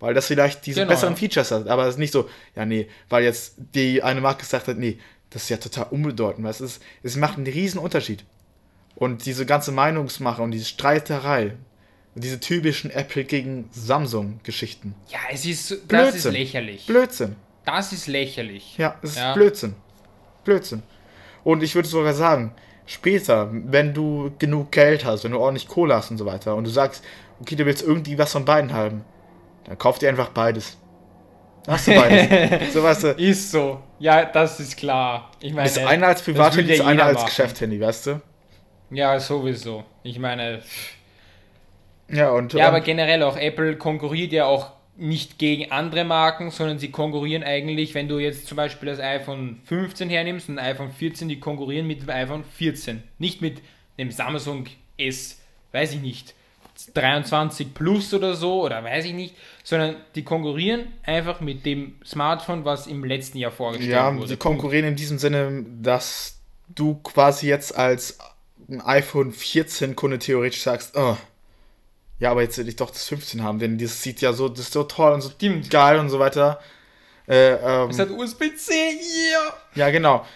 Weil 0.00 0.14
das 0.14 0.26
vielleicht 0.26 0.64
diese 0.64 0.80
genau, 0.80 0.92
besseren 0.92 1.12
ja. 1.12 1.18
Features 1.20 1.50
hat. 1.50 1.68
Aber 1.68 1.84
es 1.84 1.94
ist 1.94 1.98
nicht 1.98 2.12
so, 2.12 2.28
ja, 2.56 2.64
nee, 2.64 2.88
weil 3.10 3.22
jetzt 3.22 3.56
die 3.74 4.02
eine 4.02 4.22
Marke 4.22 4.40
gesagt 4.40 4.66
hat, 4.66 4.78
nee, 4.78 4.98
das 5.28 5.42
ist 5.42 5.50
ja 5.50 5.58
total 5.58 5.88
unbedeutend. 5.90 6.46
Es, 6.46 6.62
ist, 6.62 6.82
es 7.02 7.16
macht 7.16 7.36
einen 7.36 7.46
riesen 7.46 7.78
Unterschied. 7.78 8.24
Und 8.94 9.26
diese 9.26 9.44
ganze 9.44 9.72
Meinungsmache 9.72 10.40
und 10.40 10.52
diese 10.52 10.64
Streiterei. 10.64 11.52
Diese 12.16 12.38
typischen 12.38 12.92
Apple 12.92 13.24
gegen 13.24 13.68
Samsung-Geschichten. 13.72 14.94
Ja, 15.08 15.18
es 15.32 15.44
ist, 15.44 15.72
das 15.72 15.80
Blödsinn. 15.80 16.16
ist 16.16 16.32
lächerlich. 16.32 16.86
Blödsinn. 16.86 17.36
Das 17.64 17.92
ist 17.92 18.06
lächerlich. 18.06 18.76
Ja, 18.78 18.96
es 19.02 19.10
ist 19.10 19.18
Ja. 19.18 19.34
Blödsinn. 19.34 19.74
Blödsinn. 20.44 20.82
Und 21.44 21.62
ich 21.62 21.74
würde 21.74 21.88
sogar 21.88 22.14
sagen, 22.14 22.54
später, 22.86 23.48
wenn 23.52 23.94
du 23.94 24.32
genug 24.38 24.72
Geld 24.72 25.04
hast, 25.04 25.24
wenn 25.24 25.32
du 25.32 25.38
ordentlich 25.38 25.68
Kohle 25.68 25.94
hast 25.94 26.10
und 26.10 26.18
so 26.18 26.26
weiter, 26.26 26.54
und 26.54 26.64
du 26.64 26.70
sagst, 26.70 27.02
okay, 27.40 27.56
du 27.56 27.64
willst 27.66 27.82
irgendwie 27.82 28.18
was 28.18 28.32
von 28.32 28.44
beiden 28.44 28.72
haben, 28.72 29.04
dann 29.64 29.78
kauf 29.78 29.98
dir 29.98 30.08
einfach 30.08 30.30
beides. 30.30 30.76
Hast 31.66 31.88
du 31.88 31.94
beides. 31.94 32.72
so 32.74 32.82
weißt 32.82 33.04
du, 33.04 33.08
Ist 33.12 33.50
so. 33.50 33.80
Ja, 33.98 34.26
das 34.26 34.60
ist 34.60 34.76
klar. 34.76 35.30
Ich 35.40 35.54
meine, 35.54 35.66
ist 35.66 35.78
einer 35.78 36.08
als 36.08 36.18
das 36.18 36.24
Privathandy, 36.26 36.74
ist 36.74 36.80
einer 36.82 37.04
als. 37.04 37.24
Geschäftshandy, 37.24 37.80
weißt 37.80 38.06
du? 38.06 38.20
Ja, 38.90 39.18
sowieso. 39.18 39.84
Ich 40.02 40.18
meine, 40.18 40.60
Ja, 42.08 42.30
und, 42.32 42.52
ja, 42.52 42.68
aber 42.68 42.80
generell 42.80 43.22
auch 43.22 43.36
Apple 43.36 43.76
konkurriert 43.76 44.32
ja 44.32 44.44
auch 44.44 44.72
nicht 44.96 45.38
gegen 45.38 45.72
andere 45.72 46.04
Marken, 46.04 46.50
sondern 46.50 46.78
sie 46.78 46.90
konkurrieren 46.90 47.42
eigentlich, 47.42 47.94
wenn 47.94 48.08
du 48.08 48.18
jetzt 48.18 48.46
zum 48.46 48.56
Beispiel 48.56 48.88
das 48.88 49.00
iPhone 49.00 49.60
15 49.64 50.08
hernimmst 50.08 50.48
und 50.48 50.58
ein 50.58 50.66
iPhone 50.72 50.92
14, 50.92 51.28
die 51.28 51.40
konkurrieren 51.40 51.86
mit 51.86 52.02
dem 52.02 52.10
iPhone 52.10 52.44
14. 52.44 53.02
Nicht 53.18 53.42
mit 53.42 53.60
dem 53.98 54.10
Samsung 54.10 54.66
S, 54.96 55.40
weiß 55.72 55.94
ich 55.94 56.00
nicht, 56.00 56.34
23 56.94 57.72
Plus 57.72 58.12
oder 58.14 58.34
so, 58.34 58.62
oder 58.62 58.82
weiß 58.82 59.04
ich 59.04 59.12
nicht, 59.12 59.36
sondern 59.62 59.96
die 60.14 60.24
konkurrieren 60.24 60.88
einfach 61.04 61.40
mit 61.40 61.64
dem 61.66 61.96
Smartphone, 62.04 62.64
was 62.64 62.86
im 62.86 63.04
letzten 63.04 63.38
Jahr 63.38 63.52
vorgestellt 63.52 63.92
ja, 63.92 64.16
wurde. 64.16 64.28
die 64.28 64.36
konkurrieren 64.36 64.86
in 64.86 64.96
diesem 64.96 65.18
Sinne, 65.18 65.64
dass 65.82 66.38
du 66.68 66.96
quasi 66.96 67.48
jetzt 67.48 67.76
als 67.76 68.18
ein 68.68 68.80
iPhone 68.80 69.32
14 69.32 69.94
Kunde 69.94 70.18
theoretisch 70.18 70.62
sagst, 70.62 70.96
oh, 70.96 71.16
ja, 72.18 72.30
aber 72.30 72.42
jetzt 72.42 72.56
will 72.58 72.68
ich 72.68 72.76
doch 72.76 72.90
das 72.90 73.04
15 73.04 73.42
haben, 73.42 73.58
denn 73.58 73.78
das 73.78 74.02
sieht 74.02 74.20
ja 74.20 74.32
so, 74.32 74.48
das 74.48 74.60
ist 74.60 74.72
so 74.72 74.84
toll 74.84 75.12
und 75.12 75.20
so 75.20 75.30
geil 75.70 75.98
und 75.98 76.08
so 76.10 76.18
weiter. 76.18 76.60
Äh, 77.26 77.54
ähm, 77.54 77.90
Es 77.90 77.98
hat 77.98 78.10
USB-C, 78.10 78.72
yeah! 78.72 79.54
ja, 79.74 79.90
genau. 79.90 80.26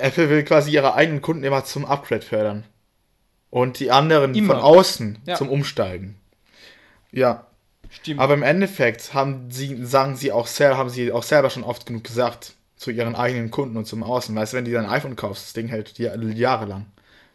Apple 0.00 0.28
will 0.30 0.44
quasi 0.44 0.70
ihre 0.72 0.94
eigenen 0.94 1.22
Kunden 1.22 1.44
immer 1.44 1.64
zum 1.64 1.84
Upgrade 1.84 2.22
fördern. 2.22 2.64
Und 3.50 3.78
die 3.80 3.90
anderen 3.90 4.34
Immer. 4.34 4.54
von 4.54 4.62
außen 4.62 5.18
Ja. 5.26 5.36
zum 5.36 5.48
Umsteigen. 5.48 6.16
Ja, 7.12 7.46
Stimmt. 7.90 8.20
aber 8.20 8.34
im 8.34 8.42
Endeffekt 8.42 9.14
haben 9.14 9.50
sie, 9.50 9.84
sagen 9.84 10.16
sie 10.16 10.32
auch 10.32 10.46
selber, 10.46 10.76
haben 10.76 10.90
sie 10.90 11.10
auch 11.12 11.22
selber 11.22 11.50
schon 11.50 11.64
oft 11.64 11.86
genug 11.86 12.04
gesagt 12.04 12.54
zu 12.76 12.90
ihren 12.90 13.14
eigenen 13.14 13.50
Kunden 13.50 13.76
und 13.76 13.86
zum 13.86 14.02
Außen. 14.02 14.34
Weißt 14.36 14.52
du, 14.52 14.56
wenn 14.58 14.64
du 14.66 14.72
dir 14.72 14.80
ein 14.80 14.90
iPhone 14.90 15.16
kaufst, 15.16 15.46
das 15.46 15.52
Ding 15.54 15.68
hält 15.68 15.96
dir 15.98 16.14
jahrelang. 16.34 16.86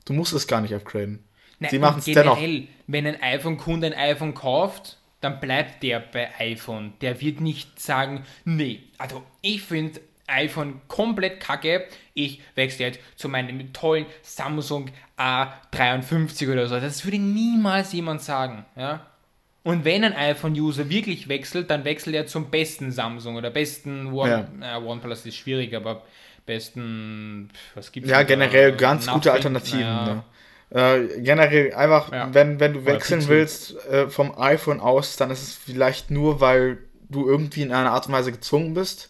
Du 0.06 0.14
musst 0.14 0.34
es 0.34 0.48
gar 0.48 0.62
nicht 0.62 0.76
upgraden. 0.76 1.24
Nein, 1.62 1.70
Sie 1.72 1.78
und 1.78 1.82
machen's 1.84 2.06
dennoch. 2.06 2.38
generell, 2.38 2.68
wenn 2.88 3.08
ein 3.08 3.22
iPhone-Kunde 3.24 3.88
ein 3.88 3.94
iPhone 3.94 4.34
kauft, 4.34 4.98
dann 5.22 5.40
bleibt 5.40 5.82
der 5.84 6.00
bei 6.00 6.30
iPhone. 6.40 6.94
Der 7.02 7.22
wird 7.22 7.40
nicht 7.40 7.80
sagen, 7.80 8.26
nee, 8.44 8.80
also 8.98 9.24
ich 9.42 9.62
finde 9.62 10.02
iPhone 10.28 10.82
komplett 10.88 11.40
kacke, 11.40 11.86
ich 12.14 12.42
wechsle 12.56 12.86
jetzt 12.88 13.00
zu 13.16 13.30
meinem 13.30 13.72
tollen 13.74 14.06
Samsung 14.24 14.90
A53 15.18 16.52
oder 16.52 16.68
so. 16.68 16.80
Das 16.80 17.06
würde 17.06 17.20
niemals 17.20 17.94
jemand 17.94 18.22
sagen, 18.22 18.66
ja. 18.76 19.06
Und 19.64 19.86
wenn 19.86 20.04
ein 20.04 20.14
iPhone-User 20.16 20.90
wirklich 20.90 21.28
wechselt, 21.28 21.70
dann 21.70 21.86
wechselt 21.86 22.16
er 22.16 22.26
zum 22.26 22.50
besten 22.50 22.92
Samsung 22.92 23.36
oder 23.36 23.52
besten 23.52 24.08
One, 24.12 24.48
äh, 24.62 24.76
OnePlus 24.78 25.24
ist 25.28 25.36
schwierig, 25.36 25.76
aber 25.76 26.02
besten, 26.48 27.50
was 27.76 27.92
gibt's 27.92 28.10
Ja, 28.10 28.24
denn 28.24 28.40
da? 28.40 28.46
generell 28.48 28.72
ganz 28.76 29.06
gute 29.06 29.16
Nothing, 29.30 29.32
Alternativen. 29.34 29.80
naja. 29.82 30.14
Ne? 30.16 30.24
Äh, 30.72 31.20
generell 31.22 31.74
einfach, 31.74 32.12
Ja. 32.12 32.34
wenn, 32.34 32.60
wenn 32.62 32.74
du 32.74 32.86
wechseln 32.86 33.28
willst 33.28 33.76
äh, 33.88 34.08
vom 34.08 34.38
iPhone 34.40 34.80
aus, 34.80 35.18
dann 35.18 35.30
ist 35.30 35.42
es 35.44 35.54
vielleicht 35.54 36.12
nur, 36.12 36.40
weil 36.40 36.78
du 37.10 37.28
irgendwie 37.28 37.62
in 37.64 37.74
einer 37.74 37.92
Art 37.92 38.08
und 38.08 38.14
Weise 38.14 38.32
gezwungen 38.32 38.74
bist. 38.74 39.10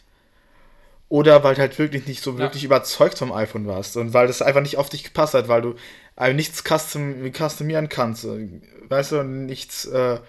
Oder 1.08 1.44
weil 1.44 1.56
du 1.56 1.62
halt 1.62 1.78
wirklich 1.78 2.08
nicht 2.08 2.24
so 2.24 2.38
wirklich 2.38 2.64
überzeugt 2.64 3.18
vom 3.18 3.34
iPhone 3.34 3.68
warst. 3.68 3.98
Und 3.98 4.14
weil 4.14 4.28
das 4.28 4.42
einfach 4.42 4.62
nicht 4.62 4.78
auf 4.78 4.90
dich 4.90 5.04
gepasst 5.04 5.34
hat, 5.34 5.50
weil 5.50 5.62
du 5.62 5.76
äh, 6.18 6.34
nichts 6.34 6.64
custom, 6.64 7.32
customieren 7.34 7.90
kannst. 7.90 8.24
äh, 8.24 8.48
Weißt 8.88 9.12
du, 9.12 9.24
nichts 9.24 9.86
äh, 9.86 10.20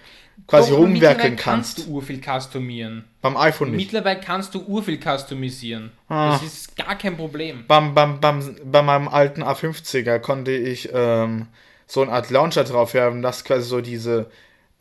quasi 0.46 0.70
Doch, 0.70 0.78
rumwerkeln 0.78 1.36
kannst. 1.36 1.76
kannst 1.76 1.86
du 1.86 1.92
urviel 1.94 2.20
customieren. 2.20 3.04
Beim 3.20 3.36
iPhone 3.36 3.70
nicht. 3.70 3.92
Mittlerweile 3.92 4.20
kannst 4.20 4.54
du 4.54 4.60
urviel 4.66 4.98
customisieren. 4.98 5.92
Ah. 6.08 6.32
Das 6.32 6.42
ist 6.42 6.76
gar 6.76 6.96
kein 6.96 7.16
Problem. 7.16 7.64
beim, 7.68 7.94
beim, 7.94 8.20
beim, 8.20 8.56
bei 8.64 8.82
meinem 8.82 9.08
alten 9.08 9.42
A50er 9.42 10.18
konnte 10.18 10.52
ich 10.52 10.90
ähm, 10.92 11.46
so 11.86 12.02
eine 12.02 12.12
Art 12.12 12.30
Launcher 12.30 12.64
drauf 12.64 12.94
haben, 12.94 13.22
das 13.22 13.44
quasi 13.44 13.62
so 13.62 13.80
diese 13.80 14.30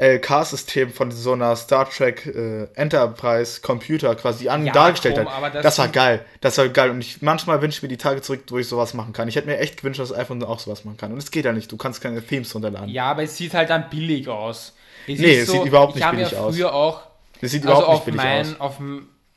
LK-System 0.01 0.89
von 0.91 1.11
so 1.11 1.33
einer 1.33 1.55
Star 1.55 1.87
Trek 1.87 2.25
äh, 2.25 2.67
Enterprise 2.73 3.61
Computer 3.61 4.15
quasi 4.15 4.49
an 4.49 4.65
Ja, 4.65 4.73
dargestellt 4.73 5.15
komm, 5.17 5.27
hat. 5.27 5.53
Das, 5.53 5.61
das 5.61 5.77
war 5.77 5.89
geil. 5.89 6.25
Das 6.41 6.57
war 6.57 6.67
geil. 6.69 6.89
Und 6.89 7.01
ich 7.01 7.21
manchmal 7.21 7.61
wünsche 7.61 7.77
ich 7.77 7.83
mir 7.83 7.89
die 7.89 7.97
Tage 7.97 8.21
zurück, 8.21 8.41
wo 8.49 8.57
ich 8.57 8.67
sowas 8.67 8.95
machen 8.95 9.13
kann. 9.13 9.27
Ich 9.27 9.35
hätte 9.35 9.47
mir 9.47 9.59
echt 9.59 9.77
gewünscht, 9.77 9.99
dass 9.99 10.09
das 10.09 10.17
iPhone 10.17 10.43
auch 10.43 10.59
sowas 10.59 10.85
machen 10.85 10.97
kann. 10.97 11.11
Und 11.11 11.19
es 11.19 11.29
geht 11.29 11.45
ja 11.45 11.53
nicht. 11.53 11.71
Du 11.71 11.77
kannst 11.77 12.01
keine 12.01 12.25
Themes 12.25 12.55
runterladen. 12.55 12.89
Ja, 12.89 13.11
aber 13.11 13.21
es 13.21 13.37
sieht 13.37 13.53
halt 13.53 13.69
dann 13.69 13.91
billig 13.91 14.27
aus. 14.27 14.73
Es 15.07 15.19
Nee, 15.19 15.39
es 15.39 15.51
sieht 15.51 15.65
überhaupt 15.65 15.95
nicht 15.95 15.99
ich 16.01 16.05
habe 16.05 16.17
billig 16.17 16.31
ja 16.31 16.39
aus. 16.39 16.55
früher 16.55 16.73
auch 16.73 17.01
Das 17.41 17.51
sieht 17.51 17.65
also 17.65 17.81
überhaupt 17.83 17.89
nicht 17.89 17.97
auf 17.97 18.05
billig 18.05 18.21
mein, 18.21 18.55
aus. 18.55 18.59
auf 18.59 18.81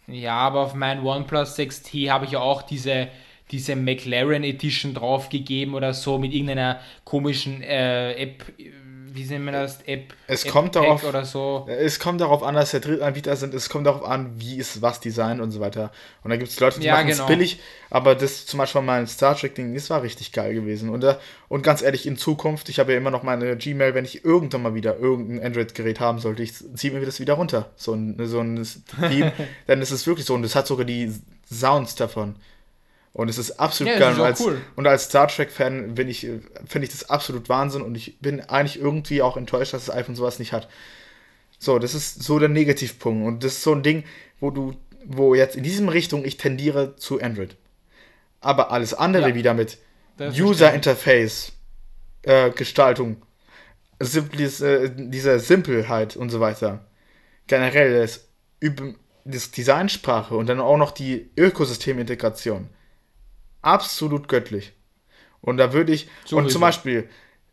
ja, 0.06 0.34
aber 0.34 0.60
auf 0.60 0.74
mein 0.74 1.02
OnePlus 1.04 1.56
6T 1.58 2.10
habe 2.10 2.26
ich 2.26 2.32
ja 2.32 2.40
auch 2.40 2.62
diese, 2.62 3.08
diese 3.50 3.74
McLaren 3.74 4.44
Edition 4.44 4.92
draufgegeben 4.94 5.74
oder 5.74 5.94
so 5.94 6.18
mit 6.18 6.32
irgendeiner 6.32 6.80
komischen 7.04 7.62
äh, 7.62 8.12
App, 8.12 8.44
wie 9.14 9.24
nennt 9.24 9.44
man 9.44 9.54
das? 9.54 9.78
App, 9.86 10.12
Es 10.26 10.44
App 10.44 10.50
kommt 10.50 10.74
darauf- 10.74 11.04
oder 11.04 11.24
so. 11.24 11.66
Es 11.68 12.00
kommt 12.00 12.20
darauf 12.20 12.42
an, 12.42 12.54
dass 12.56 12.72
der 12.72 12.80
Drittanbieter 12.80 13.36
sind. 13.36 13.54
Es 13.54 13.68
kommt 13.68 13.86
darauf 13.86 14.04
an, 14.04 14.32
wie 14.38 14.56
ist 14.56 14.82
was 14.82 14.98
Design 15.00 15.40
und 15.40 15.52
so 15.52 15.60
weiter. 15.60 15.92
Und 16.24 16.30
da 16.30 16.36
gibt 16.36 16.50
es 16.50 16.58
Leute, 16.58 16.80
die 16.80 16.86
Ja, 16.86 16.94
machen 16.94 17.08
es 17.08 17.18
genau. 17.18 17.28
billig, 17.28 17.60
aber 17.90 18.14
das 18.16 18.44
zum 18.46 18.58
Beispiel 18.58 18.82
mein 18.82 19.06
Star 19.06 19.36
Trek-Ding, 19.36 19.72
das 19.72 19.88
war 19.88 20.02
richtig 20.02 20.32
geil 20.32 20.52
gewesen. 20.52 20.88
Und, 20.90 21.04
äh, 21.04 21.14
und 21.48 21.62
ganz 21.62 21.80
ehrlich, 21.82 22.06
in 22.06 22.16
Zukunft, 22.16 22.68
ich 22.68 22.78
habe 22.80 22.92
ja 22.92 22.98
immer 22.98 23.10
noch 23.12 23.22
meine 23.22 23.56
Gmail, 23.56 23.94
wenn 23.94 24.04
ich 24.04 24.24
irgendwann 24.24 24.62
mal 24.62 24.74
wieder 24.74 24.98
irgendein 24.98 25.46
Android-Gerät 25.46 26.00
haben 26.00 26.18
sollte, 26.18 26.42
ich 26.42 26.52
ziehe 26.74 26.92
mir 26.92 27.06
das 27.06 27.20
wieder 27.20 27.34
runter. 27.34 27.70
So 27.76 27.92
ein, 27.94 28.16
so 28.26 28.40
ein 28.40 28.66
Theme, 29.08 29.32
dann 29.68 29.80
ist 29.80 29.92
es 29.92 30.06
wirklich 30.06 30.26
so. 30.26 30.34
Und 30.34 30.44
es 30.44 30.56
hat 30.56 30.66
sogar 30.66 30.84
die 30.84 31.12
Sounds 31.52 31.94
davon. 31.94 32.34
Und 33.14 33.28
es 33.30 33.38
ist 33.38 33.52
absolut 33.60 33.92
Ja, 33.94 33.98
geil. 34.00 34.12
ist 34.12 34.18
und, 34.18 34.24
als, 34.24 34.40
cool. 34.40 34.60
und 34.74 34.86
als 34.88 35.04
Star 35.04 35.28
Trek-Fan 35.28 35.94
bin 35.94 36.08
ich, 36.08 36.28
finde 36.66 36.86
ich 36.86 36.90
das 36.90 37.08
absolut 37.08 37.48
Wahnsinn 37.48 37.80
und 37.82 37.94
ich 37.94 38.18
bin 38.18 38.40
eigentlich 38.40 38.78
irgendwie 38.78 39.22
auch 39.22 39.36
enttäuscht, 39.36 39.72
dass 39.72 39.86
das 39.86 39.94
iPhone 39.94 40.16
sowas 40.16 40.38
nicht 40.40 40.52
hat. 40.52 40.68
So, 41.60 41.78
das 41.78 41.94
ist 41.94 42.22
so 42.24 42.38
der 42.40 42.48
Negativpunkt. 42.48 43.24
Und 43.26 43.44
das 43.44 43.52
ist 43.54 43.62
so 43.62 43.72
ein 43.72 43.84
Ding, 43.84 44.02
wo 44.40 44.50
du, 44.50 44.74
wo 45.06 45.34
jetzt 45.34 45.54
in 45.56 45.62
diesem 45.62 45.88
Richtung 45.88 46.24
ich 46.24 46.36
tendiere 46.38 46.96
zu 46.96 47.22
Android. 47.22 47.56
Aber 48.40 48.72
alles 48.72 48.92
andere 48.94 49.28
Ja. 49.30 49.34
wieder 49.34 49.54
mit 49.54 49.78
User 50.18 50.74
Interface, 50.74 51.52
äh, 52.22 52.50
Gestaltung, 52.50 53.22
simples, 54.00 54.60
äh, 54.60 54.90
diese 54.92 55.38
Simpelheit 55.38 56.16
und 56.16 56.30
so 56.30 56.40
weiter. 56.40 56.84
Generell 57.46 58.00
das, 58.00 58.26
das 59.24 59.52
Designsprache 59.52 60.36
und 60.36 60.48
dann 60.48 60.60
auch 60.60 60.76
noch 60.76 60.90
die 60.90 61.30
Ökosystemintegration. 61.36 62.68
Absolut 63.64 64.28
göttlich. 64.28 64.72
Und 65.40 65.56
da 65.58 65.72
würde 65.72 65.92
ich, 65.92 66.06
und 66.24 66.28
Sowieso. 66.28 66.48
zum 66.50 66.60
Beispiel, 66.60 67.08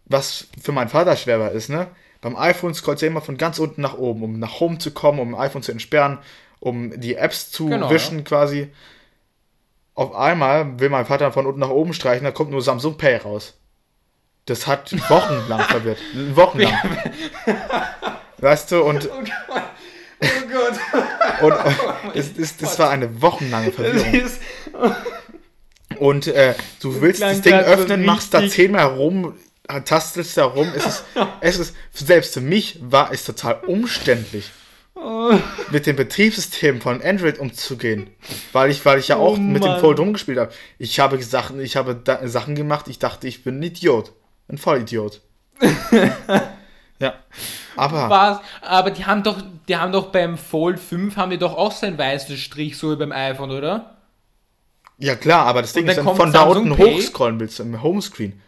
was 0.05 0.47
für 0.61 0.71
meinen 0.71 0.89
Vater 0.89 1.15
schwer 1.17 1.39
war, 1.39 1.51
ist, 1.51 1.69
ne? 1.69 1.87
Beim 2.21 2.35
iPhone 2.35 2.73
scrollt 2.75 3.01
er 3.01 3.07
immer 3.07 3.21
von 3.21 3.37
ganz 3.37 3.57
unten 3.59 3.81
nach 3.81 3.97
oben, 3.97 4.23
um 4.23 4.39
nach 4.39 4.59
Home 4.59 4.77
zu 4.77 4.91
kommen, 4.91 5.19
um 5.19 5.33
ein 5.33 5.41
iPhone 5.41 5.63
zu 5.63 5.71
entsperren, 5.71 6.19
um 6.59 6.99
die 6.99 7.15
Apps 7.15 7.49
zu 7.51 7.65
Genau, 7.67 7.89
wischen 7.89 8.23
quasi. 8.23 8.69
Auf 9.95 10.13
einmal 10.15 10.79
will 10.79 10.89
mein 10.89 11.05
Vater 11.05 11.31
von 11.31 11.45
unten 11.47 11.59
nach 11.59 11.69
oben 11.69 11.93
streichen, 11.93 12.23
da 12.23 12.31
kommt 12.31 12.51
nur 12.51 12.61
Samsung 12.61 12.97
Pay 12.97 13.17
raus. 13.17 13.57
Das 14.45 14.67
hat 14.67 14.91
wochenlang 15.09 15.59
verwirrt. 15.69 15.99
Wochenlang. 16.33 16.73
weißt 18.37 18.71
du, 18.71 18.83
und, 18.83 19.09
Oh 20.23 20.27
Gott. 20.51 20.79
und 21.41 21.51
äh, 21.53 22.13
das, 22.13 22.33
das, 22.35 22.57
das 22.57 22.79
war 22.79 22.91
eine 22.91 23.21
wochenlange 23.21 23.71
Verwirrung. 23.71 24.29
Und 26.01 26.25
äh, 26.25 26.55
du 26.81 26.99
willst 26.99 27.21
das 27.21 27.41
Ding 27.41 27.53
öffnen, 27.53 28.03
machst 28.03 28.33
da 28.33 28.47
zehnmal 28.47 28.87
rum, 28.87 29.35
tastelst 29.85 30.35
da 30.35 30.45
rum. 30.45 30.67
Es 30.75 30.83
ist, 30.83 31.03
es 31.41 31.59
ist, 31.59 31.75
selbst 31.93 32.33
für 32.33 32.41
mich 32.41 32.79
war 32.81 33.11
es 33.13 33.23
total 33.23 33.59
umständlich, 33.67 34.49
Oh. 34.95 35.33
mit 35.69 35.85
dem 35.85 35.95
Betriebssystem 35.95 36.81
von 36.81 37.03
Android 37.03 37.37
umzugehen. 37.37 38.09
Weil 38.51 38.71
ich, 38.71 38.83
weil 38.83 38.97
ich 38.97 39.09
ja 39.09 39.17
auch 39.17 39.37
Oh 39.37 39.41
mit 39.41 39.63
dem. 39.63 39.77
Fold 39.79 39.99
rumgespielt 39.99 40.39
habe. 40.39 40.51
Ich 40.79 40.99
habe 40.99 41.21
Sachen, 41.21 41.61
ich 41.61 41.75
habe 41.75 41.93
da, 41.95 42.27
Sachen 42.27 42.55
gemacht, 42.55 42.87
ich 42.87 42.97
dachte, 42.97 43.27
ich 43.27 43.43
bin 43.43 43.59
ein 43.59 43.63
Idiot. 43.63 44.11
Ein 44.47 44.57
Vollidiot. 44.57 45.21
ja. 46.99 47.13
Aber. 47.75 48.09
was? 48.09 48.39
Aber 48.61 48.89
die 48.89 49.05
haben 49.05 49.21
doch, 49.21 49.43
die 49.67 49.77
haben 49.77 49.91
doch 49.91 50.07
beim 50.07 50.39
Fold 50.39 50.79
5 50.79 51.15
haben 51.15 51.29
die 51.29 51.37
doch 51.37 51.55
auch 51.55 51.71
so 51.71 51.85
einen 51.85 51.99
weißen 51.99 52.37
Strich 52.37 52.77
so 52.79 52.91
wie 52.91 52.95
beim 52.95 53.11
iPhone, 53.11 53.51
oder? 53.51 54.00
Ja 55.01 55.15
klar, 55.15 55.47
aber 55.47 55.61
das 55.61 55.73
Ding 55.73 55.87
ist, 55.87 55.97
du 55.97 56.03
von 56.15 56.31
da 56.31 56.43
unten 56.43 56.75
Pay. 56.75 56.95
hochscrollen 56.95 57.39
willst 57.39 57.59
im 57.59 57.81
Homescreen, 57.81 58.39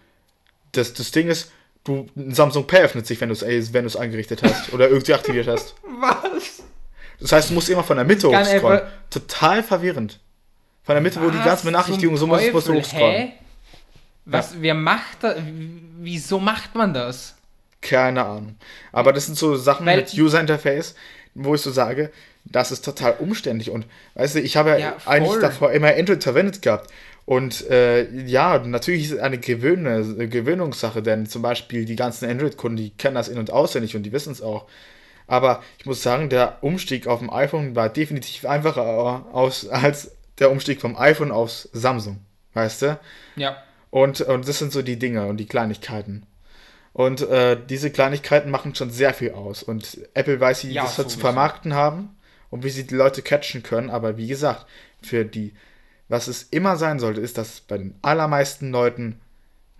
das, 0.72 0.94
das 0.94 1.12
Ding 1.12 1.28
ist, 1.28 1.52
du, 1.84 2.08
ein 2.16 2.34
Samsung 2.34 2.68
Pay 2.68 2.84
öffnet 2.84 3.08
sich, 3.08 3.20
wenn 3.22 3.30
du 3.30 3.34
es 3.34 3.74
wenn 3.74 3.96
eingerichtet 3.96 4.44
hast 4.44 4.72
oder 4.72 4.88
irgendwie 4.88 5.16
aktiviert 5.16 5.48
hast. 5.48 5.74
Was? 6.00 6.64
Das 7.20 7.32
heißt, 7.32 7.50
du 7.50 7.56
musst 7.56 7.70
immer 7.70 7.84
von 7.84 7.98
der 7.98 8.06
Mitte 8.06 8.30
hochscrollen. 8.30 8.82
Total 9.10 9.64
verwirrend. 9.64 10.20
Von 10.84 10.96
der 10.96 11.02
Mitte, 11.02 11.20
Was? 11.20 11.26
wo 11.26 11.32
die 11.32 11.44
ganzen 11.44 11.66
Benachrichtigungen 11.66 12.18
so 12.18 12.28
musst, 12.28 12.54
musst 12.54 12.68
du 12.68 12.76
hochscrollen. 12.76 13.16
Hä? 13.16 13.34
Was, 14.26 14.54
ja. 14.54 14.58
wer 14.62 14.74
macht 14.76 15.24
das? 15.24 15.38
Wieso 16.00 16.40
macht 16.40 16.76
man 16.76 16.94
das? 16.94 17.36
Keine 17.82 18.24
Ahnung. 18.24 18.56
Aber 18.92 19.12
das 19.12 19.26
sind 19.26 19.38
so 19.38 19.56
Sachen 19.56 19.86
Weil, 19.86 19.98
mit 19.98 20.14
User 20.14 20.40
Interface, 20.40 20.96
wo 21.34 21.56
ich 21.56 21.62
so 21.62 21.72
sage, 21.72 22.12
das 22.46 22.72
ist 22.72 22.84
total 22.84 23.16
umständlich. 23.20 23.70
Und 23.70 23.86
weißt 24.16 24.36
du, 24.36 24.42
ich 24.42 24.58
habe 24.58 24.72
ja, 24.72 24.78
ja 24.78 24.98
eigentlich 25.06 25.40
davor 25.40 25.72
immer 25.72 25.94
Android 25.96 26.24
verwendet 26.24 26.62
gehabt. 26.62 26.92
Und 27.26 27.70
äh, 27.70 28.10
ja, 28.26 28.60
natürlich 28.60 29.06
ist 29.06 29.12
es 29.14 29.20
eine 29.20 29.38
Gewöhne, 29.38 30.28
Gewöhnungssache, 30.28 31.02
denn 31.02 31.26
zum 31.26 31.42
Beispiel 31.42 31.86
die 31.86 31.96
ganzen 31.96 32.30
Android-Kunden, 32.30 32.78
die 32.78 32.90
kennen 32.90 33.16
das 33.16 33.30
in- 33.30 33.40
und 33.40 33.52
auswendig 33.52 33.96
und 33.96 34.04
die 34.04 34.12
wissen 34.12 34.34
es 34.34 34.42
auch. 34.42 34.66
Aber 35.26 35.64
ich 35.78 35.86
muss 35.86 36.04
sagen, 36.04 36.28
der 36.30 36.58
Umstieg 36.62 37.08
auf 37.08 37.20
dem 37.20 37.32
iPhone 37.32 37.78
war 37.78 37.88
definitiv 37.88 38.46
einfacher 38.46 39.26
aus, 39.32 39.70
als 39.70 40.12
der 40.40 40.52
Umstieg 40.52 40.82
vom 40.82 40.98
iPhone 40.98 41.32
aufs 41.32 41.70
Samsung. 41.72 42.20
Weißt 42.54 42.82
du? 42.82 43.00
Ja. 43.38 43.64
Und, 43.90 44.20
und 44.22 44.48
das 44.48 44.60
sind 44.60 44.74
so 44.74 44.82
die 44.82 45.00
Dinge 45.00 45.28
und 45.28 45.38
die 45.38 45.46
Kleinigkeiten. 45.46 46.26
Und 46.92 47.22
äh, 47.22 47.58
diese 47.70 47.90
Kleinigkeiten 47.90 48.52
machen 48.52 48.76
schon 48.76 48.92
sehr 48.92 49.14
viel 49.14 49.32
aus. 49.32 49.64
Und 49.64 49.98
Apple 50.14 50.40
weiß, 50.40 50.66
wie 50.66 50.74
ja, 50.74 50.84
das 50.84 50.98
so 50.98 51.04
zu 51.04 51.20
vermarkten 51.20 51.74
haben 51.74 52.10
und 52.54 52.64
wie 52.64 52.70
sie 52.70 52.86
die 52.86 52.96
Leute 52.96 53.22
catchen 53.22 53.64
können. 53.64 53.90
Aber 53.90 54.18
wie 54.18 54.28
gesagt, 54.28 54.66
für 55.02 55.26
die 55.26 55.54
was 56.14 56.28
es 56.28 56.44
immer 56.44 56.78
sein 56.78 57.00
sollte, 57.00 57.22
ist, 57.22 57.38
dass 57.38 57.62
bei 57.62 57.78
den 57.78 57.96
allermeisten 58.02 58.72
Leuten 58.72 59.20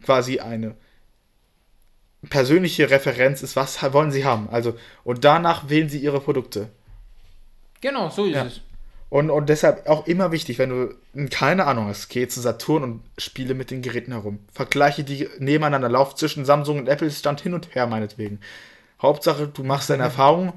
quasi 0.04 0.40
eine 0.40 0.76
persönliche 2.30 2.90
Referenz 2.90 3.44
ist, 3.44 3.56
was 3.56 3.82
wollen 3.94 4.12
sie 4.12 4.26
haben. 4.26 4.50
Also, 4.50 4.76
und 5.04 5.24
danach 5.26 5.70
wählen 5.70 5.90
sie 5.90 6.00
ihre 6.00 6.22
Produkte. 6.22 6.70
Genau, 7.82 8.10
so 8.10 8.26
ist 8.26 8.36
ja. 8.36 8.46
es. 8.46 8.62
Und, 9.10 9.30
und 9.30 9.48
deshalb 9.48 9.88
auch 9.88 10.08
immer 10.08 10.32
wichtig, 10.32 10.58
wenn 10.58 10.70
du 10.70 11.30
keine 11.30 11.66
Ahnung 11.66 11.86
hast, 11.88 12.10
geh 12.10 12.28
zu 12.28 12.42
Saturn 12.42 12.82
und 12.82 13.04
spiele 13.20 13.54
mit 13.54 13.70
den 13.70 13.84
Geräten 13.84 14.14
herum. 14.14 14.40
Vergleiche 14.52 15.04
die 15.04 15.30
nebeneinander, 15.38 15.90
lauf 15.90 16.16
zwischen 16.16 16.46
Samsung 16.46 16.80
und 16.80 16.88
Apple 16.88 17.12
Stand 17.12 17.42
hin 17.42 17.54
und 17.54 17.76
her, 17.76 17.86
meinetwegen. 17.86 18.40
Hauptsache, 19.00 19.50
du 19.50 19.64
machst 19.64 19.92
deine 19.92 20.04
Erfahrung 20.04 20.54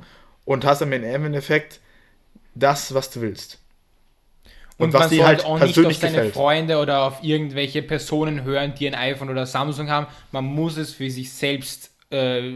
und 0.47 0.64
hast 0.64 0.81
im 0.81 0.93
Endeffekt 0.93 1.81
das, 2.57 2.94
was 2.94 3.11
du 3.11 3.20
willst. 3.20 3.59
Und, 4.78 4.86
und 4.86 4.92
was 4.92 5.11
man 5.11 5.26
halt 5.26 5.44
auch 5.44 5.59
nicht 5.59 5.78
auf 5.78 5.94
seine 5.94 6.14
gefällt. 6.14 6.34
Freunde 6.34 6.78
oder 6.78 7.02
auf 7.04 7.22
irgendwelche 7.22 7.82
Personen 7.82 8.44
hören, 8.44 8.74
die 8.78 8.86
ein 8.86 8.94
iPhone 8.94 9.30
oder 9.30 9.46
Samsung 9.46 9.88
haben. 9.88 10.07
Man 10.32 10.44
muss 10.44 10.76
es 10.76 10.92
für 10.92 11.11
sich 11.11 11.32
selbst 11.32 11.90
äh, 12.11 12.52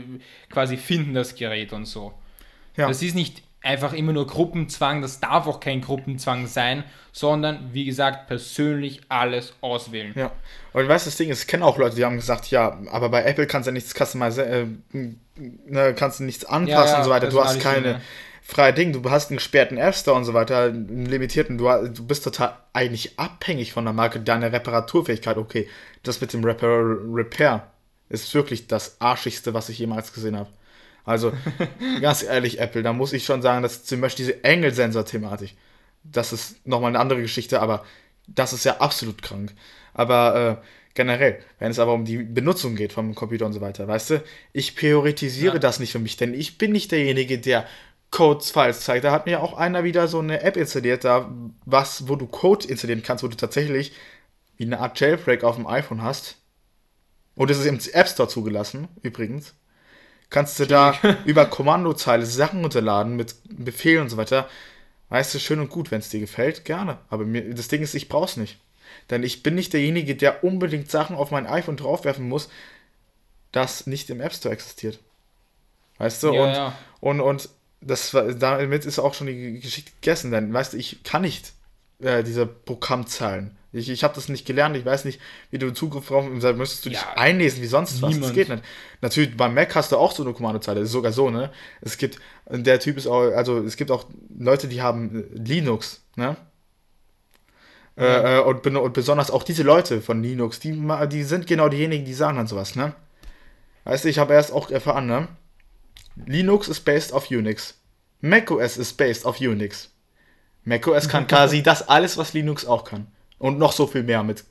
quasi 0.51 0.77
finden, 0.77 1.15
das 1.15 1.35
Gerät 1.35 1.73
und 1.73 1.87
so. 1.87 2.13
Ja. 2.77 2.89
Das 2.89 3.03
ist 3.03 3.15
nicht 3.15 3.43
einfach 3.63 3.93
immer 3.93 4.13
nur 4.13 4.27
Gruppenzwang, 4.27 5.03
das 5.03 5.21
darf 5.21 5.47
auch 5.47 5.61
kein 5.61 5.83
Gruppenzwang 5.83 6.47
sein, 6.47 6.85
sondern 7.13 7.71
wie 7.73 7.85
gesagt, 7.85 8.27
persönlich 8.27 9.03
alles 9.09 9.55
auswählen. 9.61 10.13
Ja. 10.15 10.31
Du 10.73 10.89
weißt, 10.89 11.07
das 11.07 11.17
Ding 11.17 11.29
ist, 11.29 11.43
ich 11.43 11.49
kenne 11.49 11.65
auch 11.65 11.77
Leute, 11.77 11.97
die 11.97 12.05
haben 12.05 12.17
gesagt, 12.17 12.51
ja, 12.51 12.79
aber 12.91 13.11
bei 13.11 13.23
Apple 13.25 13.47
kannst 13.47 13.67
du 13.67 13.71
ja 13.71 13.75
nichts 13.75 13.95
customizen, 13.95 14.45
äh, 14.45 14.67
ne, 15.67 15.95
kannst 15.95 16.21
du 16.21 16.25
nichts 16.25 16.45
anpassen 16.45 16.69
ja, 16.71 16.85
ja, 16.87 16.99
und 16.99 17.05
so 17.05 17.11
weiter. 17.11 17.29
Du 17.29 17.43
hast 17.43 17.61
keine. 17.61 17.83
Schön, 17.83 17.93
ja 17.95 18.01
freie 18.43 18.73
Ding. 18.73 18.93
Du 18.93 19.11
hast 19.11 19.31
einen 19.31 19.39
gesperrten 19.39 19.79
App 19.79 19.95
Store 19.95 20.17
und 20.17 20.25
so 20.25 20.35
weiter, 20.35 20.65
einen 20.65 21.07
limitierten. 21.07 21.59
Du, 21.59 21.67
du 21.89 22.07
bist 22.07 22.25
total 22.25 22.57
eigentlich 22.73 23.19
abhängig 23.19 23.73
von 23.73 23.85
der 23.85 23.93
Marke, 23.93 24.21
deiner 24.21 24.53
Reparaturfähigkeit. 24.53 25.37
Okay, 25.37 25.69
das 26.03 26.21
mit 26.21 26.33
dem 26.33 26.45
Repair, 26.45 26.97
Repair 27.13 27.71
ist 28.09 28.35
wirklich 28.35 28.67
das 28.67 29.01
arschigste, 29.01 29.55
was 29.55 29.69
ich 29.69 29.79
jemals 29.79 30.13
gesehen 30.13 30.37
habe. 30.37 30.51
Also, 31.05 31.33
ganz 32.01 32.23
ehrlich, 32.23 32.61
Apple, 32.61 32.83
da 32.83 32.93
muss 32.93 33.13
ich 33.13 33.25
schon 33.25 33.43
sagen, 33.43 33.63
dass 33.63 33.85
zum 33.85 34.01
Beispiel 34.01 34.27
diese 34.27 34.45
Engelsensor-Thematik, 34.45 35.55
das 36.05 36.33
ist 36.33 36.67
nochmal 36.67 36.91
eine 36.91 36.99
andere 36.99 37.23
Geschichte, 37.23 37.61
aber 37.61 37.85
das 38.27 38.53
ist 38.53 38.65
ja 38.65 38.79
absolut 38.79 39.23
krank. 39.23 39.53
Aber 39.95 40.61
äh, 40.63 40.67
generell, 40.95 41.41
wenn 41.59 41.71
es 41.71 41.79
aber 41.79 41.95
um 41.95 42.05
die 42.05 42.19
Benutzung 42.19 42.77
geht 42.77 42.93
vom 42.93 43.15
Computer 43.15 43.47
und 43.47 43.53
so 43.53 43.61
weiter, 43.61 43.87
weißt 43.89 44.11
du, 44.11 44.23
ich 44.53 44.77
priorisiere 44.77 45.55
ja. 45.55 45.59
das 45.59 45.81
nicht 45.81 45.93
für 45.93 45.99
mich, 45.99 46.17
denn 46.17 46.35
ich 46.35 46.59
bin 46.59 46.73
nicht 46.73 46.93
derjenige, 46.93 47.39
der 47.39 47.67
Codes-Files 48.11 48.81
zeigt. 48.81 49.05
Da 49.05 49.13
hat 49.13 49.27
mir 49.27 49.43
auch 49.43 49.55
einer 49.55 49.85
wieder 49.85 50.09
so 50.09 50.19
eine 50.19 50.43
App 50.43 50.57
installiert, 50.57 51.05
da 51.05 51.31
was, 51.65 52.09
wo 52.09 52.17
du 52.17 52.27
Code 52.27 52.67
installieren 52.67 53.03
kannst, 53.03 53.23
wo 53.23 53.29
du 53.29 53.37
tatsächlich 53.37 53.93
wie 54.57 54.65
eine 54.65 54.81
Art 54.81 54.99
Jailbreak 54.99 55.45
auf 55.45 55.57
dem 55.57 55.67
iPhone 55.67 56.03
hast. 56.03 56.37
Und 57.35 57.51
es 57.51 57.59
ist 57.59 57.67
im 57.67 57.81
App 57.93 58.09
Store 58.09 58.29
zugelassen, 58.29 58.89
übrigens. 59.03 59.55
Kannst 60.29 60.59
du 60.61 60.67
da 60.67 60.95
über 61.25 61.47
Kommandozeile 61.47 62.27
Sachen 62.27 62.63
runterladen 62.63 63.17
mit 63.17 63.37
Befehlen 63.49 64.03
und 64.03 64.11
so 64.11 64.17
weiter. 64.17 64.49
Weißt 65.09 65.35
du, 65.35 65.39
schön 65.39 65.61
und 65.61 65.71
gut, 65.71 65.91
wenn 65.91 66.01
es 66.01 66.09
dir 66.09 66.21
gefällt, 66.21 66.65
gerne. 66.65 66.99
Aber 67.09 67.25
mir, 67.25 67.55
das 67.55 67.69
Ding 67.69 67.83
ist, 67.83 67.95
ich 67.95 68.09
brauch's 68.09 68.37
nicht. 68.37 68.59
Denn 69.09 69.23
ich 69.23 69.43
bin 69.43 69.55
nicht 69.55 69.73
derjenige, 69.73 70.15
der 70.15 70.45
unbedingt 70.45 70.91
Sachen 70.91 71.17
auf 71.17 71.31
mein 71.31 71.47
iPhone 71.47 71.77
draufwerfen 71.77 72.29
muss, 72.29 72.49
das 73.53 73.87
nicht 73.87 74.11
im 74.11 74.21
App 74.21 74.35
Store 74.35 74.53
existiert. 74.53 75.01
Weißt 75.99 76.23
du? 76.23 76.33
Ja, 76.33 76.43
und, 76.43 76.53
ja. 76.53 76.79
und, 77.01 77.21
und 77.21 77.49
das 77.81 78.13
war, 78.15 78.33
damit 78.35 78.85
ist 78.85 78.99
auch 78.99 79.15
schon 79.15 79.27
die 79.27 79.61
Geschichte 79.61 79.93
gegessen, 79.93 80.31
denn 80.31 80.53
weißt 80.53 80.75
du, 80.75 80.77
ich 80.77 81.03
kann 81.03 81.23
nicht 81.23 81.53
äh, 82.01 82.23
diese 82.23 82.47
Programmzahlen. 82.47 83.57
Ich, 83.73 83.89
ich 83.89 84.03
habe 84.03 84.15
das 84.15 84.29
nicht 84.29 84.47
gelernt, 84.47 84.77
ich 84.77 84.85
weiß 84.85 85.05
nicht, 85.05 85.21
wie 85.51 85.59
du 85.59 85.73
Zugriff 85.73 86.09
drauf 86.09 86.25
hast, 86.25 86.57
müsstest 86.57 86.85
du 86.85 86.91
dich 86.91 86.99
ja, 86.99 87.13
einlesen, 87.15 87.63
wie 87.63 87.67
sonst 87.67 87.95
niemand. 87.97 88.17
was. 88.17 88.21
Das 88.29 88.35
geht 88.35 88.49
nicht. 88.49 88.65
Natürlich, 89.01 89.37
beim 89.37 89.55
Mac 89.55 89.75
hast 89.77 89.93
du 89.93 89.97
auch 89.97 90.11
so 90.11 90.25
eine 90.25 90.33
Kommandozeile, 90.33 90.81
ist 90.81 90.91
sogar 90.91 91.13
so, 91.13 91.31
ne? 91.31 91.53
Es 91.81 91.97
gibt, 91.97 92.19
der 92.51 92.81
Typ 92.81 92.97
ist 92.97 93.07
auch, 93.07 93.21
also 93.33 93.59
es 93.59 93.77
gibt 93.77 93.93
auch 93.93 94.07
Leute, 94.37 94.67
die 94.67 94.83
haben 94.83 95.25
Linux, 95.33 96.03
ne? 96.17 96.37
Äh, 97.97 98.39
äh 98.39 98.41
und, 98.41 98.67
und, 98.67 98.93
besonders 98.93 99.31
auch 99.31 99.45
diese 99.45 99.63
Leute 99.63 100.01
von 100.01 100.21
Linux, 100.21 100.59
die, 100.59 100.73
die 101.13 101.23
sind 101.23 101.47
genau 101.47 101.69
diejenigen, 101.69 102.05
die 102.05 102.15
sagen 102.15 102.39
dann 102.39 102.49
sowas, 102.49 102.75
ne? 102.75 102.95
Weißt 103.85 104.05
du, 104.05 104.09
ich 104.09 104.19
habe 104.19 104.35
erst 104.35 104.53
auch 104.53 104.71
erfahren, 104.71 105.07
ne? 105.07 105.29
Linux 106.27 106.69
ist 106.69 106.81
based 106.81 107.13
auf 107.13 107.31
Unix. 107.31 107.79
macOS 108.21 108.77
ist 108.77 108.97
based 108.97 109.25
auf 109.25 109.41
Unix. 109.41 109.91
macOS 110.65 111.09
kann 111.09 111.27
quasi 111.27 111.63
das 111.65 111.89
alles, 111.89 112.17
was 112.19 112.33
Linux 112.33 112.65
auch 112.65 112.85
kann. 112.85 113.07
Und 113.39 113.59
noch 113.59 113.73
so 113.73 113.87
viel 113.87 114.03
mehr 114.03 114.23
mit, 114.23 114.45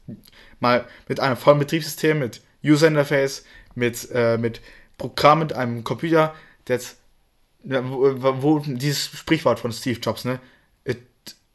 mal 0.59 0.85
mit 1.07 1.19
einem 1.19 1.37
vollen 1.37 1.59
Betriebssystem, 1.59 2.19
mit 2.19 2.41
User 2.63 2.87
Interface, 2.87 3.45
mit, 3.75 4.09
äh, 4.11 4.37
mit 4.37 4.61
Programm, 4.97 5.39
mit 5.39 5.53
einem 5.53 5.83
Computer, 5.83 6.33
das, 6.65 6.97
wo, 7.63 8.41
wo, 8.41 8.59
dieses 8.59 9.05
Sprichwort 9.05 9.59
von 9.59 9.71
Steve 9.71 9.99
Jobs, 9.99 10.25
ne? 10.25 10.39
It 10.85 11.01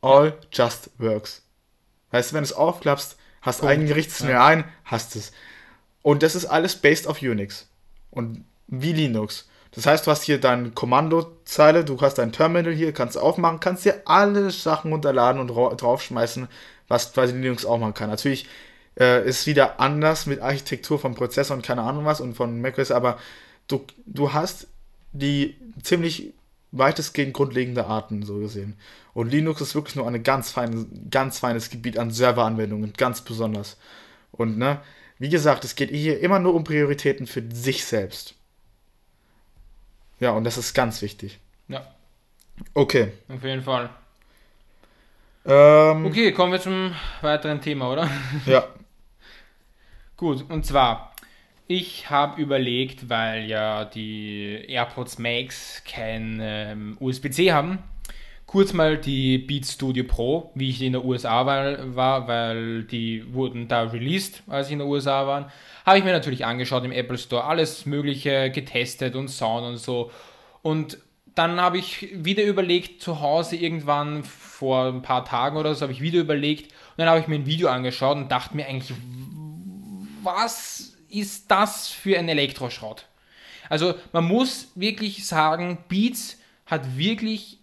all 0.01 0.39
just 0.53 0.91
works. 0.99 1.43
Weißt 2.11 2.31
du, 2.31 2.35
wenn 2.35 2.45
du 2.45 2.51
es 2.51 2.53
aufklappst, 2.53 3.17
hast 3.43 3.61
Punkt. 3.61 3.73
ein 3.73 3.87
Gerichtssystem 3.87 4.31
ja. 4.31 4.47
ein, 4.47 4.65
hast 4.85 5.17
es. 5.17 5.33
Und 6.03 6.23
das 6.23 6.35
ist 6.35 6.47
alles 6.47 6.77
based 6.77 7.07
auf 7.07 7.23
Unix. 7.23 7.69
Und 8.11 8.45
wie 8.67 8.93
Linux. 8.93 9.49
Das 9.75 9.87
heißt, 9.87 10.07
du 10.07 10.11
hast 10.11 10.23
hier 10.23 10.41
deine 10.41 10.71
Kommandozeile, 10.71 11.85
du 11.85 12.01
hast 12.01 12.15
dein 12.19 12.33
Terminal 12.33 12.73
hier, 12.73 12.93
kannst 12.93 13.19
aufmachen, 13.19 13.59
kannst 13.59 13.85
dir 13.85 14.03
alle 14.05 14.51
Sachen 14.51 14.93
runterladen 14.93 15.41
und 15.41 15.49
draufschmeißen, 15.49 16.49
was 16.87 17.13
quasi 17.13 17.33
Linux 17.33 17.67
auch 17.67 17.79
machen 17.79 17.95
kann. 17.95 18.11
Natürlich 18.11 18.47
äh, 18.99 19.27
ist 19.29 19.47
wieder 19.47 19.81
anders 19.81 20.27
mit 20.27 20.41
Architektur 20.41 20.99
vom 20.99 21.15
Prozessor 21.17 21.57
und 21.57 21.67
keine 21.67 21.83
Ahnung 21.83 22.05
was 22.05 22.21
und 22.21 22.35
von 22.35 22.61
macOS, 22.61 22.93
aber 22.93 23.19
du, 23.67 23.85
du 24.07 24.33
hast 24.33 24.69
die 25.13 25.57
ziemlich 25.83 26.33
weitestgehend 26.71 27.35
grundlegende 27.35 27.87
Arten 27.87 28.23
so 28.23 28.39
gesehen. 28.39 28.77
Und 29.13 29.31
Linux 29.31 29.61
ist 29.61 29.75
wirklich 29.75 29.97
nur 29.97 30.07
ein 30.07 30.23
ganz 30.23 30.51
feines, 30.51 30.87
ganz 31.11 31.39
feines 31.39 31.71
Gebiet 31.71 31.99
an 31.99 32.11
Serveranwendungen, 32.11 32.93
ganz 32.97 33.23
besonders. 33.23 33.77
Und 34.33 34.59
ne, 34.59 34.81
wie 35.19 35.29
gesagt, 35.29 35.65
es 35.65 35.77
geht 35.77 35.91
hier 35.91 36.21
immer 36.21 36.39
nur 36.39 36.55
um 36.55 36.65
Prioritäten 36.65 37.27
für 37.27 37.43
sich 37.53 37.85
selbst. 37.85 38.35
Ja, 40.25 40.31
und 40.31 40.45
das 40.45 40.57
ist 40.57 40.73
ganz 40.73 41.03
wichtig. 41.03 41.39
Ja. 41.69 41.83
Okay. 42.73 43.13
Auf 43.29 43.45
jeden 43.45 43.61
Fall. 43.61 43.91
Ähm, 45.45 46.07
okay, 46.07 46.33
kommen 46.33 46.51
wir 46.51 46.61
zum 46.63 46.95
weiteren 47.21 47.61
Thema, 47.61 47.93
oder? 47.93 48.09
Ja. 48.47 48.65
Gut, 50.17 50.49
und 50.49 50.65
zwar, 50.65 51.15
ich 51.67 52.09
habe 52.09 52.41
überlegt, 52.41 53.11
weil 53.11 53.45
ja 53.45 53.85
die 53.85 54.65
AirPods 54.67 55.19
Max 55.19 55.83
kein 55.85 56.39
ähm, 56.41 56.97
USB-C 57.01 57.53
haben, 57.53 57.81
kurz 58.47 58.73
mal 58.73 58.97
die 58.97 59.37
Beats 59.37 59.75
Studio 59.75 60.05
Pro, 60.05 60.53
wie 60.55 60.71
ich 60.71 60.81
in 60.81 60.93
der 60.93 61.05
USA 61.05 61.45
war, 61.45 62.27
weil 62.27 62.85
die 62.85 63.31
wurden 63.35 63.69
da 63.69 63.83
released, 63.83 64.43
als 64.47 64.69
ich 64.69 64.73
in 64.73 64.79
der 64.79 64.89
USA 64.89 65.27
war. 65.27 65.53
Habe 65.85 65.99
ich 65.99 66.05
mir 66.05 66.13
natürlich 66.13 66.47
angeschaut 66.47 66.85
im 66.85 66.93
Apple 66.93 67.19
Store, 67.19 67.45
alles 67.45 67.87
Mögliche 67.87 68.51
getestet 68.51 69.17
und 69.17 69.29
Sound 69.29 69.67
und 69.67 69.77
so. 69.77 70.11
Und 70.63 70.99
dann 71.35 71.61
habe 71.61 71.79
ich 71.79 72.09
wieder 72.13 72.45
überlegt, 72.45 73.03
zu 73.03 73.21
Hause 73.21 73.57
irgendwann 73.57 74.25
vor 74.25 74.87
ein 74.87 75.03
paar 75.03 75.25
Tagen 75.25 75.57
oder 75.57 75.75
so, 75.75 75.83
habe 75.83 75.93
ich 75.93 76.01
wieder 76.01 76.21
überlegt 76.21 76.73
und 76.73 76.99
dann 76.99 77.09
habe 77.09 77.21
ich 77.21 77.27
mir 77.27 77.35
ein 77.35 77.47
Video 77.47 77.69
angeschaut 77.69 78.17
und 78.17 78.31
dachte 78.31 78.57
mir 78.57 78.67
eigentlich, 78.67 78.97
was 80.23 80.97
ist 81.09 81.51
das 81.51 81.89
für 81.89 82.19
ein 82.19 82.29
Elektroschrott? 82.29 83.07
Also 83.69 83.95
man 84.13 84.25
muss 84.25 84.71
wirklich 84.75 85.27
sagen, 85.27 85.79
Beats 85.89 86.39
hat 86.67 86.97
wirklich 86.97 87.59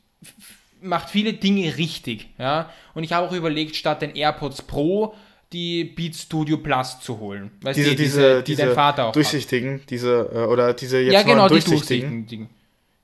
macht 0.82 1.10
viele 1.10 1.34
Dinge 1.34 1.78
richtig, 1.78 2.28
ja. 2.38 2.70
Und 2.94 3.04
ich 3.04 3.14
habe 3.14 3.28
auch 3.28 3.32
überlegt, 3.34 3.76
statt 3.76 4.02
den 4.02 4.16
AirPods 4.16 4.64
Pro 4.64 5.16
die 5.54 5.84
Beats 5.84 6.22
Studio 6.22 6.58
Plus 6.58 7.00
zu 7.00 7.20
holen. 7.20 7.52
Weißt 7.62 7.78
diese, 7.78 7.90
du, 7.92 7.96
diese, 7.96 8.44
die 8.44 8.52
diese 8.52 8.68
dein 8.68 8.76
Vater 8.76 9.06
auch 9.08 9.12
durchsichtigen, 9.12 9.82
hat. 9.82 9.90
diese, 9.90 10.30
äh, 10.34 10.46
oder 10.46 10.74
diese 10.74 11.00
jetzt 11.00 11.14
ja, 11.14 11.24
genau, 11.24 11.48
durchsichtigen. 11.48 12.26
Die 12.26 12.48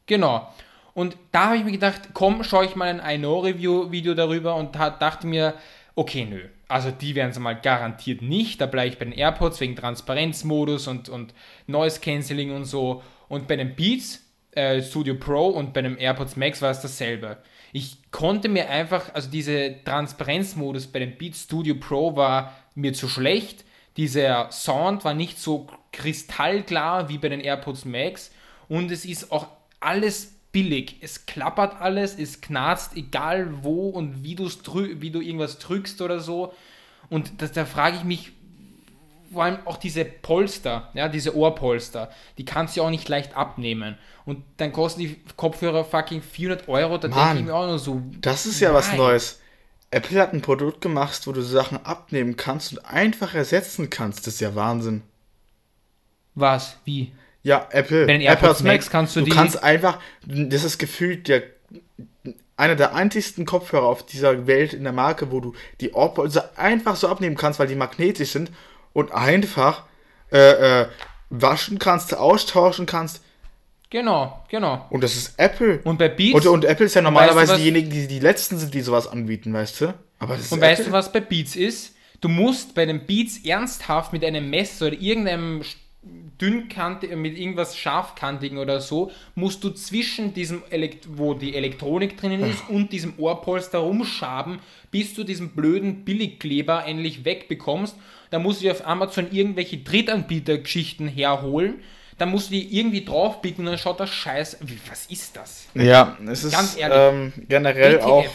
Genau. 0.06 0.52
Und 0.94 1.16
da 1.32 1.48
habe 1.48 1.58
ich 1.58 1.64
mir 1.64 1.74
gedacht, 1.74 2.10
komm, 2.14 2.44
schaue 2.44 2.66
ich 2.66 2.76
mal 2.76 2.88
ein 2.88 3.20
iNo-Review-Video 3.20 4.16
darüber 4.16 4.56
und 4.56 4.76
dachte 4.76 5.28
mir, 5.28 5.54
okay, 5.94 6.26
nö. 6.26 6.42
Also 6.68 6.92
die 6.92 7.14
werden 7.16 7.30
es 7.30 7.40
mal 7.40 7.54
garantiert 7.54 8.22
nicht. 8.22 8.60
Da 8.60 8.66
bleibe 8.66 8.90
ich 8.90 8.98
bei 8.98 9.06
den 9.06 9.14
AirPods 9.14 9.60
wegen 9.62 9.76
Transparenzmodus 9.76 10.88
und, 10.88 11.08
und 11.08 11.34
Noise 11.68 12.00
Cancelling 12.00 12.52
und 12.52 12.66
so. 12.66 13.04
Und 13.30 13.48
bei 13.48 13.58
den 13.58 13.76
Beats 13.76 14.24
äh, 14.52 14.82
Studio 14.82 15.16
Pro 15.16 15.48
und 15.50 15.74
bei 15.74 15.82
den 15.82 15.98
AirPods 15.98 16.36
Max 16.36 16.62
war 16.62 16.72
es 16.72 16.82
dasselbe. 16.82 17.38
Ich 17.74 17.98
konnte 18.12 18.50
mir 18.50 18.70
einfach, 18.70 19.14
also 19.14 19.30
diese 19.30 19.76
Transparenzmodus 19.84 20.88
bei 20.88 21.00
dem 21.00 21.18
Beat 21.18 21.36
Studio 21.36 21.76
Pro 21.76 22.16
war 22.16 22.56
mir 22.76 22.94
zu 22.94 23.08
schlecht. 23.08 23.66
Dieser 23.98 24.52
Sound 24.52 25.04
war 25.04 25.14
nicht 25.14 25.40
so 25.40 25.68
kristallklar 25.92 27.10
wie 27.10 27.18
bei 27.18 27.30
den 27.30 27.42
AirPods 27.42 27.86
Max. 27.86 28.32
Und 28.70 28.92
es 28.92 29.06
ist 29.06 29.32
auch 29.32 29.48
alles 29.80 30.36
billig. 30.52 30.98
Es 31.02 31.26
klappert 31.26 31.82
alles, 31.82 32.18
es 32.18 32.42
knarzt, 32.42 32.96
egal 32.96 33.64
wo 33.64 33.90
und 33.90 34.24
wie, 34.24 34.38
wie 34.38 35.12
du 35.12 35.22
irgendwas 35.22 35.60
drückst 35.60 36.02
oder 36.02 36.20
so. 36.20 36.54
Und 37.10 37.42
das, 37.42 37.52
da 37.52 37.66
frage 37.66 37.98
ich 37.98 38.04
mich, 38.04 38.32
vor 39.32 39.44
allem 39.44 39.60
auch 39.66 39.78
diese 39.78 40.06
Polster, 40.06 40.90
ja, 40.94 41.08
diese 41.08 41.36
Ohrpolster, 41.36 42.10
die 42.38 42.46
kannst 42.46 42.78
du 42.78 42.84
auch 42.84 42.90
nicht 42.90 43.08
leicht 43.10 43.36
abnehmen. 43.36 43.98
Und 44.26 44.44
dann 44.58 44.72
kosten 44.72 45.02
die 45.02 45.20
Kopfhörer 45.36 45.86
fucking 45.86 46.22
400 46.22 46.68
Euro, 46.68 46.98
da 46.98 47.08
denke 47.08 47.40
ich 47.40 47.46
mir 47.46 47.56
auch 47.56 47.68
nur 47.68 47.80
so. 47.80 48.02
Das 48.22 48.46
ist 48.46 48.60
ja 48.60 48.70
nein. 48.70 48.78
was 48.78 48.94
Neues. 48.94 49.40
Apple 49.90 50.20
hat 50.20 50.34
ein 50.34 50.42
Produkt 50.42 50.82
gemacht, 50.82 51.26
wo 51.26 51.32
du 51.32 51.42
Sachen 51.42 51.86
abnehmen 51.86 52.36
kannst 52.36 52.74
und 52.74 52.80
einfach 52.86 53.34
ersetzen 53.34 53.90
kannst. 53.90 54.28
Das 54.28 54.36
ist 54.36 54.42
ja 54.42 54.54
Wahnsinn. 54.54 55.04
Was? 56.36 56.78
Wie? 56.84 57.14
Ja, 57.44 57.68
Apple. 57.72 58.06
Bei 58.06 58.14
den 58.14 58.22
AirPods 58.22 58.64
Max 58.64 58.90
kannst 58.90 59.16
du, 59.16 59.22
du 59.22 59.26
die. 59.26 59.32
Du 59.32 59.38
kannst 59.38 59.64
einfach, 59.64 60.00
das 60.26 60.64
ist 60.64 60.78
gefühlt 60.78 61.30
der 61.30 61.44
einer 62.58 62.76
der 62.76 62.96
einzigsten 62.96 63.46
Kopfhörer 63.46 63.86
auf 63.86 64.06
dieser 64.06 64.48
Welt 64.48 64.74
in 64.74 64.84
der 64.84 64.92
Marke, 64.92 65.32
wo 65.32 65.40
du 65.40 65.54
die 65.80 65.92
Ohrpolster 65.92 66.52
einfach 66.58 66.96
so 66.96 67.08
abnehmen 67.08 67.38
kannst, 67.38 67.60
weil 67.60 67.68
die 67.68 67.76
magnetisch 67.76 68.32
sind 68.32 68.52
und 68.98 69.12
einfach 69.12 69.84
äh, 70.32 70.82
äh, 70.82 70.88
waschen 71.30 71.78
kannst, 71.78 72.18
austauschen 72.18 72.88
kannst. 72.88 73.22
Genau, 73.92 74.44
genau. 74.50 74.88
Und 74.90 75.04
das 75.04 75.16
ist 75.16 75.36
Apple. 75.38 75.82
Und 75.84 76.00
bei 76.00 76.10
Beats. 76.10 76.34
Und, 76.34 76.48
und 76.48 76.66
Apple 76.66 76.88
ist 76.88 76.96
ja 76.96 77.04
normalerweise 77.04 77.52
weißt 77.52 77.52
du, 77.54 77.58
diejenigen, 77.58 77.92
die 77.92 78.08
die 78.08 78.20
letzten 78.20 78.58
sind, 78.58 78.74
die 78.74 78.82
sowas 78.82 79.08
anbieten, 79.08 79.54
weißt 79.54 79.82
du? 79.82 79.94
Aber 80.18 80.34
das 80.34 80.46
ist 80.46 80.52
und 80.52 80.58
Apple. 80.58 80.70
weißt 80.72 80.88
du, 80.88 80.92
was 80.92 81.12
bei 81.12 81.20
Beats 81.20 81.56
ist? 81.56 81.94
Du 82.22 82.28
musst 82.28 82.74
bei 82.74 82.88
den 82.88 83.06
Beats 83.06 83.38
ernsthaft 83.46 84.14
mit 84.14 84.26
einem 84.26 84.50
Messer 84.50 84.88
oder 84.88 85.00
irgendeinem 85.00 85.62
dünnkantig, 86.42 87.16
mit 87.16 87.38
irgendwas 87.38 87.78
scharfkantigen 87.78 88.58
oder 88.58 88.82
so, 88.82 89.12
musst 89.36 89.64
du 89.64 89.70
zwischen 89.70 90.34
diesem, 90.34 90.64
Elekt 90.72 91.08
wo 91.18 91.36
die 91.36 91.56
Elektronik 91.56 92.18
drinnen 92.18 92.42
ist, 92.50 92.64
Ach. 92.66 92.70
und 92.70 92.92
diesem 92.92 93.14
Ohrpolster 93.18 93.80
rumschaben, 93.80 94.60
bis 94.90 95.14
du 95.14 95.24
diesen 95.24 95.50
blöden 95.50 96.04
Billigkleber 96.04 96.86
endlich 96.86 97.26
wegbekommst. 97.26 97.96
Da 98.30 98.40
musst 98.40 98.60
du 98.62 98.66
dir 98.66 98.72
auf 98.72 98.86
Amazon 98.86 99.32
irgendwelche 99.32 99.78
Drittanbieter-Geschichten 99.78 101.08
herholen. 101.08 101.82
Dann 102.18 102.30
musst 102.30 102.50
du 102.50 102.54
die 102.54 102.78
irgendwie 102.78 103.06
draufbieten 103.06 103.66
und 103.66 103.72
dann 103.72 103.78
schaut 103.80 104.00
das 104.00 104.10
scheiße. 104.10 104.58
Was 104.90 105.06
ist 105.06 105.36
das? 105.36 105.68
Ja, 105.76 106.18
es 106.30 106.44
ist 106.44 106.54
Ganz 106.54 106.76
ehrlich, 106.76 106.98
ähm, 107.00 107.34
generell 107.48 107.98
BTF. 107.98 108.06
auch 108.06 108.26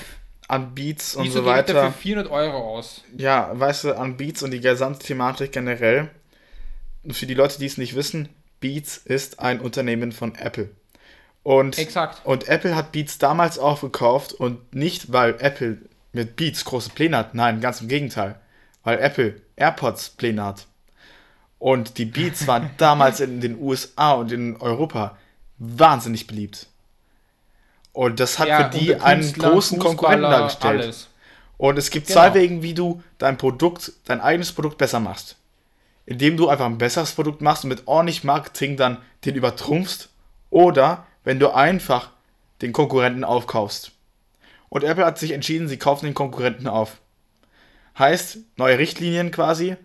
an 0.49 0.75
Beats 0.75 1.17
und 1.17 1.25
Wieso 1.25 1.41
so 1.41 1.47
weiter. 1.47 1.73
Dafür 1.73 1.93
400 1.93 2.31
Euro 2.31 2.77
aus. 2.77 3.03
Ja, 3.17 3.51
weißt 3.53 3.85
du, 3.85 3.93
an 3.99 4.17
Beats 4.17 4.43
und 4.43 4.53
die 4.53 4.61
gesamte 4.61 5.05
Thematik 5.05 5.53
generell 5.53 6.11
für 7.11 7.27
die 7.27 7.35
Leute, 7.35 7.59
die 7.59 7.67
es 7.67 7.79
nicht 7.79 7.97
wissen, 7.97 8.29
Beats 8.61 8.97
ist 8.97 9.41
ein 9.41 9.61
Unternehmen 9.61 10.13
von 10.13 10.35
Apple. 10.35 10.71
Und, 11.43 11.77
Exakt. 11.79 12.25
und 12.25 12.49
Apple 12.49 12.77
hat 12.77 12.93
Beats 12.93 13.19
damals 13.19 13.59
aufgekauft 13.59 14.33
und 14.33 14.75
nicht, 14.75 15.13
weil 15.13 15.35
Apple 15.41 15.79
mit 16.13 16.37
Beats 16.37 16.65
große 16.65 16.91
Pläne 16.91 17.17
hat, 17.17 17.35
nein, 17.35 17.61
ganz 17.61 17.81
im 17.81 17.89
Gegenteil. 17.89 18.37
Weil 18.85 18.99
Apple 18.99 19.41
AirPods 19.57 20.11
Pläne 20.11 20.45
hat. 20.45 20.67
Und 21.59 21.99
die 21.99 22.05
Beats 22.05 22.47
waren 22.47 22.71
damals 22.77 23.21
in 23.21 23.41
den 23.41 23.61
USA 23.61 24.13
und 24.13 24.33
in 24.33 24.57
Europa 24.57 25.17
wahnsinnig 25.59 26.27
beliebt. 26.27 26.67
Und 27.93 28.21
das 28.21 28.39
hat 28.39 28.49
ja, 28.49 28.71
für 28.71 28.79
die 28.79 28.97
einen 28.97 29.33
großen 29.33 29.79
Konkurrenten 29.79 30.31
dargestellt. 30.31 30.83
Alles. 30.83 31.09
Und 31.59 31.79
es 31.79 31.91
gibt 31.91 32.09
genau. 32.09 32.21
zwei 32.21 32.35
Wege, 32.35 32.63
wie 32.63 32.75
du 32.75 33.03
dein 33.19 33.37
Produkt, 33.37 33.93
dein 34.07 34.21
eigenes 34.21 34.53
Produkt 34.53 34.79
besser 34.79 34.99
machst 34.99 35.37
indem 36.07 36.37
du 36.37 36.49
einfach 36.49 36.67
ein 36.67 36.79
besseres 36.79 37.13
Produkt 37.13 37.41
machst 37.41 37.65
und 37.65 37.71
mit 37.71 37.87
ordentlich 37.87 38.25
Marketing 38.25 38.77
dann 38.77 38.99
den 39.25 39.35
übertrumpfst 39.35 40.09
oder 40.51 41.07
wenn 41.25 41.39
du 41.39 41.51
einfach 41.51 42.11
den 42.61 42.73
Konkurrenten 42.73 43.25
aufkaufst. 43.25 43.93
Und 44.69 44.85
Apple 44.85 45.05
hat 45.05 45.19
sich 45.19 45.33
entschieden, 45.33 45.69
sie 45.69 45.77
kaufen 45.77 46.07
den 46.07 46.15
Konkurrenten 46.15 46.67
auf. 46.67 47.01
Heißt, 47.99 48.39
neue 48.57 48.79
Richtlinien 48.79 49.31
quasi. 49.31 49.77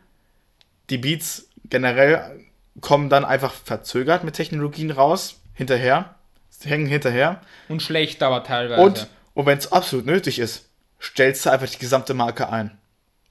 Die 0.89 0.97
Beats 0.97 1.47
generell 1.69 2.39
kommen 2.81 3.09
dann 3.09 3.25
einfach 3.25 3.53
verzögert 3.53 4.23
mit 4.23 4.35
Technologien 4.35 4.91
raus, 4.91 5.41
hinterher, 5.53 6.15
sie 6.49 6.69
hängen 6.69 6.85
hinterher. 6.85 7.41
Und 7.67 7.81
schlecht 7.81 8.23
aber 8.23 8.43
teilweise. 8.43 8.81
Und, 8.81 9.07
und 9.34 9.45
wenn 9.45 9.57
es 9.57 9.71
absolut 9.71 10.05
nötig 10.05 10.39
ist, 10.39 10.69
stellst 11.01 11.45
du 11.45 11.51
einfach 11.51 11.69
die 11.69 11.79
gesamte 11.79 12.13
Marke 12.13 12.49
ein 12.49 12.77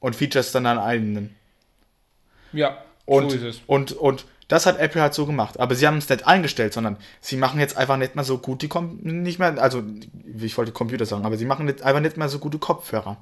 und 0.00 0.16
features 0.16 0.52
dann 0.52 0.66
an 0.66 0.78
einen. 0.78 1.34
Ja, 2.52 2.78
und, 3.04 3.30
so 3.30 3.36
ist 3.36 3.42
es. 3.42 3.60
Und, 3.66 3.92
und 3.92 4.26
das 4.48 4.66
hat 4.66 4.78
Apple 4.78 5.02
halt 5.02 5.14
so 5.14 5.26
gemacht. 5.26 5.58
Aber 5.58 5.74
sie 5.74 5.86
haben 5.86 5.98
es 5.98 6.08
nicht 6.08 6.26
eingestellt, 6.26 6.72
sondern 6.72 6.96
sie 7.20 7.36
machen 7.36 7.58
jetzt 7.60 7.76
einfach 7.76 7.96
nicht 7.96 8.14
mehr 8.14 8.24
so 8.24 8.38
gut 8.38 8.62
die 8.62 8.68
Kom 8.68 8.98
nicht 9.02 9.38
mehr, 9.38 9.60
also 9.60 9.82
ich 10.38 10.56
wollte 10.56 10.72
Computer 10.72 11.06
sagen, 11.06 11.24
aber 11.24 11.36
sie 11.36 11.44
machen 11.44 11.66
nicht, 11.66 11.82
einfach 11.82 12.00
nicht 12.00 12.16
mehr 12.16 12.28
so 12.28 12.38
gute 12.38 12.58
Kopfhörer. 12.58 13.16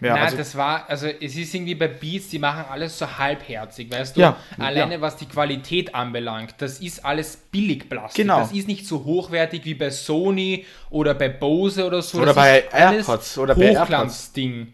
Ja, 0.00 0.14
Nein, 0.14 0.24
also, 0.24 0.36
das 0.38 0.56
war, 0.56 0.88
also 0.88 1.06
es 1.06 1.36
ist 1.36 1.54
irgendwie 1.54 1.74
bei 1.74 1.88
Beats, 1.88 2.28
die 2.28 2.38
machen 2.38 2.64
alles 2.70 2.98
so 2.98 3.18
halbherzig, 3.18 3.92
weißt 3.92 4.16
du? 4.16 4.20
Ja, 4.20 4.36
Alleine 4.58 4.94
ja. 4.94 5.00
was 5.00 5.16
die 5.16 5.26
Qualität 5.26 5.94
anbelangt, 5.94 6.54
das 6.58 6.80
ist 6.80 7.04
alles 7.04 7.36
Billigplastik. 7.36 8.24
Genau. 8.24 8.40
Das 8.40 8.52
ist 8.52 8.66
nicht 8.66 8.86
so 8.86 9.04
hochwertig 9.04 9.64
wie 9.64 9.74
bei 9.74 9.90
Sony 9.90 10.64
oder 10.88 11.12
bei 11.14 11.28
Bose 11.28 11.86
oder 11.86 12.00
so. 12.00 12.18
Oder 12.18 12.28
das 12.28 12.36
bei 12.36 12.64
AirPods 12.72 13.38
oder 13.38 13.54
bei 13.54 13.72
AirPods. 13.72 14.32
Ding. 14.32 14.72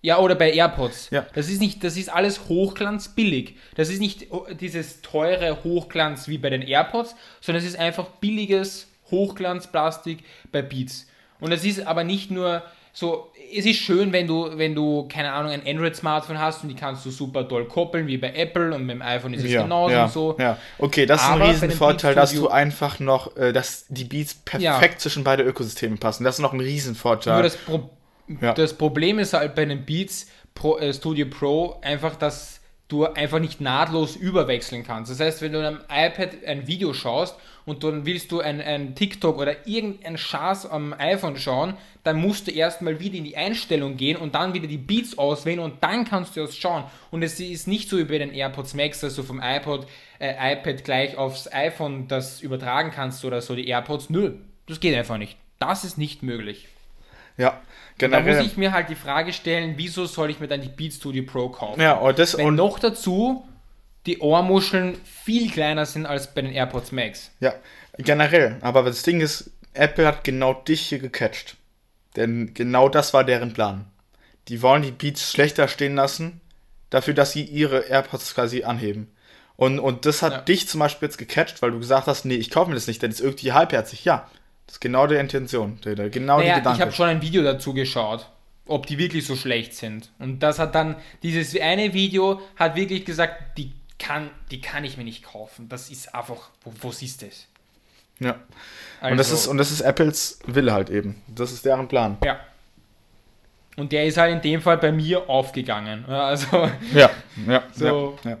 Ja, 0.00 0.18
oder 0.18 0.36
bei 0.36 0.52
AirPods. 0.52 1.10
Ja. 1.10 1.26
Das 1.34 1.48
ist 1.48 1.60
nicht, 1.60 1.82
das 1.82 1.96
ist 1.96 2.08
alles 2.08 2.48
hochglanzbillig. 2.48 3.56
Das 3.74 3.88
ist 3.88 3.98
nicht 3.98 4.28
dieses 4.60 5.02
teure 5.02 5.64
Hochglanz 5.64 6.28
wie 6.28 6.38
bei 6.38 6.50
den 6.50 6.62
AirPods, 6.62 7.16
sondern 7.40 7.64
es 7.64 7.68
ist 7.68 7.78
einfach 7.78 8.06
billiges 8.20 8.86
Hochglanzplastik 9.10 10.22
bei 10.52 10.62
Beats. 10.62 11.08
Und 11.40 11.50
das 11.50 11.64
ist 11.64 11.84
aber 11.84 12.04
nicht 12.04 12.30
nur 12.30 12.62
so, 12.98 13.30
es 13.56 13.64
ist 13.64 13.76
schön, 13.76 14.12
wenn 14.12 14.26
du, 14.26 14.50
wenn 14.58 14.74
du, 14.74 15.06
keine 15.08 15.32
Ahnung, 15.32 15.52
ein 15.52 15.62
Android-Smartphone 15.64 16.38
hast 16.38 16.64
und 16.64 16.68
die 16.68 16.74
kannst 16.74 17.06
du 17.06 17.10
super 17.10 17.46
toll 17.46 17.66
koppeln, 17.68 18.08
wie 18.08 18.18
bei 18.18 18.32
Apple 18.34 18.74
und 18.74 18.86
mit 18.86 18.96
dem 18.96 19.02
iPhone 19.02 19.34
ist 19.34 19.44
es 19.44 19.52
ja, 19.52 19.62
genauso 19.62 19.92
ja, 19.92 20.04
und 20.04 20.12
so. 20.12 20.36
Ja, 20.38 20.58
okay, 20.78 21.06
das 21.06 21.22
ist 21.22 21.28
ein 21.28 21.42
Riesenvorteil, 21.42 22.14
dass 22.16 22.32
du 22.32 22.48
einfach 22.48 22.98
noch, 22.98 23.36
äh, 23.36 23.52
dass 23.52 23.86
die 23.88 24.04
Beats 24.04 24.34
perfekt 24.34 24.94
ja. 24.94 24.98
zwischen 24.98 25.22
beide 25.22 25.44
Ökosysteme 25.44 25.96
passen. 25.96 26.24
Das 26.24 26.36
ist 26.36 26.40
noch 26.40 26.52
ein 26.52 26.60
Riesenvorteil. 26.60 27.34
Nur 27.34 27.42
das 27.44 27.56
Problem 27.56 27.90
ja. 28.40 28.52
Das 28.52 28.74
Problem 28.74 29.18
ist 29.18 29.32
halt 29.32 29.54
bei 29.54 29.64
den 29.64 29.84
Beats 29.84 30.26
Pro, 30.54 30.78
äh, 30.78 30.92
Studio 30.92 31.26
Pro 31.30 31.78
einfach, 31.82 32.16
dass 32.16 32.57
du 32.88 33.04
einfach 33.04 33.38
nicht 33.38 33.60
nahtlos 33.60 34.16
überwechseln 34.16 34.82
kannst. 34.82 35.10
Das 35.10 35.20
heißt, 35.20 35.42
wenn 35.42 35.52
du 35.52 35.66
am 35.66 35.80
iPad 35.90 36.44
ein 36.46 36.66
Video 36.66 36.94
schaust 36.94 37.36
und 37.66 37.84
dann 37.84 38.06
willst 38.06 38.32
du 38.32 38.40
ein, 38.40 38.62
ein 38.62 38.94
TikTok 38.94 39.38
oder 39.38 39.66
irgendein 39.66 40.16
Schaß 40.16 40.70
am 40.70 40.94
iPhone 40.94 41.36
schauen, 41.36 41.74
dann 42.02 42.18
musst 42.18 42.46
du 42.46 42.50
erstmal 42.50 42.98
wieder 42.98 43.16
in 43.16 43.24
die 43.24 43.36
Einstellung 43.36 43.98
gehen 43.98 44.16
und 44.16 44.34
dann 44.34 44.54
wieder 44.54 44.66
die 44.66 44.78
Beats 44.78 45.18
auswählen 45.18 45.60
und 45.60 45.82
dann 45.82 46.06
kannst 46.06 46.34
du 46.34 46.40
das 46.40 46.56
schauen. 46.56 46.84
Und 47.10 47.22
es 47.22 47.38
ist 47.38 47.68
nicht 47.68 47.90
so 47.90 47.98
wie 47.98 48.04
bei 48.04 48.16
den 48.16 48.32
AirPods 48.32 48.72
Max, 48.72 49.00
dass 49.00 49.14
du 49.14 49.22
vom 49.22 49.42
iPod, 49.42 49.86
äh, 50.18 50.54
iPad 50.54 50.82
gleich 50.82 51.18
aufs 51.18 51.52
iPhone 51.52 52.08
das 52.08 52.40
übertragen 52.40 52.90
kannst 52.90 53.22
oder 53.26 53.42
so, 53.42 53.54
die 53.54 53.68
AirPods. 53.68 54.08
Nö, 54.08 54.32
das 54.66 54.80
geht 54.80 54.96
einfach 54.96 55.18
nicht. 55.18 55.36
Das 55.58 55.84
ist 55.84 55.98
nicht 55.98 56.22
möglich. 56.22 56.68
Ja, 57.36 57.60
Generell. 57.98 58.34
Da 58.34 58.38
muss 58.42 58.46
ich 58.52 58.56
mir 58.56 58.72
halt 58.72 58.88
die 58.88 58.94
Frage 58.94 59.32
stellen, 59.32 59.74
wieso 59.76 60.06
soll 60.06 60.30
ich 60.30 60.40
mir 60.40 60.48
dann 60.48 60.60
die 60.62 60.68
Beat 60.68 60.92
Studio 60.94 61.24
Pro 61.24 61.48
kaufen? 61.48 61.80
Ja, 61.80 61.94
und 61.94 62.18
das 62.18 62.38
Wenn 62.38 62.46
und 62.46 62.54
noch 62.54 62.78
dazu 62.78 63.44
die 64.06 64.18
Ohrmuscheln 64.20 64.96
viel 65.04 65.50
kleiner 65.50 65.84
sind 65.84 66.06
als 66.06 66.32
bei 66.32 66.40
den 66.42 66.52
AirPods 66.52 66.92
Max. 66.92 67.30
Ja, 67.40 67.52
generell. 67.98 68.56
Aber 68.62 68.82
das 68.84 69.02
Ding 69.02 69.20
ist, 69.20 69.50
Apple 69.74 70.06
hat 70.06 70.24
genau 70.24 70.54
dich 70.54 70.80
hier 70.82 70.98
gecatcht. 70.98 71.56
Denn 72.16 72.54
genau 72.54 72.88
das 72.88 73.12
war 73.12 73.24
deren 73.24 73.52
Plan. 73.52 73.84
Die 74.48 74.62
wollen 74.62 74.82
die 74.82 74.92
Beats 74.92 75.30
schlechter 75.30 75.68
stehen 75.68 75.94
lassen, 75.96 76.40
dafür, 76.90 77.12
dass 77.12 77.32
sie 77.32 77.42
ihre 77.44 77.80
AirPods 77.80 78.34
quasi 78.34 78.62
anheben. 78.64 79.12
Und, 79.56 79.78
und 79.78 80.06
das 80.06 80.22
hat 80.22 80.32
Ja. 80.32 80.40
dich 80.40 80.68
zum 80.68 80.78
Beispiel 80.80 81.08
jetzt 81.08 81.18
gecatcht, 81.18 81.60
weil 81.60 81.72
du 81.72 81.78
gesagt 81.80 82.06
hast, 82.06 82.24
nee, 82.24 82.34
ich 82.36 82.48
kaufe 82.50 82.70
mir 82.70 82.76
das 82.76 82.86
nicht, 82.86 83.02
denn 83.02 83.10
es 83.10 83.18
ist 83.20 83.24
irgendwie 83.26 83.52
halbherzig. 83.52 84.04
Ja, 84.04 84.30
das 84.68 84.74
ist 84.76 84.80
genau 84.80 85.06
die 85.08 85.16
Intention, 85.16 85.80
der- 85.84 86.08
genau 86.10 86.36
Naja, 86.38 86.44
die 86.44 86.48
ich 86.50 86.56
Gedanke. 86.58 86.80
habe 86.82 86.92
schon 86.92 87.08
ein 87.08 87.20
Video 87.22 87.42
dazu 87.42 87.74
geschaut, 87.74 88.28
ob 88.66 88.86
die 88.86 88.98
wirklich 88.98 89.26
so 89.26 89.34
schlecht 89.34 89.74
sind. 89.74 90.10
Und 90.20 90.40
das 90.40 90.58
hat 90.60 90.74
dann, 90.76 90.94
dieses 91.24 91.58
eine 91.60 91.92
Video 91.94 92.40
hat 92.54 92.76
wirklich 92.76 93.04
gesagt, 93.04 93.58
die 93.58 93.72
kann, 93.98 94.30
die 94.52 94.60
kann 94.60 94.84
ich 94.84 94.96
mir 94.96 95.04
nicht 95.04 95.24
kaufen. 95.24 95.68
Das 95.68 95.90
ist 95.90 96.14
einfach, 96.14 96.50
wo, 96.62 96.72
wo 96.82 96.92
siehst 96.92 97.22
du 97.22 97.26
es? 97.26 97.46
ja. 98.20 98.36
Also, 99.00 99.12
und, 99.12 99.16
das 99.18 99.30
ist, 99.32 99.46
und 99.46 99.58
das 99.58 99.70
ist 99.70 99.80
Apples 99.80 100.38
Wille 100.46 100.72
halt 100.72 100.90
eben. 100.90 101.22
Das 101.28 101.50
ist 101.52 101.64
deren 101.64 101.88
Plan. 101.88 102.16
ja. 102.24 102.38
Und 103.76 103.92
der 103.92 104.06
ist 104.06 104.16
halt 104.18 104.32
in 104.34 104.40
dem 104.42 104.60
Fall 104.60 104.76
bei 104.78 104.90
mir 104.90 105.30
aufgegangen. 105.30 106.04
Ja, 106.08 106.26
Also, 106.26 106.68
Ja, 106.92 107.10
ja, 107.46 107.62
So. 107.72 108.18
ja, 108.24 108.30
ja. 108.32 108.38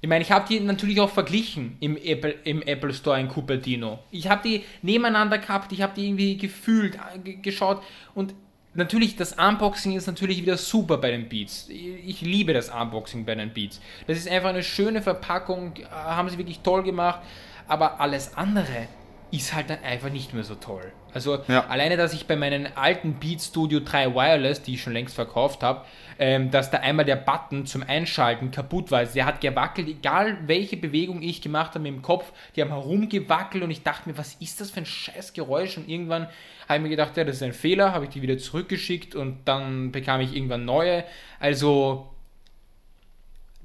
Ich 0.00 0.08
meine, 0.08 0.22
ich 0.22 0.30
habe 0.30 0.46
die 0.48 0.60
natürlich 0.60 1.00
auch 1.00 1.10
verglichen 1.10 1.76
im 1.80 1.96
Apple, 1.96 2.30
im 2.44 2.62
Apple 2.62 2.94
Store 2.94 3.18
in 3.20 3.28
Cupertino. 3.28 3.98
Ich 4.10 4.28
habe 4.28 4.42
die 4.48 4.64
nebeneinander 4.82 5.38
gehabt, 5.38 5.72
ich 5.72 5.82
habe 5.82 5.92
die 5.96 6.06
irgendwie 6.06 6.36
gefühlt, 6.36 6.94
äh, 6.94 7.18
ge- 7.18 7.36
geschaut 7.42 7.82
und 8.14 8.34
natürlich, 8.74 9.16
das 9.16 9.32
Unboxing 9.32 9.96
ist 9.96 10.06
natürlich 10.06 10.40
wieder 10.40 10.56
super 10.56 10.98
bei 10.98 11.10
den 11.10 11.28
Beats. 11.28 11.68
Ich 11.68 12.20
liebe 12.20 12.52
das 12.52 12.68
Unboxing 12.70 13.24
bei 13.24 13.34
den 13.34 13.52
Beats. 13.52 13.80
Das 14.06 14.18
ist 14.18 14.28
einfach 14.28 14.50
eine 14.50 14.62
schöne 14.62 15.02
Verpackung, 15.02 15.74
äh, 15.76 15.84
haben 15.90 16.28
sie 16.28 16.38
wirklich 16.38 16.60
toll 16.60 16.84
gemacht, 16.84 17.20
aber 17.66 18.00
alles 18.00 18.36
andere 18.36 18.86
ist 19.32 19.52
halt 19.52 19.68
dann 19.68 19.82
einfach 19.82 20.10
nicht 20.10 20.32
mehr 20.32 20.44
so 20.44 20.54
toll. 20.54 20.92
Also 21.18 21.40
Ja. 21.48 21.66
alleine, 21.66 21.96
dass 21.96 22.12
ich 22.14 22.26
bei 22.26 22.36
meinen 22.36 22.68
alten 22.76 23.14
Beat 23.14 23.40
Studio 23.42 23.80
3 23.80 24.14
Wireless, 24.14 24.62
die 24.62 24.74
ich 24.74 24.82
schon 24.82 24.92
längst 24.92 25.16
verkauft 25.16 25.64
habe, 25.64 25.84
ähm, 26.20 26.50
dass 26.52 26.70
da 26.70 26.78
einmal 26.78 27.04
der 27.04 27.16
Button 27.16 27.66
zum 27.66 27.82
Einschalten 27.82 28.50
kaputt 28.52 28.90
war. 28.92 29.00
Also 29.00 29.14
der 29.14 29.26
hat 29.26 29.40
gewackelt, 29.40 29.88
egal 29.88 30.38
welche 30.46 30.76
Bewegung 30.76 31.22
ich 31.22 31.42
gemacht 31.42 31.74
habe 31.74 31.86
im 31.88 32.02
Kopf, 32.02 32.32
die 32.54 32.62
haben 32.62 32.70
herumgewackelt 32.70 33.62
und 33.64 33.70
ich 33.70 33.82
dachte 33.82 34.08
mir, 34.08 34.16
was 34.16 34.34
ist 34.34 34.60
das 34.60 34.70
für 34.70 34.80
ein 34.80 34.86
scheiß 34.86 35.32
Geräusch? 35.32 35.76
Und 35.76 35.88
irgendwann 35.88 36.28
habe 36.68 36.76
ich 36.76 36.82
mir 36.82 36.88
gedacht, 36.90 37.16
ja, 37.16 37.24
das 37.24 37.36
ist 37.36 37.42
ein 37.42 37.52
Fehler, 37.52 37.92
habe 37.92 38.04
ich 38.04 38.10
die 38.10 38.22
wieder 38.22 38.38
zurückgeschickt 38.38 39.14
und 39.14 39.38
dann 39.44 39.90
bekam 39.92 40.20
ich 40.20 40.34
irgendwann 40.36 40.64
neue. 40.64 41.04
Also 41.40 42.08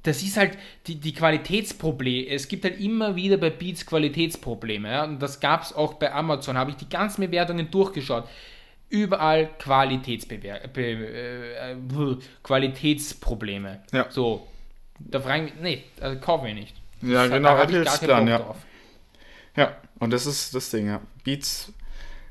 das 0.04 0.22
ist 0.22 0.38
halt 0.38 0.58
die, 0.88 0.96
die 0.96 1.14
Qualitätsprobleme. 1.14 2.28
Es 2.30 2.48
gibt 2.48 2.64
halt 2.66 2.80
immer 2.80 3.16
wieder 3.16 3.38
bei 3.38 3.50
Beats 3.50 3.86
Qualitätsprobleme. 3.86 4.90
Ja? 4.92 5.04
Und 5.06 5.20
das 5.22 5.40
gab 5.40 5.64
es 5.64 5.74
auch 5.74 5.94
bei 5.96 6.12
Amazon. 6.14 6.58
Habe 6.58 6.72
ich 6.72 6.78
die 6.78 6.90
ganzen 6.90 7.22
Bewertungen 7.22 7.72
durchgeschaut. 7.72 8.28
Überall 8.90 9.50
Qualitätsbewer 9.60 10.60
Be 10.72 10.82
äh, 10.84 11.72
äh, 11.72 12.18
Qualitätsprobleme. 12.44 13.80
Ja. 13.92 14.08
So. 14.10 14.48
Da 15.00 15.20
fragen 15.20 15.48
wir, 15.48 15.54
nee, 15.62 15.84
also 16.00 16.20
kaufen 16.20 16.46
wir 16.46 16.54
nicht. 16.54 16.76
Ja, 17.02 17.28
Da 17.28 17.36
genau, 17.38 17.50
hab 17.58 17.70
ich 17.70 18.00
Plan, 18.02 18.26
Bock 18.26 18.30
ja. 18.30 18.38
drauf. 18.40 18.58
Ja, 19.56 19.76
und 20.00 20.12
das 20.14 20.26
ist 20.26 20.54
das 20.56 20.70
Ding, 20.70 20.88
ja. 20.88 21.02
Beats 21.24 21.72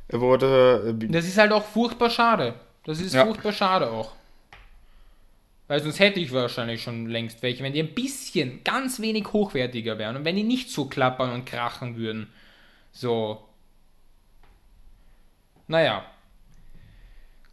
wurde. 0.08 0.84
Äh, 0.88 0.92
Be- 0.92 1.08
Das 1.08 1.26
ist 1.26 1.36
halt 1.38 1.52
auch 1.52 1.64
furchtbar 1.64 2.10
schade. 2.10 2.54
Das 2.84 3.00
ist 3.00 3.14
Ja. 3.14 3.24
furchtbar 3.26 3.52
schade 3.52 3.90
auch. 3.90 4.12
Weil 5.68 5.82
sonst 5.82 6.01
hätte 6.01 6.20
ich 6.20 6.32
wahrscheinlich 6.32 6.82
schon 6.82 7.06
längst 7.06 7.43
welche, 7.43 7.62
wenn 7.62 7.72
die 7.72 7.82
ein 7.82 7.94
bisschen, 7.94 8.62
ganz 8.64 9.01
wenig 9.01 9.32
hochwertiger 9.32 9.98
wären 9.98 10.16
und 10.16 10.24
wenn 10.24 10.36
die 10.36 10.43
nicht 10.43 10.70
so 10.70 10.86
klappern 10.86 11.32
und 11.32 11.47
krachen 11.47 11.97
würden. 11.97 12.28
So. 12.90 13.43
Naja. 15.68 16.05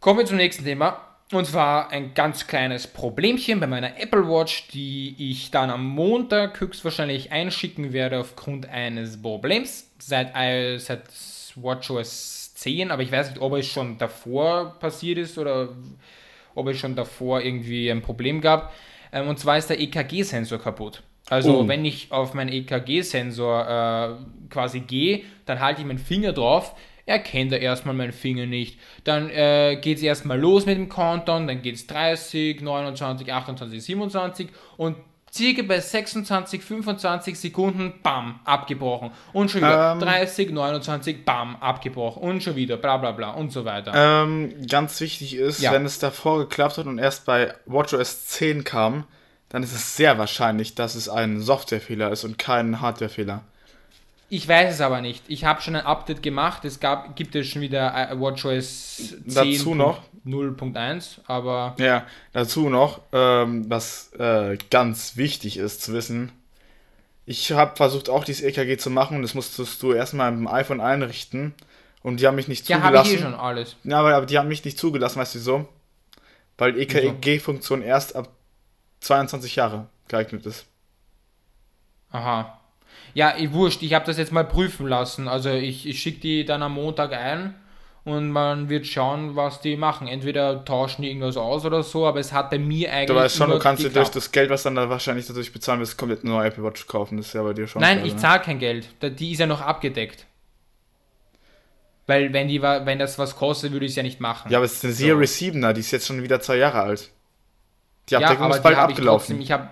Kommen 0.00 0.18
wir 0.18 0.26
zum 0.26 0.36
nächsten 0.36 0.64
Thema. 0.64 1.06
Und 1.32 1.46
zwar 1.46 1.90
ein 1.90 2.12
ganz 2.12 2.48
kleines 2.48 2.88
Problemchen 2.88 3.60
bei 3.60 3.68
meiner 3.68 4.00
Apple 4.00 4.28
Watch, 4.28 4.66
die 4.68 5.14
ich 5.16 5.52
dann 5.52 5.70
am 5.70 5.86
Montag 5.86 6.60
höchstwahrscheinlich 6.60 7.30
einschicken 7.30 7.92
werde 7.92 8.18
aufgrund 8.18 8.68
eines 8.68 9.22
Problems. 9.22 9.88
Seit, 10.00 10.34
äh, 10.34 10.78
seit 10.78 11.04
WatchOS 11.54 12.54
10, 12.54 12.90
aber 12.90 13.02
ich 13.02 13.12
weiß 13.12 13.30
nicht, 13.30 13.40
ob 13.40 13.52
es 13.54 13.66
schon 13.66 13.96
davor 13.96 14.76
passiert 14.80 15.18
ist 15.18 15.38
oder 15.38 15.68
ob 16.54 16.68
es 16.68 16.78
schon 16.78 16.96
davor 16.96 17.40
irgendwie 17.40 17.90
ein 17.90 18.02
Problem 18.02 18.40
gab. 18.40 18.72
Ähm, 19.12 19.28
und 19.28 19.38
zwar 19.38 19.58
ist 19.58 19.70
der 19.70 19.80
EKG-Sensor 19.80 20.58
kaputt. 20.58 21.02
Also 21.28 21.60
Oh. 21.60 21.68
wenn 21.68 21.84
ich 21.84 22.10
auf 22.10 22.34
meinen 22.34 22.50
EKG-Sensor 22.52 24.18
äh, 24.18 24.52
quasi 24.52 24.80
gehe, 24.80 25.22
dann 25.46 25.60
halte 25.60 25.80
ich 25.80 25.86
meinen 25.86 25.98
Finger 25.98 26.32
drauf, 26.32 26.74
erkennt 27.06 27.52
er 27.52 27.60
erstmal 27.60 27.94
meinen 27.94 28.12
Finger 28.12 28.46
nicht. 28.46 28.78
Dann 29.04 29.30
äh, 29.30 29.78
geht 29.80 29.98
es 29.98 30.02
erstmal 30.02 30.38
los 30.38 30.66
mit 30.66 30.76
dem 30.76 30.88
Countdown, 30.88 31.46
dann 31.46 31.62
geht 31.62 31.74
es 31.76 31.86
30, 31.86 32.60
29, 32.62 33.32
28, 33.32 33.82
27 33.82 34.48
und 34.76 34.96
circa 35.32 35.62
bei 35.62 35.78
26, 35.80 36.62
25 36.62 37.38
Sekunden, 37.38 37.94
bam, 38.02 38.40
abgebrochen. 38.44 39.10
Und 39.32 39.50
schon 39.50 39.60
wieder 39.60 39.92
Ähm. 39.92 40.00
30, 40.00 40.50
29, 40.50 41.24
bam, 41.24 41.56
abgebrochen. 41.56 42.22
Und 42.22 42.42
schon 42.42 42.56
wieder, 42.56 42.76
bla 42.76 42.96
bla 42.96 43.12
bla 43.12 43.30
und 43.30 43.52
so 43.52 43.64
weiter. 43.64 43.92
ähm, 43.94 44.52
ganz 44.68 45.00
wichtig 45.00 45.34
ist, 45.36 45.60
Ja. 45.60 45.72
wenn 45.72 45.84
es 45.86 45.98
davor 45.98 46.38
geklappt 46.40 46.78
hat 46.78 46.86
und 46.86 46.98
erst 46.98 47.26
bei 47.26 47.54
WatchOS 47.66 48.26
10 48.26 48.64
kam, 48.64 49.04
dann 49.48 49.62
ist 49.62 49.72
es 49.74 49.96
sehr 49.96 50.18
wahrscheinlich, 50.18 50.74
dass 50.74 50.94
es 50.94 51.08
ein 51.08 51.40
Softwarefehler 51.40 52.10
ist 52.10 52.24
und 52.24 52.38
kein 52.38 52.80
Hardwarefehler. 52.80 53.42
Ich 54.30 54.46
weiß 54.48 54.74
es 54.74 54.80
aber 54.80 55.00
nicht. 55.00 55.24
Ich 55.28 55.44
habe 55.44 55.60
schon 55.60 55.74
ein 55.76 55.84
Update 55.84 56.22
gemacht. 56.22 56.64
Es 56.64 56.78
gab, 56.78 57.16
gibt 57.16 57.34
es 57.34 57.48
schon 57.48 57.62
wieder 57.62 58.10
äh, 58.10 58.18
WatchOS 58.18 59.14
10. 59.26 59.34
Dazu 59.34 59.74
noch? 59.74 60.02
0.1, 60.24 61.18
aber 61.26 61.74
Ja, 61.78 62.06
dazu 62.32 62.68
noch, 62.68 63.00
ähm, 63.12 63.68
was 63.68 64.12
äh, 64.18 64.56
ganz 64.70 65.16
wichtig 65.16 65.56
ist 65.56 65.82
zu 65.82 65.92
wissen. 65.94 66.30
Ich 67.26 67.50
habe 67.52 67.74
versucht 67.76 68.08
auch 68.08 68.24
dieses 68.24 68.42
EKG 68.42 68.76
zu 68.76 68.90
machen, 68.90 69.22
das 69.22 69.34
musstest 69.34 69.82
du 69.82 69.92
erstmal 69.92 70.30
mit 70.30 70.40
dem 70.40 70.48
iPhone 70.48 70.80
einrichten 70.80 71.54
und 72.02 72.20
die 72.20 72.26
haben 72.26 72.34
mich 72.36 72.48
nicht 72.48 72.68
ja, 72.68 72.82
habe 72.82 72.98
ich 72.98 73.02
zugelassen. 73.04 73.18
eh 73.18 73.30
schon 73.32 73.34
alles. 73.40 73.76
Ja, 73.84 73.98
aber, 74.00 74.14
aber 74.14 74.26
die 74.26 74.38
haben 74.38 74.48
mich 74.48 74.64
nicht 74.64 74.78
zugelassen, 74.78 75.18
weißt 75.20 75.34
du 75.34 75.38
wieso? 75.38 75.68
Weil 76.58 76.78
EKG-Funktion 76.78 77.82
erst 77.82 78.14
ab 78.14 78.28
22 79.00 79.56
Jahre 79.56 79.86
geeignet 80.08 80.44
ist. 80.46 80.66
Aha. 82.10 82.59
Ja, 83.14 83.34
ich 83.36 83.52
wurscht, 83.52 83.82
ich 83.82 83.94
habe 83.94 84.04
das 84.06 84.18
jetzt 84.18 84.32
mal 84.32 84.44
prüfen 84.44 84.86
lassen. 84.86 85.28
Also 85.28 85.50
ich, 85.50 85.86
ich 85.86 86.00
schicke 86.00 86.20
die 86.20 86.44
dann 86.44 86.62
am 86.62 86.74
Montag 86.74 87.12
ein 87.12 87.54
und 88.04 88.30
man 88.30 88.68
wird 88.68 88.86
schauen, 88.86 89.36
was 89.36 89.60
die 89.60 89.76
machen. 89.76 90.06
Entweder 90.08 90.64
tauschen 90.64 91.02
die 91.02 91.08
irgendwas 91.08 91.36
aus 91.36 91.64
oder 91.64 91.82
so, 91.82 92.06
aber 92.06 92.20
es 92.20 92.32
hat 92.32 92.50
bei 92.50 92.58
mir 92.58 92.92
eigentlich. 92.92 93.06
Du 93.08 93.14
weißt 93.14 93.36
schon, 93.36 93.50
du 93.50 93.58
kannst 93.58 93.82
dir 93.82 93.90
durch 93.90 94.08
das 94.10 94.30
Geld, 94.32 94.48
was 94.50 94.62
dann 94.62 94.74
da 94.76 94.88
wahrscheinlich 94.88 95.26
dadurch 95.26 95.52
bezahlen 95.52 95.80
wirst, 95.80 95.98
komplett 95.98 96.22
eine 96.22 96.30
neue 96.32 96.46
Apple 96.48 96.64
Watch 96.64 96.86
kaufen. 96.86 97.16
Das 97.16 97.26
ist 97.26 97.32
ja 97.34 97.42
bei 97.42 97.52
dir 97.52 97.66
schon. 97.66 97.82
Nein, 97.82 97.98
klar, 97.98 98.06
ich 98.06 98.14
ne? 98.14 98.18
zahle 98.20 98.40
kein 98.40 98.58
Geld. 98.58 98.88
Die 99.02 99.32
ist 99.32 99.38
ja 99.38 99.46
noch 99.46 99.60
abgedeckt. 99.60 100.26
Weil 102.06 102.32
wenn, 102.32 102.48
die, 102.48 102.60
wenn 102.60 102.98
das 102.98 103.18
was 103.18 103.36
kostet, 103.36 103.72
würde 103.72 103.86
ich 103.86 103.92
es 103.92 103.96
ja 103.96 104.02
nicht 104.02 104.20
machen. 104.20 104.50
Ja, 104.50 104.58
aber 104.58 104.64
es 104.64 104.74
ist 104.74 104.84
eine 104.84 104.92
Series 104.94 105.36
7er, 105.38 105.72
die 105.72 105.80
ist 105.80 105.90
jetzt 105.92 106.06
schon 106.06 106.22
wieder 106.22 106.40
zwei 106.40 106.56
Jahre 106.56 106.80
alt. 106.80 107.10
Die 108.08 108.14
Ja, 108.14 108.20
Abdeckung 108.20 108.46
aber 108.46 108.56
ist 108.56 108.62
bald 108.62 108.74
ich 108.76 108.80
abgelaufen. 108.82 109.26
trotzdem- 109.26 109.40
Ich 109.42 109.52
habe 109.52 109.68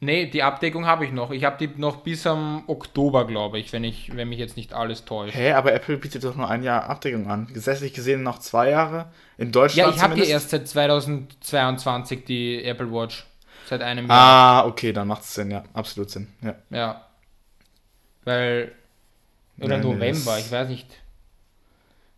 Nee, 0.00 0.26
die 0.26 0.42
Abdeckung 0.42 0.86
habe 0.86 1.06
ich 1.06 1.12
noch. 1.12 1.30
Ich 1.30 1.44
habe 1.44 1.56
die 1.66 1.80
noch 1.80 1.98
bis 1.98 2.26
am 2.26 2.64
Oktober, 2.66 3.26
glaube 3.26 3.58
ich, 3.58 3.72
wenn 3.72 3.84
ich, 3.84 4.14
wenn 4.14 4.28
mich 4.28 4.38
jetzt 4.38 4.56
nicht 4.56 4.74
alles 4.74 5.04
täuscht. 5.06 5.34
Hä, 5.34 5.52
aber 5.52 5.72
Apple 5.72 5.96
bietet 5.96 6.24
doch 6.24 6.34
nur 6.36 6.48
ein 6.50 6.62
Jahr 6.62 6.90
Abdeckung 6.90 7.28
an. 7.30 7.46
Gesetzlich 7.46 7.94
gesehen 7.94 8.22
noch 8.22 8.38
zwei 8.38 8.70
Jahre. 8.70 9.10
In 9.38 9.46
Ja, 9.46 9.52
Deutschland 9.52 9.96
ich 9.96 10.02
habe 10.02 10.14
die 10.14 10.22
zumindest. 10.22 10.30
erst 10.30 10.50
seit 10.50 10.68
2022, 10.68 12.24
die 12.24 12.64
Apple 12.64 12.90
Watch. 12.92 13.24
Seit 13.66 13.80
einem 13.80 14.08
Jahr. 14.08 14.18
Ah, 14.62 14.66
okay, 14.66 14.92
dann 14.92 15.08
macht 15.08 15.22
es 15.22 15.32
Sinn, 15.34 15.50
ja. 15.50 15.64
Absolut 15.72 16.10
Sinn. 16.10 16.28
Ja. 16.42 16.54
Ja. 16.70 17.06
Weil. 18.24 18.72
Oder 19.58 19.78
Nein, 19.78 19.86
November, 19.86 20.38
ich 20.38 20.50
weiß 20.50 20.68
nicht. 20.68 20.88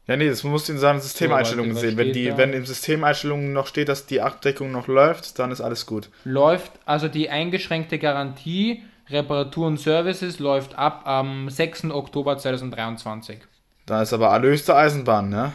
Ja, 0.06 0.16
nee, 0.16 0.28
das 0.28 0.44
musst 0.44 0.68
du 0.68 0.72
in 0.72 0.78
seinen 0.78 1.00
Systemeinstellungen 1.00 1.74
So, 1.74 1.80
sehen. 1.80 1.96
Wenn, 1.96 2.12
die, 2.12 2.28
da? 2.28 2.38
wenn 2.38 2.52
in 2.52 2.64
Systemeinstellungen 2.64 3.52
noch 3.52 3.66
steht, 3.66 3.88
dass 3.88 4.06
die 4.06 4.20
Abdeckung 4.20 4.70
noch 4.70 4.86
läuft, 4.86 5.38
dann 5.38 5.50
ist 5.50 5.60
alles 5.60 5.84
gut. 5.86 6.10
Läuft, 6.24 6.72
also 6.84 7.08
die 7.08 7.28
eingeschränkte 7.28 7.98
Garantie, 7.98 8.82
Reparatur 9.08 9.66
und 9.66 9.80
Services 9.80 10.38
läuft 10.38 10.76
ab 10.76 11.02
am 11.06 11.48
6. 11.48 11.86
Oktober 11.90 12.38
2023. 12.38 13.38
Da 13.86 14.02
ist 14.02 14.12
aber 14.12 14.30
allerhöchste 14.30 14.74
Eisenbahn, 14.74 15.28
ne? 15.28 15.52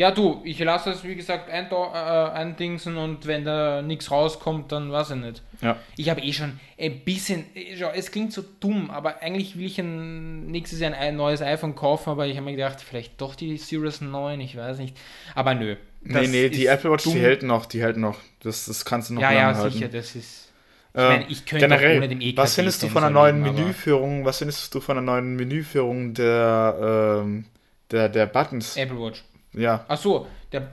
Ja, 0.00 0.10
du, 0.10 0.40
ich 0.44 0.58
lasse 0.60 0.92
es 0.92 1.04
wie 1.04 1.14
gesagt 1.14 1.50
ein, 1.50 1.66
äh, 1.70 1.74
eindingsen 1.74 2.96
und 2.96 3.26
wenn 3.26 3.44
da 3.44 3.82
nichts 3.82 4.10
rauskommt, 4.10 4.72
dann 4.72 4.90
weiß 4.90 5.10
ich 5.10 5.16
nicht. 5.16 5.42
Ja. 5.60 5.76
Ich 5.94 6.08
habe 6.08 6.22
eh 6.22 6.32
schon 6.32 6.58
ein 6.78 7.00
bisschen, 7.00 7.44
schau, 7.78 7.90
es 7.94 8.10
klingt 8.10 8.32
so 8.32 8.42
dumm, 8.60 8.90
aber 8.90 9.20
eigentlich 9.20 9.58
will 9.58 9.66
ich 9.66 9.78
ein, 9.78 10.46
nächstes 10.46 10.80
Jahr 10.80 10.94
ein 10.94 11.16
neues 11.16 11.42
iPhone 11.42 11.74
kaufen, 11.74 12.08
aber 12.08 12.26
ich 12.26 12.36
habe 12.36 12.46
mir 12.46 12.52
gedacht, 12.56 12.80
vielleicht 12.80 13.20
doch 13.20 13.34
die 13.34 13.58
Series 13.58 14.00
9, 14.00 14.40
ich 14.40 14.56
weiß 14.56 14.78
nicht. 14.78 14.96
Aber 15.34 15.54
nö. 15.54 15.76
Nee, 16.00 16.28
nee, 16.28 16.48
die 16.48 16.64
Apple 16.64 16.90
Watch, 16.92 17.04
dumm. 17.04 17.12
die 17.12 17.20
hält 17.20 17.42
noch, 17.42 17.66
die 17.66 17.82
hält 17.82 17.98
noch. 17.98 18.16
Das, 18.42 18.64
das 18.64 18.86
kannst 18.86 19.10
du 19.10 19.14
noch 19.14 19.20
Ja, 19.20 19.32
lange 19.32 19.40
ja, 19.52 19.54
halten. 19.54 19.72
sicher, 19.74 19.88
das 19.88 20.16
ist. 20.16 20.50
Äh, 20.94 21.08
meine, 21.08 21.26
ich 21.28 21.44
könnte 21.44 21.66
generell, 21.68 21.98
ohne 21.98 22.08
den 22.08 22.22
E 22.22 22.34
was 22.38 22.54
findest 22.54 22.82
du 22.82 22.88
von 22.88 23.02
der 23.02 23.10
neuen 23.10 23.44
aber- 23.44 23.52
Menüführung, 23.52 24.24
was 24.24 24.38
findest 24.38 24.74
du 24.74 24.80
von 24.80 24.96
der 24.96 25.02
neuen 25.02 25.36
Menüführung 25.36 26.14
der, 26.14 27.20
ähm, 27.22 27.44
der, 27.90 28.08
der 28.08 28.24
Buttons? 28.24 28.78
Apple 28.78 28.98
Watch. 28.98 29.24
Ja. 29.52 29.84
Ach 29.88 29.98
so, 29.98 30.26
der. 30.52 30.68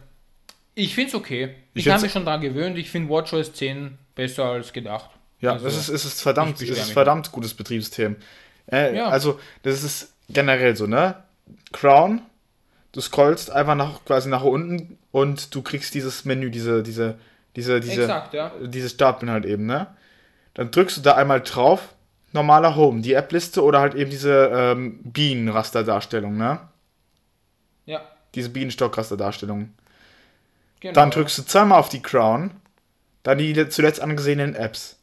Ich 0.76 0.94
finde 0.94 1.10
es 1.10 1.16
okay. 1.16 1.56
Ich 1.74 1.86
Ich, 1.86 1.92
habe 1.92 2.04
mich 2.04 2.12
schon 2.12 2.26
daran 2.26 2.42
gewöhnt. 2.42 2.78
Ich 2.78 2.92
finde 2.92 3.10
WatchOS 3.10 3.54
10 3.54 3.98
besser 4.14 4.46
als 4.46 4.72
gedacht. 4.74 5.10
Ja, 5.40 5.54
Also, 5.54 5.68
es 5.68 5.76
ist, 5.78 5.90
es 5.90 6.06
ist 6.06 6.22
verdammt, 6.22 6.62
es 6.62 6.70
ist 6.70 6.92
verdammt 6.92 7.32
gutes 7.32 7.54
Betriebssystem. 7.54 8.16
Äh, 8.72 8.96
Ja. 8.96 9.08
Also, 9.08 9.40
das 9.64 9.84
ist 9.84 10.14
generell 10.30 10.76
so, 10.76 10.86
ne? 10.88 11.16
Crown, 11.72 12.22
du 12.92 13.02
scrollst 13.02 13.52
einfach 13.52 13.76
nach, 13.76 14.04
quasi 14.06 14.30
nach 14.30 14.44
unten 14.44 14.98
und 15.12 15.54
du 15.56 15.62
kriegst 15.62 15.94
dieses 15.96 16.26
Menü, 16.26 16.50
diese, 16.52 16.84
diese, 16.84 17.18
diese, 17.56 17.80
diese, 17.80 18.02
Exakt, 18.04 18.34
ja. 18.34 18.52
dieses 18.62 18.92
Startbild 18.92 19.32
halt 19.32 19.46
eben, 19.46 19.66
ne? 19.66 19.88
Dann 20.54 20.72
drückst 20.72 20.98
du 20.98 21.02
da 21.02 21.16
einmal 21.16 21.42
drauf, 21.42 21.94
normaler 22.34 22.76
Home, 22.76 23.02
die 23.02 23.14
App-Liste 23.14 23.64
oder 23.64 23.80
halt 23.80 23.96
eben 23.96 24.10
diese 24.12 24.52
ähm, 24.54 25.00
Bienenrasterdarstellung, 25.04 26.38
ne? 26.38 26.60
Ja, 27.86 28.02
Diese 28.38 28.50
Bienenstockrasterdarstellung. 28.50 29.74
genau. 30.80 30.94
Dann 30.94 31.10
drückst 31.12 31.40
du 31.40 31.42
zweimal 31.44 31.80
auf 31.80 31.90
die 31.90 32.02
Crown, 32.04 32.52
dann 33.24 33.40
die 33.40 33.68
zuletzt 33.70 34.00
angesehenen 34.00 34.54
Apps. 34.56 34.98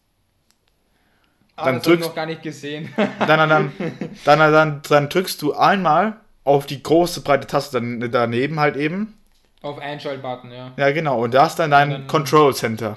ah, 1.57 1.65
dann 1.67 1.75
das 1.77 1.85
habe 1.85 1.95
ich 1.97 2.01
drückst- 2.01 2.07
noch 2.09 2.15
gar 2.15 2.27
nicht 2.27 2.43
gesehen. 2.43 2.89
Dann, 2.97 3.27
dann, 3.27 3.49
dann, 3.49 3.73
dann, 4.25 4.39
dann, 4.53 4.83
dann 4.89 5.09
drückst 5.09 5.43
du 5.43 5.53
einmal 5.55 6.17
auf 6.45 6.67
die 6.67 6.81
große 6.83 7.23
breite 7.23 7.47
Taste 7.49 7.81
daneben 8.09 8.61
halt 8.61 8.77
eben. 8.77 9.19
Auf 9.63 9.79
Einschaltbutton, 9.79 10.53
ja. 10.53 10.73
Ja, 10.77 10.93
genau. 10.93 11.23
Und 11.25 11.35
da 11.35 11.47
ist 11.47 11.57
dann 11.57 11.71
dein 11.73 11.91
dann- 11.91 12.07
Control 12.07 12.55
Center. 12.55 12.97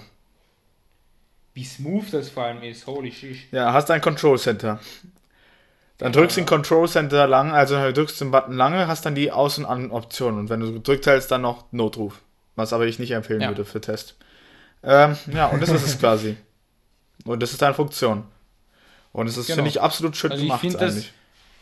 Wie 1.55 1.63
smooth 1.63 2.05
das 2.13 2.29
vor 2.29 2.43
allem 2.43 2.61
ist. 2.61 2.85
Holy 2.85 3.11
shit. 3.11 3.37
Ja, 3.51 3.73
hast 3.73 3.89
dein 3.89 4.01
Control 4.01 4.37
Center. 4.37 4.79
Dann 5.99 6.11
drückst 6.13 6.37
du 6.37 6.41
den. 6.41 6.45
Control 6.47 6.87
Center 6.87 7.25
lang, 7.27 7.51
also 7.51 7.75
drückst 7.91 8.21
den 8.21 8.31
Button 8.31 8.53
lange, 8.55 8.87
hast 8.87 9.05
dann 9.05 9.15
die 9.15 9.31
Aus- 9.31 9.57
und 9.57 9.65
An-Optionen. 9.65 10.39
Und 10.41 10.49
wenn 10.49 10.59
du 10.59 10.73
gedrückt 10.73 11.07
hältst, 11.07 11.31
dann 11.31 11.41
noch 11.41 11.65
Notruf. 11.71 12.21
Was 12.55 12.73
aber 12.73 12.85
ich 12.85 12.99
nicht 12.99 13.11
empfehlen 13.11 13.41
Ja. 13.41 13.49
würde 13.49 13.65
für 13.65 13.81
Test. 13.81 14.15
Ähm, 14.83 15.17
ja, 15.33 15.47
und 15.47 15.61
das 15.61 15.69
ist 15.69 15.85
es 15.85 15.99
quasi. 15.99 16.37
Und 17.25 17.41
das 17.41 17.51
ist 17.51 17.61
deine 17.61 17.73
Funktion. 17.73 18.23
Und 19.11 19.27
es 19.27 19.37
ist, 19.37 19.47
Genau. 19.47 19.55
finde 19.57 19.69
ich, 19.69 19.81
absolut 19.81 20.15
schön 20.15 20.31
Also 20.31 20.43
ich 20.43 20.47
gemacht 20.49 20.61
finde 20.61 20.77
das- 20.77 20.93
eigentlich. 20.93 21.13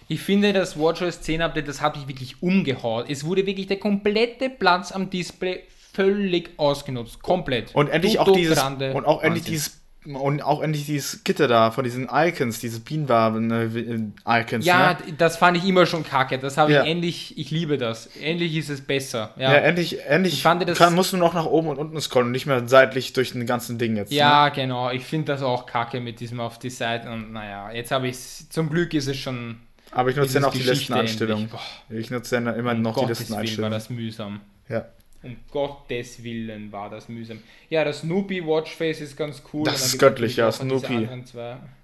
Ich 0.08 0.22
finde, 0.22 0.54
das 0.54 0.78
WatchOS 0.78 1.22
10 1.22 1.42
Update, 1.42 1.68
das 1.68 1.82
hat 1.82 1.96
mich 1.96 2.08
wirklich 2.08 2.44
umgehauen. 2.44 3.06
Es 3.10 3.24
wurde 3.24 3.46
wirklich 3.48 3.66
der 3.68 3.80
komplette 3.80 4.50
Platz 4.52 4.92
am 4.92 5.10
Display 5.10 5.64
völlig 5.94 6.52
ausgenutzt. 6.58 7.24
Komplett. 7.24 7.74
Und 7.74 7.88
endlich 7.90 8.20
auch 8.20 8.26
Tutto 8.26 8.38
dieses 8.38 8.60
grande. 8.60 8.94
und 8.94 9.06
auch 9.06 9.24
endlich 9.24 9.46
Wahnsinn. 9.46 9.54
dieses 9.54 9.82
und 10.06 10.42
auch 10.42 10.62
endlich 10.62 10.86
dieses 10.86 11.24
Gitter 11.24 11.48
da 11.48 11.72
von 11.72 11.84
diesen 11.84 12.08
Icons, 12.12 12.60
diese 12.60 12.80
Bienenwaben 12.80 13.52
äh, 13.52 14.40
Icons. 14.42 14.66
Ja, 14.66 14.94
ne? 14.94 15.14
das 15.18 15.38
fand 15.38 15.58
ich 15.58 15.66
immer 15.68 15.86
schon 15.86 16.04
kacke. 16.04 16.38
Das 16.38 16.58
habe 16.58 16.72
Ja. 16.74 16.84
ich 16.84 16.90
endlich, 16.90 17.38
ich 17.38 17.52
liebe 17.52 17.78
das. 17.78 18.08
Endlich 18.22 18.56
ist 18.56 18.70
es 18.70 18.82
besser. 18.82 19.34
ja. 19.38 19.52
Ja, 19.54 19.58
endlich, 19.60 20.06
endlich 20.06 20.34
Ich 20.36 20.42
fand 20.44 20.68
das- 20.68 20.78
kann, 20.78 20.94
musst 20.96 21.14
du 21.14 21.18
noch 21.18 21.34
nach 21.34 21.46
oben 21.46 21.68
und 21.70 21.78
unten 21.78 22.00
scrollen 22.00 22.28
und 22.28 22.32
nicht 22.34 22.46
mehr 22.46 22.68
seitlich 22.68 23.14
durch 23.14 23.32
den 23.32 23.46
ganzen 23.46 23.78
Ding 23.78 23.96
jetzt. 23.96 24.12
Ne? 24.12 24.18
ja 24.18 24.50
genau. 24.50 24.92
Ich 24.92 25.04
finde 25.06 25.26
das 25.34 25.42
auch 25.42 25.66
kacke 25.66 26.00
mit 26.00 26.20
diesem 26.20 26.40
auf 26.40 26.60
die 26.60 26.70
Seite. 26.70 27.10
Und 27.10 27.32
naja, 27.34 27.72
jetzt 27.72 27.92
habe 27.92 28.08
ich 28.08 28.16
es, 28.16 28.50
zum 28.50 28.70
Glück 28.70 28.94
ist 28.94 29.08
es 29.08 29.18
schon. 29.18 29.58
Aber 29.92 30.10
ich 30.10 30.16
nutze 30.16 30.36
ja 30.36 30.40
noch 30.42 30.52
die 30.52 30.60
Geschichte 30.64 30.94
endlich. 30.94 31.50
Boah, 31.50 31.60
Ich 31.90 32.12
nutze 32.12 32.36
ja 32.36 32.52
immer 32.52 32.72
um 32.74 32.82
noch 32.82 32.96
die 32.96 33.02
Gottes 33.02 33.30
Willen 33.30 33.62
war 33.62 33.70
das 33.70 33.90
mühsam. 33.90 34.42
Ja. 34.70 34.86
Um 35.26 35.38
Gottes 35.52 36.24
Willen 36.24 36.72
war 36.72 36.90
das 36.90 37.10
mühsam. 37.10 37.42
Ja, 37.70 37.84
das 37.84 38.02
Snoopy 38.02 38.46
Watchface 38.46 39.02
ist 39.02 39.18
ganz 39.18 39.42
cool. 39.52 39.66
Das 39.66 39.86
ist 39.86 39.98
göttlich, 39.98 40.36
ja, 40.36 40.52
Snoopy. 40.52 41.08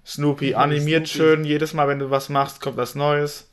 Snoopy 0.06 0.50
Ja, 0.50 0.58
animiert 0.58 1.08
Snoopy. 1.08 1.36
schön, 1.36 1.44
jedes 1.44 1.74
Mal, 1.74 1.88
wenn 1.88 1.98
du 1.98 2.10
was 2.10 2.28
machst, 2.28 2.60
kommt 2.60 2.76
was 2.76 2.94
Neues. 2.94 3.48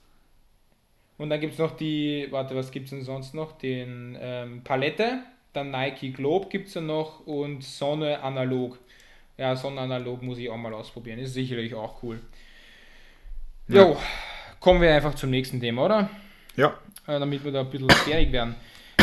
Und 1.17 1.29
dann 1.29 1.41
gibt 1.41 1.53
es 1.53 1.59
noch 1.59 1.75
die, 1.75 2.27
warte, 2.29 2.55
was 2.55 2.71
gibt 2.71 2.85
es 2.85 2.91
denn 2.91 3.03
sonst 3.03 3.33
noch? 3.33 3.57
Den 3.57 4.17
ähm, 4.21 4.61
Palette, 4.63 5.19
dann 5.53 5.71
Nike 5.71 6.11
Globe 6.11 6.47
gibt 6.49 6.67
es 6.67 6.75
ja 6.75 6.81
noch 6.81 7.25
und 7.25 7.63
Sonne 7.63 8.21
Analog. 8.21 8.77
Ja, 9.37 9.55
Sonne 9.55 9.81
Analog 9.81 10.21
muss 10.21 10.37
ich 10.37 10.49
auch 10.49 10.57
mal 10.57 10.73
ausprobieren. 10.73 11.19
Ist 11.19 11.33
sicherlich 11.33 11.73
auch 11.73 12.03
cool. 12.03 12.21
Ja. 13.67 13.83
Jo, 13.83 13.97
kommen 14.59 14.81
wir 14.81 14.93
einfach 14.93 15.15
zum 15.15 15.29
nächsten 15.29 15.59
Thema, 15.59 15.85
oder? 15.85 16.09
Ja. 16.55 16.73
Äh, 17.07 17.19
damit 17.19 17.43
wir 17.43 17.51
da 17.51 17.61
ein 17.61 17.69
bisschen 17.69 17.89
fertig 17.89 18.31
werden. 18.31 18.55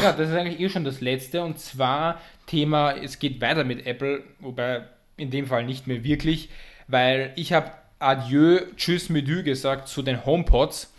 Ja, 0.02 0.12
das 0.12 0.28
ist 0.28 0.35
eigentlich 0.35 0.60
eh 0.60 0.68
schon 0.68 0.85
das 0.85 1.01
letzte 1.01 1.43
und 1.43 1.59
zwar 1.59 2.20
Thema, 2.47 2.93
es 2.93 3.18
geht 3.18 3.40
weiter 3.40 3.64
mit 3.64 3.86
Apple, 3.86 4.23
wobei 4.40 4.82
in 5.16 5.31
dem 5.31 5.47
Fall 5.47 5.64
nicht 5.64 5.86
mehr 5.86 6.05
wirklich, 6.05 6.51
weil 6.86 7.32
ich 7.36 7.52
habe 7.52 7.73
Adieu, 7.98 8.60
Tschüss, 8.77 9.09
Menü 9.09 9.43
gesagt 9.43 9.89
zu 9.89 10.02
den 10.02 10.24
HomePods. 10.24 10.93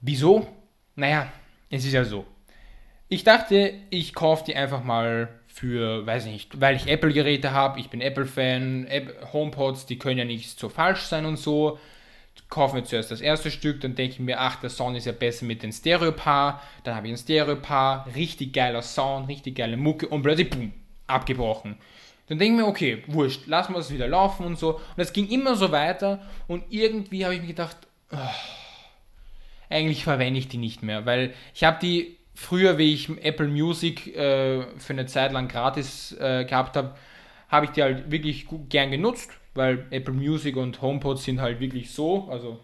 Wieso? 0.00 0.48
Naja, 0.96 1.30
es 1.68 1.84
ist 1.84 1.92
ja 1.92 2.04
so. 2.04 2.26
Ich 3.08 3.22
dachte, 3.24 3.74
ich 3.90 4.14
kaufe 4.14 4.44
die 4.46 4.56
einfach 4.56 4.82
mal 4.82 5.28
für, 5.46 6.06
weiß 6.06 6.26
ich 6.26 6.32
nicht, 6.32 6.60
weil 6.60 6.76
ich 6.76 6.86
Apple-Geräte 6.86 7.50
habe, 7.52 7.80
ich 7.80 7.90
bin 7.90 8.00
Apple-Fan, 8.00 8.86
App 8.86 9.32
HomePods, 9.32 9.86
die 9.86 9.98
können 9.98 10.18
ja 10.18 10.24
nicht 10.24 10.58
so 10.58 10.68
falsch 10.68 11.02
sein 11.02 11.26
und 11.26 11.36
so. 11.36 11.78
Kaufe 12.48 12.76
mir 12.76 12.84
zuerst 12.84 13.10
das 13.10 13.20
erste 13.20 13.50
Stück, 13.50 13.80
dann 13.80 13.94
denke 13.94 14.14
ich 14.14 14.20
mir, 14.20 14.40
ach, 14.40 14.56
der 14.56 14.70
Sound 14.70 14.96
ist 14.96 15.06
ja 15.06 15.12
besser 15.12 15.44
mit 15.44 15.62
dem 15.62 15.72
Stereo-Paar, 15.72 16.62
dann 16.84 16.96
habe 16.96 17.06
ich 17.06 17.12
ein 17.12 17.16
Stereo-Paar, 17.16 18.06
richtig 18.14 18.52
geiler 18.52 18.82
Sound, 18.82 19.28
richtig 19.28 19.56
geile 19.56 19.76
Mucke 19.76 20.08
und 20.08 20.22
plötzlich, 20.22 20.50
boom, 20.50 20.72
abgebrochen. 21.06 21.76
Dann 22.28 22.38
denke 22.38 22.54
ich 22.54 22.62
mir, 22.62 22.68
okay, 22.68 23.02
wurscht, 23.08 23.46
lassen 23.46 23.72
wir 23.72 23.80
es 23.80 23.92
wieder 23.92 24.06
laufen 24.06 24.46
und 24.46 24.58
so. 24.58 24.74
Und 24.74 24.98
es 24.98 25.12
ging 25.12 25.28
immer 25.28 25.56
so 25.56 25.72
weiter 25.72 26.22
und 26.46 26.64
irgendwie 26.70 27.24
habe 27.24 27.34
ich 27.34 27.40
mir 27.40 27.48
gedacht, 27.48 27.76
eigentlich 29.68 30.04
verwende 30.04 30.38
ich 30.38 30.48
die 30.48 30.58
nicht 30.58 30.82
mehr, 30.82 31.06
weil 31.06 31.34
ich 31.54 31.64
habe 31.64 31.78
die 31.80 32.18
früher, 32.34 32.78
wie 32.78 32.94
ich 32.94 33.08
Apple 33.22 33.48
Music 33.48 34.16
äh, 34.16 34.62
für 34.78 34.92
eine 34.92 35.06
Zeit 35.06 35.32
lang 35.32 35.48
gratis 35.48 36.16
äh, 36.18 36.44
gehabt 36.44 36.76
habe, 36.76 36.94
habe 37.48 37.66
ich 37.66 37.72
die 37.72 37.82
halt 37.82 38.10
wirklich 38.10 38.46
gern 38.68 38.90
genutzt, 38.90 39.30
weil 39.60 39.84
Apple 39.90 40.14
Music 40.14 40.56
und 40.56 40.80
HomePod 40.80 41.18
sind 41.20 41.40
halt 41.40 41.60
wirklich 41.60 41.90
so, 41.90 42.28
also 42.30 42.58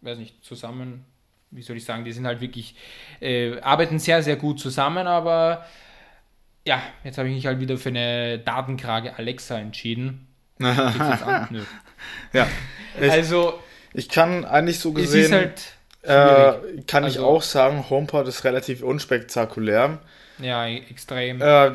weiß 0.00 0.18
nicht, 0.18 0.44
zusammen, 0.44 1.04
wie 1.52 1.62
soll 1.62 1.76
ich 1.76 1.84
sagen, 1.84 2.04
die 2.04 2.10
sind 2.12 2.26
halt 2.26 2.40
wirklich, 2.40 2.74
äh, 3.20 3.60
arbeiten 3.60 4.00
sehr, 4.00 4.22
sehr 4.24 4.34
gut 4.36 4.58
zusammen, 4.58 5.06
aber 5.06 5.64
ja, 6.66 6.82
jetzt 7.04 7.18
habe 7.18 7.28
ich 7.28 7.34
mich 7.36 7.46
halt 7.46 7.60
wieder 7.60 7.76
für 7.78 7.90
eine 7.90 8.38
Datenkrage 8.40 9.16
Alexa 9.16 9.58
entschieden. 9.58 10.26
Ja. 12.32 12.46
Ich, 13.00 13.10
Also, 13.10 13.58
ich 13.94 14.08
kann 14.08 14.44
eigentlich 14.44 14.78
so 14.80 14.90
es 14.90 14.96
gesehen. 14.96 15.24
ist 15.24 15.32
halt. 15.32 16.58
Äh, 16.76 16.82
kann 16.82 17.04
ich 17.04 17.16
Also- 17.18 17.26
auch 17.26 17.42
sagen, 17.42 17.88
HomePod 17.88 18.26
ist 18.28 18.42
relativ 18.44 18.82
unspektakulär. 18.82 20.00
ja, 20.38 20.66
extrem. 20.66 21.40
Äh, 21.40 21.72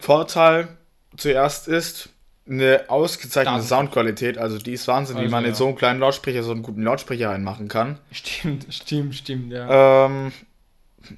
Vorteil 0.00 0.68
zuerst 1.16 1.68
ist 1.68 2.08
eine 2.48 2.84
ausgezeichnete 2.88 3.44
Datenschutz. 3.50 3.68
Soundqualität. 3.68 4.38
Also 4.38 4.58
die 4.58 4.72
ist 4.72 4.88
Wahnsinn, 4.88 5.16
wie 5.16 5.20
Also, 5.22 5.30
man 5.30 5.44
in 5.44 5.50
ja. 5.50 5.54
so 5.56 5.66
einem 5.66 5.76
kleinen 5.76 6.00
Lautsprecher 6.00 6.42
so 6.42 6.50
einen 6.52 6.62
guten 6.62 6.82
Lautsprecher 6.82 7.30
einmachen 7.30 7.68
kann. 7.68 7.98
Stimmt, 8.12 8.66
stimmt, 8.74 9.14
stimmt, 9.14 9.52
ja. 9.52 10.06
Ähm, 10.06 10.32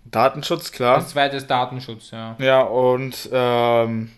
Datenschutz, 0.04 0.72
klar. 0.72 0.96
Das 0.98 1.10
zweite 1.10 1.36
ist 1.36 1.48
Datenschutz, 1.48 2.10
ja. 2.10 2.36
Ja, 2.38 2.60
und 2.62 3.28
ähm, 3.32 4.10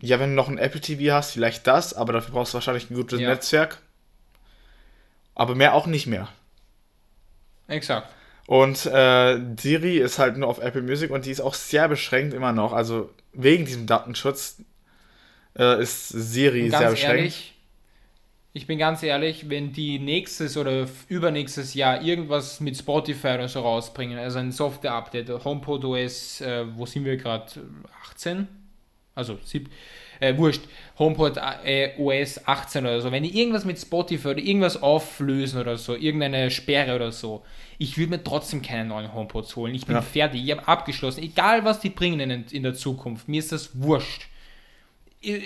ja, 0.00 0.20
wenn 0.20 0.30
du 0.30 0.36
noch 0.36 0.48
ein 0.48 0.58
Apple 0.58 0.80
TV 0.80 1.14
hast, 1.14 1.32
vielleicht 1.32 1.66
das, 1.66 1.94
aber 1.94 2.12
dafür 2.12 2.34
brauchst 2.34 2.52
du 2.52 2.56
wahrscheinlich 2.56 2.90
ein 2.90 2.94
gutes 2.96 3.20
Ja. 3.20 3.28
Netzwerk. 3.30 3.78
Aber 5.34 5.54
mehr 5.54 5.74
auch 5.74 5.86
nicht 5.86 6.06
mehr. 6.06 6.28
Exakt. 7.68 8.08
Und 8.46 8.86
äh, 8.86 9.40
Siri 9.58 9.98
ist 9.98 10.18
halt 10.18 10.36
nur 10.36 10.48
auf 10.48 10.58
Apple 10.60 10.82
Music 10.82 11.10
und 11.10 11.26
die 11.26 11.30
ist 11.32 11.40
auch 11.40 11.54
sehr 11.54 11.88
beschränkt 11.88 12.32
immer 12.32 12.52
noch. 12.52 12.72
Also 12.72 13.10
wegen 13.32 13.64
diesem 13.66 13.86
Datenschutz 13.86 14.58
äh, 15.58 15.82
ist 15.82 16.08
Siri 16.08 16.70
sehr 16.70 16.90
beschränkt. 16.90 17.18
ehrlich, 17.18 17.52
ich 18.52 18.66
bin 18.66 18.78
ganz 18.78 19.02
ehrlich, 19.02 19.50
wenn 19.50 19.72
die 19.72 19.98
nächstes 19.98 20.56
oder 20.56 20.88
übernächstes 21.08 21.74
Jahr 21.74 22.00
irgendwas 22.02 22.60
mit 22.60 22.76
Spotify 22.76 23.34
oder 23.34 23.48
so 23.48 23.60
rausbringen, 23.60 24.18
also 24.18 24.38
ein 24.38 24.50
Software-Update, 24.50 25.44
HomePod 25.44 25.84
OS, 25.84 26.40
äh, 26.40 26.64
wo 26.74 26.86
sind 26.86 27.04
wir 27.04 27.16
gerade? 27.18 27.44
18? 28.10 28.48
Also, 29.14 29.38
sieb, 29.44 29.70
äh, 30.20 30.36
wurscht, 30.36 30.62
HomePod 30.98 31.38
äh, 31.64 31.92
OS 31.98 32.46
18 32.46 32.84
oder 32.84 33.00
so, 33.00 33.12
wenn 33.12 33.22
die 33.22 33.38
irgendwas 33.38 33.64
mit 33.66 33.78
Spotify 33.78 34.28
oder 34.28 34.38
irgendwas 34.38 34.82
auflösen 34.82 35.60
oder 35.60 35.76
so, 35.76 35.94
irgendeine 35.94 36.50
Sperre 36.50 36.96
oder 36.96 37.12
so, 37.12 37.44
ich 37.78 37.98
würde 37.98 38.12
mir 38.12 38.24
trotzdem 38.24 38.62
keine 38.62 38.88
neuen 38.88 39.12
HomePods 39.12 39.54
holen. 39.56 39.74
Ich 39.74 39.84
bin 39.84 39.96
Ja. 39.96 40.02
fertig, 40.02 40.42
ich 40.42 40.50
habe 40.50 40.66
abgeschlossen. 40.66 41.22
Egal, 41.22 41.64
was 41.64 41.80
die 41.80 41.90
bringen 41.90 42.20
in, 42.20 42.44
in 42.50 42.62
der 42.62 42.74
Zukunft, 42.74 43.28
mir 43.28 43.38
ist 43.38 43.52
das 43.52 43.78
wurscht 43.82 44.28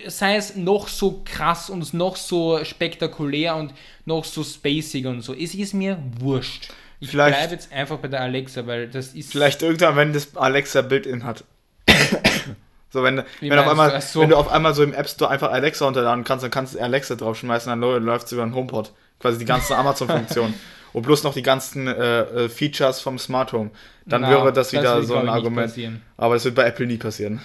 sei 0.09 0.37
es 0.37 0.57
noch 0.57 0.89
so 0.89 1.23
krass 1.25 1.71
und 1.71 1.95
noch 1.95 2.17
so 2.17 2.65
spektakulär 2.65 3.57
und 3.57 3.73
noch 4.05 4.25
so 4.25 4.45
spacig 4.45 5.07
und 5.07 5.23
so, 5.23 5.35
es 5.35 5.55
ist 5.55 5.75
mir 5.75 5.99
wurscht. 6.19 6.71
Ich 7.01 7.13
bleibe 7.13 7.53
jetzt 7.53 7.73
einfach 7.73 7.97
bei 7.99 8.09
der 8.09 8.21
Alexa, 8.21 8.67
weil 8.67 8.89
das 8.89 9.15
ist. 9.15 9.33
Vielleicht 9.33 9.63
irgendwann, 9.63 9.97
wenn 9.97 10.13
das 10.13 10.37
Alexa 10.37 10.83
Built-in 10.83 11.25
hat. 11.25 11.45
so, 12.91 13.03
wenn, 13.03 13.23
Wie 13.41 13.49
wenn, 13.49 13.59
auf 13.59 13.69
einmal, 13.69 13.91
du? 13.93 14.01
So. 14.01 14.21
wenn 14.21 14.29
du 14.29 14.37
auf 14.37 14.49
einmal 14.49 14.75
so 14.75 14.83
im 14.83 14.93
App 14.93 15.09
Store 15.09 15.31
einfach 15.31 15.51
Alexa 15.51 15.87
runterladen 15.87 16.25
kannst, 16.25 16.45
dann 16.45 16.51
kannst 16.51 16.75
du 16.75 16.79
Alexa 16.79 17.15
draufschmeißen, 17.15 17.71
dann 17.71 17.81
läuft 17.81 18.27
es 18.27 18.33
über 18.33 18.43
den 18.43 18.55
HomePod. 18.55 18.93
Quasi 19.19 19.39
die 19.39 19.47
ganze 19.47 19.77
Amazon-Funktion. 19.77 20.53
und 20.93 21.03
bloß 21.03 21.23
noch 21.23 21.33
die 21.33 21.43
ganzen 21.43 21.87
äh, 21.87 22.21
äh, 22.21 22.49
Features 22.49 23.01
vom 23.01 23.19
Smart 23.19 23.53
Home, 23.53 23.71
dann 24.07 24.23
Na, 24.23 24.31
wäre 24.31 24.53
das 24.53 24.73
wieder 24.73 24.97
das 24.97 25.07
so 25.07 25.17
ein 25.17 25.29
Argument. 25.29 25.73
Aber 26.17 26.35
das 26.35 26.45
wird 26.45 26.55
bei 26.55 26.65
Apple 26.65 26.87
nie 26.87 26.99
passieren. 26.99 27.41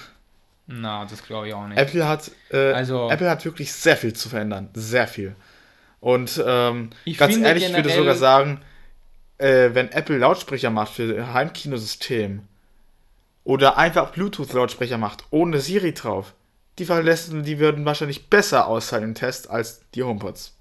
Na, 0.68 1.06
das 1.06 1.24
glaube 1.24 1.48
ich 1.48 1.54
auch 1.54 1.68
nicht. 1.68 1.78
Apple 1.78 2.08
hat, 2.08 2.32
äh, 2.52 2.72
also, 2.72 3.10
Apple 3.10 3.30
hat 3.30 3.46
wirklich 3.46 3.72
sehr 3.72 3.98
viel 3.98 4.14
zu 4.14 4.30
verändern. 4.30 4.70
Sehr 4.74 5.08
viel. 5.08 5.36
Und 6.00 6.42
ähm, 6.46 6.90
ganz 7.18 7.38
ehrlich, 7.38 7.66
ich 7.66 7.76
würde 7.76 7.90
sogar 7.90 8.16
sagen, 8.16 8.62
äh, 9.38 9.70
wenn 9.74 9.92
Apple 9.92 10.18
Lautsprecher 10.18 10.70
macht 10.70 10.94
für 10.94 11.34
Heimkinosystem 11.34 12.42
oder 13.44 13.78
einfach 13.78 14.12
Bluetooth-Lautsprecher 14.12 14.98
macht, 14.98 15.26
ohne 15.30 15.60
Siri 15.60 15.94
drauf, 15.94 16.34
die 16.80 16.86
Verlässen, 16.86 17.44
die 17.44 17.60
würden 17.60 17.86
wahrscheinlich 17.86 18.30
besser 18.30 18.68
ausfallen 18.68 19.04
im 19.04 19.16
Test 19.16 19.50
als 19.50 19.82
die 19.94 20.04
HomePods. 20.04 20.55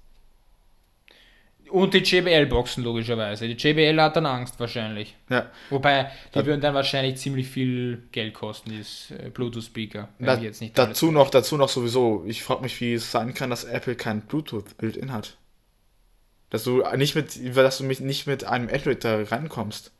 Und 1.69 1.93
die 1.93 1.99
JBL-Boxen 1.99 2.83
logischerweise. 2.83 3.47
Die 3.47 3.53
JBL 3.53 3.99
hat 3.99 4.15
dann 4.15 4.25
Angst 4.25 4.59
wahrscheinlich. 4.59 5.15
Ja. 5.29 5.49
Wobei, 5.69 6.11
die 6.33 6.39
da, 6.39 6.45
würden 6.45 6.61
dann 6.61 6.73
wahrscheinlich 6.73 7.17
ziemlich 7.17 7.47
viel 7.47 8.03
Geld 8.11 8.33
kosten, 8.33 8.69
dieses 8.69 9.11
äh, 9.11 9.29
Bluetooth-Speaker. 9.29 10.09
Da, 10.19 10.85
dazu 10.85 11.11
noch, 11.11 11.29
dazu 11.29 11.57
noch 11.57 11.69
sowieso, 11.69 12.23
ich 12.27 12.43
frage 12.43 12.61
mich, 12.61 12.79
wie 12.81 12.93
es 12.93 13.11
sein 13.11 13.33
kann, 13.33 13.49
dass 13.49 13.63
Apple 13.63 13.95
kein 13.95 14.21
Bluetooth-Build-In 14.21 15.11
hat. 15.11 15.37
Dass 16.49 16.63
du 16.63 16.83
nicht 16.95 17.15
mit, 17.15 17.55
dass 17.55 17.79
du 17.79 17.85
nicht 17.85 18.27
mit 18.27 18.43
einem 18.43 18.69
Android 18.69 19.03
da 19.03 19.23
rankommst. 19.23 19.91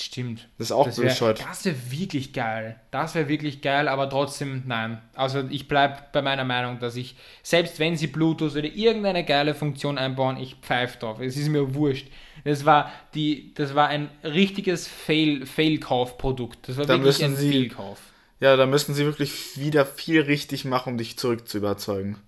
Stimmt. 0.00 0.48
Das 0.58 0.68
ist 0.68 0.72
auch 0.72 0.86
das 0.86 0.98
wär, 0.98 1.08
bescheuert. 1.08 1.40
Das 1.40 1.64
wäre 1.64 1.76
wirklich 1.90 2.32
geil. 2.32 2.80
Das 2.90 3.14
wäre 3.14 3.28
wirklich 3.28 3.60
geil, 3.62 3.88
aber 3.88 4.08
trotzdem 4.08 4.62
nein. 4.66 5.00
Also 5.14 5.44
ich 5.50 5.68
bleibe 5.68 5.98
bei 6.12 6.22
meiner 6.22 6.44
Meinung, 6.44 6.78
dass 6.78 6.96
ich, 6.96 7.16
selbst 7.42 7.78
wenn 7.78 7.96
sie 7.96 8.06
Bluetooth 8.06 8.52
oder 8.52 8.64
irgendeine 8.64 9.24
geile 9.24 9.54
Funktion 9.54 9.98
einbauen, 9.98 10.36
ich 10.36 10.56
pfeife 10.56 10.98
drauf. 10.98 11.20
Es 11.20 11.36
ist 11.36 11.48
mir 11.48 11.74
wurscht. 11.74 12.08
Das 12.44 12.64
war, 12.64 12.92
die, 13.14 13.54
das 13.54 13.74
war 13.74 13.88
ein 13.88 14.10
richtiges 14.22 14.86
Fail, 14.86 15.46
Fail-Kauf-Produkt. 15.46 16.68
Das 16.68 16.76
war 16.76 16.86
da 16.86 16.94
wirklich 16.94 17.24
ein 17.24 17.36
Fail-Kauf. 17.36 17.98
Ja, 18.40 18.56
da 18.56 18.66
müssen 18.66 18.94
sie 18.94 19.04
wirklich 19.04 19.58
wieder 19.58 19.86
viel 19.86 20.20
richtig 20.20 20.64
machen, 20.64 20.94
um 20.94 20.98
dich 20.98 21.16
zurück 21.16 21.48
zu 21.48 21.58
überzeugen. 21.58 22.18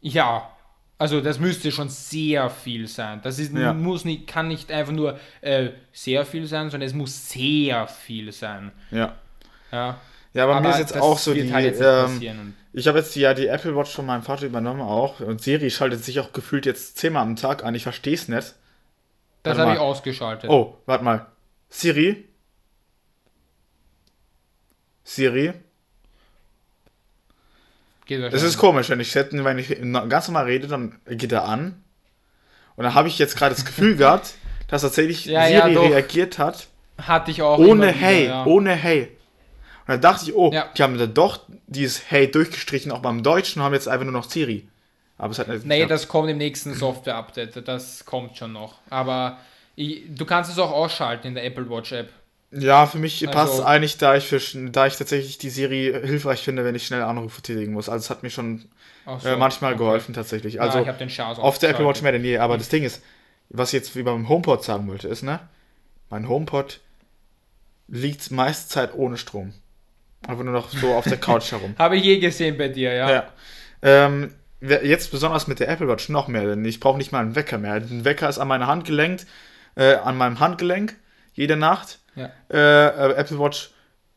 Ja, 0.00 0.50
also 1.00 1.22
das 1.22 1.38
müsste 1.38 1.72
schon 1.72 1.88
sehr 1.88 2.50
viel 2.50 2.86
sein. 2.86 3.20
Das 3.22 3.38
ist, 3.38 3.54
ja. 3.54 3.72
muss 3.72 4.04
nicht, 4.04 4.26
kann 4.26 4.48
nicht 4.48 4.70
einfach 4.70 4.92
nur 4.92 5.18
äh, 5.40 5.70
sehr 5.92 6.26
viel 6.26 6.46
sein, 6.46 6.68
sondern 6.68 6.86
es 6.86 6.92
muss 6.92 7.30
sehr 7.30 7.86
viel 7.86 8.30
sein. 8.32 8.70
Ja. 8.90 9.16
Ja, 9.72 9.98
ja 10.34 10.44
aber, 10.44 10.56
aber 10.56 10.68
mir 10.68 10.74
ist 10.74 10.78
jetzt 10.78 11.00
auch 11.00 11.16
so 11.16 11.32
die. 11.32 11.50
Halt 11.50 11.80
ähm, 11.80 12.52
ich 12.74 12.86
habe 12.86 12.98
jetzt 12.98 13.16
die, 13.16 13.20
ja 13.20 13.32
die 13.32 13.46
Apple 13.46 13.74
Watch 13.74 13.92
von 13.92 14.04
meinem 14.04 14.20
Vater 14.22 14.44
übernommen 14.44 14.82
auch. 14.82 15.20
Und 15.20 15.40
Siri 15.40 15.70
schaltet 15.70 16.04
sich 16.04 16.20
auch 16.20 16.34
gefühlt 16.34 16.66
jetzt 16.66 16.98
zehnmal 16.98 17.22
am 17.22 17.34
Tag 17.34 17.64
an. 17.64 17.74
Ich 17.74 17.84
verstehe 17.84 18.12
es 18.12 18.28
nicht. 18.28 18.54
Das 19.42 19.56
habe 19.56 19.72
ich 19.72 19.78
ausgeschaltet. 19.78 20.50
Oh, 20.50 20.76
warte 20.84 21.02
mal. 21.02 21.28
Siri. 21.70 22.28
Siri. 25.02 25.54
Das 28.18 28.42
ist 28.42 28.58
komisch, 28.58 28.88
wenn 28.88 29.00
ich, 29.00 29.14
wenn 29.14 29.58
ich 29.58 29.76
ganz 30.08 30.28
normal 30.28 30.44
rede, 30.44 30.66
dann 30.66 30.98
geht 31.06 31.32
er 31.32 31.44
an. 31.44 31.82
Und 32.76 32.84
dann 32.84 32.94
habe 32.94 33.08
ich 33.08 33.18
jetzt 33.18 33.36
gerade 33.36 33.54
das 33.54 33.64
Gefühl 33.64 33.96
gehabt, 33.96 34.34
dass 34.68 34.82
tatsächlich 34.82 35.26
ja, 35.26 35.46
Siri 35.46 35.74
ja, 35.74 35.80
reagiert 35.80 36.38
hat. 36.38 36.68
Hatte 37.00 37.30
ich 37.30 37.42
auch. 37.42 37.58
Ohne 37.58 37.88
wieder, 37.88 37.92
Hey, 37.92 38.26
ja. 38.26 38.44
ohne 38.44 38.74
Hey. 38.74 39.16
Und 39.86 39.88
dann 39.88 40.00
dachte 40.00 40.24
ich, 40.24 40.34
oh, 40.34 40.50
die 40.50 40.82
haben 40.82 40.98
da 40.98 41.06
doch 41.06 41.40
dieses 41.66 42.10
Hey 42.10 42.30
durchgestrichen, 42.30 42.92
auch 42.92 43.00
beim 43.00 43.22
Deutschen, 43.22 43.60
und 43.60 43.66
haben 43.66 43.74
jetzt 43.74 43.88
einfach 43.88 44.04
nur 44.04 44.12
noch 44.12 44.30
Siri. 44.30 44.68
Aber 45.18 45.32
es 45.32 45.38
hat 45.38 45.48
nicht 45.48 45.66
Nee, 45.66 45.86
das 45.86 46.08
kommt 46.08 46.30
im 46.30 46.38
nächsten 46.38 46.74
Software-Update. 46.74 47.68
Das 47.68 48.04
kommt 48.04 48.36
schon 48.38 48.52
noch. 48.52 48.76
Aber 48.88 49.38
ich, 49.76 50.02
du 50.08 50.24
kannst 50.24 50.50
es 50.50 50.58
auch 50.58 50.70
ausschalten 50.70 51.28
in 51.28 51.34
der 51.34 51.44
Apple 51.44 51.68
Watch 51.68 51.92
App. 51.92 52.10
Ja, 52.52 52.86
für 52.86 52.98
mich 52.98 53.26
also, 53.26 53.38
passt 53.38 53.54
es 53.54 53.60
eigentlich, 53.60 53.98
da 53.98 54.16
ich, 54.16 54.26
für, 54.26 54.40
da 54.70 54.86
ich 54.86 54.96
tatsächlich 54.96 55.38
die 55.38 55.50
Serie 55.50 56.00
hilfreich 56.00 56.42
finde, 56.42 56.64
wenn 56.64 56.74
ich 56.74 56.84
schnell 56.84 57.02
Anrufe 57.02 57.42
tätigen 57.42 57.72
muss. 57.72 57.88
Also 57.88 58.04
es 58.04 58.10
hat 58.10 58.24
mir 58.24 58.30
schon 58.30 58.64
so, 59.18 59.28
äh, 59.28 59.36
manchmal 59.36 59.74
okay. 59.74 59.84
geholfen 59.84 60.14
tatsächlich. 60.14 60.60
Also 60.60 60.80
ja, 60.80 61.36
auf 61.38 61.58
der 61.58 61.70
Apple 61.70 61.86
Watch 61.86 62.02
mehr 62.02 62.12
denn 62.12 62.24
je. 62.24 62.38
Aber 62.38 62.58
das 62.58 62.68
Ding 62.68 62.82
ist, 62.82 63.02
was 63.50 63.68
ich 63.68 63.74
jetzt 63.74 63.94
wie 63.94 64.02
beim 64.02 64.28
HomePod 64.28 64.64
sagen 64.64 64.88
wollte, 64.88 65.06
ist, 65.06 65.22
ne? 65.22 65.40
Mein 66.08 66.28
HomePod 66.28 66.80
liegt 67.86 68.30
meist 68.32 68.70
Zeit 68.70 68.94
ohne 68.94 69.16
Strom. 69.16 69.52
Einfach 70.26 70.42
nur 70.42 70.52
noch 70.52 70.70
so 70.70 70.92
auf 70.94 71.04
der 71.04 71.18
Couch 71.18 71.50
herum. 71.52 71.74
Habe 71.78 71.96
ich 71.96 72.04
je 72.04 72.18
gesehen 72.18 72.58
bei 72.58 72.68
dir, 72.68 72.92
ja. 72.92 73.10
ja. 73.10 73.28
Ähm, 73.82 74.34
jetzt 74.60 75.12
besonders 75.12 75.46
mit 75.46 75.60
der 75.60 75.68
Apple 75.68 75.88
Watch 75.88 76.08
noch 76.08 76.26
mehr, 76.26 76.46
denn 76.46 76.64
ich 76.64 76.80
brauche 76.80 76.98
nicht 76.98 77.12
mal 77.12 77.20
einen 77.20 77.36
Wecker 77.36 77.58
mehr. 77.58 77.74
Ein 77.74 78.04
Wecker 78.04 78.28
ist 78.28 78.38
an 78.38 78.48
meine 78.48 78.66
Hand 78.66 78.84
gelenkt, 78.86 79.26
äh, 79.76 79.94
an 79.94 80.16
meinem 80.16 80.40
Handgelenk 80.40 80.96
jede 81.40 81.56
Nacht 81.56 82.00
ja. 82.14 82.30
Äh, 82.50 83.12
äh, 83.12 83.14
Apple 83.14 83.38
Watch 83.38 83.70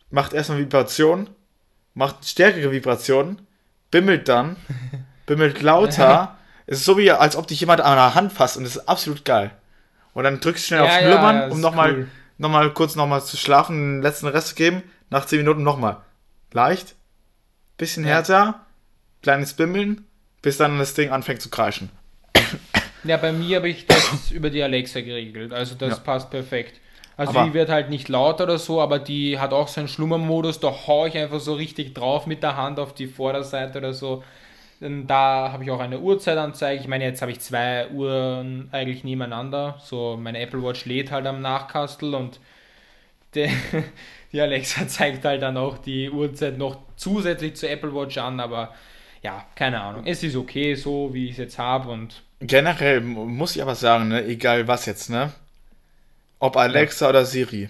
macht 0.10 0.34
erstmal 0.34 0.60
Vibration, 0.60 1.30
macht 1.94 2.28
stärkere 2.28 2.72
Vibrationen, 2.72 3.42
bimmelt 3.92 4.28
dann, 4.28 4.58
bimmelt 5.26 5.62
lauter. 5.62 6.38
es 6.66 6.80
ist 6.80 6.86
so 6.86 6.98
wie, 6.98 7.12
als 7.12 7.36
ob 7.36 7.48
dich 7.48 7.60
jemand 7.60 7.82
an 7.82 7.96
der 7.96 8.16
Hand 8.16 8.34
fasst 8.34 8.58
und 8.58 8.66
es 8.66 8.76
ist 8.76 8.90
absolut 8.90 9.26
geil. 9.26 9.52
Und 10.14 10.26
dann 10.26 10.40
drückst 10.40 10.64
du 10.64 10.68
schnell 10.68 10.86
ja, 10.86 10.86
auf 10.86 11.02
Schlummern, 11.02 11.36
ja, 11.36 11.48
um 11.48 11.62
nochmal 11.62 11.94
cool. 11.94 12.08
noch 12.38 12.50
mal 12.50 12.72
kurz 12.74 12.96
nochmal 12.96 13.24
zu 13.24 13.38
schlafen, 13.38 13.98
den 13.98 14.02
letzten 14.02 14.28
Rest 14.28 14.56
geben. 14.56 14.84
Nach 15.10 15.26
10 15.26 15.40
Minuten 15.40 15.64
nochmal. 15.64 15.98
Leicht, 16.52 16.96
bisschen 17.78 18.04
härter, 18.04 18.66
kleines 19.22 19.54
Bimmeln, 19.54 20.06
bis 20.42 20.58
dann 20.58 20.80
das 20.80 20.94
Ding 20.94 21.12
anfängt 21.12 21.42
zu 21.42 21.50
kreischen. 21.50 21.90
Ja, 23.04 23.18
bei 23.18 23.32
mir 23.32 23.58
habe 23.58 23.70
ich 23.70 23.86
das 23.86 24.32
über 24.32 24.50
die 24.50 24.64
Alexa 24.64 25.02
geregelt. 25.02 25.52
Also 25.52 25.76
das 25.76 26.04
passt 26.04 26.30
perfekt. 26.30 26.80
Also 27.16 27.32
aber 27.32 27.48
die 27.48 27.54
wird 27.54 27.70
halt 27.70 27.90
nicht 27.90 28.10
laut 28.10 28.42
oder 28.42 28.58
so, 28.58 28.82
aber 28.82 29.00
die 29.00 29.40
hat 29.40 29.54
auch 29.54 29.68
so 29.68 29.82
einen 29.82 29.88
Schlummermodus, 29.88 30.60
da 30.60 30.74
haue 30.88 31.10
ich 31.10 31.18
einfach 31.18 31.40
so 31.40 31.54
richtig 31.54 31.94
drauf 31.94 32.26
mit 32.26 32.42
der 32.42 32.58
Hand 32.58 32.80
auf 32.80 32.94
die 32.94 33.08
Vorderseite 33.08 33.78
oder 33.78 33.94
so. 33.94 34.24
Und 34.80 35.08
da 35.08 35.52
habe 35.52 35.64
ich 35.64 35.72
auch 35.72 35.80
eine 35.80 36.00
Uhrzeitanzeige. 36.00 36.82
Ich 36.82 36.88
meine, 36.88 37.06
jetzt 37.06 37.22
habe 37.22 37.32
ich 37.32 37.40
zwei 37.40 37.88
Uhren 37.90 38.68
eigentlich 38.72 39.04
nebeneinander. 39.04 39.80
So, 39.82 40.18
meine 40.20 40.40
Apple 40.40 40.62
Watch 40.62 40.86
lädt 40.86 41.12
halt 41.12 41.26
am 41.26 41.42
Nachkastel 41.42 42.16
und 42.16 42.40
die, 43.36 43.50
die 44.34 44.42
Alexa 44.42 44.88
zeigt 44.88 45.24
halt 45.24 45.42
dann 45.42 45.56
auch 45.58 45.78
die 45.78 46.10
Uhrzeit 46.10 46.58
noch 46.58 46.80
zusätzlich 46.96 47.56
zur 47.56 47.70
Apple 47.70 47.94
Watch 47.96 48.18
an, 48.18 48.40
aber 48.40 48.74
ja, 49.22 49.46
keine 49.56 49.82
Ahnung. 49.82 50.04
Es 50.06 50.22
ist 50.24 50.36
okay, 50.36 50.76
so 50.76 51.14
wie 51.14 51.26
ich 51.26 51.32
es 51.32 51.38
jetzt 51.38 51.58
habe 51.60 51.90
und. 51.90 52.24
Generell 52.42 53.00
muss 53.00 53.56
ich 53.56 53.62
aber 53.62 53.76
sagen, 53.76 54.10
ne, 54.10 54.26
egal 54.26 54.68
was 54.68 54.86
jetzt, 54.86 55.10
ne? 55.10 55.32
Ob 56.44 56.58
Alexa 56.58 57.06
ja. 57.06 57.10
oder 57.10 57.26
Siri, 57.26 57.70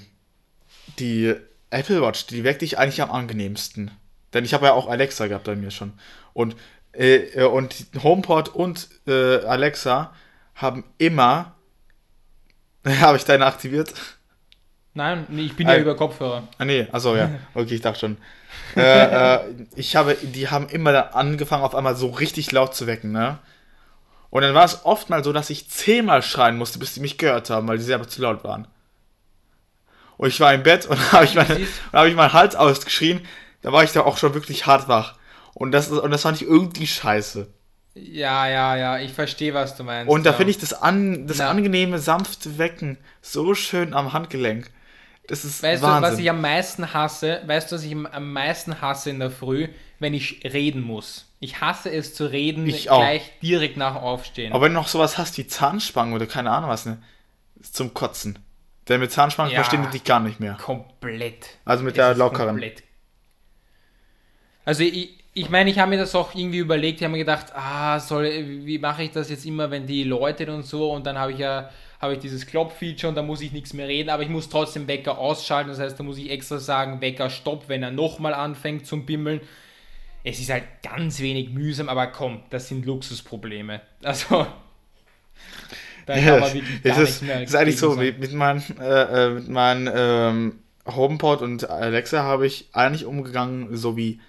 die 0.98 1.36
Apple 1.70 2.02
Watch, 2.02 2.26
die 2.26 2.44
weckt 2.44 2.64
dich 2.64 2.80
eigentlich 2.80 3.04
am 3.04 3.12
angenehmsten. 3.12 3.91
Denn 4.34 4.45
ich 4.45 4.56
habe 4.56 4.66
ja 4.66 4.74
auch 4.74 4.88
Alexa 4.88 5.28
gehabt 5.28 5.44
bei 5.44 5.56
mir 5.56 5.70
schon. 5.70 5.94
Und, 6.34 6.56
äh, 6.91 7.18
äh 7.18 7.44
und 7.44 7.86
HomePod 8.02 8.50
und 8.50 8.90
äh, 9.06 9.45
Alexa 9.45 10.12
haben 10.56 10.86
immer. 10.98 11.54
habe 13.00 13.18
ich 13.18 13.26
deine 13.26 13.45
aktiviert? 13.45 13.94
Nein, 14.95 15.28
ich 15.38 15.56
bin 15.56 15.68
ja 15.68 15.76
äh, 15.76 15.82
über 15.82 15.95
Kopfhörer. 15.95 16.48
Ah, 16.58 16.66
nee, 16.66 16.88
achso, 16.91 17.16
ja. 17.16 17.30
Okay, 17.54 17.76
ich 17.76 17.82
dachte 17.82 18.00
schon. 18.00 18.18
äh, 18.76 19.36
äh, 19.36 19.40
ich 19.76 19.95
habe, 19.95 20.16
die 20.16 20.50
haben 20.50 20.68
immer 20.68 21.16
angefangen, 21.16 21.64
auf 21.64 21.76
einmal 21.76 21.95
so 21.95 22.10
richtig 22.10 22.52
laut 22.52 22.74
zu 22.74 22.88
wecken, 22.88 23.12
ne? 23.12 23.38
Und 24.34 24.41
dann 24.41 24.55
war 24.55 24.65
es 24.65 24.84
oft 24.84 25.11
mal 25.11 25.23
so, 25.23 25.31
dass 25.31 25.51
ich 25.51 25.69
zehnmal 25.69 26.23
schreien 26.23 26.57
musste, 26.57 26.80
bis 26.80 26.95
die 26.95 27.01
mich 27.01 27.19
gehört 27.19 27.51
haben, 27.51 27.68
weil 27.68 27.77
die 27.77 27.84
selber 27.84 28.07
zu 28.07 28.19
laut 28.19 28.43
waren. 28.43 28.68
Und 30.18 30.30
ich 30.30 30.39
war 30.39 30.51
im 30.55 30.64
Bett 30.64 30.88
und 30.88 30.97
habe 31.11 31.26
ich, 31.26 31.35
meine, 31.35 31.68
hab 31.91 32.07
ich 32.07 32.15
meinen 32.15 32.34
Hals 32.34 32.55
ausgeschrien. 32.55 33.22
Da 33.61 33.72
war 33.72 33.84
ich 33.84 33.91
da 33.91 34.01
auch 34.01 34.18
schon 34.18 34.34
wirklich 34.34 34.65
hart 34.65 34.88
wach. 34.88 35.14
Und 35.53 35.72
das, 35.72 35.89
und 35.89 36.10
das 36.10 36.23
fand 36.23 36.41
ich 36.41 36.47
irgendwie 36.47 36.88
scheiße. 36.88 37.47
Ja, 37.93 38.47
ja, 38.49 38.76
ja, 38.76 38.97
ich 38.97 39.14
verstehe, 39.14 39.53
was 39.53 39.76
du 39.76 39.84
meinst. 39.84 40.11
Und 40.11 40.26
da 40.26 40.31
ja. 40.31 40.35
finde 40.35 40.49
ich 40.49 40.57
das, 40.57 40.73
an, 40.73 41.27
das 41.27 41.39
angenehme, 41.39 41.99
sanfte 41.99 42.57
Wecken 42.57 42.97
so 43.22 43.53
schön 43.53 43.93
am 43.93 44.14
Handgelenk. 44.14 44.72
Das 45.27 45.45
ist 45.45 45.61
weißt 45.61 45.84
Wahnsinn. 45.84 46.01
du, 46.01 46.11
was 46.11 46.19
ich 46.19 46.30
am 46.31 46.41
meisten 46.41 46.91
hasse? 46.91 47.43
Weißt 47.45 47.72
du, 47.72 47.76
was 47.76 47.84
ich 47.84 47.95
am 47.95 48.34
meisten 48.34 48.81
hasse 48.81 49.11
in 49.11 49.19
der 49.19 49.30
Früh? 49.30 49.68
Wenn 49.99 50.15
ich 50.15 50.41
reden 50.43 50.81
muss. 50.81 51.27
Ich 51.44 51.60
hasse 51.60 51.91
es 51.91 52.15
zu 52.15 52.32
reden, 52.32 52.65
ich 52.65 52.84
gleich 52.84 53.22
auch. 53.22 53.40
direkt 53.41 53.76
nach 53.76 53.95
Aufstehen. 53.95 54.53
Aber 54.53 54.64
wenn 54.64 54.74
du 54.74 54.80
noch 54.80 54.88
sowas 54.88 55.18
hast 55.18 55.38
wie 55.38 55.45
Zahnspangen 55.45 56.14
oder 56.14 56.26
keine 56.26 56.52
Ahnung 56.52 56.70
was, 56.70 56.86
ne? 56.86 57.02
Zum 57.61 57.94
Kotzen. 57.94 58.40
Denn 58.88 59.02
mit 59.02 59.11
Zahnspangen 59.11 59.52
ja, 59.52 59.57
verstehen 59.57 59.84
die 59.84 59.90
dich 59.90 60.06
gar 60.06 60.22
nicht 60.22 60.40
mehr. 60.40 60.53
Komplett. 60.53 61.57
Also 61.65 61.84
mit 61.84 61.94
es 61.94 61.95
der 61.98 62.15
lockeren. 62.15 62.52
Komplett. 62.52 62.84
Also 64.64 64.84
ich, 64.84 65.20
ich 65.34 65.49
meine, 65.49 65.70
ich 65.70 65.80
habe 65.80 65.90
mir 65.90 65.98
das 65.98 66.15
auch 66.15 66.34
irgendwie 66.34 66.60
überlegt, 66.60 66.99
ich 66.99 67.03
habe 67.03 67.11
mir 67.11 67.18
gedacht, 67.18 67.48
ah, 67.53 67.99
soll, 67.99 68.24
wie 68.65 68.80
mache 68.80 69.03
ich 69.03 69.11
das 69.11 69.30
jetzt 69.30 69.45
immer, 69.45 69.70
wenn 69.70 69.86
die 69.86 70.06
Leute 70.06 70.49
und 70.49 70.64
so 70.64 70.94
und 70.94 71.06
dann 71.06 71.18
habe 71.18 71.34
ich 71.34 71.40
ja 71.40 71.70
habe 71.99 72.14
ich 72.14 72.20
dieses 72.20 72.45
Klopf-Feature 72.45 73.10
und 73.10 73.15
da 73.15 73.22
muss 73.22 73.40
ich 73.40 73.53
nichts 73.53 73.74
mehr 73.74 73.88
reden, 73.88 74.10
aber 74.10 74.24
ich 74.24 74.30
muss 74.30 74.49
trotzdem 74.49 74.88
Wecker 74.90 75.18
ausschalten, 75.18 75.70
das 75.70 75.80
heißt, 75.80 75.98
da 75.98 76.03
muss 76.03 76.18
ich 76.18 76.30
extra 76.30 76.60
sagen, 76.60 76.99
Wecker 76.99 77.30
stopp, 77.30 77.70
wenn 77.70 77.82
er 77.82 77.91
nochmal 77.91 78.34
anfängt 78.34 78.86
zum 78.86 79.06
Bimmeln 79.06 79.40
es 80.24 80.40
ist 80.40 80.50
halt 80.50 80.64
ganz 80.82 81.20
wenig 81.20 81.50
mühsam, 81.50 81.90
aber 81.90 82.08
komm, 82.08 82.44
das 82.50 82.68
sind 82.68 82.86
Luxusprobleme. 82.86 83.82
Also. 84.04 84.48
Da 86.06 86.20
kann 86.20 86.41
man 86.41 86.54
wirklich 86.54 86.84
gar 86.84 87.00
ist, 87.00 87.22
mehr 87.22 87.41
ist 87.41 87.56
eigentlich 87.56 87.78
so, 87.78 87.95
mit, 87.95 88.20
mit 88.20 88.34
meinen, 88.34 88.62
äh, 88.78 89.28
äh, 89.28 89.30
mit 89.30 89.48
meinen 89.48 89.90
ähm, 89.94 90.60
HomePod 90.86 91.41
und 91.41 91.70
Alexa 91.70 92.24
habe 92.24 92.45
ich 92.45 92.68
eigentlich 92.74 93.06
umgegangen, 93.06 93.78
so 93.78 93.95
wie 93.95 94.20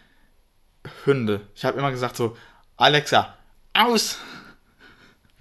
Hunde. 1.05 1.41
Ich 1.57 1.65
habe 1.65 1.77
immer 1.77 1.91
gesagt 1.91 2.15
so, 2.15 2.37
Alexa, 2.77 3.35
aus! 3.73 4.19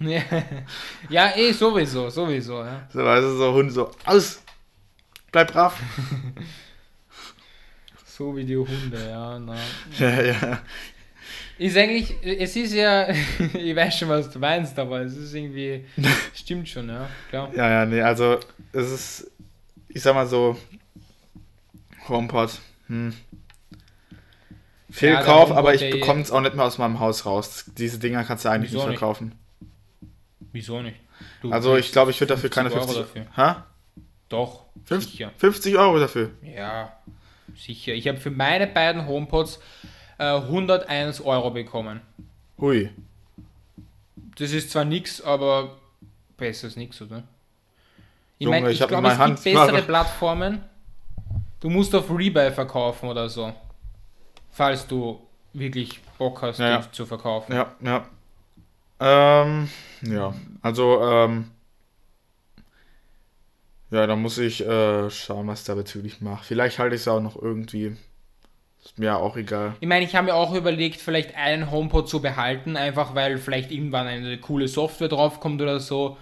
ja, 1.08 1.36
eh, 1.36 1.52
sowieso, 1.52 2.10
sowieso. 2.10 2.64
Ja. 2.64 2.88
So, 2.92 3.04
also 3.04 3.36
so 3.36 3.54
Hunde 3.54 3.72
so, 3.72 3.90
aus! 4.04 4.42
Bleib 5.30 5.52
brav! 5.52 5.78
so 8.16 8.36
wie 8.36 8.44
die 8.44 8.56
Hunde, 8.56 9.08
ja. 9.08 9.38
Na. 9.38 9.56
Ja, 9.98 10.22
ja. 10.22 10.62
Ist 11.58 11.76
eigentlich, 11.76 12.14
es 12.22 12.56
ist 12.56 12.74
ja, 12.74 13.08
ich 13.54 13.76
weiß 13.76 13.98
schon, 13.98 14.08
was 14.08 14.30
du 14.30 14.38
meinst, 14.38 14.78
aber 14.78 15.00
es 15.00 15.16
ist 15.16 15.34
irgendwie, 15.34 15.84
stimmt 16.34 16.68
schon, 16.68 16.88
ja, 16.88 17.08
klar. 17.28 17.52
Ja, 17.54 17.70
ja, 17.70 17.86
nee, 17.86 18.00
also 18.00 18.38
es 18.72 18.90
ist, 18.90 19.30
ich 19.88 20.02
sag 20.02 20.14
mal 20.14 20.26
so, 20.26 20.56
HomePod, 22.08 22.60
hm. 22.88 23.14
Fehlkauf, 24.90 25.50
ja, 25.50 25.56
aber 25.56 25.74
ich 25.74 25.90
bekomme 25.90 26.20
es 26.20 26.30
auch 26.30 26.40
nicht 26.40 26.54
mehr 26.54 26.64
aus 26.64 26.78
meinem 26.78 27.00
Haus 27.00 27.26
raus. 27.26 27.64
Diese 27.76 27.98
Dinger 27.98 28.22
kannst 28.22 28.44
du 28.44 28.48
eigentlich 28.48 28.72
nicht 28.72 28.84
verkaufen. 28.84 29.32
Wieso 30.52 30.80
nicht? 30.82 30.96
Du 31.42 31.50
also 31.50 31.76
ich 31.76 31.90
glaube, 31.90 32.12
ich 32.12 32.20
würde 32.20 32.34
dafür 32.34 32.48
keine 32.48 32.70
50 32.70 32.90
Euro 32.90 33.00
dafür. 33.00 33.26
Ha? 33.36 33.66
Doch, 34.28 34.66
50, 34.84 35.10
sicher. 35.10 35.32
50 35.36 35.76
Euro 35.76 35.98
dafür? 35.98 36.30
Ja, 36.42 36.92
sicher. 37.56 37.92
Ich 37.92 38.08
habe 38.08 38.18
für 38.18 38.30
meine 38.30 38.66
beiden 38.66 39.06
HomePods 39.06 39.60
äh, 40.18 40.24
101 40.24 41.20
Euro 41.20 41.50
bekommen. 41.50 42.00
Hui. 42.58 42.90
Das 44.36 44.52
ist 44.52 44.70
zwar 44.70 44.84
nichts, 44.84 45.22
aber 45.22 45.76
besser 46.36 46.66
als 46.66 46.76
nichts, 46.76 47.00
oder? 47.00 47.22
Ich 48.38 48.48
meine, 48.48 48.70
ich, 48.70 48.80
ich 48.80 48.88
glaube, 48.88 49.08
es 49.08 49.18
Hand 49.18 49.42
gibt 49.42 49.56
bessere 49.56 49.82
Plattformen. 49.86 50.62
Du 51.60 51.70
musst 51.70 51.94
auf 51.94 52.10
Rebuy 52.10 52.50
verkaufen 52.50 53.08
oder 53.08 53.28
so. 53.28 53.52
Falls 54.50 54.86
du 54.86 55.20
wirklich 55.52 56.00
Bock 56.18 56.42
hast, 56.42 56.58
ja, 56.58 56.68
ja. 56.68 56.92
zu 56.92 57.06
verkaufen. 57.06 57.52
Ja, 57.54 57.74
ja. 57.80 58.06
Ähm, 59.00 59.68
ja, 60.02 60.34
also, 60.62 61.00
ähm, 61.02 61.50
ja, 63.94 64.06
da 64.08 64.16
muss 64.16 64.38
ich 64.38 64.60
äh, 64.60 65.08
schauen, 65.08 65.46
was 65.46 65.62
da 65.64 65.74
bezüglich 65.74 66.20
mache. 66.20 66.44
Vielleicht 66.44 66.78
halte 66.78 66.96
ich 66.96 67.02
es 67.02 67.08
auch 67.08 67.20
noch 67.20 67.40
irgendwie. 67.40 67.96
Ist 68.84 68.98
mir 68.98 69.16
auch 69.16 69.36
egal. 69.36 69.76
Ich 69.80 69.88
meine, 69.88 70.04
ich 70.04 70.14
habe 70.14 70.26
mir 70.26 70.34
auch 70.34 70.52
überlegt, 70.52 71.00
vielleicht 71.00 71.36
einen 71.36 71.70
HomePod 71.70 72.08
zu 72.08 72.20
behalten, 72.20 72.76
einfach 72.76 73.14
weil 73.14 73.38
vielleicht 73.38 73.70
irgendwann 73.70 74.06
eine 74.06 74.36
coole 74.38 74.68
Software 74.68 75.08
draufkommt 75.08 75.62
oder 75.62 75.80
so. 75.80 76.16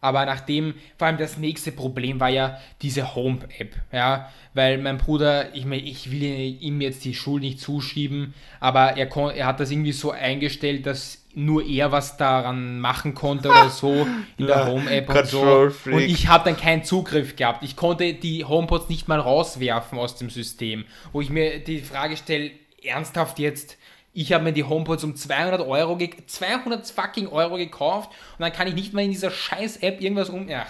Aber 0.00 0.24
nachdem, 0.26 0.74
vor 0.96 1.08
allem 1.08 1.18
das 1.18 1.38
nächste 1.38 1.72
Problem 1.72 2.20
war 2.20 2.28
ja 2.28 2.60
diese 2.82 3.16
Home-App, 3.16 3.74
ja, 3.92 4.30
weil 4.54 4.78
mein 4.78 4.96
Bruder, 4.96 5.54
ich 5.56 5.64
meine, 5.64 5.82
ich 5.82 6.12
will 6.12 6.22
ihm 6.22 6.80
jetzt 6.80 7.04
die 7.04 7.14
Schuld 7.14 7.42
nicht 7.42 7.60
zuschieben, 7.60 8.32
aber 8.60 8.96
er, 8.96 9.14
er 9.34 9.46
hat 9.46 9.58
das 9.58 9.72
irgendwie 9.72 9.92
so 9.92 10.12
eingestellt, 10.12 10.86
dass 10.86 11.17
nur 11.34 11.64
er 11.64 11.92
was 11.92 12.16
daran 12.16 12.80
machen 12.80 13.14
konnte 13.14 13.48
oder 13.48 13.70
so 13.70 14.06
in 14.38 14.46
der 14.46 14.66
Home-App 14.72 15.08
und 15.08 15.26
so. 15.26 15.70
Und 15.86 16.00
ich 16.00 16.28
habe 16.28 16.44
dann 16.44 16.56
keinen 16.56 16.84
Zugriff 16.84 17.36
gehabt. 17.36 17.62
Ich 17.62 17.76
konnte 17.76 18.14
die 18.14 18.44
HomePods 18.44 18.88
nicht 18.88 19.08
mal 19.08 19.20
rauswerfen 19.20 19.98
aus 19.98 20.16
dem 20.16 20.30
System, 20.30 20.84
wo 21.12 21.20
ich 21.20 21.30
mir 21.30 21.60
die 21.60 21.80
Frage 21.80 22.16
stelle, 22.16 22.50
ernsthaft 22.82 23.38
jetzt, 23.38 23.76
ich 24.12 24.32
habe 24.32 24.44
mir 24.44 24.52
die 24.52 24.64
HomePods 24.64 25.04
um 25.04 25.14
200 25.14 25.60
Euro, 25.60 25.98
200 26.26 26.86
fucking 26.88 27.28
Euro 27.28 27.56
gekauft 27.56 28.10
und 28.10 28.42
dann 28.42 28.52
kann 28.52 28.66
ich 28.66 28.74
nicht 28.74 28.92
mal 28.92 29.04
in 29.04 29.10
dieser 29.10 29.30
scheiß 29.30 29.78
App 29.78 30.00
irgendwas 30.00 30.30
um... 30.30 30.48
Ach, 30.52 30.66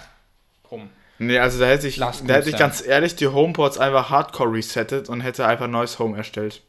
komm. 0.63 0.89
Nee, 1.19 1.37
also 1.37 1.59
da 1.59 1.65
hätte 1.65 1.87
ich, 1.87 1.97
da 1.97 2.11
hätte 2.11 2.49
ich 2.49 2.57
ganz 2.57 2.85
ehrlich 2.85 3.15
die 3.15 3.27
HomePods 3.27 3.77
einfach 3.77 4.09
hardcore 4.09 4.53
resettet 4.53 5.09
und 5.09 5.21
hätte 5.21 5.45
einfach 5.45 5.65
ein 5.65 5.71
neues 5.71 5.99
Home 5.99 6.15
erstellt. 6.15 6.61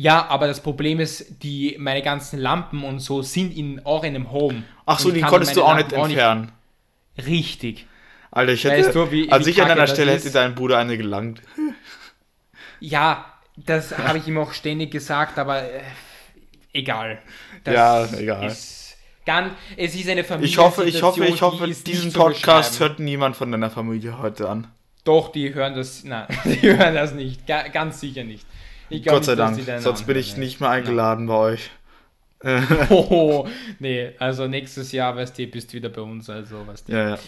Ja, 0.00 0.28
aber 0.28 0.46
das 0.46 0.60
Problem 0.60 1.00
ist, 1.00 1.42
die, 1.42 1.74
meine 1.76 2.02
ganzen 2.02 2.38
Lampen 2.38 2.84
und 2.84 3.00
so 3.00 3.22
sind 3.22 3.56
in, 3.56 3.84
auch 3.84 4.04
in 4.04 4.14
einem 4.14 4.30
Home. 4.30 4.62
Ach 4.86 4.96
so, 4.96 5.10
die 5.10 5.22
konntest 5.22 5.56
du 5.56 5.64
auch 5.64 5.76
Lampen 5.76 5.86
nicht 5.86 6.10
entfernen. 6.10 6.52
Auch 7.16 7.16
nicht, 7.16 7.26
richtig. 7.26 7.86
Alter, 8.30 8.52
ich 8.52 8.62
hätte, 8.62 8.76
weißt 8.76 8.94
du, 8.94 9.10
wie, 9.10 9.28
also 9.32 9.46
wie 9.46 9.50
ich 9.50 9.60
an 9.60 9.66
deiner 9.66 9.88
Stelle 9.88 10.12
hätte 10.12 10.30
dein 10.30 10.54
Bruder 10.54 10.78
eine 10.78 10.96
gelangt. 10.96 11.42
Ja, 12.78 13.24
das 13.56 13.98
habe 13.98 14.18
ich 14.18 14.28
ihm 14.28 14.38
auch 14.38 14.52
ständig 14.52 14.92
gesagt, 14.92 15.36
aber 15.36 15.64
äh, 15.64 15.80
egal. 16.72 17.18
Das 17.64 17.74
ja, 17.74 18.06
egal. 18.20 18.46
Ist 18.46 18.96
ganz, 19.26 19.52
es 19.76 19.96
ist 19.96 20.08
eine 20.08 20.22
Familie. 20.22 20.48
Ich 20.48 20.58
hoffe, 20.58 20.84
ich 20.84 21.02
hoffe, 21.02 21.24
ich 21.24 21.42
hoffe, 21.42 21.66
diesen 21.66 22.12
Podcast 22.12 22.78
hört 22.78 23.00
niemand 23.00 23.34
von 23.34 23.50
deiner 23.50 23.68
Familie 23.68 24.16
heute 24.18 24.48
an. 24.48 24.68
Doch, 25.02 25.32
die 25.32 25.52
hören 25.52 25.74
das, 25.74 26.04
nein, 26.04 26.28
die 26.44 26.62
hören 26.62 26.94
das 26.94 27.14
nicht, 27.14 27.48
ganz 27.48 27.98
sicher 27.98 28.22
nicht. 28.22 28.46
Gott 29.04 29.24
sei 29.24 29.34
Dank, 29.34 29.60
sonst 29.80 30.06
bin 30.06 30.16
ich 30.16 30.36
nicht 30.36 30.60
mehr 30.60 30.70
eingeladen 30.70 31.26
nein. 31.26 31.36
bei 31.36 31.42
euch. 31.52 31.70
oh, 32.90 33.46
nee, 33.78 34.12
also 34.18 34.46
nächstes 34.46 34.92
Jahr, 34.92 35.16
weißt 35.16 35.38
du, 35.38 35.46
bist 35.46 35.72
wieder 35.74 35.88
bei 35.88 36.02
uns, 36.02 36.30
also 36.30 36.66
was 36.66 36.84
Ja, 36.86 37.10
ja. 37.10 37.18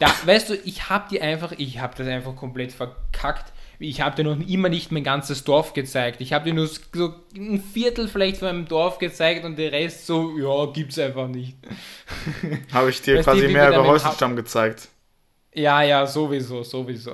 Da, 0.00 0.08
weißt 0.24 0.50
du, 0.50 0.54
ich 0.64 0.88
hab 0.90 1.08
die 1.08 1.20
einfach, 1.20 1.52
ich 1.56 1.78
hab 1.78 1.94
das 1.94 2.08
einfach 2.08 2.34
komplett 2.34 2.72
verkackt 2.72 3.52
ich 3.78 4.00
habe 4.00 4.16
dir 4.16 4.24
noch 4.24 4.46
immer 4.46 4.68
nicht 4.68 4.92
mein 4.92 5.04
ganzes 5.04 5.44
Dorf 5.44 5.72
gezeigt. 5.72 6.20
Ich 6.20 6.32
habe 6.32 6.44
dir 6.44 6.54
nur 6.54 6.66
so 6.66 7.14
ein 7.36 7.60
Viertel 7.60 8.08
vielleicht 8.08 8.38
von 8.38 8.48
meinem 8.48 8.68
Dorf 8.68 8.98
gezeigt 8.98 9.44
und 9.44 9.58
der 9.58 9.72
Rest 9.72 10.06
so, 10.06 10.38
ja, 10.38 10.72
gibt's 10.72 10.98
einfach 10.98 11.28
nicht. 11.28 11.56
Habe 12.72 12.90
ich 12.90 13.02
dir 13.02 13.16
weißt 13.16 13.24
quasi 13.24 13.48
mehr 13.48 13.68
über 13.68 13.86
Häuselstamm 13.86 14.36
gezeigt. 14.36 14.88
Ja, 15.54 15.82
ja, 15.82 16.06
sowieso, 16.06 16.62
sowieso. 16.62 17.12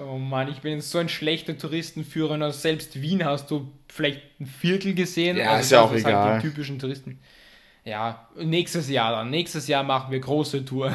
Oh 0.00 0.18
Mann, 0.18 0.48
ich 0.48 0.60
bin 0.60 0.80
so 0.80 0.98
ein 0.98 1.08
schlechter 1.08 1.56
Touristenführer. 1.56 2.34
Und 2.34 2.52
selbst 2.52 3.00
Wien 3.00 3.24
hast 3.24 3.50
du 3.50 3.70
vielleicht 3.88 4.22
ein 4.40 4.46
Viertel 4.46 4.94
gesehen. 4.94 5.36
Ja, 5.36 5.50
also 5.50 5.60
ist 5.60 5.70
ja 5.70 5.82
auch 5.82 5.90
halt 5.90 6.00
egal. 6.00 6.24
Halt 6.24 6.42
die 6.42 6.48
typischen 6.48 6.78
Touristen. 6.78 7.20
Ja, 7.84 8.28
nächstes 8.36 8.88
Jahr 8.88 9.12
dann. 9.12 9.30
Nächstes 9.30 9.66
Jahr 9.66 9.82
machen 9.82 10.10
wir 10.10 10.20
große 10.20 10.64
Tour. 10.64 10.92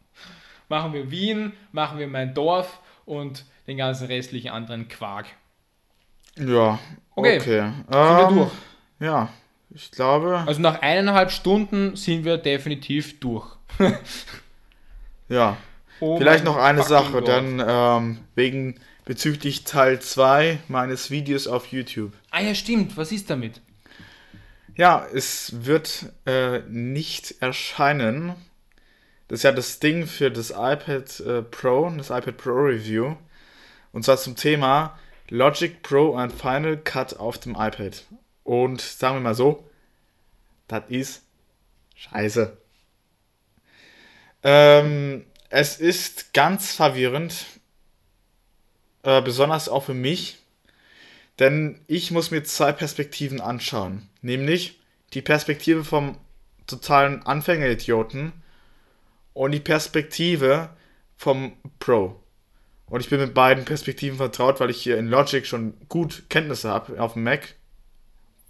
machen 0.68 0.92
wir 0.92 1.10
Wien, 1.10 1.52
machen 1.72 1.98
wir 1.98 2.06
mein 2.06 2.34
Dorf 2.34 2.80
und 3.04 3.44
den 3.66 3.76
ganzen 3.76 4.06
restlichen 4.06 4.50
anderen 4.50 4.88
Quark. 4.88 5.26
Ja, 6.36 6.78
okay. 7.14 7.38
okay. 7.40 7.60
Sind 7.60 7.90
wir 7.90 8.28
ähm, 8.28 8.34
durch? 8.36 8.50
Ja, 9.00 9.28
ich 9.70 9.90
glaube. 9.90 10.44
Also 10.46 10.60
nach 10.60 10.80
eineinhalb 10.82 11.30
Stunden 11.30 11.96
sind 11.96 12.24
wir 12.24 12.38
definitiv 12.38 13.18
durch. 13.20 13.46
ja. 15.28 15.56
Oh 16.00 16.18
Vielleicht 16.18 16.44
noch 16.44 16.56
eine 16.56 16.82
Sache, 16.82 17.20
Dorf. 17.20 17.24
dann 17.24 17.62
ähm, 17.66 18.18
wegen 18.34 18.80
bezüglich 19.04 19.64
Teil 19.64 20.00
2 20.00 20.58
meines 20.68 21.10
Videos 21.10 21.46
auf 21.46 21.66
YouTube. 21.66 22.12
Ah 22.30 22.40
ja, 22.40 22.54
stimmt. 22.54 22.96
Was 22.96 23.12
ist 23.12 23.30
damit? 23.30 23.60
Ja, 24.76 25.06
es 25.12 25.64
wird 25.64 26.06
äh, 26.26 26.60
nicht 26.68 27.34
erscheinen 27.40 28.34
das 29.30 29.38
ist 29.38 29.42
ja 29.44 29.52
das 29.52 29.78
Ding 29.78 30.08
für 30.08 30.28
das 30.28 30.50
iPad 30.50 31.20
äh, 31.20 31.42
Pro, 31.42 31.88
das 31.96 32.10
iPad 32.10 32.36
Pro 32.36 32.50
Review. 32.50 33.14
Und 33.92 34.04
zwar 34.04 34.16
zum 34.16 34.34
Thema 34.34 34.98
Logic 35.28 35.80
Pro 35.84 36.20
und 36.20 36.32
Final 36.32 36.76
Cut 36.76 37.16
auf 37.16 37.38
dem 37.38 37.52
iPad. 37.52 38.02
Und 38.42 38.80
sagen 38.80 39.14
wir 39.14 39.20
mal 39.20 39.36
so, 39.36 39.70
das 40.66 40.82
ist 40.88 41.22
scheiße. 41.94 42.56
Ähm, 44.42 45.24
es 45.50 45.76
ist 45.76 46.32
ganz 46.32 46.74
verwirrend, 46.74 47.44
äh, 49.02 49.20
besonders 49.20 49.68
auch 49.68 49.84
für 49.84 49.94
mich, 49.94 50.38
denn 51.38 51.80
ich 51.86 52.10
muss 52.10 52.30
mir 52.30 52.44
zwei 52.44 52.72
Perspektiven 52.72 53.40
anschauen. 53.40 54.08
Nämlich 54.22 54.80
die 55.12 55.22
Perspektive 55.22 55.84
vom 55.84 56.16
totalen 56.66 57.24
Anfängeridioten 57.26 58.32
und 59.32 59.52
die 59.52 59.60
Perspektive 59.60 60.70
vom 61.16 61.52
Pro. 61.78 62.20
Und 62.86 63.00
ich 63.00 63.08
bin 63.08 63.20
mit 63.20 63.34
beiden 63.34 63.64
Perspektiven 63.64 64.18
vertraut, 64.18 64.60
weil 64.60 64.70
ich 64.70 64.82
hier 64.82 64.98
in 64.98 65.08
Logic 65.08 65.46
schon 65.46 65.74
gut 65.88 66.24
Kenntnisse 66.28 66.70
habe 66.70 67.00
auf 67.00 67.14
dem 67.14 67.24
Mac. 67.24 67.54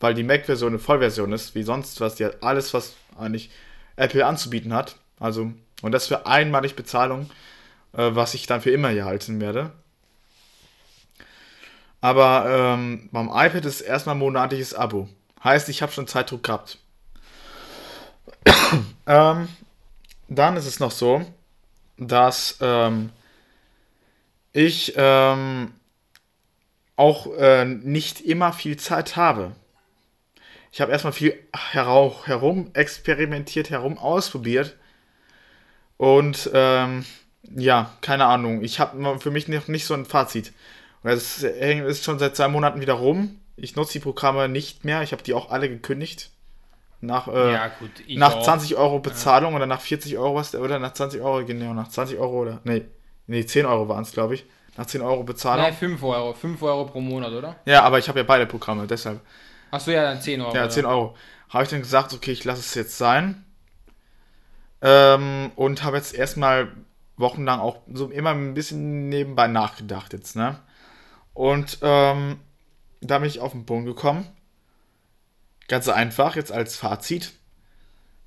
Weil 0.01 0.15
die 0.15 0.23
Mac-Version 0.23 0.71
eine 0.71 0.79
Vollversion 0.79 1.33
ist, 1.33 1.55
wie 1.55 1.63
sonst 1.63 2.01
was, 2.01 2.15
die 2.15 2.25
hat 2.25 2.43
alles, 2.43 2.73
was 2.73 2.95
eigentlich 3.19 3.51
Apple 3.97 4.25
anzubieten 4.25 4.73
hat. 4.73 4.97
Also, 5.19 5.53
und 5.83 5.93
das 5.93 6.07
für 6.07 6.27
einmalig 6.27 6.77
Bezahlung, 6.77 7.31
äh, 7.93 8.11
was 8.13 8.35
ich 8.35 8.47
dann 8.47 8.61
für 8.61 8.71
immer 8.71 8.91
hier 8.91 9.05
halten 9.05 9.41
werde. 9.41 9.73
Aber 12.01 12.47
ähm, 12.49 13.09
beim 13.13 13.29
iPad 13.29 13.65
ist 13.65 13.83
erstmal 13.83 14.15
monatliches 14.15 14.75
Abo. 14.75 15.09
Heißt, 15.45 15.69
ich 15.69 15.83
habe 15.83 15.93
schon 15.93 16.07
Zeitdruck 16.07 16.43
gehabt. 16.43 16.79
ähm, 19.07 19.49
dann 20.29 20.57
ist 20.57 20.67
es 20.67 20.81
noch 20.81 20.91
so, 20.91 21.27
dass 21.99 22.57
ähm, 22.61 23.11
ich 24.53 24.95
ähm, 24.97 25.73
auch 26.97 27.27
äh, 27.37 27.65
nicht 27.65 28.21
immer 28.21 28.53
viel 28.53 28.77
Zeit 28.77 29.17
habe. 29.17 29.53
ich 30.73 30.81
habe 30.81 30.93
erstmal 30.93 31.13
viel 31.13 31.35
herum 31.73 32.71
experimentiert, 32.75 33.71
herum 33.71 33.99
ausprobiert. 33.99 34.77
Und 36.01 36.51
ähm, 36.55 37.05
ja, 37.55 37.91
keine 38.01 38.25
Ahnung. 38.25 38.65
Ich 38.65 38.81
habe 38.81 39.21
für 39.21 39.31
mich 39.31 39.49
noch 39.49 39.69
nicht 39.69 39.85
so 39.85 39.93
ein 39.93 40.07
Fazit. 40.07 40.55
Es 41.03 41.43
ist 41.43 42.05
schon 42.05 42.19
seit 42.19 42.37
zwei 42.37 42.49
Monaten 42.49 42.81
wieder 42.81 42.95
rum. 42.95 43.39
Ich 43.57 43.77
nutze 43.77 43.93
die 43.93 43.99
Programme 43.99 44.49
nicht 44.49 44.83
mehr. 44.83 45.03
Ich 45.03 45.13
habe 45.13 45.23
die 45.23 45.35
auch 45.35 45.51
alle 45.51 45.69
gekündigt. 45.69 46.31
Nach, 47.03 47.29
äh, 47.29 47.53
ja, 47.53 47.69
gut, 47.69 47.91
nach 48.09 48.41
20 48.41 48.77
Euro 48.77 49.01
Bezahlung 49.01 49.51
ja. 49.51 49.57
oder 49.57 49.67
nach 49.67 49.83
40 49.83 50.17
Euro 50.17 50.37
was 50.37 50.55
oder 50.55 50.79
nach 50.79 50.95
20 50.95 51.21
Euro, 51.21 51.45
genau, 51.45 51.75
nach 51.75 51.89
20 51.89 52.19
Euro 52.19 52.41
oder. 52.41 52.61
Nee, 52.65 52.87
nee 53.27 53.45
10 53.45 53.67
Euro 53.67 53.87
waren 53.91 54.03
es, 54.03 54.13
glaube 54.13 54.37
ich. 54.37 54.47
Nach 54.79 54.87
10 54.87 55.03
Euro 55.03 55.23
Bezahlung. 55.23 55.67
Nein, 55.67 55.75
5 55.75 56.03
Euro. 56.03 56.33
5 56.33 56.63
Euro 56.63 56.87
pro 56.87 57.03
Monat, 57.03 57.33
oder? 57.33 57.57
Ja, 57.67 57.83
aber 57.83 57.99
ich 57.99 58.09
habe 58.09 58.21
ja 58.21 58.25
beide 58.25 58.47
Programme, 58.47 58.87
deshalb. 58.87 59.21
Achso, 59.71 59.91
ja, 59.91 60.05
dann 60.05 60.23
10 60.23 60.41
Euro. 60.41 60.57
Ja, 60.57 60.67
10 60.67 60.87
Euro. 60.87 61.15
Habe 61.51 61.65
ich 61.65 61.69
dann 61.69 61.83
gesagt, 61.83 62.15
okay, 62.15 62.33
ich 62.33 62.45
lasse 62.45 62.61
es 62.61 62.75
jetzt 62.75 62.97
sein. 62.97 63.45
Ähm, 64.83 65.53
und 65.57 65.83
habe 65.83 65.97
jetzt 65.97 66.15
erstmal 66.15 66.73
wochenlang 67.17 67.61
auch 67.61 67.81
so 67.93 68.09
immer 68.09 68.31
ein 68.31 68.55
bisschen 68.55 69.09
nebenbei 69.09 69.47
nachgedacht 69.47 70.13
jetzt, 70.13 70.37
ne? 70.37 70.59
Und 71.35 71.79
ähm, 71.83 72.39
da 73.01 73.19
bin 73.19 73.29
ich 73.29 73.41
auf 73.41 73.53
den 73.53 73.67
Punkt 73.67 73.87
gekommen. 73.87 74.27
Ganz 75.69 75.89
einfach, 75.89 76.37
jetzt 76.37 76.51
als 76.51 76.77
Fazit. 76.77 77.33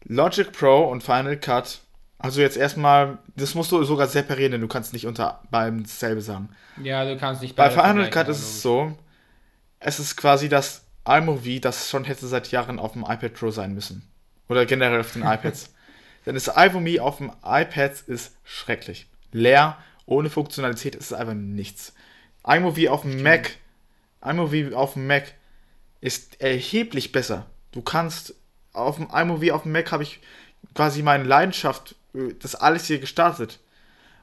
Logic 0.05 0.51
Pro 0.51 0.84
und 0.85 1.03
Final 1.03 1.38
Cut. 1.38 1.81
Also 2.17 2.39
jetzt 2.39 2.55
erstmal, 2.55 3.17
das 3.35 3.53
musst 3.53 3.71
du 3.71 3.84
sogar 3.84 4.07
separieren, 4.07 4.53
denn 4.53 4.61
du 4.61 4.67
kannst 4.67 4.93
nicht 4.93 5.07
unter 5.07 5.41
beim 5.51 5.84
dasselbe 5.84 6.21
sagen. 6.21 6.49
Ja, 6.81 7.03
du 7.03 7.17
kannst 7.17 7.41
nicht 7.41 7.55
Bei 7.55 7.69
Final 7.69 8.09
Cut 8.09 8.30
ist 8.30 8.39
es 8.39 8.61
so, 8.61 8.97
es 9.80 9.99
ist 9.99 10.15
quasi 10.15 10.47
das 10.47 10.85
iMovie, 11.05 11.59
das 11.59 11.89
schon 11.89 12.05
hätte 12.05 12.25
seit 12.27 12.49
Jahren 12.51 12.80
auf 12.80 12.93
dem 12.93 13.03
iPad 13.03 13.34
Pro 13.34 13.51
sein 13.51 13.73
müssen. 13.73 14.09
Oder 14.47 14.65
generell 14.65 15.01
auf 15.01 15.11
den 15.11 15.23
iPads. 15.23 15.69
Denn 16.25 16.35
das 16.35 16.47
iMovie 16.47 16.99
auf 16.99 17.17
dem 17.17 17.31
iPad 17.43 18.01
ist 18.07 18.35
schrecklich. 18.43 19.07
Leer, 19.31 19.77
ohne 20.05 20.29
Funktionalität 20.29 20.95
ist 20.95 21.11
es 21.11 21.13
einfach 21.13 21.33
nichts. 21.33 21.93
iMovie 22.45 22.89
auf 22.89 23.01
dem 23.01 23.21
Mac, 23.21 23.51
iMovie 24.23 24.73
auf 24.73 24.93
dem 24.93 25.07
Mac 25.07 25.33
ist 26.01 26.41
erheblich 26.41 27.11
besser. 27.11 27.45
Du 27.71 27.81
kannst 27.81 28.35
auf 28.73 28.97
dem 28.97 29.09
iMovie 29.13 29.51
auf 29.51 29.63
dem 29.63 29.71
Mac 29.71 29.91
habe 29.91 30.03
ich 30.03 30.19
quasi 30.75 31.03
meine 31.03 31.23
Leidenschaft, 31.23 31.95
äh, 32.13 32.33
das 32.39 32.55
alles 32.55 32.85
hier 32.85 32.99
gestartet. 32.99 33.59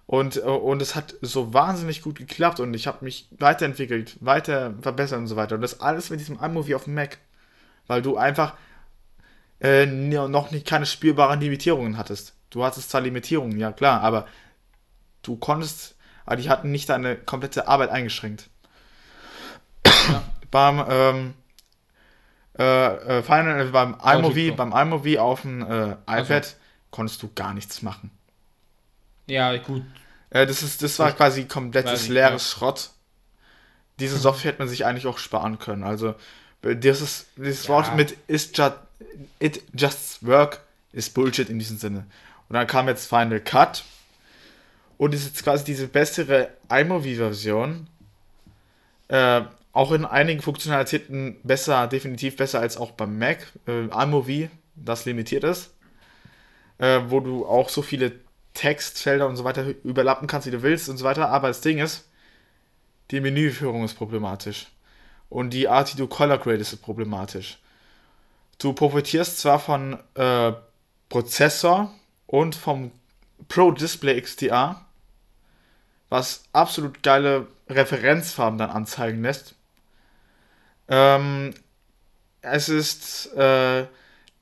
Und, 0.06 0.38
äh, 0.38 0.40
und 0.40 0.82
es 0.82 0.94
hat 0.94 1.14
so 1.20 1.54
wahnsinnig 1.54 2.02
gut 2.02 2.16
geklappt 2.16 2.60
und 2.60 2.74
ich 2.74 2.86
habe 2.86 3.04
mich 3.04 3.28
weiterentwickelt, 3.38 4.16
weiter 4.20 4.74
verbessert 4.80 5.18
und 5.18 5.28
so 5.28 5.36
weiter. 5.36 5.54
Und 5.54 5.60
das 5.60 5.80
alles 5.80 6.10
mit 6.10 6.20
diesem 6.20 6.38
iMovie 6.40 6.74
auf 6.74 6.84
dem 6.84 6.94
Mac. 6.94 7.18
Weil 7.86 8.02
du 8.02 8.16
einfach 8.16 8.54
äh, 9.60 9.86
noch 9.86 10.50
nicht 10.50 10.66
keine 10.66 10.86
spürbaren 10.86 11.40
Limitierungen 11.40 11.96
hattest. 11.96 12.34
Du 12.50 12.64
hattest 12.64 12.90
zwar 12.90 13.00
Limitierungen, 13.00 13.58
ja 13.58 13.72
klar, 13.72 14.00
aber 14.02 14.26
du 15.22 15.36
konntest, 15.36 15.96
aber 16.26 16.36
die 16.36 16.48
hatten 16.48 16.70
nicht 16.70 16.88
deine 16.88 17.16
komplette 17.16 17.68
Arbeit 17.68 17.90
eingeschränkt. 17.90 18.48
Ja. 19.86 20.22
beim 20.50 20.84
ähm, 20.88 21.34
äh, 22.58 23.18
äh 23.18 23.22
Final, 23.22 23.60
äh, 23.60 23.70
beim 23.70 23.96
iMovie, 24.02 24.50
beim 24.50 24.72
iMovie 24.72 25.18
auf 25.18 25.42
dem 25.42 25.62
äh, 25.62 25.92
iPad 26.06 26.30
also. 26.30 26.54
konntest 26.90 27.22
du 27.22 27.30
gar 27.34 27.54
nichts 27.54 27.82
machen. 27.82 28.10
Ja, 29.26 29.56
gut. 29.58 29.84
Äh, 30.30 30.46
das, 30.46 30.62
ist, 30.62 30.82
das 30.82 30.98
war 30.98 31.12
quasi 31.12 31.44
komplettes 31.44 32.08
leeres 32.08 32.52
ja. 32.52 32.58
Schrott. 32.58 32.90
Diese 33.98 34.18
Software 34.18 34.52
hätte 34.52 34.60
man 34.60 34.68
sich 34.68 34.86
eigentlich 34.86 35.06
auch 35.06 35.18
sparen 35.18 35.58
können. 35.58 35.84
Also, 35.84 36.14
das 36.62 37.00
ist, 37.00 37.26
dieses 37.36 37.64
ja. 37.64 37.74
Wort 37.74 37.94
mit 37.96 38.16
ist 38.26 38.56
just, 38.56 38.74
it 39.38 39.62
just 39.74 40.26
work 40.26 40.60
ist 40.92 41.14
Bullshit 41.14 41.48
in 41.48 41.58
diesem 41.58 41.78
Sinne. 41.78 42.06
Und 42.48 42.54
dann 42.54 42.66
kam 42.66 42.88
jetzt 42.88 43.08
Final 43.08 43.40
Cut 43.40 43.84
und 44.98 45.14
ist 45.14 45.24
jetzt 45.24 45.44
quasi 45.44 45.64
diese 45.64 45.86
bessere 45.88 46.50
iMovie-Version. 46.68 47.86
Äh, 49.08 49.42
auch 49.72 49.92
in 49.92 50.04
einigen 50.04 50.42
Funktionalitäten 50.42 51.36
besser, 51.44 51.86
definitiv 51.86 52.36
besser 52.36 52.60
als 52.60 52.76
auch 52.76 52.90
beim 52.92 53.18
Mac. 53.18 53.46
Äh, 53.66 53.84
iMovie, 53.86 54.50
das 54.74 55.04
limitiert 55.04 55.44
ist. 55.44 55.72
Äh, 56.78 57.00
wo 57.08 57.20
du 57.20 57.46
auch 57.46 57.68
so 57.68 57.82
viele 57.82 58.12
Textfelder 58.54 59.28
und 59.28 59.36
so 59.36 59.44
weiter 59.44 59.66
überlappen 59.84 60.26
kannst, 60.26 60.46
wie 60.46 60.50
du 60.50 60.62
willst 60.62 60.88
und 60.88 60.96
so 60.96 61.04
weiter. 61.04 61.28
Aber 61.28 61.48
das 61.48 61.60
Ding 61.60 61.78
ist, 61.78 62.08
die 63.10 63.20
Menüführung 63.20 63.84
ist 63.84 63.94
problematisch. 63.94 64.66
Und 65.28 65.50
die 65.50 65.68
Art, 65.68 65.94
wie 65.94 65.98
du 65.98 66.08
Color 66.08 66.38
Grade 66.38 66.58
ist 66.58 66.76
problematisch. 66.82 67.58
Du 68.60 68.74
profitierst 68.74 69.38
zwar 69.38 69.58
von 69.58 69.98
äh, 70.14 70.52
Prozessor 71.08 71.90
und 72.26 72.54
vom 72.54 72.92
Pro 73.48 73.70
Display 73.70 74.20
XDR, 74.20 74.84
was 76.10 76.44
absolut 76.52 77.02
geile 77.02 77.46
Referenzfarben 77.70 78.58
dann 78.58 78.68
anzeigen 78.68 79.22
lässt. 79.22 79.54
Ähm, 80.88 81.54
es 82.42 82.68
ist 82.68 83.32
äh, 83.32 83.86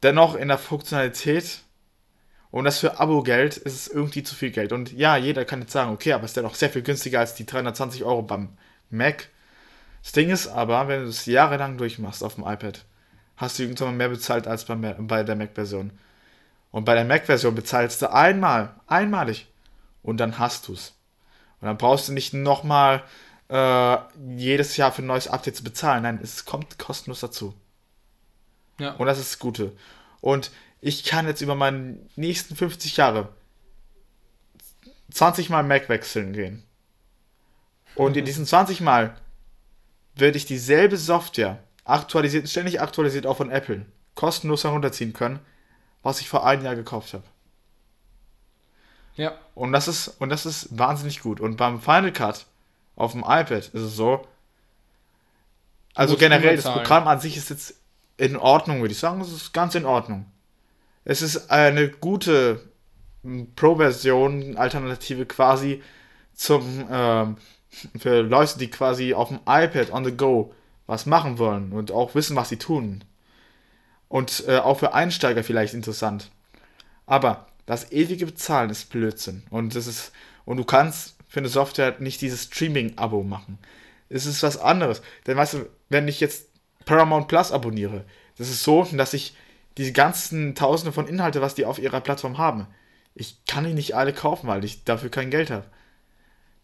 dennoch 0.03 0.35
in 0.35 0.49
der 0.49 0.59
Funktionalität 0.59 1.61
und 2.51 2.65
das 2.65 2.81
für 2.81 2.99
Abo-Geld 2.99 3.57
ist 3.57 3.74
es 3.74 3.86
irgendwie 3.86 4.24
zu 4.24 4.35
viel 4.35 4.51
Geld. 4.51 4.73
Und 4.73 4.93
ja, 4.93 5.16
jeder 5.16 5.45
kann 5.45 5.61
jetzt 5.61 5.73
sagen, 5.73 5.93
okay, 5.93 6.12
aber 6.12 6.24
ist 6.24 6.36
dennoch 6.36 6.57
sehr 6.57 6.70
viel 6.70 6.82
günstiger 6.82 7.20
als 7.20 7.36
die 7.36 7.47
320 7.47 8.03
Euro 8.03 8.23
beim 8.23 8.49
Mac. 8.90 9.28
Das 10.03 10.11
Ding 10.11 10.31
ist 10.31 10.49
aber, 10.49 10.89
wenn 10.89 11.03
du 11.05 11.09
es 11.09 11.27
jahrelang 11.27 11.78
durchmachst 11.78 12.24
auf 12.24 12.35
dem 12.35 12.45
iPad, 12.45 12.85
hast 13.39 13.59
du 13.59 13.62
irgendwann 13.62 13.97
mehr 13.97 14.09
bezahlt 14.10 14.47
als 14.47 14.65
bei, 14.65 14.74
bei 14.74 15.23
der 15.23 15.36
Mac-Version. 15.36 15.93
Und 16.70 16.85
bei 16.85 16.94
der 16.94 17.05
Mac-Version 17.05 17.55
bezahlst 17.55 18.02
du 18.02 18.12
einmal, 18.12 18.74
einmalig. 18.86 19.47
Und 20.02 20.19
dann 20.19 20.39
hast 20.39 20.69
du 20.69 20.74
es. 20.74 20.94
Und 21.60 21.66
dann 21.66 21.78
brauchst 21.78 22.09
du 22.09 22.12
nicht 22.12 22.35
nochmal 22.35 23.02
äh, 23.48 23.97
jedes 24.36 24.77
Jahr 24.77 24.93
für 24.93 25.02
ein 25.02 25.06
neues 25.06 25.28
Update 25.28 25.56
zu 25.56 25.65
bezahlen. 25.65 26.02
Nein, 26.02 26.20
es 26.23 26.44
kommt 26.44 26.78
kostenlos 26.78 27.20
dazu. 27.20 27.55
Ja. 28.78 28.93
Und 28.93 29.06
das 29.06 29.19
ist 29.19 29.32
das 29.32 29.39
Gute. 29.39 29.73
Und 30.20 30.51
ich 30.81 31.05
kann 31.05 31.27
jetzt 31.27 31.40
über 31.40 31.55
meine 31.55 31.98
nächsten 32.16 32.55
50 32.56 32.97
Jahre 32.97 33.32
20 35.12 35.48
Mal 35.48 35.62
Mac 35.62 35.89
wechseln 35.89 36.32
gehen. 36.32 36.65
Und 37.94 38.16
in 38.16 38.24
diesen 38.27 38.47
20 38.47 38.81
Mal 38.81 39.16
werde 40.15 40.36
ich 40.36 40.47
dieselbe 40.47 40.97
Software 40.97 41.62
aktualisiert, 41.89 42.48
ständig 42.48 42.81
aktualisiert 42.81 43.27
auch 43.27 43.36
von 43.36 43.51
Apple, 43.51 43.86
kostenlos 44.15 44.65
herunterziehen 44.65 45.12
können, 45.12 45.40
was 46.02 46.20
ich 46.20 46.28
vor 46.28 46.47
einem 46.47 46.65
Jahr 46.65 46.77
gekauft 46.77 47.15
habe. 47.15 47.24
Ja. 49.16 49.36
Und 49.55 49.73
das 49.73 49.89
ist, 49.89 50.09
und 50.20 50.28
das 50.28 50.47
ist 50.47 50.78
wahnsinnig 50.78 51.20
gut. 51.20 51.40
Und 51.40 51.56
beim 51.56 51.81
Final 51.81 52.12
Cut 52.12 52.47
auf 52.94 53.12
dem 53.12 53.23
iPad 53.23 53.51
ist 53.51 53.74
es 53.74 53.97
so, 53.97 54.27
also 55.94 56.16
generell 56.16 56.55
das 56.55 56.65
Programm 56.65 57.09
an 57.09 57.19
sich 57.19 57.36
ist 57.36 57.51
jetzt 57.51 57.74
in 58.16 58.36
Ordnung, 58.36 58.81
würde 58.81 58.93
ich 58.93 59.01
sagen. 59.01 59.20
Es 59.20 59.32
ist 59.32 59.52
ganz 59.52 59.74
in 59.74 59.85
Ordnung. 59.85 60.27
Es 61.05 61.23
ist 61.23 61.51
eine 61.51 61.89
gute 61.89 62.60
Pro-Version, 63.56 64.56
Alternative 64.56 65.27
quasi 65.27 65.82
zum 66.35 66.86
ähm, 66.90 67.36
für 67.98 68.23
Leute, 68.23 68.59
die 68.59 68.70
quasi 68.70 69.15
auf 69.15 69.28
dem 69.28 69.40
iPad 69.47 69.90
on 69.93 70.05
the 70.05 70.16
go 70.16 70.55
was 70.89 71.06
machen 71.06 71.39
wollen 71.39 71.70
und 71.70 71.93
auch 71.93 72.16
wissen, 72.16 72.35
was 72.35 72.48
sie 72.48 72.56
tun. 72.56 73.05
Und 74.09 74.44
äh, 74.48 74.56
auch 74.56 74.78
für 74.78 74.94
Einsteiger 74.94 75.44
vielleicht 75.44 75.74
interessant. 75.74 76.31
Aber 77.06 77.47
das 77.66 77.93
ewige 77.93 78.27
Bezahlen 78.27 78.70
ist 78.70 78.89
Blödsinn. 78.90 79.44
Und 79.51 79.77
das 79.77 79.86
ist, 79.86 80.12
und 80.47 80.56
du 80.56 80.65
kannst 80.65 81.15
für 81.28 81.40
eine 81.40 81.51
Software 81.51 81.97
nicht 81.98 82.23
dieses 82.23 82.44
Streaming-Abo 82.44 83.23
machen. 83.23 83.59
Es 84.09 84.24
ist 84.24 84.43
was 84.43 84.56
anderes. 84.56 85.02
Denn 85.27 85.36
weißt 85.36 85.55
du, 85.55 85.66
wenn 85.90 86.09
ich 86.09 86.20
jetzt 86.20 86.48
Paramount 86.86 87.28
Plus 87.28 87.52
abonniere, 87.52 88.06
das 88.39 88.48
ist 88.48 88.65
so, 88.65 88.82
dass 88.85 89.12
ich 89.12 89.36
diese 89.77 89.93
ganzen 89.93 90.55
Tausende 90.55 90.93
von 90.93 91.06
Inhalte, 91.06 91.43
was 91.43 91.55
die 91.55 91.66
auf 91.66 91.78
ihrer 91.78 92.01
Plattform 92.01 92.39
haben, 92.39 92.66
ich 93.15 93.44
kann 93.47 93.65
die 93.65 93.74
nicht 93.74 93.94
alle 93.94 94.15
kaufen, 94.15 94.47
weil 94.48 94.65
ich 94.65 94.85
dafür 94.85 95.10
kein 95.10 95.31
Geld 95.31 95.51
habe. 95.51 95.66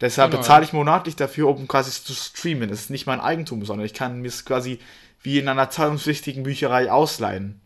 Deshalb 0.01 0.31
genau. 0.31 0.43
bezahle 0.43 0.65
ich 0.65 0.73
monatlich 0.73 1.17
dafür, 1.17 1.49
um 1.49 1.69
quasi 1.69 1.91
zu 1.91 2.13
streamen. 2.15 2.69
Das 2.69 2.81
ist 2.81 2.91
nicht 2.91 3.07
mein 3.07 3.21
Eigentum, 3.21 3.65
sondern 3.65 3.87
ich 3.87 3.95
kann 3.95 4.21
mir 4.21 4.29
es 4.29 4.45
quasi 4.45 4.81
wie 5.23 5.39
in 5.39 5.49
einer 5.49 5.71
zahlungspflichtigen 5.71 6.43
Bücherei 6.43 6.91
ausleihen. 6.91 7.61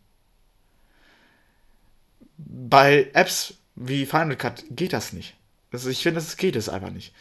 Bei 2.36 3.10
Apps 3.14 3.54
wie 3.74 4.06
Final 4.06 4.36
Cut 4.36 4.64
geht 4.70 4.92
das 4.92 5.12
nicht. 5.12 5.34
Also 5.72 5.90
ich 5.90 6.02
finde, 6.02 6.20
das 6.20 6.36
geht 6.36 6.56
es 6.56 6.68
einfach 6.68 6.90
nicht. 6.90 7.12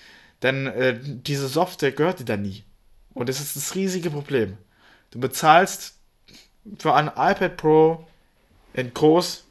Denn 0.43 0.67
äh, 0.67 0.99
diese 1.01 1.47
Software 1.47 1.91
gehört 1.91 2.19
dir 2.19 2.25
da 2.25 2.37
nie. 2.37 2.63
Und 3.13 3.29
das 3.29 3.39
ist 3.39 3.55
das 3.55 3.73
riesige 3.73 4.11
Problem. 4.11 4.57
Du 5.11 5.19
bezahlst 5.19 5.95
für 6.77 6.93
ein 6.93 7.07
iPad 7.07 7.57
Pro 7.57 8.07
in 8.73 8.93
groß 8.93 9.46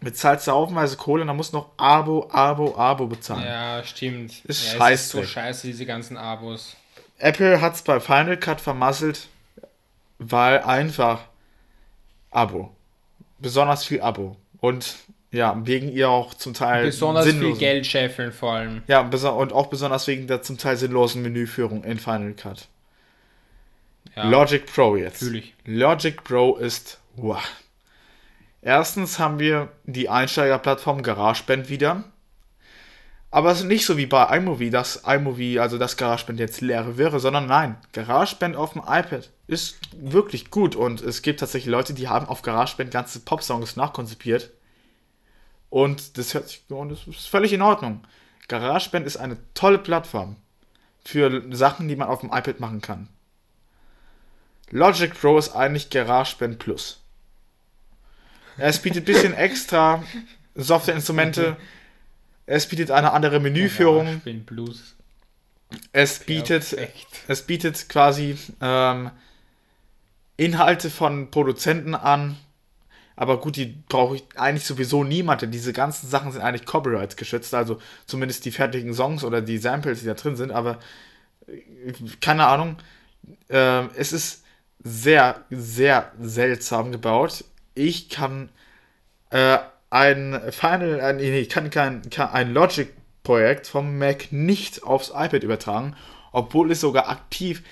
bezahlst 0.00 0.46
du 0.46 0.52
haufenweise 0.52 0.96
Kohle 0.96 1.22
und 1.22 1.28
dann 1.28 1.36
musst 1.36 1.52
du 1.52 1.58
noch 1.58 1.70
Abo, 1.76 2.28
Abo, 2.30 2.76
Abo 2.76 3.06
bezahlen. 3.06 3.44
Ja, 3.44 3.82
stimmt. 3.84 4.44
Ist 4.44 4.74
ja, 4.74 4.96
so 4.96 5.22
scheiße, 5.22 5.66
diese 5.66 5.86
ganzen 5.86 6.16
Abos. 6.16 6.76
Apple 7.18 7.60
hat 7.60 7.74
es 7.74 7.82
bei 7.82 7.98
Final 8.00 8.36
Cut 8.36 8.60
vermasselt. 8.60 9.28
weil 10.18 10.60
einfach 10.60 11.24
Abo. 12.30 12.74
Besonders 13.38 13.84
viel 13.84 14.00
Abo. 14.00 14.36
Und 14.60 14.96
ja, 15.30 15.60
wegen 15.64 15.90
ihr 15.92 16.08
auch 16.08 16.34
zum 16.34 16.54
Teil. 16.54 16.86
Besonders 16.86 17.24
sinnlosen, 17.24 17.52
viel 17.52 17.58
Geld 17.58 17.86
scheffeln 17.86 18.32
vor 18.32 18.52
allem. 18.52 18.82
Ja, 18.86 19.00
und 19.00 19.52
auch 19.52 19.66
besonders 19.66 20.06
wegen 20.06 20.26
der 20.26 20.42
zum 20.42 20.56
Teil 20.58 20.76
sinnlosen 20.76 21.22
Menüführung 21.22 21.84
in 21.84 21.98
Final 21.98 22.32
Cut. 22.34 22.68
Ja, 24.14 24.28
Logic 24.28 24.64
Pro 24.66 24.96
jetzt. 24.96 25.22
Natürlich. 25.22 25.54
Logic 25.64 26.22
Pro 26.24 26.56
ist. 26.56 27.00
Wow. 27.16 27.42
Erstens 28.66 29.20
haben 29.20 29.38
wir 29.38 29.68
die 29.84 30.08
Einsteigerplattform 30.08 31.04
GarageBand 31.04 31.68
wieder. 31.68 32.02
Aber 33.30 33.52
es 33.52 33.60
ist 33.60 33.66
nicht 33.66 33.86
so 33.86 33.96
wie 33.96 34.06
bei 34.06 34.36
iMovie, 34.36 34.70
dass 34.70 35.04
iMovie, 35.06 35.60
also 35.60 35.78
das 35.78 35.96
GarageBand 35.96 36.40
jetzt 36.40 36.60
leer 36.62 36.98
wäre, 36.98 37.20
sondern 37.20 37.46
nein, 37.46 37.76
GarageBand 37.92 38.56
auf 38.56 38.72
dem 38.72 38.82
iPad 38.82 39.30
ist 39.46 39.78
wirklich 39.92 40.50
gut 40.50 40.74
und 40.74 41.00
es 41.00 41.22
gibt 41.22 41.38
tatsächlich 41.38 41.70
Leute, 41.70 41.94
die 41.94 42.08
haben 42.08 42.26
auf 42.26 42.42
GarageBand 42.42 42.90
ganze 42.90 43.20
Pop-Songs 43.20 43.76
nachkonzipiert. 43.76 44.50
Und 45.70 46.18
das 46.18 46.34
hört 46.34 46.48
sich, 46.48 46.64
und 46.68 46.88
das 46.88 47.06
ist 47.06 47.28
völlig 47.28 47.52
in 47.52 47.62
Ordnung. 47.62 48.02
GarageBand 48.48 49.06
ist 49.06 49.16
eine 49.16 49.36
tolle 49.54 49.78
Plattform 49.78 50.34
für 51.04 51.40
Sachen, 51.54 51.86
die 51.86 51.94
man 51.94 52.08
auf 52.08 52.18
dem 52.18 52.32
iPad 52.32 52.58
machen 52.58 52.80
kann. 52.80 53.08
Logic 54.70 55.14
Pro 55.14 55.38
ist 55.38 55.54
eigentlich 55.54 55.88
GarageBand 55.88 56.58
Plus. 56.58 57.05
Es 58.58 58.80
bietet 58.80 59.02
ein 59.02 59.12
bisschen 59.12 59.34
extra 59.34 60.02
Softwareinstrumente. 60.54 61.56
Es 62.46 62.66
bietet 62.66 62.90
eine 62.90 63.12
andere 63.12 63.40
Menüführung. 63.40 64.20
Es 65.92 66.20
bietet, 66.20 66.76
es 67.26 67.42
bietet 67.42 67.88
quasi 67.88 68.38
ähm, 68.60 69.10
Inhalte 70.36 70.90
von 70.90 71.30
Produzenten 71.30 71.94
an. 71.94 72.36
Aber 73.16 73.40
gut, 73.40 73.56
die 73.56 73.82
brauche 73.88 74.16
ich 74.16 74.24
eigentlich 74.36 74.66
sowieso 74.66 75.02
niemand, 75.02 75.42
diese 75.52 75.72
ganzen 75.72 76.08
Sachen 76.08 76.32
sind 76.32 76.42
eigentlich 76.42 76.66
Copyrights 76.66 77.16
geschützt, 77.16 77.54
also 77.54 77.80
zumindest 78.04 78.44
die 78.44 78.50
fertigen 78.50 78.92
Songs 78.92 79.24
oder 79.24 79.40
die 79.40 79.56
Samples, 79.56 80.00
die 80.00 80.06
da 80.06 80.12
drin 80.12 80.36
sind, 80.36 80.52
aber 80.52 80.78
äh, 81.46 81.92
keine 82.20 82.46
Ahnung. 82.46 82.76
Äh, 83.48 83.86
es 83.96 84.12
ist 84.12 84.44
sehr, 84.84 85.42
sehr 85.50 86.12
seltsam 86.20 86.92
gebaut. 86.92 87.44
Ich 87.76 88.08
kann 88.08 88.48
äh, 89.30 89.58
ein 89.90 90.40
Final, 90.50 91.00
ein, 91.00 91.16
nee, 91.18 91.38
ich 91.38 91.48
kann 91.48 91.70
kein, 91.70 92.08
kann 92.10 92.30
ein 92.30 92.52
Logic-Projekt 92.52 93.66
vom 93.66 93.98
Mac 93.98 94.32
nicht 94.32 94.82
aufs 94.82 95.10
iPad 95.10 95.44
übertragen, 95.44 95.94
obwohl 96.32 96.72
es 96.72 96.80
sogar 96.80 97.08
aktiv 97.08 97.62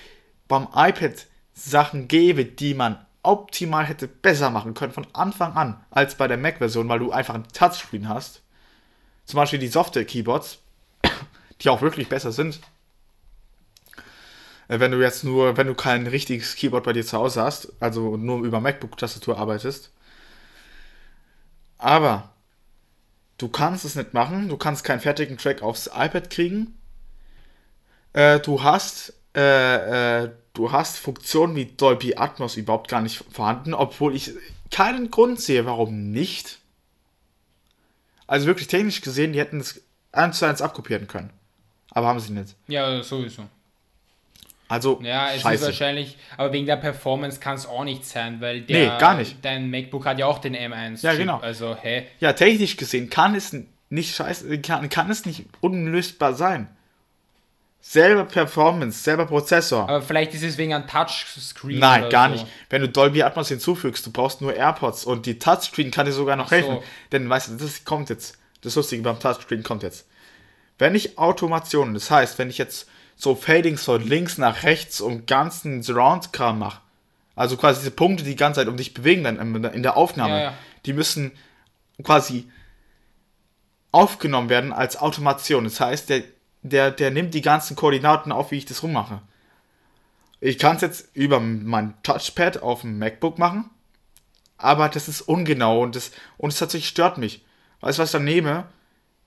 beim 0.47 0.67
iPad 0.73 1.25
Sachen 1.53 2.07
gäbe, 2.07 2.45
die 2.45 2.75
man 2.75 3.03
optimal 3.23 3.85
hätte 3.85 4.07
besser 4.07 4.51
machen 4.51 4.75
können 4.75 4.93
von 4.93 5.07
Anfang 5.13 5.53
an 5.53 5.83
als 5.89 6.15
bei 6.15 6.27
der 6.27 6.37
Mac-Version, 6.37 6.87
weil 6.87 6.99
du 6.99 7.11
einfach 7.11 7.33
ein 7.33 7.47
Touchscreen 7.51 8.07
hast. 8.07 8.43
Zum 9.25 9.37
Beispiel 9.37 9.59
die 9.59 9.67
Software-Keyboards, 9.67 10.59
die 11.61 11.69
auch 11.69 11.81
wirklich 11.81 12.09
besser 12.09 12.31
sind. 12.31 12.59
Äh, 14.67 14.79
wenn 14.79 14.91
du 14.91 15.01
jetzt 15.01 15.23
nur, 15.23 15.57
wenn 15.57 15.67
du 15.67 15.73
kein 15.73 16.07
richtiges 16.07 16.55
Keyboard 16.55 16.83
bei 16.83 16.93
dir 16.93 17.05
zu 17.05 17.17
Hause 17.17 17.41
hast, 17.41 17.73
also 17.79 18.17
nur 18.17 18.43
über 18.43 18.59
MacBook-Tastatur 18.59 19.37
arbeitest. 19.37 19.91
Aber 21.85 22.31
du 23.37 23.47
kannst 23.47 23.85
es 23.85 23.93
nicht 23.93 24.15
machen, 24.15 24.49
du 24.49 24.57
kannst 24.57 24.83
keinen 24.83 25.01
fertigen 25.01 25.37
Track 25.37 25.61
aufs 25.61 25.85
iPad 25.85 26.31
kriegen. 26.31 26.75
Äh, 28.13 28.39
du 28.39 28.63
hast, 28.63 29.13
äh, 29.35 30.23
äh, 30.23 30.31
du 30.53 30.71
hast 30.71 30.97
Funktionen 30.97 31.55
wie 31.55 31.65
Dolby 31.65 32.15
Atmos 32.15 32.57
überhaupt 32.57 32.87
gar 32.87 33.01
nicht 33.01 33.23
vorhanden, 33.31 33.75
obwohl 33.75 34.15
ich 34.15 34.31
keinen 34.71 35.11
Grund 35.11 35.39
sehe, 35.39 35.67
warum 35.67 36.09
nicht. 36.09 36.57
Also 38.25 38.47
wirklich 38.47 38.67
technisch 38.67 39.01
gesehen, 39.01 39.33
die 39.33 39.39
hätten 39.39 39.59
es 39.59 39.83
eins 40.11 40.39
zu 40.39 40.45
eins 40.45 40.63
abkopieren 40.63 41.07
können. 41.07 41.29
Aber 41.91 42.07
haben 42.07 42.19
sie 42.19 42.33
nicht. 42.33 42.55
Ja, 42.67 43.03
sowieso. 43.03 43.43
Also, 44.67 44.99
ja, 45.03 45.31
es 45.31 45.41
scheiße. 45.41 45.55
ist 45.55 45.65
wahrscheinlich, 45.65 46.17
aber 46.37 46.51
wegen 46.51 46.65
der 46.65 46.77
Performance 46.77 47.39
kann 47.39 47.55
es 47.55 47.67
auch 47.67 47.83
nicht 47.83 48.05
sein, 48.05 48.41
weil 48.41 48.61
der, 48.61 48.93
nee, 48.93 48.99
gar 48.99 49.15
nicht. 49.15 49.37
dein 49.43 49.69
MacBook 49.69 50.05
hat 50.05 50.17
ja 50.17 50.25
auch 50.25 50.39
den 50.39 50.55
M1. 50.55 51.03
Ja, 51.03 51.13
genau. 51.13 51.37
Also, 51.37 51.77
hä? 51.79 52.07
Ja, 52.19 52.33
technisch 52.33 52.75
gesehen 52.75 53.09
kann 53.09 53.35
es 53.35 53.55
nicht 53.89 54.15
scheiße, 54.15 54.59
kann, 54.61 54.89
kann 54.89 55.11
es 55.11 55.25
nicht 55.25 55.45
unlösbar 55.61 56.33
sein. 56.33 56.67
Selber 57.79 58.25
Performance, 58.25 59.03
selber 59.03 59.27
Prozessor. 59.27 59.87
Aber 59.87 60.01
vielleicht 60.01 60.33
ist 60.33 60.41
es 60.41 60.57
wegen 60.57 60.73
einem 60.73 60.87
Touchscreen. 60.87 61.77
Nein, 61.77 62.09
gar 62.09 62.29
so. 62.29 62.33
nicht. 62.33 62.47
Wenn 62.71 62.81
du 62.81 62.89
Dolby 62.89 63.21
Atmos 63.21 63.49
hinzufügst, 63.49 64.03
du 64.07 64.11
brauchst 64.11 64.41
nur 64.41 64.55
AirPods 64.55 65.05
und 65.05 65.27
die 65.27 65.37
Touchscreen 65.37 65.91
kann 65.91 66.07
dir 66.07 66.11
sogar 66.11 66.35
noch 66.35 66.47
Ach 66.47 66.51
helfen. 66.51 66.77
So. 66.77 66.83
Denn 67.11 67.29
weißt 67.29 67.49
du, 67.49 67.55
das 67.57 67.85
kommt 67.85 68.09
jetzt. 68.09 68.39
Das 68.61 68.73
Lustige 68.73 69.03
beim 69.03 69.19
Touchscreen 69.19 69.61
kommt 69.61 69.83
jetzt. 69.83 70.07
Wenn 70.79 70.95
ich 70.95 71.19
Automationen, 71.19 71.93
das 71.93 72.09
heißt, 72.09 72.39
wenn 72.39 72.49
ich 72.49 72.57
jetzt 72.57 72.87
so 73.15 73.35
Fadings 73.35 73.83
von 73.83 74.01
links 74.01 74.37
nach 74.37 74.63
rechts 74.63 75.01
und 75.01 75.27
ganzen 75.27 75.81
Surround-Kram 75.81 76.59
mache, 76.59 76.81
also 77.35 77.57
quasi 77.57 77.79
diese 77.79 77.91
Punkte, 77.91 78.23
die 78.23 78.31
die 78.31 78.35
ganze 78.35 78.61
Zeit 78.61 78.67
um 78.67 78.77
dich 78.77 78.93
bewegen 78.93 79.23
dann 79.23 79.63
in 79.65 79.83
der 79.83 79.97
Aufnahme, 79.97 80.37
ja, 80.37 80.43
ja. 80.43 80.53
die 80.85 80.93
müssen 80.93 81.31
quasi 82.03 82.49
aufgenommen 83.91 84.49
werden 84.49 84.73
als 84.73 84.97
Automation. 84.97 85.63
Das 85.63 85.79
heißt, 85.79 86.09
der, 86.09 86.23
der, 86.63 86.91
der 86.91 87.11
nimmt 87.11 87.33
die 87.33 87.41
ganzen 87.41 87.75
Koordinaten 87.75 88.31
auf, 88.31 88.51
wie 88.51 88.57
ich 88.57 88.65
das 88.65 88.83
rummache. 88.83 89.21
Ich 90.41 90.59
kann 90.59 90.75
es 90.75 90.81
jetzt 90.81 91.15
über 91.15 91.39
mein 91.39 91.93
Touchpad 92.03 92.61
auf 92.61 92.81
dem 92.81 92.99
MacBook 92.99 93.39
machen, 93.39 93.69
aber 94.57 94.89
das 94.89 95.07
ist 95.07 95.21
ungenau 95.21 95.81
und 95.81 95.95
das, 95.95 96.11
und 96.37 96.51
es 96.51 96.59
tatsächlich 96.59 96.89
stört 96.89 97.17
mich. 97.17 97.45
Weißt 97.79 97.97
du, 97.97 98.01
was 98.01 98.09
ich 98.09 98.13
dann 98.13 98.25
nehme? 98.25 98.65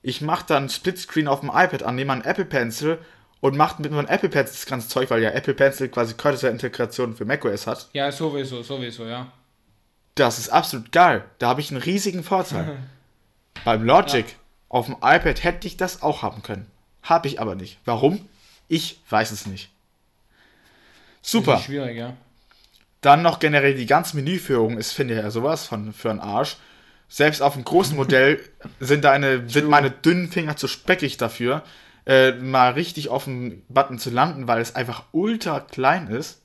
Ich 0.01 0.21
mache 0.21 0.45
dann 0.47 0.69
Splitscreen 0.69 1.27
auf 1.27 1.41
dem 1.41 1.49
iPad 1.49 1.83
an, 1.83 1.95
nehme 1.95 2.13
einen 2.13 2.23
Apple 2.23 2.45
Pencil 2.45 2.99
und 3.41 3.55
macht 3.55 3.79
mit 3.79 3.91
einem 3.91 4.07
Apple 4.07 4.29
Pencil 4.29 4.53
das 4.53 4.65
ganze 4.65 4.89
Zeug, 4.89 5.09
weil 5.09 5.21
ja 5.21 5.29
Apple 5.31 5.53
Pencil 5.53 5.89
quasi 5.89 6.13
Cursor-Integration 6.13 7.15
für 7.15 7.25
macOS 7.25 7.67
hat. 7.67 7.89
Ja, 7.93 8.11
sowieso, 8.11 8.61
sowieso, 8.61 9.05
ja. 9.05 9.31
Das 10.15 10.37
ist 10.37 10.49
absolut 10.49 10.91
geil. 10.91 11.23
Da 11.39 11.49
habe 11.49 11.61
ich 11.61 11.71
einen 11.71 11.81
riesigen 11.81 12.23
Vorteil. 12.23 12.77
Beim 13.63 13.83
Logic 13.83 14.27
ja. 14.27 14.35
auf 14.67 14.87
dem 14.87 14.95
iPad 14.95 15.43
hätte 15.43 15.67
ich 15.67 15.77
das 15.77 16.01
auch 16.01 16.21
haben 16.21 16.43
können. 16.43 16.69
Habe 17.01 17.27
ich 17.27 17.39
aber 17.39 17.55
nicht. 17.55 17.79
Warum? 17.85 18.27
Ich 18.67 19.01
weiß 19.09 19.31
es 19.31 19.45
nicht. 19.45 19.71
Super. 21.21 21.53
Das 21.53 21.61
ist 21.61 21.65
schwierig, 21.67 21.97
ja. 21.97 22.15
Dann 23.01 23.21
noch 23.21 23.39
generell 23.39 23.75
die 23.75 23.85
ganze 23.85 24.17
Menüführung 24.17 24.77
ist, 24.77 24.91
finde 24.91 25.15
ich 25.15 25.21
ja 25.21 25.31
sowas 25.31 25.65
von 25.65 25.93
für 25.93 26.09
einen 26.09 26.19
Arsch. 26.19 26.57
Selbst 27.07 27.41
auf 27.41 27.53
dem 27.53 27.63
großen 27.63 27.95
Modell 27.95 28.41
sind, 28.81 29.05
deine, 29.05 29.49
sind 29.49 29.69
meine 29.69 29.89
dünnen 29.89 30.29
Finger 30.29 30.57
zu 30.57 30.67
speckig 30.67 31.15
dafür 31.15 31.63
äh, 32.09 32.31
mal 32.31 32.71
richtig 32.71 33.09
auf 33.09 33.25
dem 33.25 33.61
Button 33.69 33.99
zu 33.99 34.09
landen, 34.09 34.47
weil 34.47 34.59
es 34.61 34.75
einfach 34.75 35.03
ultra 35.11 35.59
klein 35.59 36.07
ist. 36.07 36.41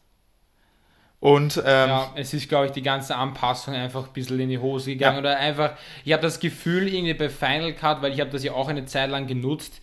Und, 1.21 1.57
ähm, 1.65 1.89
ja, 1.89 2.13
es 2.17 2.35
ist, 2.35 2.51
glaube 2.51 2.67
ich, 2.67 2.73
die 2.73 2.83
ganze 2.83 3.17
Anpassung 3.17 3.73
einfach 3.73 4.07
ein 4.07 4.13
bisschen 4.13 4.39
in 4.41 4.51
die 4.51 4.59
Hose 4.59 4.91
gegangen. 4.91 5.25
Ja. 5.25 5.31
Oder 5.31 5.39
einfach, 5.39 5.73
ich 6.05 6.13
habe 6.13 6.23
das 6.23 6.39
Gefühl, 6.39 6.87
irgendwie 6.87 7.15
bei 7.15 7.31
Final 7.31 7.73
Cut, 7.73 8.03
weil 8.03 8.13
ich 8.13 8.21
habe 8.21 8.29
das 8.29 8.45
ja 8.45 8.53
auch 8.53 8.69
eine 8.69 8.85
Zeit 8.85 9.09
lang 9.09 9.27
genutzt, 9.27 9.81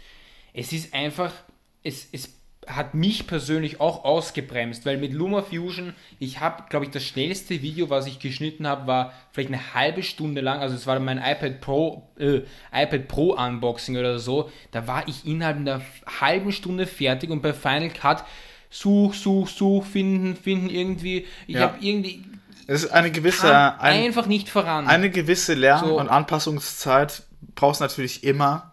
es 0.54 0.72
ist 0.72 0.94
einfach, 0.94 1.34
es, 1.82 2.08
es 2.12 2.30
hat 2.68 2.94
mich 2.94 3.26
persönlich 3.26 3.80
auch 3.80 4.04
ausgebremst, 4.04 4.86
weil 4.86 4.98
mit 4.98 5.14
LumaFusion, 5.14 5.94
ich 6.20 6.40
habe, 6.40 6.64
glaube 6.70 6.86
ich, 6.86 6.92
das 6.92 7.04
schnellste 7.04 7.62
Video, 7.62 7.90
was 7.90 8.06
ich 8.06 8.20
geschnitten 8.20 8.68
habe, 8.68 8.86
war 8.86 9.14
vielleicht 9.32 9.50
eine 9.50 9.74
halbe 9.74 10.04
Stunde 10.04 10.42
lang, 10.42 10.60
also 10.60 10.76
es 10.76 10.86
war 10.86 11.00
mein 11.00 11.18
iPad 11.18 11.60
Pro, 11.60 12.08
äh, 12.20 12.42
iPad 12.72 13.08
Pro 13.08 13.34
Unboxing 13.34 13.98
oder 13.98 14.20
so, 14.20 14.52
da 14.72 14.86
war 14.86 15.08
ich 15.08 15.26
innerhalb 15.26 15.58
einer 15.58 15.82
halben 16.20 16.52
Stunde 16.52 16.86
fertig 16.86 17.32
und 17.32 17.42
bei 17.42 17.54
Final 17.54 17.90
Cut 17.90 18.24
such, 18.70 19.16
such, 19.16 19.50
such, 19.50 19.86
finden, 19.86 20.36
finden 20.36 20.70
irgendwie, 20.70 21.26
ich 21.48 21.56
ja. 21.56 21.62
habe 21.62 21.78
irgendwie... 21.82 22.24
Es 22.68 22.84
ist 22.84 22.92
eine 22.92 23.12
gewisse... 23.12 23.54
Ein, 23.80 24.06
einfach 24.06 24.28
nicht 24.28 24.50
voran. 24.50 24.88
Eine 24.88 25.10
gewisse 25.10 25.56
Lern- 25.56 25.86
so. 25.86 26.00
und 26.00 26.10
Anpassungszeit 26.10 27.24
brauchst 27.56 27.82
du 27.82 27.86
natürlich 27.86 28.24
immer, 28.24 28.71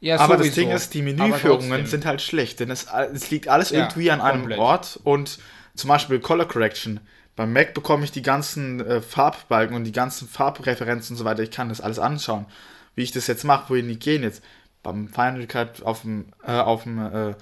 ja, 0.00 0.18
aber 0.18 0.38
sowieso. 0.38 0.48
das 0.48 0.54
Ding 0.54 0.70
ist, 0.70 0.94
die 0.94 1.02
Menüführungen 1.02 1.86
sind 1.86 2.06
halt 2.06 2.22
schlecht, 2.22 2.60
denn 2.60 2.70
es, 2.70 2.86
es 3.12 3.30
liegt 3.30 3.48
alles 3.48 3.70
ja, 3.70 3.80
irgendwie 3.80 4.10
an 4.10 4.20
einem 4.20 4.40
komplett. 4.40 4.58
Ort 4.58 5.00
und 5.04 5.38
zum 5.74 5.88
Beispiel 5.88 6.20
Color 6.20 6.48
Correction. 6.48 7.00
Beim 7.36 7.52
Mac 7.52 7.74
bekomme 7.74 8.04
ich 8.04 8.12
die 8.12 8.22
ganzen 8.22 8.84
äh, 8.84 9.00
Farbbalken 9.00 9.76
und 9.76 9.84
die 9.84 9.92
ganzen 9.92 10.28
Farbreferenzen 10.28 11.14
und 11.14 11.18
so 11.18 11.24
weiter. 11.24 11.42
Ich 11.42 11.50
kann 11.50 11.68
das 11.68 11.80
alles 11.80 11.98
anschauen. 11.98 12.46
Wie 12.94 13.02
ich 13.02 13.12
das 13.12 13.26
jetzt 13.26 13.44
mache, 13.44 13.70
wohin 13.70 13.88
die 13.88 13.98
gehen 13.98 14.22
jetzt. 14.22 14.42
Beim 14.82 15.08
Final 15.08 15.46
Cut 15.46 15.82
auf 15.82 16.02
dem, 16.02 16.26
äh, 16.46 16.52
auf 16.52 16.84
dem 16.84 16.98
äh, 16.98 17.34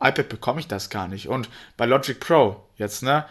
iPad 0.00 0.28
bekomme 0.28 0.60
ich 0.60 0.68
das 0.68 0.90
gar 0.90 1.08
nicht. 1.08 1.28
Und 1.28 1.48
bei 1.76 1.86
Logic 1.86 2.18
Pro 2.18 2.64
jetzt, 2.76 3.02
ne, 3.02 3.26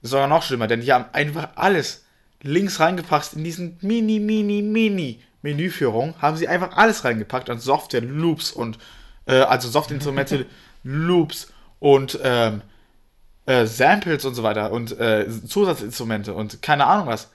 ist 0.00 0.10
sogar 0.10 0.26
noch 0.26 0.42
schlimmer, 0.42 0.66
denn 0.66 0.80
die 0.80 0.92
haben 0.92 1.04
einfach 1.12 1.50
alles 1.54 2.04
links 2.42 2.80
reingepackt 2.80 3.34
in 3.34 3.44
diesen 3.44 3.78
mini, 3.82 4.18
mini, 4.18 4.62
mini 4.62 5.22
Menüführung 5.42 6.14
haben 6.20 6.36
sie 6.36 6.48
einfach 6.48 6.76
alles 6.76 7.04
reingepackt 7.04 7.50
an 7.50 7.58
Software, 7.58 8.00
Loops 8.00 8.52
und 8.52 8.78
äh, 9.26 9.40
also 9.40 9.68
Software-Instrumente, 9.68 10.46
Loops 10.84 11.52
und 11.78 12.18
ähm, 12.22 12.62
äh, 13.46 13.66
Samples 13.66 14.24
und 14.24 14.34
so 14.34 14.42
weiter 14.42 14.72
und 14.72 14.98
äh, 14.98 15.26
Zusatzinstrumente 15.28 16.34
und 16.34 16.62
keine 16.62 16.86
Ahnung 16.86 17.08
was. 17.08 17.30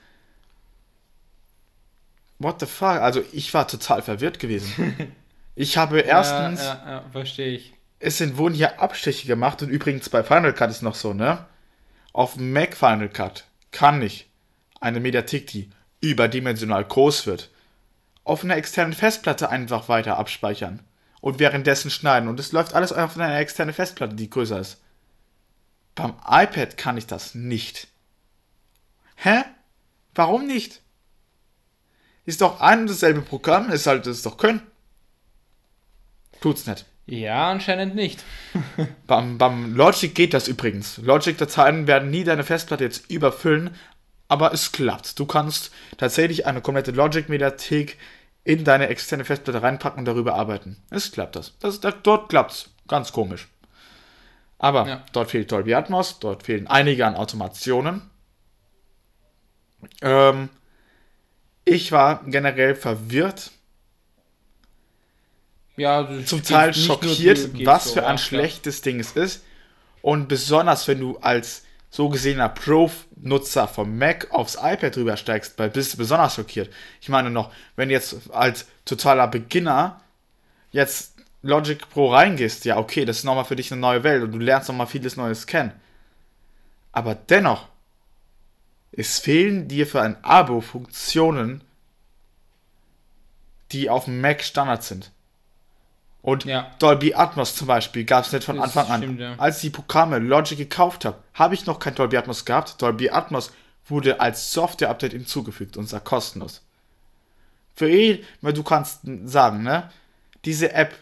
What 2.38 2.60
the 2.60 2.66
fuck? 2.66 3.00
Also 3.00 3.22
ich 3.32 3.52
war 3.52 3.66
total 3.68 4.02
verwirrt 4.02 4.38
gewesen. 4.38 5.12
Ich 5.60 5.76
habe 5.76 5.98
erstens. 5.98 6.60
Ja, 6.60 6.82
ja, 6.84 6.90
ja 6.90 7.04
verstehe 7.10 7.56
ich. 7.56 7.74
Es 7.98 8.18
sind, 8.18 8.36
wurden 8.36 8.54
hier 8.54 8.80
Abstriche 8.80 9.26
gemacht 9.26 9.60
und 9.60 9.70
übrigens 9.70 10.08
bei 10.08 10.22
Final 10.22 10.54
Cut 10.54 10.70
ist 10.70 10.82
noch 10.82 10.94
so, 10.94 11.14
ne? 11.14 11.46
Auf 12.12 12.36
Mac 12.36 12.76
Final 12.76 13.08
Cut 13.08 13.44
kann 13.72 14.00
ich 14.00 14.30
eine 14.80 15.00
Mediathek, 15.00 15.48
die 15.48 15.70
überdimensional 16.00 16.84
groß 16.84 17.26
wird, 17.26 17.50
auf 18.28 18.44
einer 18.44 18.56
externen 18.56 18.92
Festplatte 18.92 19.48
einfach 19.48 19.88
weiter 19.88 20.18
abspeichern 20.18 20.82
und 21.20 21.38
währenddessen 21.38 21.90
schneiden. 21.90 22.28
Und 22.28 22.38
es 22.38 22.52
läuft 22.52 22.74
alles 22.74 22.92
auf 22.92 23.16
einer 23.16 23.38
externen 23.38 23.74
Festplatte, 23.74 24.14
die 24.14 24.30
größer 24.30 24.60
ist. 24.60 24.80
Beim 25.94 26.14
iPad 26.26 26.76
kann 26.76 26.96
ich 26.96 27.06
das 27.06 27.34
nicht. 27.34 27.88
Hä? 29.16 29.42
Warum 30.14 30.46
nicht? 30.46 30.80
Ist 32.24 32.40
doch 32.40 32.60
ein 32.60 32.82
und 32.82 32.90
dasselbe 32.90 33.22
Programm, 33.22 33.70
ist 33.70 33.86
halt, 33.86 34.06
ist 34.06 34.26
doch 34.26 34.36
können. 34.36 34.62
Tut's 36.40 36.66
nicht. 36.66 36.84
Ja, 37.06 37.50
anscheinend 37.50 37.94
nicht. 37.94 38.22
beim, 39.06 39.38
beim 39.38 39.74
Logic 39.74 40.14
geht 40.14 40.34
das 40.34 40.46
übrigens. 40.46 40.98
Logic-Dateien 40.98 41.86
werden 41.86 42.10
nie 42.10 42.24
deine 42.24 42.44
Festplatte 42.44 42.84
jetzt 42.84 43.10
überfüllen, 43.10 43.74
aber 44.28 44.52
es 44.52 44.72
klappt. 44.72 45.18
Du 45.18 45.24
kannst 45.24 45.72
tatsächlich 45.96 46.46
eine 46.46 46.60
komplette 46.60 46.90
Logic-Mediathek 46.90 47.96
in 48.48 48.64
deine 48.64 48.88
externe 48.88 49.26
Festplatte 49.26 49.62
reinpacken 49.62 49.98
und 49.98 50.04
darüber 50.06 50.34
arbeiten. 50.34 50.78
Es 50.88 51.12
klappt 51.12 51.36
das. 51.36 51.58
das, 51.58 51.80
das 51.80 51.96
dort 52.02 52.30
klappt's. 52.30 52.70
Ganz 52.88 53.12
komisch. 53.12 53.46
Aber 54.56 54.88
ja. 54.88 55.04
dort 55.12 55.30
fehlt 55.30 55.52
Dolby 55.52 55.74
Atmos, 55.74 56.18
dort 56.18 56.44
fehlen 56.44 56.66
einige 56.66 57.04
an 57.04 57.14
Automationen. 57.14 58.00
Ähm, 60.00 60.48
ich 61.66 61.92
war 61.92 62.24
generell 62.24 62.74
verwirrt. 62.74 63.50
Ja, 65.76 66.08
zum 66.24 66.42
Teil 66.42 66.72
schockiert, 66.72 67.50
was 67.66 67.92
für 67.92 68.06
ein 68.06 68.16
schlechtes 68.16 68.80
Ding 68.80 68.98
es 68.98 69.12
ist. 69.12 69.44
Und 70.00 70.26
besonders, 70.26 70.88
wenn 70.88 71.00
du 71.00 71.18
als 71.18 71.64
so 71.90 72.08
gesehener 72.08 72.48
Pro-Nutzer 72.48 73.66
vom 73.66 73.96
Mac 73.96 74.28
aufs 74.30 74.56
iPad 74.56 74.96
rübersteigst, 74.96 75.56
bist 75.72 75.94
du 75.94 75.96
besonders 75.98 76.34
schockiert. 76.34 76.72
Ich 77.00 77.08
meine 77.08 77.30
noch, 77.30 77.50
wenn 77.76 77.88
du 77.88 77.94
jetzt 77.94 78.30
als 78.30 78.66
totaler 78.84 79.26
Beginner 79.28 80.00
jetzt 80.70 81.14
Logic 81.42 81.88
Pro 81.88 82.12
reingehst, 82.12 82.64
ja, 82.64 82.78
okay, 82.78 83.04
das 83.04 83.18
ist 83.18 83.24
nochmal 83.24 83.44
für 83.44 83.56
dich 83.56 83.72
eine 83.72 83.80
neue 83.80 84.02
Welt 84.02 84.22
und 84.22 84.32
du 84.32 84.38
lernst 84.38 84.68
nochmal 84.68 84.86
vieles 84.86 85.16
Neues 85.16 85.46
kennen. 85.46 85.72
Aber 86.92 87.14
dennoch, 87.14 87.68
es 88.92 89.18
fehlen 89.18 89.68
dir 89.68 89.86
für 89.86 90.02
ein 90.02 90.22
Abo 90.24 90.60
Funktionen, 90.60 91.62
die 93.70 93.88
auf 93.88 94.06
dem 94.06 94.20
Mac 94.20 94.42
Standard 94.42 94.82
sind. 94.82 95.10
Und 96.20 96.44
ja. 96.44 96.70
Dolby 96.78 97.14
Atmos 97.14 97.54
zum 97.54 97.68
Beispiel 97.68 98.04
gab 98.04 98.24
es 98.24 98.32
nicht 98.32 98.44
von 98.44 98.56
das 98.56 98.76
Anfang 98.76 98.98
stimmt, 98.98 99.20
an. 99.20 99.32
Ja. 99.32 99.34
Als 99.38 99.56
ich 99.56 99.62
die 99.62 99.70
Programme 99.70 100.18
Logic 100.18 100.58
gekauft 100.58 101.04
habe, 101.04 101.18
habe 101.34 101.54
ich 101.54 101.66
noch 101.66 101.78
kein 101.78 101.94
Dolby 101.94 102.16
Atmos 102.16 102.44
gehabt. 102.44 102.80
Dolby 102.82 103.10
Atmos 103.10 103.52
wurde 103.86 104.20
als 104.20 104.52
Software-Update 104.52 105.12
hinzugefügt 105.12 105.76
und 105.76 105.88
zwar 105.88 106.00
kostenlos. 106.00 106.62
Für 107.74 107.88
jeden, 107.88 108.24
weil 108.40 108.52
du 108.52 108.62
kannst 108.62 109.00
sagen, 109.24 109.62
ne, 109.62 109.90
diese 110.44 110.72
App 110.72 110.94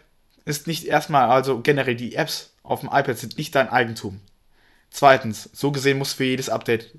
ist 0.44 0.66
nicht 0.66 0.84
erstmal, 0.84 1.30
also 1.30 1.60
generell 1.60 1.96
die 1.96 2.14
Apps 2.14 2.52
auf 2.62 2.80
dem 2.80 2.90
iPad 2.92 3.18
sind 3.18 3.38
nicht 3.38 3.54
dein 3.54 3.68
Eigentum. 3.68 4.20
Zweitens, 4.90 5.50
so 5.52 5.72
gesehen 5.72 5.98
musst 5.98 6.12
du 6.14 6.16
für 6.18 6.24
jedes 6.24 6.48
Update 6.48 6.94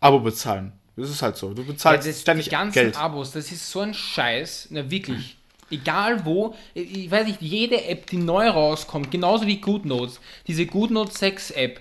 Abo 0.00 0.20
bezahlen. 0.20 0.72
Das 0.96 1.10
ist 1.10 1.20
halt 1.20 1.36
so. 1.36 1.52
Du 1.52 1.64
bezahlst 1.64 2.06
ja, 2.06 2.12
das, 2.12 2.22
ständig 2.22 2.46
die 2.46 2.50
ganzen 2.52 2.72
Geld. 2.72 2.96
Abos, 2.96 3.32
das 3.32 3.52
ist 3.52 3.70
so 3.70 3.80
ein 3.80 3.92
Scheiß. 3.92 4.68
Na, 4.70 4.90
wirklich. 4.90 5.35
Egal 5.70 6.24
wo, 6.24 6.54
ich 6.74 7.10
weiß 7.10 7.26
nicht, 7.26 7.42
jede 7.42 7.84
App, 7.84 8.06
die 8.06 8.18
neu 8.18 8.48
rauskommt, 8.48 9.10
genauso 9.10 9.46
wie 9.46 9.60
GoodNotes, 9.60 10.20
diese 10.46 10.66
GoodNotes 10.66 11.18
6 11.18 11.50
App, 11.52 11.80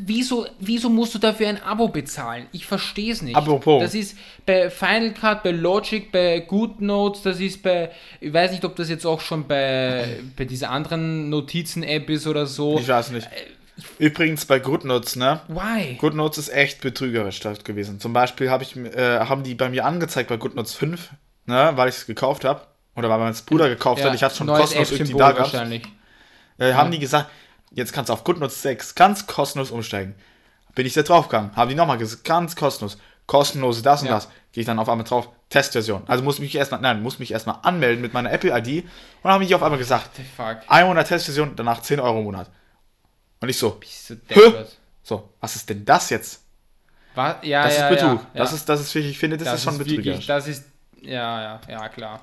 wieso, 0.00 0.46
wieso 0.58 0.90
musst 0.90 1.14
du 1.14 1.18
dafür 1.18 1.48
ein 1.48 1.62
Abo 1.62 1.88
bezahlen? 1.88 2.46
Ich 2.52 2.66
verstehe 2.66 3.12
es 3.12 3.22
nicht. 3.22 3.36
Apropos. 3.36 3.82
Das 3.82 3.94
ist 3.94 4.16
bei 4.46 4.70
Final 4.70 5.12
Cut, 5.14 5.42
bei 5.42 5.50
Logic, 5.50 6.10
bei 6.12 6.40
GoodNotes, 6.40 7.22
das 7.22 7.40
ist 7.40 7.62
bei, 7.62 7.90
ich 8.20 8.32
weiß 8.32 8.50
nicht, 8.52 8.64
ob 8.64 8.76
das 8.76 8.88
jetzt 8.88 9.06
auch 9.06 9.20
schon 9.20 9.46
bei, 9.46 10.20
bei 10.36 10.44
dieser 10.44 10.70
anderen 10.70 11.30
Notizen-App 11.30 12.10
ist 12.10 12.26
oder 12.26 12.46
so. 12.46 12.78
Ich 12.78 12.88
weiß 12.88 13.10
nicht. 13.10 13.28
Übrigens 13.98 14.44
bei 14.44 14.58
GoodNotes, 14.58 15.16
ne? 15.16 15.40
Why? 15.48 15.94
GoodNotes 15.94 16.38
ist 16.38 16.48
echt 16.50 16.82
betrügerisch 16.82 17.40
gewesen. 17.64 17.98
Zum 17.98 18.12
Beispiel 18.12 18.50
hab 18.50 18.60
ich, 18.60 18.76
äh, 18.76 19.20
haben 19.20 19.42
die 19.42 19.54
bei 19.54 19.70
mir 19.70 19.86
angezeigt 19.86 20.28
bei 20.28 20.36
GoodNotes 20.36 20.74
5, 20.74 21.10
ne, 21.46 21.72
weil 21.76 21.88
ich 21.88 21.96
es 21.96 22.06
gekauft 22.06 22.44
habe. 22.44 22.62
Oder 23.00 23.10
weil 23.10 23.18
mein 23.18 23.34
Bruder 23.46 23.68
gekauft 23.68 24.00
ja, 24.00 24.06
hat. 24.06 24.14
Ich 24.14 24.22
hatte 24.22 24.36
schon 24.36 24.46
kostenlos 24.46 24.90
irgendwie 24.92 25.14
da 25.14 25.32
gehabt. 25.32 25.54
Äh, 25.54 26.74
haben 26.74 26.86
ja. 26.86 26.90
die 26.90 26.98
gesagt, 26.98 27.30
jetzt 27.70 27.92
kannst 27.92 28.10
du 28.10 28.12
auf 28.12 28.24
GoodNotes 28.24 28.62
6 28.62 28.94
ganz 28.94 29.26
kostenlos 29.26 29.70
umsteigen. 29.70 30.14
Bin 30.74 30.86
ich 30.86 30.92
da 30.92 31.02
draufgegangen. 31.02 31.56
Haben 31.56 31.70
die 31.70 31.74
nochmal 31.74 31.98
gesagt, 31.98 32.24
ganz 32.24 32.54
kostenlos. 32.54 32.98
Kostenlose 33.26 33.82
das 33.82 34.02
und 34.02 34.08
ja. 34.08 34.14
das. 34.14 34.28
Gehe 34.52 34.62
ich 34.62 34.66
dann 34.66 34.78
auf 34.78 34.88
einmal 34.88 35.06
drauf, 35.06 35.28
Testversion. 35.48 36.02
Also 36.06 36.22
muss 36.22 36.38
mich 36.38 36.54
erstmal, 36.54 36.80
nein, 36.80 37.02
muss 37.02 37.18
mich 37.18 37.32
erstmal 37.32 37.56
anmelden 37.62 38.02
mit 38.02 38.12
meiner 38.12 38.32
Apple-ID. 38.32 38.84
Und 38.84 38.90
dann 39.22 39.32
haben 39.32 39.46
die 39.46 39.54
auf 39.54 39.62
einmal 39.62 39.78
gesagt, 39.78 40.10
ein 40.68 40.86
Monat 40.86 41.08
Testversion, 41.08 41.52
danach 41.56 41.80
10 41.80 42.00
Euro 42.00 42.18
im 42.18 42.24
Monat. 42.24 42.50
Und 43.40 43.48
ich 43.48 43.56
so, 43.56 43.80
so, 45.02 45.30
was 45.40 45.56
ist 45.56 45.68
denn 45.70 45.84
das 45.84 46.10
jetzt? 46.10 46.42
Was? 47.14 47.36
Ja, 47.42 47.64
das 47.64 47.76
ja, 47.76 47.88
ist 47.88 48.00
Betrug. 48.00 48.20
Ja, 48.34 48.40
das 48.40 48.52
ist, 48.52 48.68
das 48.68 48.80
ist, 48.80 48.94
ich 48.94 49.18
finde, 49.18 49.36
das, 49.36 49.46
das 49.46 49.54
ist 49.56 49.64
schon 49.64 49.78
betrügerisch. 49.78 50.26
das 50.26 50.46
ist, 50.46 50.64
ja, 51.00 51.42
ja, 51.42 51.60
ja, 51.68 51.88
klar. 51.88 52.22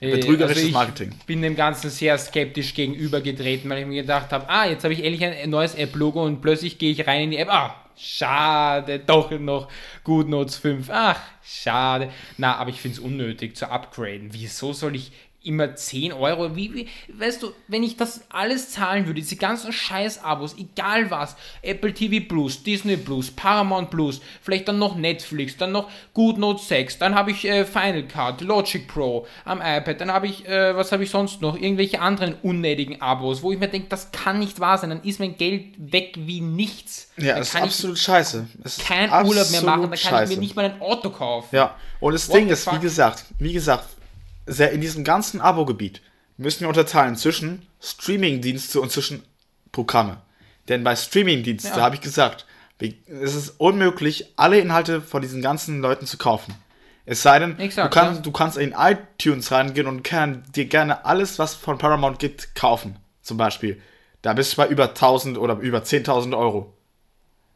Äh, 0.00 0.12
Betrügerisches 0.12 0.64
also 0.64 0.72
Marketing. 0.72 1.10
Ich 1.18 1.26
bin 1.26 1.42
dem 1.42 1.56
Ganzen 1.56 1.90
sehr 1.90 2.16
skeptisch 2.16 2.74
gegenübergetreten, 2.74 3.68
weil 3.68 3.80
ich 3.80 3.86
mir 3.86 4.02
gedacht 4.02 4.32
habe, 4.32 4.48
ah, 4.48 4.66
jetzt 4.66 4.84
habe 4.84 4.94
ich 4.94 5.04
endlich 5.04 5.24
ein 5.24 5.50
neues 5.50 5.74
App-Logo 5.74 6.24
und 6.24 6.40
plötzlich 6.40 6.78
gehe 6.78 6.92
ich 6.92 7.06
rein 7.06 7.24
in 7.24 7.30
die 7.32 7.36
App. 7.36 7.50
Ah, 7.50 7.76
schade, 7.96 8.98
doch 8.98 9.30
noch 9.30 9.68
GoodNotes 10.04 10.56
5. 10.56 10.88
Ach, 10.90 11.20
schade. 11.42 12.10
Na, 12.38 12.56
aber 12.56 12.70
ich 12.70 12.80
finde 12.80 12.96
es 12.96 13.04
unnötig 13.04 13.56
zu 13.56 13.70
upgraden. 13.70 14.30
Wieso 14.32 14.72
soll 14.72 14.96
ich 14.96 15.12
immer 15.42 15.74
10 15.74 16.12
Euro. 16.12 16.54
Wie, 16.54 16.74
wie, 16.74 16.88
weißt 17.12 17.42
du, 17.42 17.52
wenn 17.68 17.82
ich 17.82 17.96
das 17.96 18.22
alles 18.30 18.70
zahlen 18.70 19.06
würde, 19.06 19.20
diese 19.20 19.36
ganzen 19.36 19.72
Scheiß-Abos, 19.72 20.56
egal 20.58 21.10
was, 21.10 21.36
Apple 21.62 21.94
TV 21.94 22.26
Plus, 22.26 22.62
Disney 22.62 22.96
Plus, 22.96 23.30
Paramount 23.30 23.90
Plus, 23.90 24.20
vielleicht 24.42 24.68
dann 24.68 24.78
noch 24.78 24.96
Netflix, 24.96 25.56
dann 25.56 25.72
noch 25.72 25.90
GoodNote 26.14 26.62
6, 26.62 26.98
dann 26.98 27.14
habe 27.14 27.30
ich 27.30 27.44
äh, 27.46 27.64
Final 27.64 28.04
Cut, 28.04 28.42
Logic 28.42 28.86
Pro 28.86 29.26
am 29.44 29.60
iPad, 29.60 30.00
dann 30.00 30.12
habe 30.12 30.26
ich, 30.26 30.46
äh, 30.46 30.76
was 30.76 30.92
habe 30.92 31.04
ich 31.04 31.10
sonst 31.10 31.40
noch, 31.40 31.56
irgendwelche 31.56 32.00
anderen 32.00 32.34
unnötigen 32.42 33.00
Abos, 33.00 33.42
wo 33.42 33.52
ich 33.52 33.58
mir 33.58 33.68
denke, 33.68 33.88
das 33.88 34.12
kann 34.12 34.38
nicht 34.38 34.60
wahr 34.60 34.78
sein, 34.78 34.90
dann 34.90 35.02
ist 35.02 35.20
mein 35.20 35.36
Geld 35.36 35.74
weg 35.78 36.14
wie 36.18 36.40
nichts. 36.40 37.10
Ja, 37.16 37.38
das 37.38 37.54
ist 37.54 37.56
absolut 37.56 37.98
scheiße. 37.98 38.46
Kein 38.86 39.10
Urlaub 39.10 39.50
mehr 39.50 39.62
machen, 39.62 39.82
dann 39.82 39.90
kann 39.90 39.98
scheiße. 39.98 40.32
ich 40.32 40.38
mir 40.38 40.42
nicht 40.42 40.56
mal 40.56 40.66
ein 40.66 40.80
Auto 40.80 41.10
kaufen. 41.10 41.54
Ja, 41.54 41.76
und 42.00 42.12
das 42.12 42.28
What 42.28 42.36
Ding 42.36 42.48
ist, 42.48 42.64
fuck? 42.64 42.74
wie 42.74 42.80
gesagt, 42.80 43.24
wie 43.38 43.52
gesagt, 43.52 43.84
in 44.58 44.80
diesem 44.80 45.04
ganzen 45.04 45.40
Abo-Gebiet 45.40 46.02
müssen 46.36 46.62
wir 46.62 46.68
unterteilen 46.68 47.16
zwischen 47.16 47.66
Streaming-Dienste 47.80 48.80
und 48.80 48.90
zwischen 48.90 49.22
Programme. 49.72 50.18
Denn 50.68 50.82
bei 50.82 50.96
Streaming-Diensten, 50.96 51.76
ja. 51.76 51.82
habe 51.82 51.94
ich 51.94 52.00
gesagt, 52.00 52.46
es 52.80 53.34
ist 53.34 53.50
unmöglich, 53.58 54.32
alle 54.36 54.58
Inhalte 54.58 55.02
von 55.02 55.22
diesen 55.22 55.42
ganzen 55.42 55.80
Leuten 55.80 56.06
zu 56.06 56.16
kaufen. 56.16 56.54
Es 57.04 57.22
sei 57.22 57.38
denn, 57.38 57.58
Exakt, 57.58 57.94
du, 57.94 57.98
kannst, 57.98 58.16
ja. 58.16 58.22
du 58.22 58.32
kannst 58.32 58.58
in 58.58 58.74
iTunes 58.76 59.52
reingehen 59.52 59.86
und 59.86 60.02
kann 60.02 60.44
dir 60.54 60.66
gerne 60.66 61.04
alles, 61.04 61.38
was 61.38 61.54
von 61.54 61.78
Paramount 61.78 62.18
gibt, 62.18 62.54
kaufen. 62.54 62.96
Zum 63.22 63.36
Beispiel. 63.36 63.80
Da 64.22 64.32
bist 64.32 64.52
du 64.52 64.56
bei 64.56 64.68
über 64.68 64.88
1000 64.88 65.38
oder 65.38 65.58
über 65.58 65.78
10.000 65.78 66.36
Euro. 66.36 66.74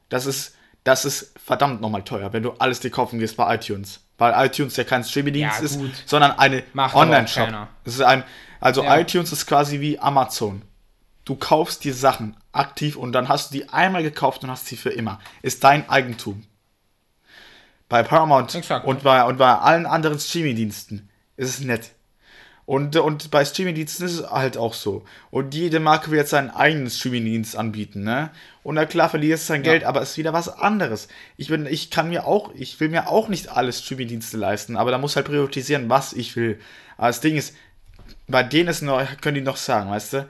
Das 0.08 0.26
ist, 0.26 0.54
das 0.84 1.04
ist 1.04 1.32
verdammt 1.42 1.80
nochmal 1.80 2.04
teuer, 2.04 2.32
wenn 2.32 2.42
du 2.42 2.52
alles 2.52 2.80
dir 2.80 2.90
kaufen 2.90 3.18
gehst 3.18 3.36
bei 3.36 3.54
iTunes 3.54 4.03
weil 4.18 4.46
iTunes 4.46 4.76
ja 4.76 4.84
kein 4.84 5.04
Streaming-Dienst 5.04 5.58
ja, 5.58 5.64
ist, 5.64 5.78
sondern 6.06 6.32
eine 6.38 6.62
Online-Shop. 6.76 7.48
Es 7.84 7.94
ist 7.94 8.00
ein, 8.00 8.24
also 8.60 8.84
ja. 8.84 8.98
iTunes 8.98 9.32
ist 9.32 9.46
quasi 9.46 9.80
wie 9.80 9.98
Amazon. 9.98 10.62
Du 11.24 11.36
kaufst 11.36 11.84
die 11.84 11.90
Sachen 11.90 12.36
aktiv 12.52 12.96
und 12.96 13.12
dann 13.12 13.28
hast 13.28 13.50
du 13.50 13.58
die 13.58 13.68
einmal 13.70 14.02
gekauft 14.02 14.44
und 14.44 14.50
hast 14.50 14.66
sie 14.66 14.76
für 14.76 14.90
immer. 14.90 15.20
Ist 15.42 15.64
dein 15.64 15.88
Eigentum. 15.88 16.44
Bei 17.88 18.02
Paramount 18.02 18.54
Exakt, 18.54 18.86
und, 18.86 19.02
bei, 19.02 19.24
und 19.24 19.38
bei 19.38 19.54
allen 19.54 19.86
anderen 19.86 20.18
Streaming-Diensten 20.18 21.08
ist 21.36 21.48
es 21.48 21.60
nett. 21.60 21.93
Und, 22.66 22.96
und 22.96 23.30
bei 23.30 23.44
Streamingdiensten 23.44 24.06
ist 24.06 24.20
es 24.20 24.30
halt 24.30 24.56
auch 24.56 24.72
so. 24.72 25.04
Und 25.30 25.54
jede 25.54 25.80
Marke 25.80 26.10
will 26.10 26.18
jetzt 26.18 26.30
seinen 26.30 26.48
eigenen 26.50 26.88
Streamingdienst 26.88 27.56
anbieten, 27.56 28.04
ne? 28.04 28.30
Und 28.62 28.76
na 28.76 28.86
klar 28.86 29.10
verliert 29.10 29.38
es 29.38 29.46
sein 29.46 29.62
ja. 29.64 29.72
Geld, 29.72 29.84
aber 29.84 30.00
es 30.00 30.12
ist 30.12 30.18
wieder 30.18 30.32
was 30.32 30.48
anderes. 30.48 31.08
Ich 31.36 31.48
bin, 31.48 31.66
ich 31.66 31.90
kann 31.90 32.08
mir 32.08 32.26
auch, 32.26 32.54
ich 32.54 32.80
will 32.80 32.88
mir 32.88 33.08
auch 33.08 33.28
nicht 33.28 33.50
alle 33.50 33.72
Streamingdienste 33.72 34.38
leisten, 34.38 34.76
aber 34.76 34.90
da 34.90 34.98
muss 34.98 35.16
halt 35.16 35.26
priorisieren, 35.26 35.90
was 35.90 36.14
ich 36.14 36.36
will. 36.36 36.58
Aber 36.96 37.08
das 37.08 37.20
Ding 37.20 37.36
ist, 37.36 37.54
bei 38.28 38.42
denen 38.42 38.70
ist 38.70 38.80
noch, 38.80 39.04
können 39.20 39.34
die 39.34 39.40
noch 39.42 39.58
sagen, 39.58 39.90
weißt 39.90 40.12
du? 40.14 40.28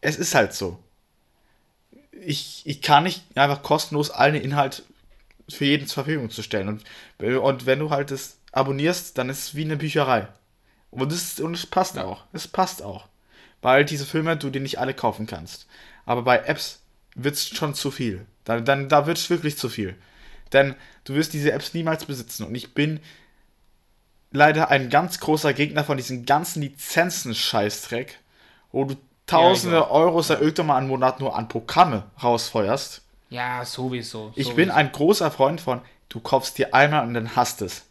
Es 0.00 0.16
ist 0.16 0.34
halt 0.34 0.54
so. 0.54 0.78
ich, 2.24 2.62
ich 2.64 2.82
kann 2.82 3.04
nicht 3.04 3.22
einfach 3.36 3.62
kostenlos 3.62 4.10
allen 4.10 4.34
Inhalt 4.34 4.84
für 5.48 5.64
jeden 5.64 5.86
zur 5.86 6.04
Verfügung 6.04 6.30
zu 6.30 6.42
stellen. 6.42 6.68
Und, 6.68 6.84
und 7.18 7.66
wenn 7.66 7.78
du 7.78 7.90
halt 7.90 8.10
das 8.10 8.38
abonnierst, 8.52 9.18
dann 9.18 9.28
ist 9.28 9.38
es 9.38 9.54
wie 9.54 9.64
eine 9.64 9.76
Bücherei. 9.76 10.28
Und 10.90 11.12
es, 11.12 11.40
und 11.40 11.54
es 11.54 11.66
passt 11.66 11.96
ja. 11.96 12.04
auch. 12.04 12.24
Es 12.32 12.48
passt 12.48 12.82
auch. 12.82 13.06
Weil 13.62 13.84
diese 13.84 14.06
Filme 14.06 14.36
du 14.36 14.50
dir 14.50 14.60
nicht 14.60 14.78
alle 14.78 14.94
kaufen 14.94 15.26
kannst. 15.26 15.66
Aber 16.06 16.22
bei 16.22 16.38
Apps 16.38 16.80
wird 17.14 17.34
es 17.34 17.48
schon 17.48 17.74
zu 17.74 17.90
viel. 17.90 18.26
Dann, 18.44 18.64
dann, 18.64 18.88
da 18.88 19.06
wird 19.06 19.18
es 19.18 19.30
wirklich 19.30 19.56
zu 19.58 19.68
viel. 19.68 19.96
Denn 20.52 20.74
du 21.04 21.14
wirst 21.14 21.32
diese 21.32 21.52
Apps 21.52 21.74
niemals 21.74 22.04
besitzen. 22.04 22.44
Und 22.44 22.54
ich 22.54 22.74
bin 22.74 23.00
leider 24.32 24.70
ein 24.70 24.90
ganz 24.90 25.20
großer 25.20 25.52
Gegner 25.52 25.84
von 25.84 25.96
diesen 25.96 26.24
ganzen 26.24 26.62
Lizenzen-Scheißdreck, 26.62 28.18
wo 28.72 28.84
du 28.84 28.96
tausende 29.26 29.76
ja, 29.76 29.90
Euros 29.90 30.28
ja 30.28 30.38
irgendwann 30.38 30.66
mal 30.66 30.76
einen 30.76 30.88
Monat 30.88 31.20
nur 31.20 31.36
an 31.36 31.48
Programme 31.48 32.04
rausfeuerst. 32.22 33.02
Ja, 33.28 33.64
sowieso. 33.64 34.32
Ich 34.34 34.54
bin 34.54 34.70
ein 34.70 34.90
großer 34.90 35.30
Freund 35.30 35.60
von, 35.60 35.80
du 36.08 36.20
kaufst 36.20 36.58
dir 36.58 36.74
einmal 36.74 37.06
und 37.06 37.14
dann 37.14 37.36
hast 37.36 37.62
es. 37.62 37.86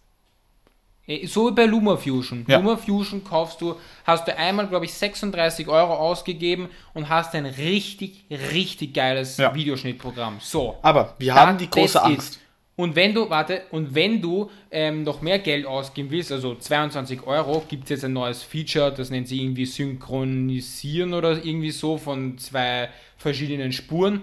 So 1.26 1.49
wie 1.49 1.53
bei 1.53 1.65
LumaFusion. 1.65 2.45
Ja. 2.48 2.57
LumaFusion 2.57 3.23
kaufst 3.23 3.61
du, 3.61 3.76
hast 4.06 4.27
du 4.27 4.38
einmal, 4.38 4.68
glaube 4.68 4.86
ich, 4.86 4.94
36 4.94 5.68
Euro 5.68 5.95
ausgegeben 5.95 6.69
und 6.94 7.10
hast 7.10 7.34
ein 7.34 7.48
richtig, 7.48 8.26
richtig 8.30 8.94
geiles 8.94 9.38
ja. 9.38 9.53
Videoschnittprogramm. 9.53 10.38
So. 10.40 10.77
Aber 10.84 11.15
wir 11.18 11.34
haben 11.34 11.57
die 11.57 11.69
große 11.69 12.02
Angst. 12.02 12.36
Ist. 12.36 12.40
Und 12.76 12.95
wenn 12.95 13.14
du, 13.14 13.30
warte, 13.30 13.64
und 13.72 13.94
wenn 13.94 14.22
du 14.22 14.49
ähm, 14.72 15.03
noch 15.03 15.22
mehr 15.22 15.40
Geld 15.40 15.65
ausgeben 15.65 16.11
willst, 16.11 16.31
also 16.31 16.56
22 16.56 17.23
Euro, 17.27 17.61
gibt 17.68 17.84
es 17.86 17.90
jetzt 17.90 18.06
ein 18.06 18.14
neues 18.14 18.44
Feature, 18.44 18.94
das 18.94 19.10
nennt 19.10 19.27
sich 19.27 19.41
irgendwie 19.41 19.65
Synchronisieren 19.65 21.14
oder 21.14 21.44
irgendwie 21.44 21.72
so 21.72 21.98
von 21.98 22.38
zwei 22.38 22.88
verschiedenen 23.18 23.73
Spuren. 23.73 24.22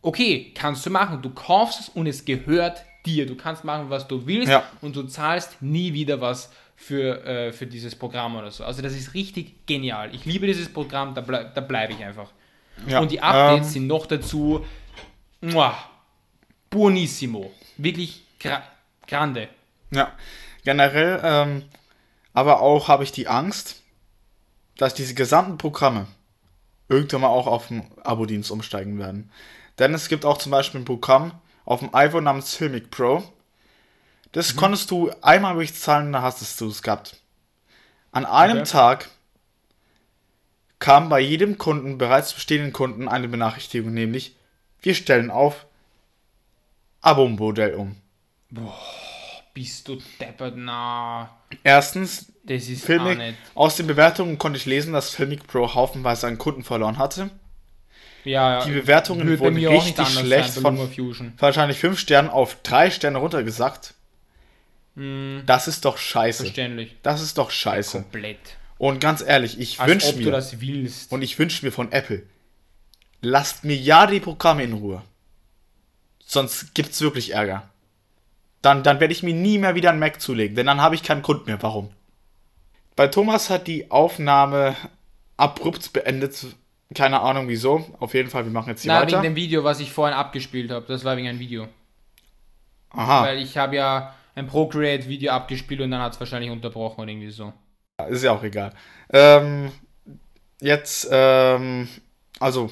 Okay, 0.00 0.52
kannst 0.54 0.86
du 0.86 0.90
machen. 0.90 1.22
Du 1.22 1.30
kaufst 1.30 1.80
es 1.80 1.88
und 1.88 2.06
es 2.06 2.24
gehört 2.24 2.84
dir. 3.06 3.26
Du 3.26 3.36
kannst 3.36 3.64
machen, 3.64 3.90
was 3.90 4.08
du 4.08 4.26
willst 4.26 4.50
ja. 4.50 4.64
und 4.80 4.96
du 4.96 5.04
zahlst 5.04 5.62
nie 5.62 5.92
wieder 5.92 6.20
was 6.20 6.50
für, 6.76 7.24
äh, 7.24 7.52
für 7.52 7.66
dieses 7.66 7.94
Programm 7.94 8.36
oder 8.36 8.50
so. 8.50 8.64
Also 8.64 8.82
das 8.82 8.94
ist 8.94 9.14
richtig 9.14 9.66
genial. 9.66 10.14
Ich 10.14 10.24
liebe 10.24 10.46
dieses 10.46 10.72
Programm, 10.72 11.14
da, 11.14 11.20
bleib, 11.20 11.54
da 11.54 11.60
bleibe 11.60 11.92
ich 11.92 12.04
einfach. 12.04 12.30
Ja. 12.86 13.00
Und 13.00 13.10
die 13.10 13.20
Updates 13.20 13.68
ähm, 13.68 13.72
sind 13.72 13.86
noch 13.88 14.06
dazu 14.06 14.64
muah, 15.40 15.76
buonissimo. 16.70 17.52
Wirklich 17.76 18.22
gra 18.38 18.62
grande. 19.06 19.48
Ja, 19.90 20.12
generell, 20.64 21.20
ähm, 21.24 21.62
aber 22.34 22.60
auch 22.60 22.88
habe 22.88 23.04
ich 23.04 23.10
die 23.10 23.26
Angst, 23.26 23.82
dass 24.76 24.94
diese 24.94 25.14
gesamten 25.14 25.58
Programme 25.58 26.06
irgendwann 26.88 27.22
mal 27.22 27.28
auch 27.28 27.46
auf 27.46 27.68
den 27.68 27.90
Abo-Dienst 28.04 28.50
umsteigen 28.50 28.98
werden. 28.98 29.30
Denn 29.78 29.94
es 29.94 30.08
gibt 30.08 30.24
auch 30.24 30.38
zum 30.38 30.52
Beispiel 30.52 30.80
ein 30.80 30.84
Programm, 30.84 31.32
auf 31.68 31.80
dem 31.80 31.94
iPhone 31.94 32.24
namens 32.24 32.54
Filmic 32.54 32.90
Pro. 32.90 33.22
Das 34.32 34.54
mhm. 34.54 34.58
konntest 34.58 34.90
du 34.90 35.10
einmal 35.20 35.52
durchzahlen, 35.54 36.12
dann 36.14 36.22
hast 36.22 36.60
du 36.60 36.68
es 36.68 36.82
gehabt. 36.82 37.20
An 38.10 38.24
einem 38.24 38.60
okay. 38.60 38.70
Tag 38.70 39.10
kam 40.78 41.10
bei 41.10 41.20
jedem 41.20 41.58
Kunden, 41.58 41.98
bereits 41.98 42.32
bestehenden 42.32 42.72
Kunden, 42.72 43.06
eine 43.06 43.28
Benachrichtigung, 43.28 43.92
nämlich 43.92 44.34
wir 44.80 44.94
stellen 44.94 45.30
auf 45.30 45.66
Abo-Modell 47.02 47.74
um. 47.74 47.96
Boah, 48.48 48.74
bist 49.52 49.88
du 49.88 49.98
deppert, 50.18 50.54
na. 50.56 51.36
Erstens, 51.64 52.32
das 52.44 52.66
ist 52.68 52.82
Filmic, 52.82 53.34
aus 53.54 53.76
den 53.76 53.86
Bewertungen 53.86 54.38
konnte 54.38 54.56
ich 54.56 54.64
lesen, 54.64 54.94
dass 54.94 55.10
Filmic 55.10 55.46
Pro 55.46 55.74
haufenweise 55.74 56.28
einen 56.28 56.38
Kunden 56.38 56.64
verloren 56.64 56.96
hatte. 56.96 57.28
Ja, 58.24 58.64
die 58.64 58.72
Bewertungen 58.72 59.38
wurden 59.38 59.56
richtig 59.56 60.08
schlecht 60.08 60.54
von 60.54 60.78
wahrscheinlich 61.38 61.78
5 61.78 61.98
Sternen 61.98 62.28
auf 62.28 62.56
3 62.62 62.90
Sterne 62.90 63.18
runtergesackt. 63.18 63.94
Mm, 64.94 65.40
das 65.46 65.68
ist 65.68 65.84
doch 65.84 65.96
scheiße. 65.96 66.44
Verständlich. 66.44 66.96
Das 67.02 67.22
ist 67.22 67.38
doch 67.38 67.50
scheiße. 67.50 68.02
Komplett. 68.02 68.38
Und 68.78 69.00
ganz 69.00 69.22
ehrlich, 69.22 69.58
ich 69.58 69.84
wünsche 69.84 70.16
mir. 70.16 70.44
Und 71.10 71.22
ich 71.22 71.38
wünsche 71.38 71.64
mir 71.64 71.72
von 71.72 71.92
Apple, 71.92 72.22
lasst 73.20 73.64
mir 73.64 73.76
ja 73.76 74.06
die 74.06 74.20
Programme 74.20 74.64
in 74.64 74.72
Ruhe. 74.72 75.02
Sonst 76.24 76.74
gibt 76.74 76.92
es 76.92 77.00
wirklich 77.00 77.32
Ärger. 77.34 77.68
Dann, 78.62 78.82
dann 78.82 79.00
werde 79.00 79.12
ich 79.12 79.22
mir 79.22 79.34
nie 79.34 79.58
mehr 79.58 79.74
wieder 79.74 79.90
einen 79.90 80.00
Mac 80.00 80.20
zulegen, 80.20 80.56
denn 80.56 80.66
dann 80.66 80.82
habe 80.82 80.94
ich 80.94 81.02
keinen 81.02 81.22
Grund 81.22 81.46
mehr. 81.46 81.62
Warum? 81.62 81.90
Bei 82.96 83.06
Thomas 83.06 83.50
hat 83.50 83.68
die 83.68 83.90
Aufnahme 83.90 84.76
abrupt 85.36 85.92
beendet, 85.92 86.46
keine 86.94 87.20
Ahnung 87.20 87.48
wieso. 87.48 87.84
Auf 87.98 88.14
jeden 88.14 88.30
Fall, 88.30 88.44
wir 88.44 88.52
machen 88.52 88.70
jetzt 88.70 88.82
hier 88.82 88.92
Na, 88.92 89.00
weiter. 89.00 89.12
wegen 89.12 89.22
dem 89.22 89.36
Video, 89.36 89.64
was 89.64 89.80
ich 89.80 89.92
vorhin 89.92 90.16
abgespielt 90.16 90.70
habe. 90.70 90.86
Das 90.86 91.04
war 91.04 91.16
wegen 91.16 91.28
einem 91.28 91.38
Video. 91.38 91.68
Aha. 92.90 93.24
Weil 93.24 93.38
ich 93.38 93.58
habe 93.58 93.76
ja 93.76 94.14
ein 94.34 94.46
Procreate-Video 94.46 95.32
abgespielt 95.32 95.80
und 95.80 95.90
dann 95.90 96.00
hat 96.00 96.14
es 96.14 96.20
wahrscheinlich 96.20 96.50
unterbrochen 96.50 97.02
oder 97.02 97.10
irgendwie 97.10 97.30
so. 97.30 97.52
Ist 98.08 98.22
ja 98.22 98.32
auch 98.32 98.42
egal. 98.42 98.72
Ähm, 99.10 99.72
jetzt, 100.60 101.08
ähm, 101.10 101.88
also, 102.40 102.70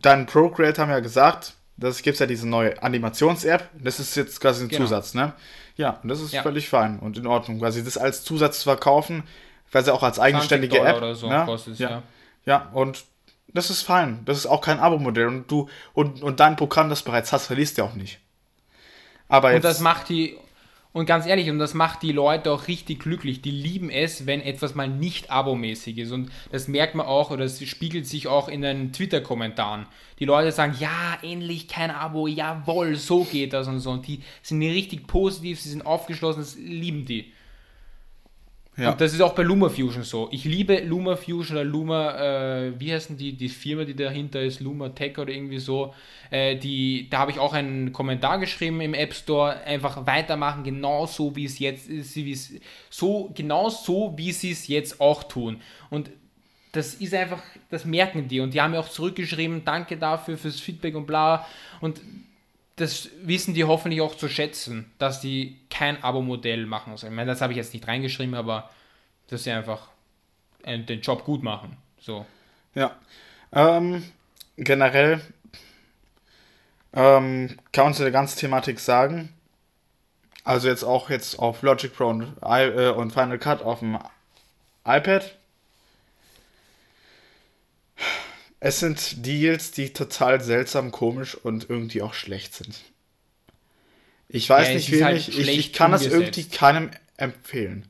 dein 0.00 0.26
Procreate 0.26 0.80
haben 0.80 0.90
ja 0.90 1.00
gesagt, 1.00 1.54
das 1.76 2.02
gibt 2.02 2.18
ja 2.20 2.26
diese 2.26 2.46
neue 2.46 2.80
Animations-App. 2.82 3.68
Das 3.74 3.98
ist 3.98 4.14
jetzt 4.14 4.40
quasi 4.40 4.64
ein 4.64 4.68
genau. 4.68 4.84
Zusatz, 4.84 5.14
ne? 5.14 5.32
Ja, 5.76 5.98
und 6.02 6.08
das 6.08 6.20
ist 6.20 6.32
ja. 6.32 6.42
völlig 6.42 6.68
fein 6.68 7.00
und 7.00 7.16
in 7.16 7.26
Ordnung. 7.26 7.58
Quasi 7.58 7.82
das 7.82 7.98
als 7.98 8.22
Zusatz 8.22 8.58
zu 8.58 8.64
verkaufen, 8.64 9.24
quasi 9.72 9.90
auch 9.90 10.04
als 10.04 10.20
eigenständige 10.20 10.78
App. 10.78 10.98
Oder 10.98 11.16
so 11.16 11.28
ne? 11.28 11.42
kostet 11.46 11.78
ja. 11.80 11.90
ja. 11.90 12.02
Ja, 12.46 12.70
und 12.74 13.04
das 13.48 13.70
ist 13.70 13.82
fein. 13.82 14.22
Das 14.24 14.38
ist 14.38 14.46
auch 14.46 14.60
kein 14.60 14.80
Abo-Modell. 14.80 15.26
Und 15.26 15.50
du, 15.50 15.68
und, 15.92 16.22
und 16.22 16.40
dein 16.40 16.56
Programm, 16.56 16.88
das 16.88 17.02
bereits 17.02 17.32
hast, 17.32 17.46
verliest 17.46 17.78
ja 17.78 17.84
auch 17.84 17.94
nicht. 17.94 18.20
Aber 19.28 19.52
jetzt. 19.52 19.64
Und 19.64 19.64
das 19.64 19.80
macht 19.80 20.08
die, 20.08 20.36
und 20.92 21.06
ganz 21.06 21.26
ehrlich, 21.26 21.50
und 21.50 21.58
das 21.58 21.74
macht 21.74 22.02
die 22.02 22.12
Leute 22.12 22.52
auch 22.52 22.68
richtig 22.68 23.00
glücklich. 23.00 23.42
Die 23.42 23.50
lieben 23.50 23.90
es, 23.90 24.26
wenn 24.26 24.40
etwas 24.40 24.76
mal 24.76 24.88
nicht 24.88 25.30
abomäßig 25.30 25.98
ist. 25.98 26.12
Und 26.12 26.30
das 26.52 26.68
merkt 26.68 26.94
man 26.94 27.06
auch, 27.06 27.32
oder 27.32 27.44
es 27.44 27.64
spiegelt 27.66 28.06
sich 28.06 28.28
auch 28.28 28.48
in 28.48 28.62
den 28.62 28.92
Twitter-Kommentaren. 28.92 29.86
Die 30.20 30.24
Leute 30.24 30.52
sagen, 30.52 30.76
ja, 30.78 31.18
endlich 31.22 31.66
kein 31.66 31.90
Abo, 31.90 32.28
jawohl, 32.28 32.94
so 32.94 33.24
geht 33.24 33.52
das 33.52 33.66
und 33.66 33.80
so. 33.80 33.90
Und 33.90 34.06
die 34.06 34.22
sind 34.42 34.62
richtig 34.62 35.06
positiv, 35.08 35.60
sie 35.60 35.70
sind 35.70 35.84
aufgeschlossen, 35.84 36.42
das 36.42 36.54
lieben 36.56 37.04
die. 37.04 37.32
Ja. 38.76 38.90
Und 38.90 39.00
das 39.00 39.12
ist 39.12 39.20
auch 39.20 39.34
bei 39.34 39.44
LumaFusion 39.44 40.02
so. 40.02 40.28
Ich 40.32 40.44
liebe 40.44 40.80
LumaFusion 40.80 41.56
oder 41.56 41.64
Luma, 41.64 42.66
äh, 42.66 42.80
wie 42.80 42.92
heißen 42.92 43.16
die, 43.16 43.34
die 43.34 43.48
Firma, 43.48 43.84
die 43.84 43.94
dahinter 43.94 44.42
ist, 44.42 44.60
Luma 44.60 44.88
Tech 44.88 45.16
oder 45.18 45.32
irgendwie 45.32 45.58
so. 45.58 45.94
Äh, 46.30 46.56
die, 46.56 47.08
da 47.08 47.18
habe 47.18 47.30
ich 47.30 47.38
auch 47.38 47.52
einen 47.52 47.92
Kommentar 47.92 48.38
geschrieben 48.38 48.80
im 48.80 48.94
App 48.94 49.14
Store. 49.14 49.60
Einfach 49.64 50.06
weitermachen, 50.06 50.64
genau 50.64 51.06
so 51.06 51.36
wie 51.36 51.44
es 51.44 51.60
jetzt 51.60 51.88
ist, 51.88 52.18
so, 52.90 53.30
genau 53.34 53.68
so, 53.68 54.12
wie 54.16 54.32
sie 54.32 54.50
es 54.50 54.66
jetzt 54.66 55.00
auch 55.00 55.22
tun. 55.22 55.60
Und 55.90 56.10
das 56.72 56.94
ist 56.94 57.14
einfach, 57.14 57.42
das 57.70 57.84
merken 57.84 58.26
die. 58.26 58.40
Und 58.40 58.54
die 58.54 58.60
haben 58.60 58.72
mir 58.72 58.80
auch 58.80 58.88
zurückgeschrieben, 58.88 59.64
danke 59.64 59.96
dafür 59.96 60.36
fürs 60.36 60.58
Feedback 60.58 60.96
und 60.96 61.06
bla. 61.06 61.46
Und 61.80 62.00
das 62.76 63.08
wissen 63.22 63.54
die 63.54 63.64
hoffentlich 63.64 64.00
auch 64.00 64.16
zu 64.16 64.28
schätzen, 64.28 64.92
dass 64.98 65.20
die 65.20 65.60
kein 65.70 66.02
Abo-Modell 66.02 66.66
machen. 66.66 66.92
Also, 66.92 67.06
ich 67.06 67.12
meine, 67.12 67.30
das 67.30 67.40
habe 67.40 67.52
ich 67.52 67.56
jetzt 67.56 67.72
nicht 67.72 67.86
reingeschrieben, 67.86 68.34
aber 68.34 68.70
dass 69.28 69.44
sie 69.44 69.52
einfach 69.52 69.88
den 70.66 71.00
Job 71.00 71.24
gut 71.24 71.42
machen. 71.42 71.76
So. 72.00 72.26
Ja. 72.74 72.96
Ähm, 73.52 74.02
generell 74.56 75.20
ähm, 76.92 77.58
kann 77.72 77.84
man 77.84 77.94
zu 77.94 78.02
der 78.02 78.12
ganzen 78.12 78.38
Thematik 78.38 78.80
sagen. 78.80 79.32
Also 80.44 80.68
jetzt 80.68 80.84
auch 80.84 81.10
jetzt 81.10 81.38
auf 81.38 81.62
Logic 81.62 81.94
Pro 81.94 82.08
und, 82.08 82.36
äh, 82.42 82.90
und 82.90 83.12
Final 83.12 83.38
Cut 83.38 83.62
auf 83.62 83.78
dem 83.78 83.98
iPad 84.84 85.36
Es 88.64 88.80
sind 88.80 89.26
Deals, 89.26 89.72
die 89.72 89.92
total 89.92 90.40
seltsam, 90.40 90.90
komisch 90.90 91.34
und 91.34 91.68
irgendwie 91.68 92.00
auch 92.00 92.14
schlecht 92.14 92.54
sind. 92.54 92.80
Ich 94.26 94.48
weiß 94.48 94.68
ja, 94.68 94.74
nicht, 94.74 94.90
wie 94.90 95.04
halt 95.04 95.28
ich, 95.28 95.38
ich 95.38 95.74
kann 95.74 95.92
das 95.92 96.06
irgendwie 96.06 96.44
keinem 96.44 96.90
empfehlen. 97.18 97.86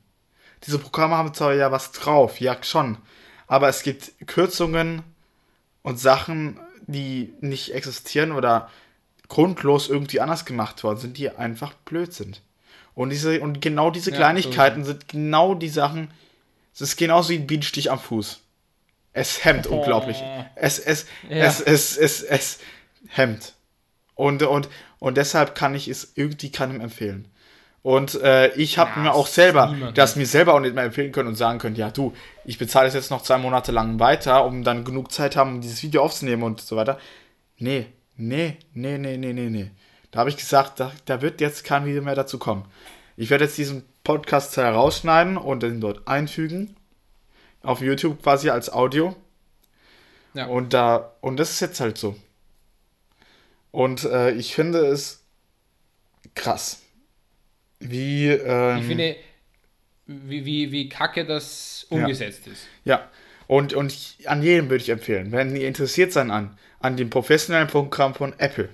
Diese 0.67 0.81
Programme 0.81 1.17
haben 1.17 1.33
zwar 1.33 1.55
ja 1.55 1.71
was 1.71 1.93
drauf, 1.93 2.41
ja 2.41 2.57
schon, 2.63 2.99
aber 3.47 3.69
es 3.69 3.85
gibt 3.85 4.15
Kürzungen 4.27 5.05
und 5.83 6.01
Sachen, 6.01 6.59
die 6.89 7.33
nicht 7.41 7.73
existieren 7.73 8.33
oder 8.33 8.69
grundlos 9.29 9.89
irgendwie 9.89 10.19
anders 10.19 10.45
gemacht 10.45 10.83
worden 10.83 10.99
sind, 10.99 11.19
die 11.19 11.31
einfach 11.31 11.75
blöd 11.85 12.13
sind. 12.13 12.43
Und 12.97 13.11
diese 13.11 13.41
und 13.41 13.61
genau 13.61 13.93
diese 13.93 14.11
ja, 14.11 14.17
Kleinigkeiten 14.17 14.83
so. 14.83 14.91
sind 14.91 15.07
genau 15.07 15.55
die 15.55 15.69
Sachen. 15.69 16.11
Es 16.75 16.81
ist 16.81 16.97
genauso 16.97 17.29
wie 17.29 17.37
ein 17.37 17.47
Bienenstich 17.47 17.93
am 17.93 18.01
Fuß. 18.01 18.41
Es 19.15 19.45
hemmt 19.45 19.71
oh. 19.71 19.79
unglaublich. 19.79 20.23
Es, 20.57 20.79
es, 20.79 21.07
ja. 21.31 21.37
es, 21.37 21.61
es, 21.61 21.97
es, 21.97 22.23
es 22.23 22.59
hemmt. 23.09 23.55
Und, 24.15 24.43
und, 24.43 24.69
und 24.99 25.17
deshalb 25.17 25.55
kann 25.55 25.75
ich 25.75 25.89
es 25.89 26.13
irgendwie 26.17 26.53
keinem 26.53 26.81
empfehlen. 26.81 27.29
Und 27.83 28.21
äh, 28.23 28.49
ich 28.55 28.79
habe 28.79 28.93
ja, 28.97 29.03
mir 29.03 29.15
auch 29.15 29.27
selber, 29.27 29.93
das 29.95 30.17
mir 30.17 30.27
selber 30.27 30.55
auch 30.55 30.61
nicht 30.61 30.75
mehr 30.75 30.85
empfehlen 30.85 31.13
können 31.13 31.29
und 31.29 31.35
sagen 31.37 31.59
können, 31.59 31.77
ja 31.77 31.91
du, 31.91 32.15
ich 32.45 32.59
bezahle 32.59 32.89
es 32.89 32.95
jetzt 32.95 33.11
noch 33.11 33.23
zwei 33.23 33.37
Monate 33.39 33.73
lang 33.73 34.01
weiter, 34.01 34.47
um 34.47 34.65
dann 34.65 34.85
genug 34.85 35.13
Zeit 35.13 35.37
haben, 35.37 35.57
um 35.57 35.61
dieses 35.61 35.83
Video 35.83 36.03
aufzunehmen 36.03 36.43
und 36.43 36.61
so 36.61 36.77
weiter. 36.77 36.99
nee, 37.59 37.87
nee, 38.17 38.57
nee, 38.73 38.99
nee, 38.99 39.17
nee, 39.17 39.33
nee, 39.33 39.51
nee. 39.51 39.71
Da 40.11 40.21
habe 40.21 40.31
ich 40.31 40.37
gesagt, 40.37 40.81
da, 40.81 40.93
da 41.05 41.21
wird 41.21 41.41
jetzt 41.41 41.65
kein 41.65 41.85
Video 41.85 42.01
mehr 42.01 42.15
dazu 42.15 42.39
kommen. 42.39 42.65
Ich 43.17 43.31
werde 43.31 43.45
jetzt 43.45 43.59
diesen 43.59 43.85
Podcast 44.03 44.57
herausschneiden 44.57 45.37
und 45.37 45.63
den 45.63 45.81
dort 45.81 46.09
einfügen. 46.09 46.77
Auf 47.65 47.81
YouTube 47.81 48.23
quasi 48.23 48.51
als 48.51 48.73
Audio. 48.73 49.17
Ja. 50.35 50.47
Und 50.47 50.73
da, 50.73 51.15
und 51.21 51.39
das 51.39 51.51
ist 51.51 51.61
jetzt 51.61 51.81
halt 51.81 51.99
so. 51.99 52.17
Und 53.71 54.05
äh, 54.05 54.33
ich 54.33 54.55
finde 54.55 54.87
es 54.87 55.25
krass. 56.35 56.83
Wie. 57.81 58.29
Ähm, 58.29 58.79
ich 58.79 58.87
finde, 58.87 59.17
wie, 60.07 60.45
wie, 60.45 60.73
wie 60.73 60.89
kacke 60.89 61.25
das 61.25 61.87
umgesetzt 61.89 62.47
ja. 62.47 62.53
ist. 62.53 62.67
Ja. 62.85 63.11
Und, 63.47 63.75
und 63.75 63.93
ich, 63.93 64.29
an 64.29 64.43
jedem 64.43 64.71
würde 64.71 64.83
ich 64.83 64.91
empfehlen, 64.91 65.33
wenn 65.33 65.55
ihr 65.55 65.69
interessiert 65.69 66.13
seid 66.13 66.31
an, 66.31 66.57
an 66.81 66.97
dem 66.97 67.11
professionellen 67.11 67.69
Programm 67.69 68.15
von 68.15 68.39
Apple. 68.39 68.71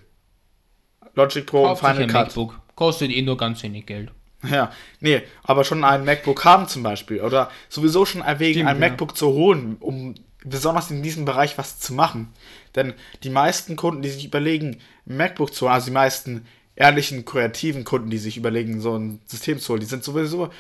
Logic 1.15 1.45
Pro 1.45 1.65
Kauft 1.65 1.83
und 1.83 1.89
Final 1.89 2.07
Cut. 2.07 2.27
MacBook. 2.27 2.61
Kostet 2.77 3.11
eh 3.11 3.23
nur 3.23 3.37
ganz 3.37 3.63
wenig 3.63 3.87
Geld. 3.87 4.11
Ja, 4.49 4.73
nee, 5.01 5.23
aber 5.43 5.65
schon 5.65 5.85
ein 5.85 6.05
MacBook 6.05 6.45
haben 6.45 6.67
zum 6.67 6.83
Beispiel. 6.83 7.21
Oder 7.21 7.51
sowieso 7.69 8.07
schon 8.07 8.23
erwägen, 8.23 8.61
Stimmt, 8.61 8.71
ein 8.71 8.81
ja. 8.81 8.89
MacBook 8.89 9.17
zu 9.17 9.29
holen, 9.29 9.77
um 9.81 10.15
besonders 10.45 10.91
in 10.91 11.03
diesem 11.03 11.25
Bereich 11.25 11.59
was 11.59 11.79
zu 11.79 11.93
machen. 11.93 12.33
Denn 12.75 12.95
die 13.23 13.31
meisten 13.31 13.77
Kunden, 13.77 14.03
die 14.03 14.09
sich 14.09 14.25
überlegen, 14.25 14.79
ein 15.07 15.17
MacBook 15.17 15.55
zu 15.55 15.67
holen, 15.67 15.75
also 15.75 15.87
die 15.87 15.93
meisten 15.93 16.47
ehrlichen, 16.75 17.25
kreativen 17.25 17.85
Kunden, 17.85 18.09
die 18.11 18.19
sich 18.19 18.37
überlegen, 18.39 18.81
so 18.81 18.97
ein 18.97 19.21
System 19.27 19.59
zu 19.59 19.73
holen, 19.73 19.81
die 19.81 19.87
sind 19.87 20.05
sowieso 20.05 20.51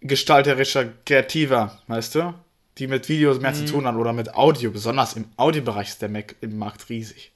gestalterischer, 0.00 0.86
kreativer, 1.04 1.80
weißt 1.88 2.14
du? 2.16 2.34
Die 2.78 2.86
mit 2.86 3.08
Videos 3.08 3.40
mehr 3.40 3.50
mhm. 3.50 3.56
zu 3.56 3.64
tun 3.66 3.86
haben 3.86 3.98
oder 3.98 4.12
mit 4.12 4.34
Audio. 4.34 4.70
Besonders 4.70 5.14
im 5.14 5.26
Audiobereich 5.36 5.88
ist 5.88 6.02
der 6.02 6.08
Mac 6.08 6.36
im 6.40 6.58
Markt 6.58 6.88
riesig. 6.88 7.32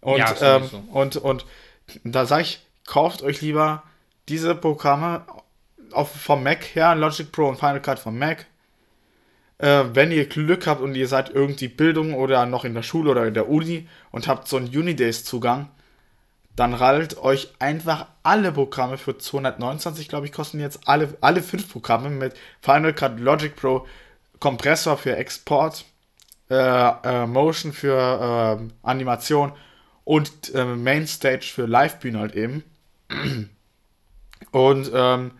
Und, 0.00 0.18
ja, 0.18 0.56
ähm, 0.56 0.70
und, 0.92 1.16
und 1.16 1.44
da 2.04 2.24
sage 2.24 2.42
ich, 2.42 2.60
kauft 2.86 3.22
euch 3.22 3.40
lieber 3.42 3.82
diese 4.28 4.54
Programme 4.54 5.22
auf, 5.92 6.10
vom 6.10 6.42
Mac 6.42 6.74
her, 6.74 6.94
Logic 6.94 7.30
Pro 7.30 7.48
und 7.48 7.58
Final 7.58 7.80
Cut 7.80 7.98
vom 7.98 8.18
Mac. 8.18 8.46
Äh, 9.58 9.84
wenn 9.92 10.12
ihr 10.12 10.26
Glück 10.26 10.66
habt 10.66 10.80
und 10.80 10.94
ihr 10.94 11.08
seid 11.08 11.30
irgendwie 11.30 11.68
Bildung 11.68 12.14
oder 12.14 12.46
noch 12.46 12.64
in 12.64 12.74
der 12.74 12.82
Schule 12.82 13.10
oder 13.10 13.26
in 13.26 13.34
der 13.34 13.48
Uni 13.48 13.88
und 14.10 14.28
habt 14.28 14.46
so 14.46 14.56
einen 14.56 14.68
Unidays-Zugang, 14.68 15.68
dann 16.54 16.74
rallt 16.74 17.18
euch 17.18 17.52
einfach 17.60 18.06
alle 18.22 18.52
Programme 18.52 18.98
für 18.98 19.16
229, 19.16 20.08
glaube 20.08 20.26
ich, 20.26 20.32
kosten 20.32 20.60
jetzt 20.60 20.86
alle, 20.86 21.16
alle 21.20 21.42
fünf 21.42 21.70
Programme 21.70 22.10
mit 22.10 22.34
Final 22.60 22.92
Cut, 22.92 23.20
Logic 23.20 23.54
Pro, 23.54 23.86
Kompressor 24.40 24.96
für 24.96 25.16
Export, 25.16 25.84
äh, 26.50 26.54
äh, 26.54 27.26
Motion 27.26 27.72
für 27.72 28.58
äh, 28.60 28.72
Animation 28.82 29.52
und 30.04 30.54
äh, 30.54 30.64
Mainstage 30.64 31.50
für 31.52 31.66
Livebühne 31.66 32.18
halt 32.18 32.34
eben. 32.34 32.64
Und, 34.50 34.90
ähm, 34.94 35.32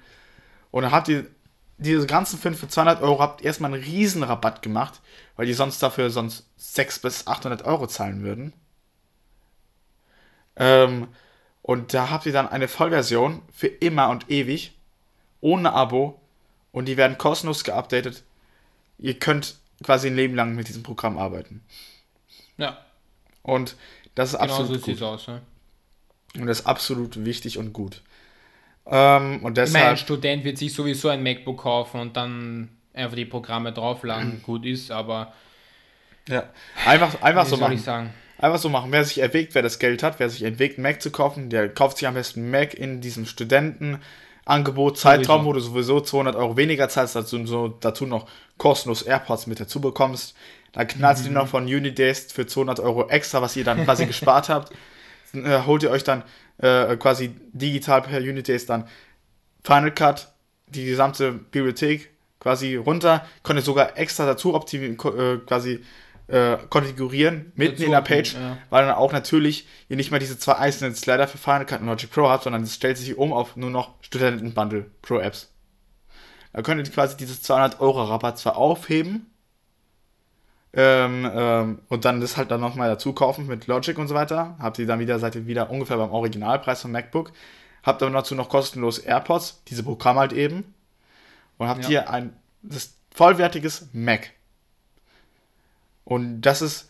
und 0.71 0.83
dann 0.83 0.93
habt 0.93 1.09
ihr 1.09 1.27
diese 1.79 2.07
ganzen 2.07 2.39
5 2.39 2.59
für 2.59 2.69
200 2.69 3.03
Euro, 3.03 3.21
habt 3.21 3.43
erstmal 3.43 3.73
einen 3.73 3.83
riesen 3.83 4.23
Rabatt 4.23 4.63
gemacht, 4.63 5.01
weil 5.37 5.47
die 5.47 5.55
sonst 5.55 5.83
dafür 5.83 6.11
sonst 6.11 6.47
600 6.57 7.03
bis 7.03 7.27
800 7.27 7.65
Euro 7.65 7.87
zahlen 7.87 8.23
würden. 8.23 8.53
Ähm, 10.57 11.09
und 11.63 11.95
da 11.95 12.11
habt 12.11 12.27
ihr 12.27 12.33
dann 12.33 12.49
eine 12.49 12.67
Vollversion 12.67 13.43
für 13.53 13.69
immer 13.69 14.09
und 14.09 14.31
ewig, 14.31 14.73
ohne 15.41 15.73
Abo, 15.73 16.21
und 16.73 16.87
die 16.87 16.97
werden 16.97 17.19
kostenlos 17.19 17.65
geupdatet. 17.65 18.25
Ihr 18.99 19.19
könnt 19.19 19.57
quasi 19.83 20.09
ein 20.09 20.17
Leben 20.17 20.35
lang 20.35 20.55
mit 20.55 20.69
diesem 20.69 20.83
Programm 20.83 21.19
arbeiten. 21.19 21.63
Ja. 22.57 22.85
Und 23.43 23.77
das 24.15 24.33
ist 24.33 24.41
genau 24.41 24.55
absolut 24.55 24.85
so 24.85 24.91
gut. 24.93 25.03
Aus, 25.03 25.27
ja. 25.27 25.41
Und 26.35 26.47
das 26.47 26.61
ist 26.61 26.67
absolut 26.67 27.25
wichtig 27.25 27.59
und 27.59 27.73
gut. 27.73 28.03
Ähm, 28.91 29.41
und 29.43 29.57
deshalb, 29.57 29.69
ich 29.69 29.73
meine, 29.75 29.91
ein 29.91 29.97
Student 29.97 30.45
wird 30.45 30.59
sich 30.59 30.73
sowieso 30.73 31.09
ein 31.09 31.23
MacBook 31.23 31.59
kaufen 31.59 32.01
und 32.01 32.17
dann 32.17 32.71
einfach 32.95 33.17
die 33.17 33.27
Programme 33.27 33.73
draufladen, 33.73 34.43
gut 34.43 34.65
ist, 34.65 34.91
aber. 34.91 35.33
Ja, 36.29 36.45
einfach, 36.87 37.23
einfach 37.23 37.47
so 37.47 37.57
machen. 37.57 38.13
Einfach 38.39 38.59
so 38.59 38.69
machen. 38.69 38.93
Wer 38.93 39.05
sich 39.05 39.19
erwägt, 39.19 39.55
wer 39.55 39.63
das 39.63 39.79
Geld 39.79 40.03
hat, 40.03 40.21
wer 40.21 40.31
sich 40.31 40.43
entwegt, 40.43 40.79
Mac 40.79 41.03
zu 41.03 41.11
kaufen, 41.11 41.51
der 41.51 41.69
kauft 41.69 41.99
sich 41.99 42.07
am 42.07 42.15
besten 42.15 42.51
Mac 42.51 42.75
in 42.75 43.01
diesem 43.01 43.27
Studentenangebot, 43.27 44.97
Zeitraum, 44.97 45.45
wo 45.45 45.53
du 45.53 45.61
sowieso 45.61 46.01
200 46.01 46.37
Euro 46.37 46.57
weniger 46.57 46.89
zahlst, 46.89 47.17
dazu, 47.17 47.45
so, 47.47 47.69
dazu 47.69 48.07
noch 48.07 48.29
kostenlos 48.57 49.03
AirPods 49.03 49.49
mit 49.49 49.59
dazu 49.59 49.81
bekommst. 49.81 50.37
Dann 50.73 50.87
knallst 50.87 51.25
mhm. 51.25 51.29
du 51.29 51.35
noch 51.35 51.49
von 51.49 51.65
Unidays 51.65 52.31
für 52.33 52.47
200 52.47 52.81
Euro 52.81 53.09
extra, 53.09 53.43
was 53.43 53.57
ihr 53.57 53.65
dann 53.65 53.85
quasi 53.85 54.07
gespart 54.07 54.49
habt. 54.49 54.73
Äh, 55.35 55.63
holt 55.67 55.83
ihr 55.83 55.91
euch 55.91 56.05
dann 56.05 56.23
äh, 56.59 56.97
quasi 56.97 57.35
digital 57.53 58.03
per 58.03 58.21
Unity 58.21 58.59
dann 58.67 58.85
Final 59.65 59.93
Cut, 59.93 60.33
die 60.69 60.87
gesamte 60.87 61.33
Bibliothek 61.33 62.11
quasi 62.41 62.77
runter, 62.77 63.27
konnte 63.43 63.63
sogar 63.63 63.99
extra 63.99 64.27
dazu 64.27 64.55
optimieren, 64.55 64.95
äh, 64.95 65.39
quasi 65.39 65.85
äh, 66.29 66.57
konfigurieren, 66.69 67.53
mitten 67.57 67.77
dazu 67.77 67.85
in 67.85 67.91
der 67.91 68.03
Page, 68.03 68.35
ja. 68.35 68.59
weil 68.71 68.87
dann 68.87 68.95
auch 68.95 69.13
natürlich 69.13 69.67
ihr 69.89 69.97
nicht 69.97 70.11
mehr 70.11 70.21
diese 70.21 70.39
zwei 70.39 70.55
einzelnen 70.55 70.95
Slider 70.95 71.27
für 71.27 71.39
Final 71.39 71.67
Cut 71.67 71.81
und 71.81 71.87
Logic 71.87 72.11
Pro 72.11 72.29
habt, 72.29 72.45
sondern 72.45 72.63
es 72.63 72.75
stellt 72.75 72.99
sich 72.99 73.17
um 73.17 73.33
auf 73.33 73.57
nur 73.57 73.71
noch 73.71 73.95
Studentenbundle 74.03 74.87
Pro 75.03 75.19
Apps. 75.19 75.51
Da 76.53 76.63
könnt 76.63 76.87
ihr 76.87 76.93
quasi 76.93 77.17
dieses 77.17 77.43
200 77.43 77.81
Euro 77.81 78.03
Rabatt 78.05 78.39
zwar 78.39 78.57
aufheben, 78.57 79.27
ähm, 80.73 81.31
ähm, 81.33 81.81
und 81.89 82.05
dann 82.05 82.21
das 82.21 82.37
halt 82.37 82.51
dann 82.51 82.61
nochmal 82.61 82.89
dazu 82.89 83.13
kaufen 83.13 83.47
mit 83.47 83.67
Logic 83.67 83.97
und 83.99 84.09
so 84.09 84.15
weiter. 84.15 84.57
Habt 84.59 84.79
ihr 84.79 84.87
dann 84.87 85.01
wieder, 85.01 85.19
seid 85.19 85.35
ihr 85.35 85.47
wieder 85.47 85.71
ungefähr 85.71 85.97
beim 85.97 86.11
Originalpreis 86.11 86.83
vom 86.83 86.93
MacBook. 86.93 87.33
Habt 87.83 88.03
aber 88.03 88.13
dazu 88.13 88.35
noch 88.35 88.49
kostenlos 88.49 88.99
AirPods, 88.99 89.63
diese 89.69 89.83
Programme 89.83 90.21
halt 90.21 90.33
eben. 90.33 90.75
Und 91.57 91.69
habt 91.69 91.83
ja. 91.85 91.89
hier 91.89 92.11
ein 92.11 92.37
das 92.63 92.95
vollwertiges 93.15 93.89
Mac. 93.93 94.31
Und 96.05 96.43
das 96.43 96.63
ist 96.63 96.89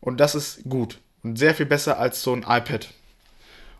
und 0.00 0.18
das 0.20 0.34
ist 0.34 0.64
gut 0.68 1.00
und 1.22 1.38
sehr 1.38 1.54
viel 1.54 1.66
besser 1.66 1.98
als 1.98 2.22
so 2.22 2.32
ein 2.32 2.42
iPad. 2.42 2.88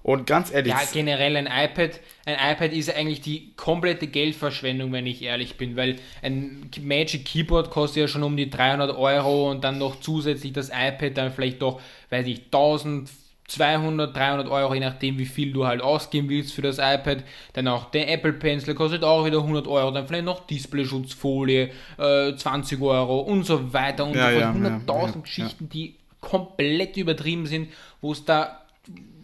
Und 0.09 0.27
ganz 0.27 0.51
ehrlich. 0.51 0.73
Ja, 0.73 0.81
generell 0.91 1.37
ein 1.37 1.45
iPad. 1.45 2.01
Ein 2.25 2.55
iPad 2.55 2.73
ist 2.73 2.97
eigentlich 2.97 3.21
die 3.21 3.53
komplette 3.57 4.07
Geldverschwendung, 4.07 4.91
wenn 4.91 5.05
ich 5.05 5.21
ehrlich 5.21 5.59
bin, 5.59 5.77
weil 5.77 5.97
ein 6.23 6.71
Magic 6.81 7.27
Keyboard 7.27 7.69
kostet 7.69 8.01
ja 8.01 8.09
schon 8.09 8.23
um 8.23 8.35
die 8.35 8.49
300 8.49 8.97
Euro 8.97 9.51
und 9.51 9.65
dann 9.65 9.77
noch 9.77 10.01
zusätzlich 10.01 10.55
das 10.55 10.71
iPad 10.71 11.15
dann 11.15 11.31
vielleicht 11.31 11.61
doch, 11.61 11.83
weiß 12.09 12.27
ich, 12.27 12.47
1200, 12.47 14.17
300 14.17 14.49
Euro, 14.49 14.73
je 14.73 14.81
nachdem, 14.81 15.19
wie 15.19 15.27
viel 15.27 15.53
du 15.53 15.67
halt 15.67 15.83
ausgeben 15.83 16.31
willst 16.31 16.55
für 16.55 16.63
das 16.63 16.79
iPad. 16.79 17.23
Dann 17.53 17.69
auch 17.69 17.91
der 17.91 18.11
Apple 18.11 18.33
Pencil 18.33 18.75
kostet 18.75 19.05
auch 19.05 19.27
wieder 19.27 19.41
100 19.41 19.67
Euro. 19.67 19.91
Dann 19.91 20.07
vielleicht 20.07 20.25
noch 20.25 20.47
Displayschutzfolie, 20.47 21.71
äh, 21.99 22.35
20 22.35 22.81
Euro 22.81 23.21
und 23.21 23.45
so 23.45 23.75
weiter 23.75 24.07
und 24.07 24.17
ja, 24.17 24.33
so. 24.33 24.39
Ja, 24.39 24.53
100.000 24.53 24.89
ja, 24.89 25.21
Geschichten, 25.21 25.69
die 25.69 25.97
komplett 26.23 26.97
übertrieben 26.97 27.45
sind, 27.45 27.69
wo 28.01 28.13
es 28.13 28.25
da, 28.25 28.63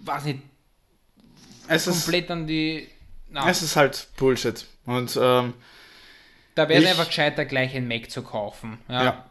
weiß 0.05 0.27
nicht, 0.27 0.41
es 1.69 1.85
komplett 1.85 2.25
ist, 2.25 2.31
an 2.31 2.47
die. 2.47 2.89
Na. 3.31 3.49
Es 3.49 3.63
ist 3.63 3.77
halt 3.77 4.09
Bullshit. 4.17 4.65
Und 4.87 5.19
ähm, 5.21 5.55
da 6.55 6.69
wäre 6.69 6.83
es 6.83 6.91
einfach 6.91 7.07
gescheiter, 7.07 7.45
gleich 7.45 7.75
ein 7.75 7.89
Mac 7.89 8.11
zu 8.11 8.23
kaufen. 8.23 8.79
Ja. 8.89 9.05
ja. 9.05 9.31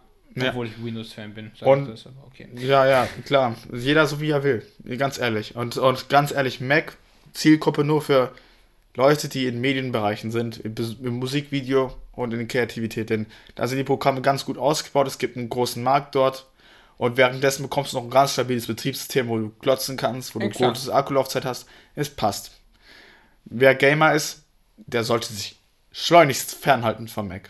Obwohl 0.49 0.67
ja. 0.67 0.73
ich 0.75 0.83
Windows-Fan 0.83 1.33
bin. 1.33 1.51
Und, 1.61 1.89
das, 1.89 2.07
okay. 2.25 2.47
Ja, 2.55 2.87
ja, 2.87 3.07
klar. 3.25 3.55
Jeder 3.71 4.07
so 4.07 4.19
wie 4.19 4.31
er 4.31 4.43
will. 4.43 4.65
Ganz 4.97 5.19
ehrlich. 5.19 5.55
Und, 5.55 5.77
und 5.77 6.09
ganz 6.09 6.31
ehrlich, 6.31 6.59
Mac, 6.59 6.97
Zielgruppe 7.33 7.83
nur 7.83 8.01
für 8.01 8.33
Leute, 8.95 9.29
die 9.29 9.45
in 9.45 9.61
Medienbereichen 9.61 10.31
sind, 10.31 10.57
im, 10.57 10.75
im 11.03 11.13
Musikvideo 11.19 11.95
und 12.13 12.31
in 12.31 12.39
der 12.39 12.47
Kreativität. 12.47 13.09
Denn 13.09 13.27
da 13.55 13.67
sind 13.67 13.77
die 13.77 13.83
Programme 13.83 14.21
ganz 14.21 14.45
gut 14.45 14.57
ausgebaut. 14.57 15.07
Es 15.07 15.19
gibt 15.19 15.37
einen 15.37 15.49
großen 15.49 15.83
Markt 15.83 16.15
dort. 16.15 16.47
Und 17.03 17.17
währenddessen 17.17 17.63
bekommst 17.63 17.91
du 17.91 17.97
noch 17.97 18.05
ein 18.05 18.09
ganz 18.09 18.31
stabiles 18.31 18.65
Betriebssystem, 18.65 19.27
wo 19.27 19.37
du 19.37 19.49
glotzen 19.59 19.97
kannst, 19.97 20.33
wo 20.35 20.39
du 20.39 20.45
Exakt. 20.45 20.63
gutes 20.63 20.87
Akkulaufzeit 20.87 21.43
hast. 21.43 21.65
Es 21.95 22.09
passt. 22.09 22.51
Wer 23.43 23.75
Gamer 23.75 24.13
ist, 24.13 24.43
der 24.77 25.03
sollte 25.03 25.33
sich 25.33 25.57
schleunigst 25.91 26.55
fernhalten 26.55 27.09
vom 27.09 27.27
Mac. 27.27 27.49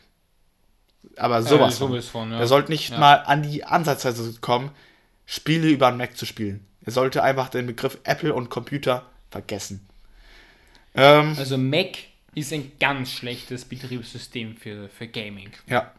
Aber 1.17 1.43
sowas. 1.43 1.77
Ja, 1.80 2.01
von, 2.01 2.31
ja. 2.31 2.39
Er 2.39 2.47
sollte 2.47 2.71
nicht 2.71 2.89
ja. 2.89 2.97
mal 2.97 3.13
an 3.17 3.43
die 3.43 3.63
Ansatzweise 3.63 4.39
kommen, 4.41 4.71
Spiele 5.27 5.67
über 5.67 5.89
einen 5.89 5.97
Mac 5.97 6.17
zu 6.17 6.25
spielen. 6.25 6.65
Er 6.84 6.91
sollte 6.91 7.21
einfach 7.21 7.49
den 7.49 7.67
Begriff 7.67 7.99
Apple 8.05 8.34
und 8.34 8.49
Computer 8.49 9.05
vergessen. 9.30 9.88
Ähm, 10.95 11.35
also 11.38 11.59
Mac 11.59 11.89
ist 12.34 12.51
ein 12.53 12.71
ganz 12.80 13.11
schlechtes 13.11 13.65
Betriebssystem 13.65 14.57
für, 14.57 14.89
für 14.89 15.07
Gaming. 15.07 15.51
Ja. 15.67 15.91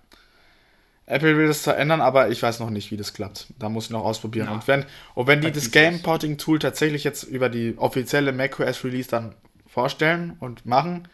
Apple 1.06 1.36
will 1.36 1.48
das 1.48 1.62
zwar 1.62 1.76
ändern, 1.76 2.00
aber 2.00 2.30
ich 2.30 2.42
weiß 2.42 2.60
noch 2.60 2.70
nicht, 2.70 2.90
wie 2.90 2.96
das 2.96 3.12
klappt. 3.12 3.48
Da 3.58 3.68
muss 3.68 3.86
ich 3.86 3.90
noch 3.90 4.04
ausprobieren. 4.04 4.46
Ja. 4.46 4.54
Und 4.54 4.66
wenn, 4.66 4.86
und 5.14 5.26
wenn 5.26 5.42
die 5.42 5.52
das 5.52 5.70
Game 5.70 6.00
Porting 6.00 6.38
Tool 6.38 6.58
tatsächlich 6.58 7.04
jetzt 7.04 7.24
über 7.24 7.50
die 7.50 7.74
offizielle 7.76 8.32
macOS 8.32 8.84
Release 8.84 9.08
dann 9.08 9.34
vorstellen 9.66 10.36
und 10.40 10.64
machen, 10.64 11.06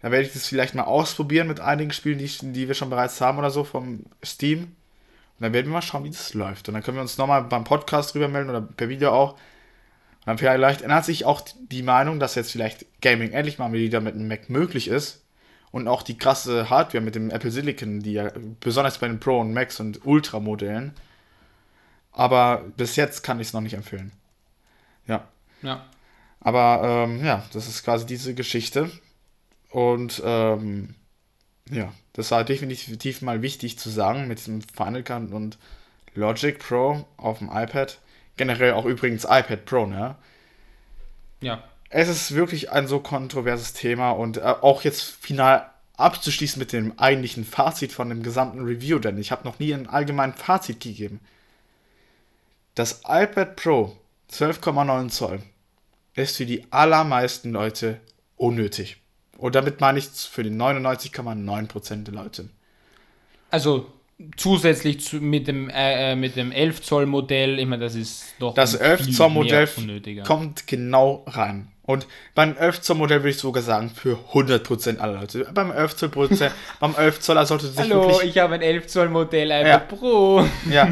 dann 0.00 0.12
werde 0.12 0.26
ich 0.26 0.32
das 0.32 0.46
vielleicht 0.46 0.74
mal 0.74 0.84
ausprobieren 0.84 1.46
mit 1.46 1.60
einigen 1.60 1.92
Spielen, 1.92 2.18
die, 2.18 2.28
die 2.52 2.66
wir 2.66 2.74
schon 2.74 2.90
bereits 2.90 3.20
haben 3.20 3.38
oder 3.38 3.50
so 3.50 3.64
vom 3.64 4.04
Steam. 4.24 4.74
dann 5.38 5.52
werden 5.52 5.66
wir 5.66 5.74
mal 5.74 5.82
schauen, 5.82 6.04
wie 6.04 6.10
das 6.10 6.34
läuft. 6.34 6.68
Und 6.68 6.74
dann 6.74 6.82
können 6.82 6.96
wir 6.96 7.02
uns 7.02 7.18
nochmal 7.18 7.42
beim 7.42 7.64
Podcast 7.64 8.14
drüber 8.14 8.28
melden 8.28 8.50
oder 8.50 8.60
per 8.60 8.88
Video 8.88 9.10
auch. 9.12 9.32
Und 9.32 10.26
dann 10.26 10.38
vielleicht 10.38 10.82
ändert 10.82 11.04
sich 11.04 11.24
auch 11.24 11.42
die 11.70 11.82
Meinung, 11.82 12.18
dass 12.18 12.34
jetzt 12.34 12.50
vielleicht 12.50 12.86
Gaming 13.00 13.30
endlich 13.30 13.58
mal 13.58 13.72
wieder 13.72 14.00
mit 14.00 14.14
einem 14.14 14.26
Mac 14.26 14.50
möglich 14.50 14.88
ist. 14.88 15.22
Und 15.70 15.86
auch 15.86 16.02
die 16.02 16.16
krasse 16.16 16.70
Hardware 16.70 17.04
mit 17.04 17.14
dem 17.14 17.30
Apple 17.30 17.50
Silicon, 17.50 18.00
die 18.00 18.14
ja 18.14 18.30
besonders 18.60 18.98
bei 18.98 19.08
den 19.08 19.20
Pro 19.20 19.40
und 19.40 19.52
Max 19.52 19.80
und 19.80 20.04
Ultra 20.06 20.40
Modellen. 20.40 20.94
Aber 22.12 22.64
bis 22.76 22.96
jetzt 22.96 23.22
kann 23.22 23.38
ich 23.38 23.48
es 23.48 23.52
noch 23.52 23.60
nicht 23.60 23.74
empfehlen. 23.74 24.12
Ja. 25.06 25.28
Ja. 25.62 25.84
Aber 26.40 26.80
ähm, 26.84 27.24
ja, 27.24 27.44
das 27.52 27.68
ist 27.68 27.84
quasi 27.84 28.06
diese 28.06 28.34
Geschichte. 28.34 28.90
Und 29.70 30.22
ähm, 30.24 30.94
ja, 31.70 31.92
das 32.14 32.30
war 32.30 32.44
definitiv 32.44 33.22
mal 33.22 33.42
wichtig 33.42 33.78
zu 33.78 33.90
sagen 33.90 34.26
mit 34.28 34.38
diesem 34.38 34.62
Final 34.62 35.02
Cut 35.02 35.30
und 35.32 35.58
Logic 36.14 36.58
Pro 36.58 37.06
auf 37.16 37.38
dem 37.38 37.48
iPad. 37.52 37.98
Generell 38.36 38.72
auch 38.72 38.84
übrigens 38.84 39.24
iPad 39.24 39.64
Pro, 39.66 39.86
ne? 39.86 40.16
Ja. 41.40 41.62
Es 41.90 42.08
ist 42.08 42.34
wirklich 42.34 42.70
ein 42.70 42.86
so 42.86 43.00
kontroverses 43.00 43.72
Thema 43.72 44.10
und 44.10 44.36
äh, 44.36 44.40
auch 44.42 44.82
jetzt 44.82 45.02
final 45.02 45.70
abzuschließen 45.96 46.60
mit 46.60 46.72
dem 46.72 46.98
eigentlichen 46.98 47.44
Fazit 47.44 47.92
von 47.92 48.08
dem 48.08 48.22
gesamten 48.22 48.64
Review, 48.64 48.98
denn 48.98 49.18
ich 49.18 49.32
habe 49.32 49.44
noch 49.44 49.58
nie 49.58 49.74
ein 49.74 49.88
allgemeines 49.88 50.40
Fazit 50.40 50.80
gegeben. 50.80 51.20
Das 52.74 53.00
iPad 53.06 53.56
Pro 53.56 53.96
12,9 54.30 55.08
Zoll 55.08 55.42
ist 56.14 56.36
für 56.36 56.46
die 56.46 56.64
allermeisten 56.70 57.50
Leute 57.50 58.00
unnötig. 58.36 58.98
Und 59.36 59.54
damit 59.54 59.80
meine 59.80 59.98
ich 59.98 60.06
für 60.06 60.42
die 60.42 60.50
99,9% 60.50 62.04
der 62.04 62.14
Leute. 62.14 62.50
Also 63.50 63.90
zusätzlich 64.36 65.00
zu, 65.00 65.16
mit, 65.16 65.48
dem, 65.48 65.70
äh, 65.70 66.12
äh 66.12 66.16
mit 66.16 66.36
dem 66.36 66.52
11 66.52 66.82
Zoll 66.82 67.06
Modell, 67.06 67.58
ich 67.58 67.66
meine, 67.66 67.84
das 67.84 67.94
ist 67.94 68.34
doch. 68.38 68.54
Das 68.54 68.74
11 68.74 69.16
Zoll 69.16 69.30
Modell 69.30 69.68
kommt 70.24 70.66
genau 70.66 71.24
rein. 71.26 71.72
Und 71.88 72.06
beim 72.34 72.54
11 72.54 72.82
Zoll 72.82 72.96
Modell 72.98 73.20
würde 73.20 73.30
ich 73.30 73.38
sogar 73.38 73.62
sagen, 73.62 73.88
für 73.88 74.18
100% 74.34 74.98
aller 74.98 75.20
Leute. 75.20 75.48
Beim 75.54 75.70
11 75.70 75.96
Zoll, 75.96 76.08
Prozent, 76.10 76.52
beim 76.80 76.94
11 76.94 77.20
Zoller 77.20 77.46
sollte 77.46 77.66
sich 77.66 77.78
Hallo, 77.78 78.10
wirklich... 78.10 78.28
ich 78.28 78.38
habe 78.38 78.56
ein 78.56 78.60
11 78.60 78.88
Zoll 78.88 79.08
Modell 79.08 79.46
iPad 79.46 79.66
ja. 79.66 79.78
Pro. 79.78 80.46
Ja, 80.70 80.90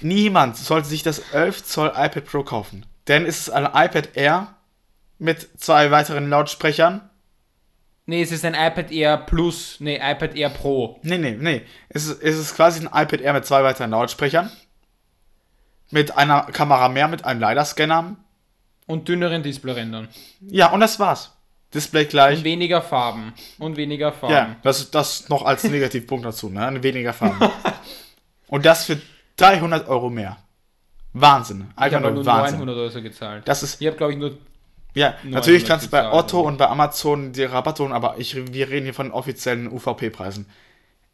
niemand 0.00 0.56
sollte 0.56 0.88
sich 0.88 1.04
das 1.04 1.20
11 1.32 1.62
Zoll 1.62 1.92
iPad 1.94 2.24
Pro 2.24 2.42
kaufen. 2.42 2.84
Denn 3.06 3.24
es 3.24 3.38
ist 3.38 3.50
ein 3.50 3.66
iPad 3.66 4.16
Air 4.16 4.56
mit 5.20 5.48
zwei 5.60 5.92
weiteren 5.92 6.28
Lautsprechern 6.28 7.08
Nee, 8.06 8.22
es 8.22 8.32
ist 8.32 8.44
ein 8.44 8.54
iPad 8.54 8.90
Air 8.90 9.18
Plus, 9.18 9.76
nee, 9.78 9.94
iPad 9.94 10.34
Air 10.34 10.50
Pro. 10.50 10.98
Nee, 11.04 11.18
nee, 11.18 11.36
nee. 11.38 11.62
Es 11.88 12.06
ist, 12.06 12.20
es 12.20 12.36
ist 12.36 12.56
quasi 12.56 12.84
ein 12.84 12.86
iPad 12.86 13.20
Air 13.20 13.34
mit 13.34 13.46
zwei 13.46 13.62
weiteren 13.62 13.90
Lautsprechern. 13.90 14.50
Mit 15.92 16.16
einer 16.16 16.42
Kamera 16.46 16.88
mehr, 16.88 17.06
mit 17.06 17.24
einem 17.24 17.40
LiDAR-Scanner. 17.40 18.16
Und 18.86 19.08
dünneren 19.08 19.42
Displayrändern. 19.42 20.08
Ja, 20.40 20.70
und 20.72 20.80
das 20.80 20.98
war's. 20.98 21.32
Display 21.74 22.04
gleich. 22.04 22.38
Und 22.38 22.44
weniger 22.44 22.82
Farben. 22.82 23.32
Und 23.58 23.76
weniger 23.76 24.12
Farben. 24.12 24.34
Ja, 24.34 24.56
das, 24.62 24.90
das 24.90 25.28
noch 25.28 25.44
als 25.44 25.64
Negativpunkt 25.64 26.24
dazu, 26.24 26.50
ne? 26.50 26.82
Weniger 26.82 27.12
Farben. 27.14 27.50
und 28.48 28.66
das 28.66 28.84
für 28.84 29.00
300 29.36 29.88
Euro 29.88 30.10
mehr. 30.10 30.36
Wahnsinn. 31.14 31.70
Einfach 31.76 32.00
ich 32.00 32.14
nur 32.14 32.26
Wahnsinn. 32.26 32.58
900 32.58 32.76
Euro 32.76 33.02
gezahlt. 33.02 33.48
Das 33.48 33.62
ist, 33.62 33.80
ich 33.80 33.86
habe, 33.86 33.96
glaube 33.96 34.12
ich, 34.12 34.18
nur 34.18 34.36
ja, 34.94 35.14
natürlich 35.22 35.64
kannst 35.64 35.86
du 35.86 35.90
bei 35.90 36.12
Otto 36.12 36.40
und 36.40 36.58
bei 36.58 36.68
Amazon 36.68 37.32
die 37.32 37.44
Rabatte 37.44 37.82
holen, 37.82 37.92
aber 37.92 38.18
ich, 38.18 38.52
wir 38.52 38.68
reden 38.68 38.84
hier 38.84 38.94
von 38.94 39.10
offiziellen 39.10 39.72
UVP-Preisen. 39.72 40.46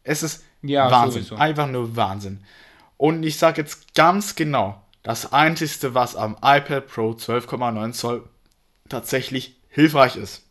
Es 0.03 0.23
ist 0.23 0.45
ja, 0.63 0.91
Wahnsinn. 0.91 1.23
Sowieso. 1.23 1.41
Einfach 1.41 1.69
nur 1.69 1.95
Wahnsinn. 1.95 2.43
Und 2.97 3.23
ich 3.23 3.37
sage 3.39 3.61
jetzt 3.61 3.95
ganz 3.95 4.35
genau, 4.35 4.83
das 5.03 5.33
Einzige, 5.33 5.95
was 5.95 6.17
am 6.17 6.37
iPad 6.43 6.87
Pro 6.87 7.11
12,9 7.13 7.93
Zoll 7.93 8.29
tatsächlich 8.89 9.57
hilfreich 9.69 10.17
ist. 10.17 10.45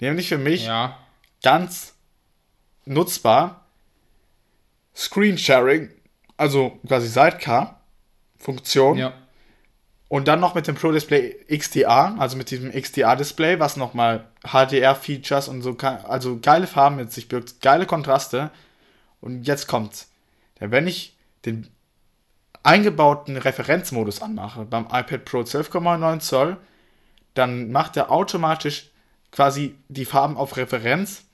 Nämlich 0.00 0.28
für 0.28 0.38
mich 0.38 0.66
ja. 0.66 0.98
ganz 1.42 1.94
nutzbar 2.84 3.64
Screen 4.94 5.38
Sharing, 5.38 5.90
also 6.36 6.78
quasi 6.86 7.08
Sidecar-Funktion. 7.08 8.98
Ja 8.98 9.14
und 10.08 10.28
dann 10.28 10.40
noch 10.40 10.54
mit 10.54 10.68
dem 10.68 10.76
Pro 10.76 10.92
Display 10.92 11.36
XDR, 11.48 12.14
also 12.18 12.36
mit 12.36 12.50
diesem 12.50 12.70
XDR-Display, 12.70 13.58
was 13.58 13.76
nochmal 13.76 14.28
HDR-Features 14.44 15.48
und 15.48 15.62
so, 15.62 15.76
also 15.76 16.38
geile 16.40 16.66
Farben 16.66 16.96
mit 16.96 17.12
sich 17.12 17.28
birgt, 17.28 17.60
geile 17.60 17.86
Kontraste. 17.86 18.50
Und 19.20 19.44
jetzt 19.44 19.66
kommt's. 19.66 20.08
Ja, 20.60 20.70
wenn 20.70 20.86
ich 20.86 21.16
den 21.44 21.68
eingebauten 22.66 23.36
Referenzmodus 23.36 24.20
anmache 24.20 24.64
beim 24.64 24.86
iPad 24.86 25.24
Pro 25.24 25.40
12,9 25.40 26.20
Zoll, 26.20 26.56
dann 27.34 27.70
macht 27.70 27.96
er 27.96 28.10
automatisch 28.10 28.90
quasi 29.30 29.76
die 29.88 30.04
Farben 30.04 30.36
auf 30.36 30.56
Referenz, 30.56 31.24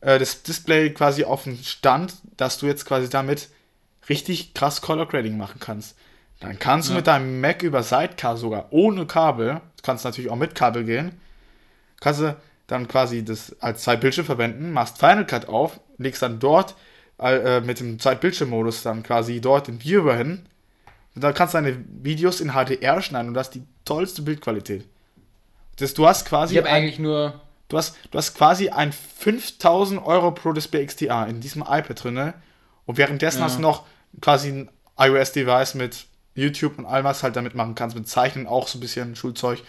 äh, 0.00 0.18
das 0.18 0.42
Display 0.42 0.90
quasi 0.90 1.24
auf 1.24 1.44
den 1.44 1.56
Stand, 1.56 2.14
dass 2.36 2.58
du 2.58 2.66
jetzt 2.66 2.84
quasi 2.84 3.08
damit 3.08 3.48
richtig 4.08 4.52
krass 4.52 4.82
Color 4.82 5.06
Grading 5.06 5.38
machen 5.38 5.60
kannst. 5.60 5.96
Dann 6.40 6.58
kannst 6.58 6.88
ja. 6.88 6.92
du 6.92 6.98
mit 6.98 7.06
deinem 7.06 7.40
Mac 7.40 7.62
über 7.62 7.82
Sidecar 7.82 8.36
sogar 8.36 8.66
ohne 8.70 9.06
Kabel, 9.06 9.62
kannst 9.82 10.04
natürlich 10.04 10.30
auch 10.30 10.36
mit 10.36 10.54
Kabel 10.54 10.84
gehen, 10.84 11.18
kannst 12.00 12.20
du 12.20 12.36
dann 12.66 12.88
quasi 12.88 13.24
das 13.24 13.56
als 13.60 13.82
Zeitbildschirm 13.82 14.26
verwenden, 14.26 14.72
machst 14.72 14.98
Final 14.98 15.26
Cut 15.26 15.48
auf, 15.48 15.80
legst 15.96 16.22
dann 16.22 16.38
dort 16.38 16.74
äh, 17.18 17.60
mit 17.60 17.80
dem 17.80 17.98
Zeitbildschirm-Modus 17.98 18.82
dann 18.82 19.02
quasi 19.02 19.40
dort 19.40 19.68
den 19.68 19.82
Viewer 19.82 20.16
hin. 20.16 20.46
Und 21.14 21.22
dann 21.22 21.34
kannst 21.34 21.54
du 21.54 21.58
deine 21.58 21.84
Videos 22.02 22.40
in 22.40 22.52
HDR 22.52 23.00
schneiden 23.00 23.28
und 23.28 23.34
das 23.34 23.48
ist 23.48 23.54
die 23.54 23.62
tollste 23.84 24.22
Bildqualität. 24.22 24.84
Das, 25.76 25.94
du 25.94 26.06
hast 26.06 26.26
quasi. 26.26 26.54
Ich 26.54 26.58
habe 26.58 26.70
eigentlich 26.70 26.98
nur. 26.98 27.40
Du 27.68 27.78
hast, 27.78 27.96
du 28.10 28.18
hast 28.18 28.34
quasi 28.34 28.68
ein 28.68 28.92
5000 28.92 30.04
Euro 30.04 30.32
Pro 30.32 30.52
Display 30.52 30.84
XDR 30.84 31.26
in 31.26 31.40
diesem 31.40 31.62
iPad 31.62 32.04
drin. 32.04 32.34
Und 32.84 32.98
währenddessen 32.98 33.38
ja. 33.38 33.44
hast 33.44 33.56
du 33.56 33.62
noch 33.62 33.84
quasi 34.20 34.48
ein 34.48 34.70
iOS-Device 34.98 35.74
mit 35.74 36.06
YouTube 36.34 36.78
und 36.78 36.84
all 36.84 37.04
was 37.04 37.22
halt 37.22 37.36
damit 37.36 37.54
machen 37.54 37.74
kannst, 37.74 37.96
mit 37.96 38.06
Zeichnen 38.08 38.46
auch 38.46 38.68
so 38.68 38.78
ein 38.78 38.80
bisschen 38.80 39.16
Schulzeug. 39.16 39.62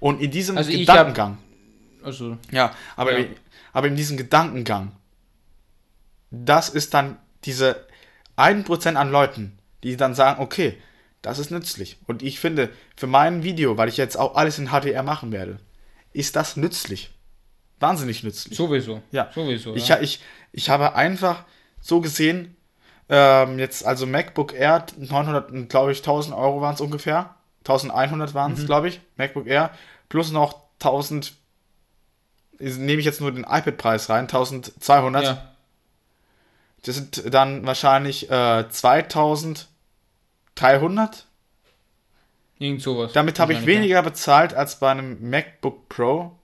Und 0.00 0.20
in 0.20 0.30
diesem 0.30 0.56
also 0.56 0.70
Gedankengang. 0.70 1.38
Hab, 2.00 2.06
also, 2.06 2.38
ja, 2.50 2.74
aber, 2.96 3.18
ja. 3.18 3.26
aber 3.72 3.86
in 3.88 3.96
diesem 3.96 4.16
Gedankengang, 4.16 4.92
das 6.30 6.68
ist 6.68 6.94
dann 6.94 7.18
diese 7.44 7.86
1% 8.36 8.94
an 8.94 9.10
Leuten, 9.10 9.58
die 9.82 9.96
dann 9.96 10.14
sagen, 10.14 10.42
okay, 10.42 10.78
das 11.22 11.38
ist 11.38 11.50
nützlich. 11.50 11.98
Und 12.06 12.22
ich 12.22 12.40
finde, 12.40 12.70
für 12.96 13.06
mein 13.06 13.42
Video, 13.42 13.76
weil 13.76 13.88
ich 13.88 13.96
jetzt 13.96 14.16
auch 14.16 14.36
alles 14.36 14.58
in 14.58 14.68
HDR 14.68 15.02
machen 15.02 15.32
werde, 15.32 15.58
ist 16.12 16.36
das 16.36 16.56
nützlich. 16.56 17.10
Wahnsinnig 17.78 18.22
nützlich. 18.22 18.56
Sowieso. 18.56 19.02
Ja. 19.10 19.30
Sowieso. 19.34 19.74
Ich, 19.74 19.88
ja. 19.88 20.00
ich, 20.00 20.20
ich 20.52 20.70
habe 20.70 20.94
einfach 20.94 21.44
so 21.80 22.00
gesehen, 22.00 22.56
ähm, 23.08 23.58
jetzt 23.58 23.84
also 23.84 24.06
MacBook 24.06 24.54
Air, 24.54 24.86
900, 24.96 25.68
glaube 25.68 25.92
ich, 25.92 25.98
1000 25.98 26.34
Euro 26.34 26.60
waren 26.60 26.74
es 26.74 26.80
ungefähr. 26.80 27.34
1100 27.60 28.34
waren 28.34 28.52
es, 28.52 28.60
mhm. 28.60 28.66
glaube 28.66 28.88
ich. 28.88 29.00
MacBook 29.16 29.46
Air. 29.46 29.70
Plus 30.08 30.30
noch 30.30 30.62
1000, 30.74 31.34
nehme 32.58 33.00
ich 33.00 33.04
jetzt 33.04 33.20
nur 33.20 33.32
den 33.32 33.44
iPad-Preis 33.44 34.08
rein, 34.08 34.24
1200. 34.24 35.24
Ja. 35.24 35.49
Das 36.82 36.96
sind 36.96 37.32
dann 37.32 37.66
wahrscheinlich 37.66 38.30
äh, 38.30 38.68
2300. 38.68 41.26
Irgend 42.58 42.82
sowas. 42.82 43.12
Damit 43.12 43.38
habe 43.38 43.52
ich 43.52 43.66
weniger 43.66 43.96
ja. 43.96 44.02
bezahlt 44.02 44.54
als 44.54 44.78
bei 44.78 44.90
einem 44.90 45.28
MacBook 45.28 45.88
Pro. 45.88 46.38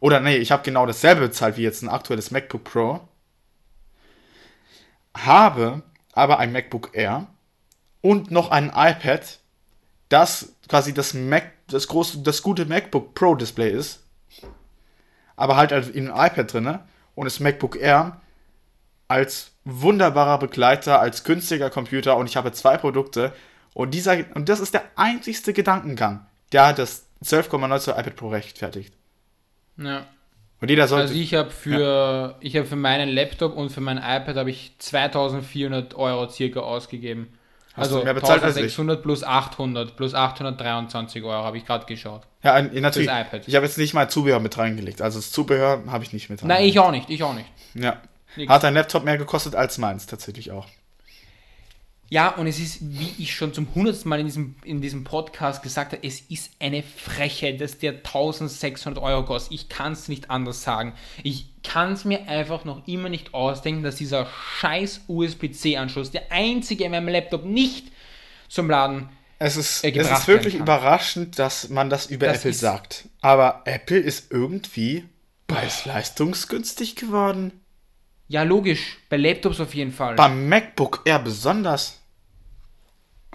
Oder 0.00 0.20
nee, 0.20 0.36
ich 0.36 0.52
habe 0.52 0.62
genau 0.62 0.86
dasselbe 0.86 1.22
bezahlt 1.22 1.56
wie 1.56 1.62
jetzt 1.62 1.82
ein 1.82 1.88
aktuelles 1.88 2.30
MacBook 2.30 2.64
Pro 2.64 3.08
habe 5.16 5.82
aber 6.12 6.38
ein 6.38 6.52
MacBook 6.52 6.90
Air 6.92 7.26
und 8.00 8.30
noch 8.30 8.50
ein 8.50 8.72
iPad, 8.74 9.38
das 10.08 10.54
quasi 10.68 10.94
das 10.94 11.14
Mac, 11.14 11.52
das 11.68 11.88
große, 11.88 12.22
das 12.22 12.42
gute 12.42 12.66
MacBook 12.66 13.14
Pro 13.14 13.34
Display 13.34 13.70
ist, 13.70 14.02
aber 15.36 15.56
halt 15.56 15.72
in 15.72 16.10
einem 16.10 16.26
iPad 16.26 16.52
drin 16.52 16.78
und 17.14 17.24
das 17.24 17.40
MacBook 17.40 17.76
Air 17.76 18.20
als 19.08 19.52
wunderbarer 19.64 20.38
Begleiter, 20.38 21.00
als 21.00 21.24
günstiger 21.24 21.70
Computer 21.70 22.16
und 22.16 22.28
ich 22.28 22.36
habe 22.36 22.52
zwei 22.52 22.76
Produkte 22.76 23.32
und 23.74 23.92
dieser 23.92 24.16
und 24.34 24.48
das 24.48 24.60
ist 24.60 24.74
der 24.74 24.84
einzigste 24.96 25.52
Gedankengang, 25.52 26.26
der 26.52 26.72
das 26.72 27.06
12,9 27.24 27.90
iPad 27.90 28.16
Pro 28.16 28.28
rechtfertigt. 28.28 28.94
Ja. 29.76 30.06
Und 30.60 30.70
jeder 30.70 30.88
sollte. 30.88 31.08
Also 31.08 31.14
ich 31.14 31.34
habe 31.34 31.50
für, 31.50 31.80
ja. 31.80 32.34
ich 32.40 32.56
habe 32.56 32.66
für 32.66 32.76
meinen 32.76 33.08
Laptop 33.08 33.56
und 33.56 33.70
für 33.70 33.80
mein 33.80 33.98
iPad 33.98 34.36
habe 34.36 34.50
ich 34.50 34.72
2400 34.78 35.94
Euro 35.94 36.28
circa 36.30 36.60
ausgegeben. 36.60 37.28
Hast 37.74 37.92
also 37.92 38.04
mehr 38.04 38.14
bezahlt 38.14 38.42
1600 38.42 39.02
plus 39.02 39.22
800 39.22 39.96
plus 39.96 40.14
823 40.14 41.22
Euro 41.22 41.44
habe 41.44 41.58
ich 41.58 41.66
gerade 41.66 41.84
geschaut. 41.84 42.22
Ja, 42.42 42.62
natürlich. 42.62 43.10
Ich 43.46 43.54
habe 43.54 43.66
jetzt 43.66 43.76
nicht 43.76 43.92
mal 43.92 44.08
Zubehör 44.08 44.40
mit 44.40 44.56
reingelegt. 44.56 45.02
Also 45.02 45.18
das 45.18 45.30
Zubehör 45.30 45.82
habe 45.88 46.02
ich 46.02 46.14
nicht 46.14 46.30
mit 46.30 46.40
reingelegt. 46.40 46.60
Nein, 46.60 46.68
ich 46.70 46.78
auch 46.78 46.90
nicht, 46.90 47.10
ich 47.10 47.22
auch 47.22 47.34
nicht. 47.34 47.48
Ja. 47.74 48.00
Nix. 48.36 48.50
Hat 48.50 48.64
ein 48.64 48.74
Laptop 48.74 49.04
mehr 49.04 49.18
gekostet 49.18 49.54
als 49.54 49.78
meins, 49.78 50.06
tatsächlich 50.06 50.50
auch. 50.50 50.66
Ja, 52.08 52.28
und 52.28 52.46
es 52.46 52.60
ist, 52.60 52.78
wie 52.80 53.12
ich 53.18 53.34
schon 53.34 53.52
zum 53.52 53.66
hundertsten 53.74 54.08
Mal 54.08 54.20
in 54.20 54.26
diesem, 54.26 54.54
in 54.62 54.80
diesem 54.80 55.02
Podcast 55.02 55.62
gesagt 55.62 55.92
habe, 55.92 56.06
es 56.06 56.20
ist 56.20 56.52
eine 56.60 56.84
Frechheit, 56.84 57.60
dass 57.60 57.78
der 57.78 57.94
1600 57.94 59.02
Euro 59.02 59.24
kostet. 59.24 59.52
Ich 59.52 59.68
kann 59.68 59.92
es 59.92 60.06
nicht 60.06 60.30
anders 60.30 60.62
sagen. 60.62 60.94
Ich 61.24 61.46
kann 61.64 61.94
es 61.94 62.04
mir 62.04 62.28
einfach 62.28 62.64
noch 62.64 62.86
immer 62.86 63.08
nicht 63.08 63.34
ausdenken, 63.34 63.82
dass 63.82 63.96
dieser 63.96 64.28
scheiß 64.60 65.00
USB-C-Anschluss, 65.08 66.12
der 66.12 66.30
einzige 66.30 66.84
in 66.84 66.92
meinem 66.92 67.08
Laptop 67.08 67.44
nicht 67.44 67.88
zum 68.48 68.70
Laden 68.70 69.08
Es 69.40 69.56
ist, 69.56 69.82
äh, 69.82 69.90
es 69.90 70.08
ist 70.08 70.28
wirklich 70.28 70.54
überraschend, 70.54 71.40
dass 71.40 71.70
man 71.70 71.90
das 71.90 72.06
über 72.06 72.26
Das 72.26 72.38
Apple 72.38 72.52
sagt. 72.52 73.08
Aber 73.20 73.62
Apple 73.64 73.98
ist 73.98 74.30
irgendwie 74.30 75.04
preis-leistungsgünstig 75.48 76.94
geworden. 76.94 77.50
Ja, 78.28 78.42
logisch. 78.42 78.98
Bei 79.08 79.16
Laptops 79.16 79.60
auf 79.60 79.74
jeden 79.74 79.92
Fall. 79.92 80.16
Beim 80.16 80.48
MacBook 80.48 81.02
Air 81.04 81.20
besonders. 81.20 82.00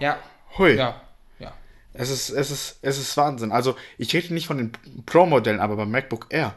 Ja. 0.00 0.18
Hui. 0.58 0.74
Ja. 0.74 1.00
Ja. 1.38 1.54
Es 1.94 2.10
ist, 2.10 2.30
es 2.30 2.50
ist, 2.50 2.78
es 2.82 2.98
ist 2.98 3.16
Wahnsinn. 3.16 3.52
Also, 3.52 3.74
ich 3.98 4.12
rede 4.14 4.34
nicht 4.34 4.46
von 4.46 4.58
den 4.58 4.72
Pro-Modellen, 5.06 5.60
aber 5.60 5.76
beim 5.76 5.90
MacBook 5.90 6.26
Air. 6.30 6.54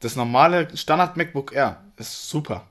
Das 0.00 0.16
normale 0.16 0.74
Standard 0.76 1.16
MacBook 1.16 1.52
Air 1.52 1.82
ist 1.96 2.28
super. 2.30 2.66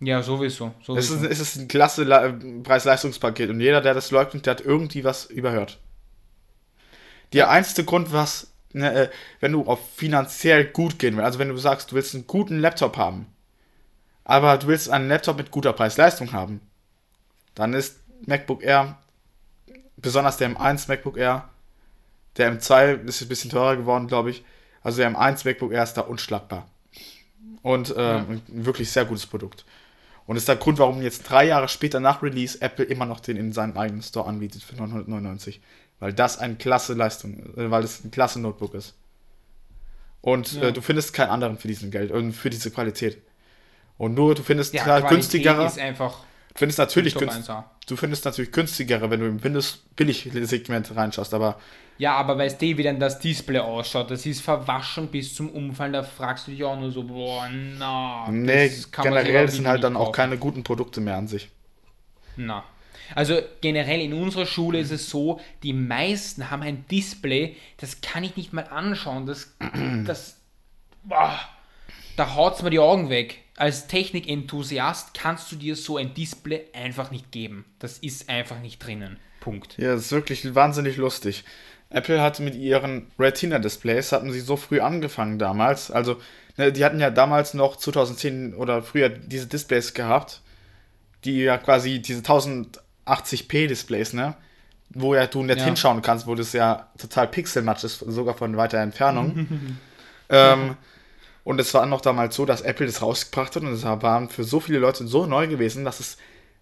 Ja, 0.00 0.22
sowieso. 0.22 0.74
Es 0.80 0.86
sowieso. 0.86 1.14
ist, 1.16 1.22
es 1.24 1.40
ist 1.40 1.56
ein 1.56 1.68
klasse 1.68 2.04
Le- 2.04 2.38
Preis-Leistungspaket 2.62 3.50
und 3.50 3.60
jeder, 3.60 3.80
der 3.80 3.94
das 3.94 4.10
leugnet, 4.10 4.46
der 4.46 4.52
hat 4.52 4.60
irgendwie 4.60 5.04
was 5.04 5.24
überhört. 5.26 5.80
Der 7.32 7.50
einzige 7.50 7.84
Grund, 7.84 8.12
was, 8.12 8.52
ne, 8.72 8.92
äh, 8.92 9.10
wenn 9.40 9.52
du 9.52 9.64
auf 9.66 9.80
finanziell 9.96 10.66
gut 10.66 10.98
gehen 10.98 11.16
willst, 11.16 11.24
also 11.26 11.38
wenn 11.38 11.48
du 11.48 11.56
sagst, 11.56 11.90
du 11.90 11.96
willst 11.96 12.14
einen 12.14 12.26
guten 12.26 12.58
Laptop 12.60 12.96
haben, 12.96 13.26
aber 14.28 14.58
du 14.58 14.66
willst 14.66 14.90
einen 14.90 15.08
Laptop 15.08 15.36
mit 15.38 15.50
guter 15.52 15.72
Preis-Leistung 15.72 16.32
haben, 16.32 16.60
dann 17.54 17.72
ist 17.72 18.00
MacBook 18.26 18.62
Air, 18.62 18.98
besonders 19.96 20.36
der 20.36 20.50
M1 20.50 20.88
MacBook 20.88 21.16
Air, 21.16 21.48
der 22.36 22.52
M2 22.52 23.04
ist 23.06 23.22
ein 23.22 23.28
bisschen 23.28 23.50
teurer 23.50 23.76
geworden, 23.76 24.08
glaube 24.08 24.30
ich, 24.30 24.44
also 24.82 24.98
der 24.98 25.10
M1 25.10 25.46
MacBook 25.46 25.72
Air 25.72 25.84
ist 25.84 25.94
da 25.94 26.02
unschlagbar. 26.02 26.68
Und 27.62 27.94
ähm, 27.96 28.42
ein 28.48 28.64
wirklich 28.66 28.90
sehr 28.90 29.04
gutes 29.04 29.26
Produkt. 29.26 29.64
Und 30.26 30.36
ist 30.36 30.48
der 30.48 30.56
Grund, 30.56 30.78
warum 30.78 31.02
jetzt 31.02 31.22
drei 31.30 31.46
Jahre 31.46 31.68
später 31.68 32.00
nach 32.00 32.22
Release 32.22 32.60
Apple 32.60 32.84
immer 32.84 33.06
noch 33.06 33.20
den 33.20 33.36
in 33.36 33.52
seinem 33.52 33.76
eigenen 33.76 34.02
Store 34.02 34.28
anbietet 34.28 34.62
für 34.62 34.74
999. 34.76 35.60
Weil 35.98 36.12
das 36.12 36.38
eine 36.38 36.56
klasse 36.56 36.94
Leistung, 36.94 37.38
äh, 37.56 37.70
weil 37.70 37.84
es 37.84 38.04
ein 38.04 38.10
klasse 38.10 38.40
Notebook 38.40 38.74
ist. 38.74 38.94
Und 40.20 40.52
Ja. 40.54 40.64
äh, 40.64 40.72
du 40.72 40.80
findest 40.80 41.12
keinen 41.14 41.30
anderen 41.30 41.58
für 41.58 41.68
diesen 41.68 41.90
Geld 41.90 42.10
und 42.10 42.32
für 42.32 42.50
diese 42.50 42.70
Qualität. 42.70 43.22
Und 43.98 44.14
nur 44.14 44.34
du 44.34 44.42
findest 44.42 44.74
ja, 44.74 44.82
Qualität 44.82 45.10
günstigere, 45.10 45.66
ist 45.66 45.78
einfach 45.78 46.20
du 46.56 46.58
findest 46.58 46.78
natürlich 46.78 47.14
günst, 47.14 47.50
1A. 47.50 47.64
du 47.86 47.96
findest 47.96 48.24
natürlich 48.24 48.52
günstigere, 48.52 49.10
wenn 49.10 49.20
du 49.20 49.26
im 49.26 49.42
Windows 49.42 49.84
billig 49.94 50.28
Segment 50.32 50.94
reinschaust, 50.94 51.34
aber 51.34 51.58
Ja, 51.98 52.14
aber 52.16 52.36
weißt 52.38 52.60
du, 52.60 52.66
wie 52.76 52.82
denn 52.82 52.98
das 52.98 53.18
Display 53.18 53.58
ausschaut? 53.58 54.10
Das 54.10 54.26
ist 54.26 54.40
verwaschen 54.40 55.08
bis 55.08 55.34
zum 55.34 55.50
Umfallen. 55.50 55.92
Da 55.92 56.02
fragst 56.02 56.46
du 56.46 56.50
dich 56.50 56.64
auch 56.64 56.78
nur 56.78 56.90
so, 56.90 57.04
boah, 57.04 57.48
na. 57.50 58.26
nee, 58.30 58.66
man 58.66 58.68
sich 58.68 58.92
generell 58.92 59.46
auch 59.46 59.50
sind 59.50 59.66
halt 59.66 59.84
dann 59.84 59.96
auch 59.96 60.06
kaufen. 60.06 60.16
keine 60.16 60.38
guten 60.38 60.62
Produkte 60.62 61.00
mehr 61.00 61.16
an 61.16 61.28
sich. 61.28 61.50
Na. 62.36 62.64
Also 63.14 63.40
generell 63.60 64.00
in 64.00 64.12
unserer 64.14 64.46
Schule 64.46 64.80
ist 64.80 64.90
es 64.90 65.08
so, 65.08 65.40
die 65.62 65.72
meisten 65.72 66.50
haben 66.50 66.62
ein 66.62 66.86
Display, 66.90 67.56
das 67.76 68.00
kann 68.00 68.24
ich 68.24 68.36
nicht 68.36 68.52
mal 68.52 68.64
anschauen. 68.64 69.26
Das, 69.26 69.54
das, 70.06 70.38
boah, 71.04 71.38
da 72.16 72.34
haut's 72.34 72.62
mir 72.62 72.70
die 72.70 72.78
Augen 72.78 73.08
weg. 73.10 73.42
Als 73.56 73.86
Technikenthusiast 73.86 75.14
kannst 75.14 75.50
du 75.50 75.56
dir 75.56 75.76
so 75.76 75.96
ein 75.96 76.12
Display 76.14 76.66
einfach 76.74 77.10
nicht 77.10 77.32
geben. 77.32 77.64
Das 77.78 77.98
ist 77.98 78.28
einfach 78.28 78.60
nicht 78.60 78.78
drinnen. 78.84 79.16
Punkt. 79.40 79.76
Ja, 79.78 79.94
das 79.94 80.06
ist 80.06 80.12
wirklich 80.12 80.54
wahnsinnig 80.54 80.96
lustig. 80.96 81.44
Apple 81.88 82.20
hat 82.20 82.40
mit 82.40 82.54
ihren 82.56 83.06
Retina-Displays, 83.18 84.12
hatten 84.12 84.32
sie 84.32 84.40
so 84.40 84.56
früh 84.56 84.80
angefangen 84.80 85.38
damals. 85.38 85.90
Also, 85.90 86.20
ne, 86.56 86.72
die 86.72 86.84
hatten 86.84 86.98
ja 87.00 87.10
damals 87.10 87.54
noch 87.54 87.76
2010 87.76 88.54
oder 88.54 88.82
früher 88.82 89.08
diese 89.08 89.46
Displays 89.46 89.94
gehabt, 89.94 90.42
die 91.24 91.42
ja 91.42 91.56
quasi 91.58 92.02
diese 92.02 92.22
1080p-Displays, 93.06 94.14
ne? 94.14 94.34
Wo 94.90 95.14
ja 95.14 95.26
du 95.26 95.42
nicht 95.42 95.58
Ja. 95.58 95.64
hinschauen 95.64 96.02
kannst, 96.02 96.26
wo 96.26 96.34
das 96.34 96.52
ja 96.52 96.88
total 96.98 97.28
pixelmatsch 97.28 97.84
ist, 97.84 97.98
sogar 98.00 98.34
von 98.36 98.56
weiter 98.56 98.78
Entfernung. 98.78 99.78
ähm, 100.28 100.76
und 101.46 101.60
es 101.60 101.72
war 101.74 101.86
noch 101.86 102.00
damals 102.00 102.34
so, 102.34 102.44
dass 102.44 102.62
Apple 102.62 102.86
das 102.86 103.02
rausgebracht 103.02 103.54
hat 103.54 103.62
und 103.62 103.68
es 103.68 103.84
waren 103.84 104.28
für 104.28 104.42
so 104.42 104.58
viele 104.58 104.80
Leute 104.80 105.06
so 105.06 105.26
neu 105.26 105.46
gewesen, 105.46 105.84
dass 105.84 106.00
es 106.00 106.16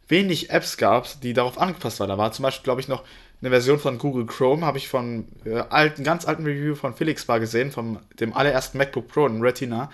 wenig 0.08 0.50
Apps 0.50 0.76
gab, 0.76 1.22
die 1.22 1.32
darauf 1.32 1.58
angepasst 1.58 2.00
waren. 2.00 2.10
Da 2.10 2.18
war 2.18 2.32
zum 2.32 2.42
Beispiel, 2.42 2.64
glaube 2.64 2.82
ich, 2.82 2.88
noch 2.88 3.02
eine 3.40 3.48
Version 3.48 3.78
von 3.78 3.96
Google 3.96 4.26
Chrome, 4.26 4.66
habe 4.66 4.76
ich 4.76 4.88
von 4.88 5.26
äh, 5.46 5.54
alten, 5.70 6.04
ganz 6.04 6.26
alten 6.26 6.44
Review 6.44 6.74
von 6.74 6.94
Felix 6.94 7.24
Bar 7.24 7.40
gesehen, 7.40 7.72
von 7.72 7.98
dem 8.20 8.34
allerersten 8.34 8.76
MacBook 8.76 9.08
Pro 9.08 9.26
in 9.26 9.40
Retina, 9.40 9.90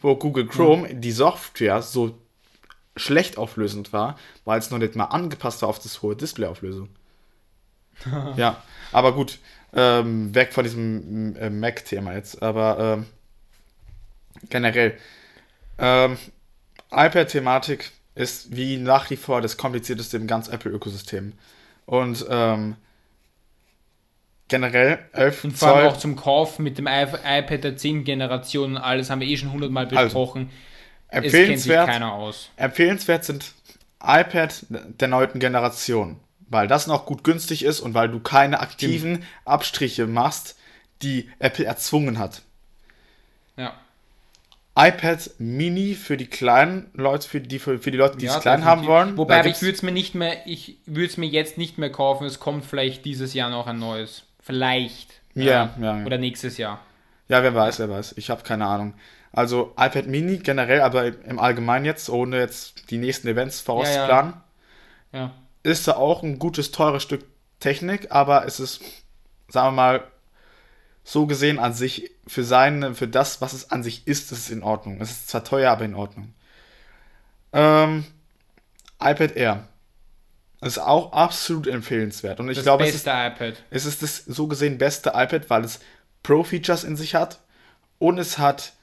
wo 0.00 0.14
Google 0.14 0.46
Chrome 0.46 0.94
die 0.94 1.10
Software 1.10 1.82
so 1.82 2.16
schlecht 2.94 3.38
auflösend 3.38 3.92
war, 3.92 4.16
weil 4.44 4.60
es 4.60 4.70
noch 4.70 4.78
nicht 4.78 4.94
mal 4.94 5.06
angepasst 5.06 5.62
war 5.62 5.68
auf 5.68 5.80
das 5.80 6.00
hohe 6.00 6.14
Displayauflösung. 6.14 6.90
ja, 8.36 8.62
aber 8.92 9.14
gut, 9.14 9.40
ähm, 9.72 10.32
weg 10.32 10.52
von 10.52 10.62
diesem 10.62 11.34
äh, 11.34 11.50
Mac-Thema 11.50 12.14
jetzt, 12.14 12.40
aber 12.40 12.78
ähm, 12.78 13.06
generell, 14.50 14.96
ähm, 15.78 16.16
iPad-Thematik 16.90 17.90
ist 18.14 18.54
wie 18.56 18.76
nach 18.78 19.10
wie 19.10 19.16
vor 19.16 19.40
das 19.40 19.56
komplizierteste 19.56 20.16
im 20.16 20.26
ganzen 20.26 20.52
Apple-Ökosystem. 20.52 21.34
Und 21.86 22.26
ähm, 22.28 22.76
generell 24.48 24.98
11 25.12 25.44
Und 25.44 25.58
vor 25.58 25.68
allem 25.68 25.88
auch 25.88 25.96
zum 25.98 26.16
Kauf 26.16 26.58
mit 26.58 26.78
dem 26.78 26.86
iP- 26.86 27.18
iPad 27.24 27.64
der 27.64 27.76
10 27.76 28.04
Generation 28.04 28.72
und 28.76 28.78
alles 28.78 29.10
haben 29.10 29.20
wir 29.20 29.28
eh 29.28 29.36
schon 29.36 29.52
hundertmal 29.52 29.84
Also, 29.86 30.04
besprochen. 30.04 30.48
sich 30.50 31.16
empfehlenswert, 31.24 31.90
empfehlenswert 32.56 33.24
sind 33.24 33.52
iPad 34.02 34.64
der 34.68 35.08
neunten 35.08 35.38
Generation, 35.40 36.18
weil 36.48 36.66
das 36.68 36.86
noch 36.86 37.04
gut 37.06 37.24
günstig 37.24 37.64
ist 37.64 37.80
und 37.80 37.94
weil 37.94 38.08
du 38.08 38.20
keine 38.20 38.60
aktiven 38.60 39.24
Abstriche 39.44 40.06
machst, 40.06 40.56
die 41.02 41.28
Apple 41.38 41.64
erzwungen 41.64 42.18
hat. 42.18 42.42
Ja. 43.56 43.74
iPad 44.78 45.30
Mini 45.38 45.94
für 45.94 46.16
die 46.16 46.26
kleinen 46.26 46.90
Leute, 46.94 47.28
für 47.28 47.40
die, 47.40 47.58
für, 47.58 47.78
für 47.80 47.90
die 47.90 47.96
Leute, 47.98 48.16
die 48.16 48.26
Ja, 48.26 48.36
es 48.36 48.42
klein 48.42 48.64
haben 48.64 48.86
wollen. 48.86 49.16
Wobei, 49.16 49.44
ich 49.46 49.60
würde 49.60 49.74
es 49.74 49.82
mir 49.82 49.90
nicht 49.90 50.14
mehr, 50.14 50.46
ich 50.46 50.78
würde 50.86 51.06
es 51.06 51.16
mir 51.16 51.26
jetzt 51.26 51.58
nicht 51.58 51.78
mehr 51.78 51.90
kaufen. 51.90 52.24
Es 52.26 52.38
kommt 52.38 52.64
vielleicht 52.64 53.04
dieses 53.04 53.34
Jahr 53.34 53.50
noch 53.50 53.66
ein 53.66 53.78
neues. 53.78 54.22
Vielleicht. 54.40 55.14
Ja, 55.34 55.74
ja, 55.80 55.98
ja. 55.98 56.06
Oder 56.06 56.18
nächstes 56.18 56.58
Jahr. 56.58 56.80
Ja, 57.28 57.42
wer 57.42 57.54
weiß, 57.54 57.80
wer 57.80 57.90
weiß. 57.90 58.14
Ich 58.16 58.30
habe 58.30 58.42
keine 58.44 58.66
Ahnung. 58.66 58.94
Also 59.32 59.74
iPad 59.78 60.06
Mini 60.06 60.38
generell, 60.38 60.80
aber 60.80 61.06
im 61.06 61.38
Allgemeinen 61.38 61.84
jetzt, 61.84 62.08
ohne 62.08 62.38
jetzt 62.38 62.90
die 62.90 62.98
nächsten 62.98 63.28
Events 63.28 63.60
vorauszuplanen, 63.60 64.34
Ja. 65.12 65.32
ist 65.62 65.88
da 65.88 65.96
auch 65.96 66.22
ein 66.22 66.38
gutes, 66.38 66.70
teures 66.70 67.02
Stück 67.02 67.24
Technik, 67.60 68.10
aber 68.10 68.46
es 68.46 68.60
ist, 68.60 68.80
sagen 69.48 69.68
wir 69.68 69.72
mal, 69.72 70.02
so 71.10 71.26
gesehen 71.26 71.58
an 71.58 71.72
sich, 71.72 72.10
für 72.26 72.44
sein, 72.44 72.94
für 72.94 73.08
das, 73.08 73.40
was 73.40 73.54
es 73.54 73.70
an 73.70 73.82
sich 73.82 74.06
ist, 74.06 74.30
ist 74.30 74.38
es 74.40 74.50
in 74.50 74.62
Ordnung. 74.62 75.00
Es 75.00 75.10
ist 75.10 75.28
zwar 75.30 75.42
teuer, 75.42 75.70
aber 75.72 75.86
in 75.86 75.94
Ordnung. 75.94 76.34
Ähm, 77.54 78.04
iPad 79.00 79.34
Air. 79.34 79.68
Ist 80.60 80.78
auch 80.78 81.12
absolut 81.12 81.66
empfehlenswert. 81.66 82.40
Und 82.40 82.50
ich 82.50 82.56
Das 82.58 82.64
glaube, 82.64 82.84
es 82.84 82.94
ist 82.94 83.04
beste 83.06 83.10
iPad. 83.10 83.54
es 83.70 83.86
ist 83.86 84.02
das 84.02 84.18
so 84.26 84.48
gesehen 84.48 84.76
beste 84.76 85.10
iPad, 85.14 85.48
weil 85.48 85.64
es 85.64 85.80
Pro-Features 86.24 86.84
in 86.84 86.96
sich 86.98 87.14
hat 87.14 87.38
und 87.98 88.18
es 88.18 88.36
hat 88.36 88.74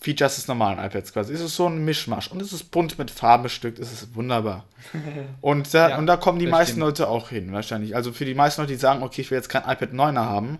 Features 0.00 0.36
des 0.36 0.46
normalen 0.46 0.78
iPads 0.78 1.12
quasi. 1.12 1.32
Es 1.32 1.40
ist 1.40 1.56
so 1.56 1.68
ein 1.68 1.84
Mischmasch 1.84 2.30
und 2.30 2.40
es 2.42 2.52
ist 2.52 2.70
bunt 2.70 2.96
mit 2.98 3.10
Farben 3.10 3.42
bestückt, 3.42 3.80
es 3.80 3.90
ist 3.92 4.14
wunderbar. 4.14 4.66
Und 5.40 5.72
da, 5.74 5.88
Ja, 5.90 5.98
und 5.98 6.06
da 6.06 6.16
kommen 6.16 6.38
die 6.38 6.46
meisten 6.46 6.72
stimmt. 6.74 6.84
Leute 6.84 7.08
auch 7.08 7.30
hin, 7.30 7.52
wahrscheinlich. 7.52 7.96
Also 7.96 8.12
für 8.12 8.24
die 8.24 8.34
meisten 8.34 8.60
Leute, 8.60 8.72
die 8.74 8.78
sagen, 8.78 9.02
okay, 9.02 9.22
ich 9.22 9.30
will 9.32 9.38
jetzt 9.38 9.48
kein 9.48 9.62
iPad 9.62 9.90
9er 9.92 10.24
haben 10.24 10.58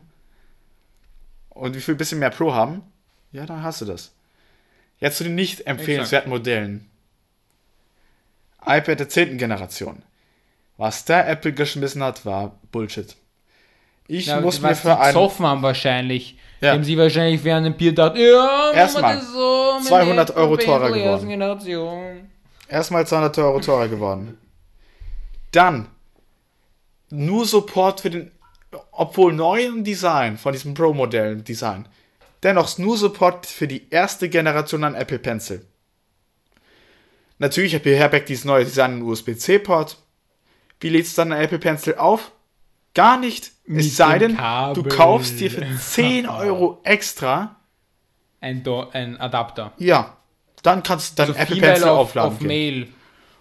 und 1.56 1.74
will 1.74 1.94
ein 1.94 1.98
bisschen 1.98 2.18
mehr 2.18 2.30
Pro 2.30 2.52
haben, 2.52 2.82
ja, 3.32 3.46
dann 3.46 3.62
hast 3.62 3.80
du 3.80 3.84
das. 3.84 4.12
Jetzt 4.98 5.18
zu 5.18 5.24
den 5.24 5.34
nicht 5.34 5.66
empfehlenswerten 5.66 6.30
Modellen. 6.30 6.88
iPad 8.64 9.00
der 9.00 9.08
10. 9.08 9.38
Generation. 9.38 10.02
Was 10.76 11.04
da 11.04 11.26
Apple 11.26 11.52
geschmissen 11.52 12.02
hat, 12.02 12.24
war 12.24 12.58
Bullshit. 12.70 13.16
Ich 14.08 14.26
Ja, 14.26 14.40
muss 14.40 14.60
mir 14.60 14.74
für 14.74 14.98
einen 14.98 15.14
gesoffen 15.14 15.46
haben 15.46 15.62
wahrscheinlich. 15.62 16.38
Ja. 16.60 16.72
Haben 16.72 16.84
sie 16.84 16.96
wahrscheinlich 16.96 17.42
während 17.44 17.66
dem 17.66 17.76
Bier 17.76 17.90
gedacht, 17.90 18.16
ja, 18.16 18.72
Erstmal, 18.72 19.20
so, 19.20 19.76
mit 19.78 19.88
200 19.88 20.28
der 20.28 20.36
Euro 20.36 20.56
teurer 20.56 20.90
der 20.92 20.98
geworden. 20.98 22.30
Erstmal 22.68 23.06
200 23.06 23.38
Euro 23.38 23.60
teurer 23.60 23.88
geworden. 23.88 24.38
Dann 25.52 25.88
nur 27.10 27.44
Support 27.46 28.00
für 28.00 28.10
den, 28.10 28.30
obwohl 28.92 29.32
neuen 29.32 29.84
Design 29.84 30.36
von 30.38 30.52
diesem 30.52 30.74
Pro-Modell 30.74 31.36
Design, 31.42 31.88
dennoch 32.42 32.76
nur 32.78 32.96
Support 32.96 33.46
für 33.46 33.66
die 33.68 33.88
erste 33.90 34.28
Generation 34.28 34.84
an 34.84 34.94
Apple 34.94 35.18
Pencil. 35.18 35.64
Natürlich 37.38 37.80
beherbergt 37.82 38.28
dieses 38.28 38.44
neue 38.44 38.64
Design 38.64 38.92
einen 38.92 39.02
USB-C-Port. 39.02 39.98
Wie 40.80 40.88
lädst 40.88 41.16
du 41.16 41.22
dann 41.22 41.32
einen 41.32 41.42
Apple 41.44 41.58
Pencil 41.58 41.94
auf? 41.96 42.32
Gar 42.94 43.18
nicht. 43.18 43.52
Mit 43.66 43.84
es 43.84 43.96
sei 43.96 44.18
denn, 44.18 44.36
Kabel. 44.36 44.82
du 44.82 44.88
kaufst 44.88 45.38
dir 45.40 45.50
für 45.50 45.66
10 45.78 46.26
Euro 46.28 46.80
extra, 46.84 47.56
Ein, 48.40 48.62
Do 48.62 48.88
ein 48.92 49.20
Adapter. 49.20 49.72
ja, 49.78 50.16
dann 50.62 50.82
kannst 50.82 51.12
du 51.12 51.16
deinen 51.22 51.36
Also 51.36 51.40
Apple 51.52 51.60
Pencil 51.60 51.88
auf, 51.88 51.98
aufladen. 52.08 52.32
auf 52.32 52.38
gehen. 52.38 52.48
Mail. 52.48 52.88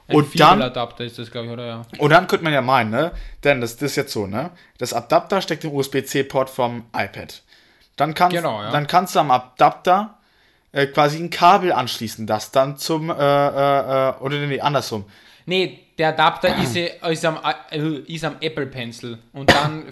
Ein 0.07 0.15
Und 0.17 0.39
dann- 0.39 0.61
Adapter 0.61 1.03
ist 1.03 1.17
das, 1.17 1.31
glaube 1.31 1.47
ich, 1.47 1.53
oder 1.53 1.65
ja. 1.65 1.81
Und 1.97 2.09
dann 2.11 2.27
könnte 2.27 2.43
man 2.43 2.53
ja 2.53 2.61
meinen, 2.61 2.91
ne? 2.91 3.11
Denn 3.43 3.59
das, 3.61 3.75
das 3.77 3.91
ist 3.91 3.95
jetzt 3.95 4.13
so, 4.13 4.27
ne? 4.27 4.51
Das 4.77 4.93
Adapter 4.93 5.41
steckt 5.41 5.63
im 5.63 5.71
USB-C-Port 5.73 6.49
vom 6.49 6.85
iPad. 6.95 7.41
Dann 7.95 8.13
kannst, 8.13 8.35
Genau, 8.37 8.61
ja. 8.61 8.71
dann 8.71 8.85
kannst 8.87 9.15
du 9.15 9.19
am 9.19 9.31
Adapter 9.31 10.15
äh, 10.73 10.87
quasi 10.87 11.17
ein 11.17 11.29
Kabel 11.29 11.71
anschließen, 11.71 12.27
das 12.27 12.51
dann 12.51 12.77
zum, 12.77 13.09
äh, 13.09 13.13
äh, 13.13 14.09
äh, 14.09 14.13
oder 14.19 14.37
nee, 14.37 14.59
andersrum. 14.59 15.05
Nee, 15.45 15.79
der 15.97 16.09
Adapter 16.09 16.55
ist, 16.57 16.75
ist, 16.75 17.25
am, 17.25 17.39
äh, 17.71 17.79
ist 17.79 18.25
am 18.25 18.35
Apple 18.41 18.65
Pencil. 18.67 19.17
Und 19.31 19.49
dann 19.51 19.85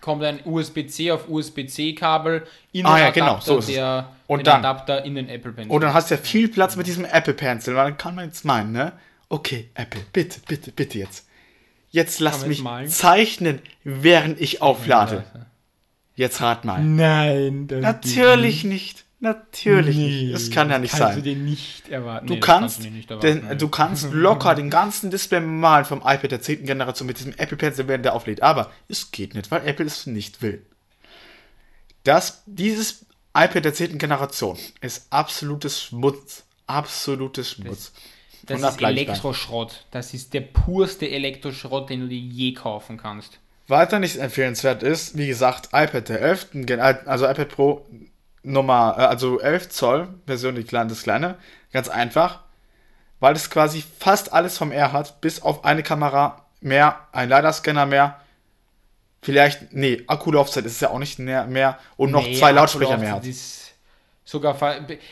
kommt 0.00 0.24
ein 0.24 0.40
USB-C 0.44 1.12
auf 1.12 1.28
USB-C-Kabel 1.28 2.46
in 2.72 2.84
Ah 2.86 2.96
den 2.96 3.04
ja, 3.04 3.10
genau, 3.10 3.26
Adapter, 3.32 3.46
so 3.46 3.58
ist 3.58 3.68
der, 3.70 4.08
Und 4.26 4.40
den 4.40 4.44
dann- 4.44 4.64
Adapter 4.64 5.04
in 5.04 5.14
den 5.14 5.28
Apple 5.28 5.52
Pencil. 5.52 5.72
Und 5.72 5.80
dann 5.82 5.94
hast 5.94 6.10
du 6.10 6.16
ja 6.16 6.20
viel 6.20 6.48
Platz 6.48 6.76
mit 6.76 6.86
diesem 6.86 7.04
Apple 7.04 7.34
Pencil. 7.34 7.74
Weil 7.76 7.84
dann 7.84 7.96
kann 7.98 8.14
man 8.14 8.26
jetzt 8.26 8.44
meinen, 8.44 8.72
ne? 8.72 8.92
Okay, 9.34 9.68
Apple, 9.74 10.00
bitte, 10.12 10.38
bitte, 10.46 10.70
bitte 10.70 10.96
jetzt. 10.96 11.26
Jetzt 11.90 12.20
lass 12.20 12.46
mich 12.46 12.62
malen? 12.62 12.88
zeichnen, 12.88 13.58
während 13.82 14.40
ich 14.40 14.62
auflade. 14.62 15.24
Jetzt 16.14 16.40
rat 16.40 16.64
mal. 16.64 16.80
Nein, 16.80 17.66
Natürlich 17.68 18.62
nicht. 18.62 19.04
Natürlich 19.18 19.96
nicht. 19.96 20.34
Das 20.34 20.52
kann 20.52 20.70
ja 20.70 20.78
nicht 20.78 20.92
kannst 20.92 21.02
sein. 21.02 21.16
du 21.16 21.22
dir 21.22 21.34
nicht 21.34 21.88
erwarten. 21.88 22.28
Du 22.28 22.34
Nee, 22.34 22.38
das 22.38 22.46
kannst, 22.46 22.84
du 22.84 22.90
nicht 22.90 23.10
erwarten, 23.10 23.40
denn, 23.40 23.48
nee. 23.48 23.56
du 23.56 23.68
kannst 23.68 24.12
locker 24.12 24.54
den 24.54 24.70
ganzen 24.70 25.10
Display 25.10 25.40
malen 25.40 25.84
vom 25.84 25.98
iPad 25.98 26.30
der 26.30 26.40
10. 26.40 26.64
Generation 26.64 27.08
mit 27.08 27.18
diesem 27.18 27.32
Apple 27.36 27.56
Pencil, 27.56 27.88
während 27.88 28.04
der 28.04 28.14
auflädt. 28.14 28.40
Aber 28.40 28.70
es 28.86 29.10
geht 29.10 29.34
nicht, 29.34 29.50
weil 29.50 29.66
Apple 29.66 29.86
es 29.86 30.06
nicht 30.06 30.42
will. 30.42 30.64
Das, 32.04 32.44
dieses 32.46 33.04
iPad 33.36 33.64
der 33.64 33.74
10. 33.74 33.98
Generation 33.98 34.56
ist 34.80 35.08
absolutes 35.10 35.82
Schmutz. 35.82 36.44
Absolutes 36.68 37.50
Schmutz. 37.50 37.90
Das 38.46 38.60
ist. 38.62 38.82
Elektroschrott. 38.82 39.86
Das 39.90 40.14
ist 40.14 40.34
der 40.34 40.42
purste 40.42 41.08
Elektroschrott, 41.08 41.90
den 41.90 42.00
du 42.00 42.08
dir 42.08 42.18
je 42.18 42.52
kaufen 42.54 42.96
kannst. 42.96 43.38
Weiter 43.66 43.98
nicht 43.98 44.16
empfehlenswert 44.16 44.82
ist, 44.82 45.16
wie 45.16 45.26
gesagt, 45.26 45.68
iPad 45.72 46.08
der 46.08 46.20
11. 46.20 46.48
Gen- 46.66 46.80
also 46.80 47.26
iPad 47.26 47.48
Pro 47.48 47.86
Nummer, 48.42 48.94
äh, 48.98 49.02
also 49.02 49.40
11 49.40 49.70
Zoll 49.70 50.08
Version, 50.26 50.54
die 50.54 50.64
kleine, 50.64 50.90
das 50.90 51.02
kleine, 51.02 51.36
ganz 51.72 51.88
einfach, 51.88 52.40
weil 53.20 53.34
es 53.34 53.48
quasi 53.48 53.82
fast 53.98 54.34
alles 54.34 54.58
vom 54.58 54.70
R 54.70 54.92
hat, 54.92 55.22
bis 55.22 55.40
auf 55.40 55.64
eine 55.64 55.82
Kamera 55.82 56.44
mehr, 56.60 56.98
ein 57.12 57.30
LiDAR-Scanner 57.30 57.86
mehr, 57.86 58.20
vielleicht, 59.22 59.72
nee, 59.72 60.02
Akkulaufzeit 60.06 60.66
ist 60.66 60.72
es 60.72 60.80
ja 60.80 60.90
auch 60.90 60.98
nicht 60.98 61.18
mehr, 61.18 61.46
mehr 61.46 61.78
und 61.96 62.10
noch 62.10 62.22
Nee, 62.26 62.36
zwei 62.38 62.52
Lautsprecher 62.52 62.98
mehr 62.98 63.12
hat. 63.12 63.26
Ist 63.26 63.63
sogar, 64.24 64.56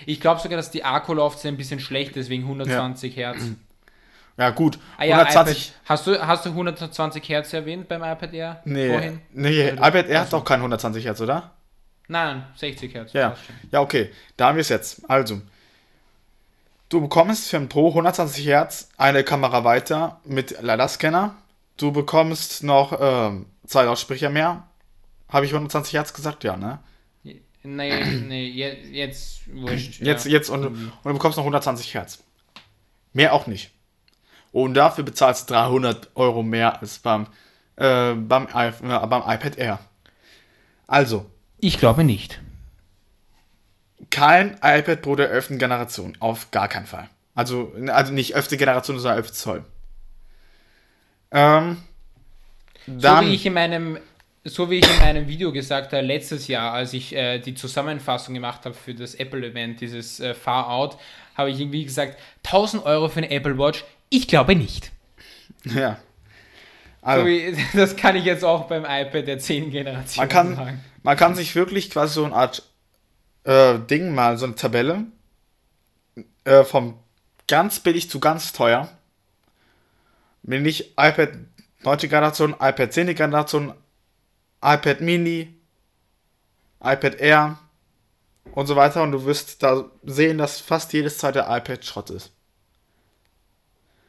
ich 0.06 0.20
glaube 0.20 0.40
sogar, 0.40 0.56
dass 0.56 0.70
die 0.70 0.84
Akkulaufzeit 0.84 1.52
ein 1.52 1.56
bisschen 1.56 1.80
schlecht 1.80 2.16
ist 2.16 2.30
wegen 2.30 2.44
120 2.44 3.16
Hertz. 3.16 3.42
Ja, 4.38 4.48
gut, 4.48 4.78
Ah 4.96 5.04
ja, 5.04 5.16
120, 5.18 5.68
iPad, 5.68 5.80
hast, 5.84 6.06
du, 6.06 6.26
hast 6.26 6.46
du 6.46 6.48
120 6.48 7.28
Hertz 7.28 7.52
erwähnt 7.52 7.86
beim 7.86 8.02
iPad 8.02 8.32
Air 8.32 8.62
nee, 8.64 8.88
vorhin? 8.88 9.20
nee, 9.30 9.68
iPad 9.68 10.08
Air 10.08 10.20
hat 10.22 10.32
doch 10.32 10.42
kein 10.42 10.60
120 10.60 11.04
Hertz, 11.04 11.20
oder? 11.20 11.50
Nein, 12.08 12.44
60 12.56 12.94
Hertz. 12.94 13.12
Ja, 13.12 13.36
ja, 13.70 13.80
okay. 13.80 14.10
Da 14.38 14.48
haben 14.48 14.56
wir 14.56 14.62
es 14.62 14.70
jetzt. 14.70 15.08
Also, 15.08 15.42
du 16.88 17.00
bekommst 17.02 17.50
für 17.50 17.58
ein 17.58 17.68
Pro 17.68 17.88
120 17.88 18.46
Hertz 18.46 18.88
eine 18.96 19.22
Kamera 19.22 19.64
weiter 19.64 20.20
mit 20.24 20.62
LiDAR-Scanner. 20.62 21.34
Du 21.76 21.92
bekommst 21.92 22.62
noch 22.62 22.98
ähm, 23.00 23.46
zwei 23.66 23.84
Lautsprecher 23.84 24.30
mehr. 24.30 24.64
Habe 25.28 25.46
ich 25.46 25.52
120 25.52 25.94
Hertz 25.94 26.12
gesagt? 26.12 26.42
Ja, 26.44 26.56
ne? 26.56 26.78
Nee, 27.62 28.04
nee, 28.28 28.46
je- 28.46 28.82
jetzt 28.90 29.42
wurscht. 29.54 30.00
Jetzt, 30.00 30.24
ja. 30.26 30.32
jetzt 30.32 30.48
und, 30.50 30.64
und 30.66 30.92
du 31.04 31.12
bekommst 31.12 31.36
noch 31.36 31.44
120 31.44 31.94
Hertz. 31.94 32.22
Mehr 33.12 33.32
auch 33.34 33.46
nicht. 33.46 33.70
Und 34.52 34.74
dafür 34.74 35.04
bezahlst 35.04 35.48
du 35.48 35.54
300 35.54 36.10
Euro 36.14 36.42
mehr 36.42 36.80
als 36.80 36.98
beim, 36.98 37.26
äh, 37.76 38.12
beim, 38.14 38.48
äh, 38.54 38.72
beim 38.80 39.22
iPad 39.26 39.56
Air. 39.58 39.78
Also, 40.86 41.26
Ich 41.58 41.78
glaube 41.78 42.04
nicht. 42.04 42.40
kein 44.10 44.54
iPad 44.62 45.00
Pro 45.00 45.16
der 45.16 45.30
11. 45.30 45.58
Generation. 45.58 46.16
Auf 46.20 46.50
gar 46.50 46.68
keinen 46.68 46.86
Fall. 46.86 47.08
Also, 47.34 47.72
also 47.88 48.12
nicht 48.12 48.34
11. 48.34 48.48
Generation, 48.58 48.98
sondern 48.98 49.18
11 49.18 49.32
Zoll. 49.32 49.64
Ähm, 51.30 51.78
So 52.86 52.92
dann, 52.98 53.26
wie 53.26 53.34
ich 53.34 53.46
in 53.46 53.54
meinem, 53.54 53.98
so 54.44 54.70
wie 54.70 54.78
ich 54.78 54.90
in 54.90 54.98
meinem 54.98 55.28
Video 55.28 55.52
gesagt 55.52 55.92
habe, 55.92 56.04
letztes 56.04 56.48
Jahr, 56.48 56.72
als 56.72 56.92
ich 56.92 57.14
äh, 57.14 57.38
die 57.38 57.54
Zusammenfassung 57.54 58.34
gemacht 58.34 58.64
habe 58.64 58.74
für 58.74 58.94
das 58.94 59.14
Apple-Event, 59.14 59.80
dieses 59.80 60.18
äh, 60.20 60.34
Far 60.34 60.68
Out, 60.68 60.98
habe 61.36 61.50
ich 61.50 61.60
irgendwie 61.60 61.84
gesagt, 61.84 62.18
1000 62.44 62.84
Euro 62.84 63.08
für 63.08 63.18
eine 63.18 63.30
Apple 63.30 63.56
Watch? 63.56 63.84
Ich 64.10 64.26
glaube 64.26 64.56
nicht. 64.56 64.90
ja. 65.64 65.98
So 67.00 67.08
Also, 67.08 67.26
wie, 67.26 67.56
das 67.74 67.96
kann 67.96 68.16
ich 68.16 68.24
jetzt 68.24 68.44
auch 68.44 68.66
beim 68.66 68.84
iPad 68.84 69.26
der 69.26 69.38
10 69.38 69.70
Generation 69.70 70.22
man 70.22 70.28
kann, 70.28 70.56
sagen. 70.56 70.84
man 71.02 71.16
kann 71.16 71.34
sich 71.34 71.54
wirklich 71.54 71.90
quasi 71.90 72.14
so 72.14 72.24
eine 72.24 72.34
Art 72.34 72.62
äh, 73.44 73.78
Ding 73.78 74.14
mal, 74.14 74.38
so 74.38 74.46
eine 74.46 74.54
Tabelle 74.56 75.04
äh, 76.44 76.64
vom 76.64 76.98
ganz 77.48 77.80
billig 77.80 78.10
zu 78.10 78.18
ganz 78.18 78.52
teuer. 78.52 78.88
Wenn 80.42 80.62
nicht 80.62 80.94
iPad 80.96 81.30
9. 81.84 81.98
Generation, 81.98 82.54
iPad 82.60 82.92
10. 82.92 83.14
Generation, 83.14 83.72
iPad 84.62 85.00
Mini, 85.00 85.54
iPad 86.82 87.20
Air 87.20 87.58
und 88.52 88.66
so 88.66 88.76
weiter 88.76 89.02
und 89.02 89.12
du 89.12 89.24
wirst 89.24 89.62
da 89.62 89.84
sehen, 90.04 90.38
dass 90.38 90.60
fast 90.60 90.92
jedes 90.92 91.18
zweite 91.18 91.40
iPad 91.48 91.84
Schrott 91.84 92.10
ist. 92.10 92.32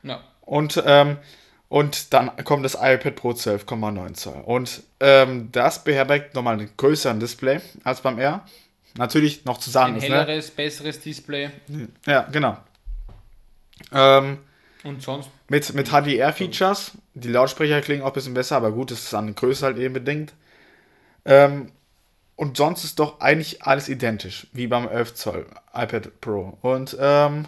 Ja. 0.04 0.24
Und, 0.42 0.82
ähm, 0.86 1.18
und 1.70 2.14
dann 2.14 2.36
kommt 2.44 2.66
das 2.66 2.76
iPad 2.76 3.16
Pro 3.16 3.32
12,9 3.32 4.14
Zoll. 4.14 4.42
Und 4.46 4.84
ähm, 5.00 5.50
das 5.52 5.84
beherbergt 5.84 6.36
nochmal 6.36 6.56
einen 6.60 6.70
größeren 6.78 7.20
Display 7.20 7.62
als 7.84 8.02
beim 8.02 8.20
R. 8.20 8.46
Natürlich 8.96 9.46
noch 9.46 9.58
zu 9.58 9.72
sagen 9.72 9.94
Ein 9.94 9.98
ist, 9.98 10.10
ne? 10.10 10.20
helleres, 10.20 10.52
besseres 10.52 11.00
Display 11.00 11.50
Ja, 12.06 12.28
genau. 12.32 12.58
Ähm, 13.92 14.38
und 14.84 15.02
sonst 15.02 15.30
mit, 15.48 15.74
mit 15.74 15.90
HDR-Features. 15.90 16.92
Die 17.14 17.30
Lautsprecher 17.30 17.82
klingen 17.82 18.04
auch 18.04 18.08
ein 18.08 18.14
bisschen 18.14 18.34
besser, 18.34 18.58
aber 18.58 18.72
gut, 18.72 18.92
das 18.92 19.04
ist 19.04 19.14
an 19.14 19.28
der 19.28 19.36
Größe 19.36 19.66
halt 19.66 19.78
eben 19.78 19.94
bedingt. 19.94 20.34
Ähm, 21.26 21.72
und 22.36 22.58
sonst 22.58 22.84
ist 22.84 23.00
doch 23.00 23.20
eigentlich 23.20 23.64
alles 23.64 23.90
identisch, 23.90 24.48
wie 24.54 24.68
beim 24.68 24.88
11 24.88 25.14
Zoll 25.14 25.46
iPad 25.74 26.20
Pro. 26.20 26.58
Und 26.62 26.98
ähm, 27.00 27.46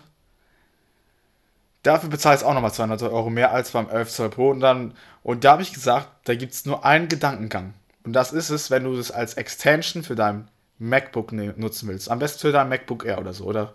dafür 1.84 2.10
bezahlst 2.10 2.44
du 2.44 2.48
auch 2.48 2.54
nochmal 2.54 2.74
200 2.74 3.02
Euro 3.04 3.30
mehr 3.30 3.52
als 3.52 3.72
beim 3.72 3.90
11 3.90 4.10
Zoll 4.10 4.30
Pro. 4.30 4.52
Und, 4.52 4.60
dann, 4.60 4.94
und 5.24 5.44
da 5.44 5.54
habe 5.54 5.64
ich 5.64 5.74
gesagt, 5.74 6.08
da 6.26 6.36
gibt 6.36 6.54
es 6.54 6.66
nur 6.66 6.86
einen 6.86 7.08
Gedankengang. 7.08 7.74
Und 8.04 8.14
das 8.14 8.32
ist 8.32 8.52
es, 8.52 8.70
wenn 8.70 8.84
du 8.84 8.96
das 8.96 9.12
als 9.12 9.34
Extension 9.34 10.04
für 10.04 10.16
dein 10.16 10.48
MacBook 10.78 11.32
ne 11.32 11.54
nutzen 11.58 11.90
willst. 11.90 12.10
Am 12.12 12.20
besten 12.20 12.40
für 12.40 12.52
dein 12.52 12.70
MacBook 12.70 13.06
Air 13.06 13.20
oder 13.20 13.34
so. 13.34 13.46
Oder 13.46 13.74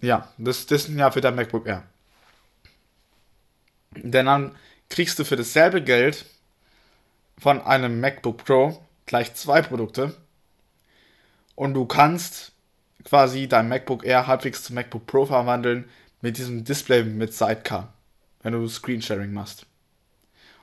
ja, 0.00 0.28
das, 0.36 0.66
das 0.66 0.88
ist 0.88 0.96
ja 0.96 1.10
für 1.10 1.22
dein 1.22 1.34
MacBook 1.34 1.66
Air. 1.66 1.84
Denn 3.96 4.26
dann 4.26 4.54
kriegst 4.90 5.18
du 5.18 5.24
für 5.24 5.36
dasselbe 5.36 5.82
Geld 5.82 6.26
von 7.38 7.62
einem 7.62 8.00
MacBook 8.00 8.44
Pro 8.44 8.82
gleich 9.08 9.34
zwei 9.34 9.62
Produkte. 9.62 10.14
Und 11.56 11.74
du 11.74 11.86
kannst 11.86 12.52
quasi 13.02 13.48
dein 13.48 13.68
MacBook 13.68 14.04
Air 14.04 14.28
halbwegs 14.28 14.62
zum 14.62 14.74
MacBook 14.74 15.06
Pro 15.06 15.26
verwandeln 15.26 15.88
mit 16.20 16.38
diesem 16.38 16.62
Display 16.62 17.02
mit 17.02 17.34
Sidecar, 17.34 17.92
wenn 18.42 18.52
du 18.52 18.68
Screensharing 18.68 19.32
machst. 19.32 19.66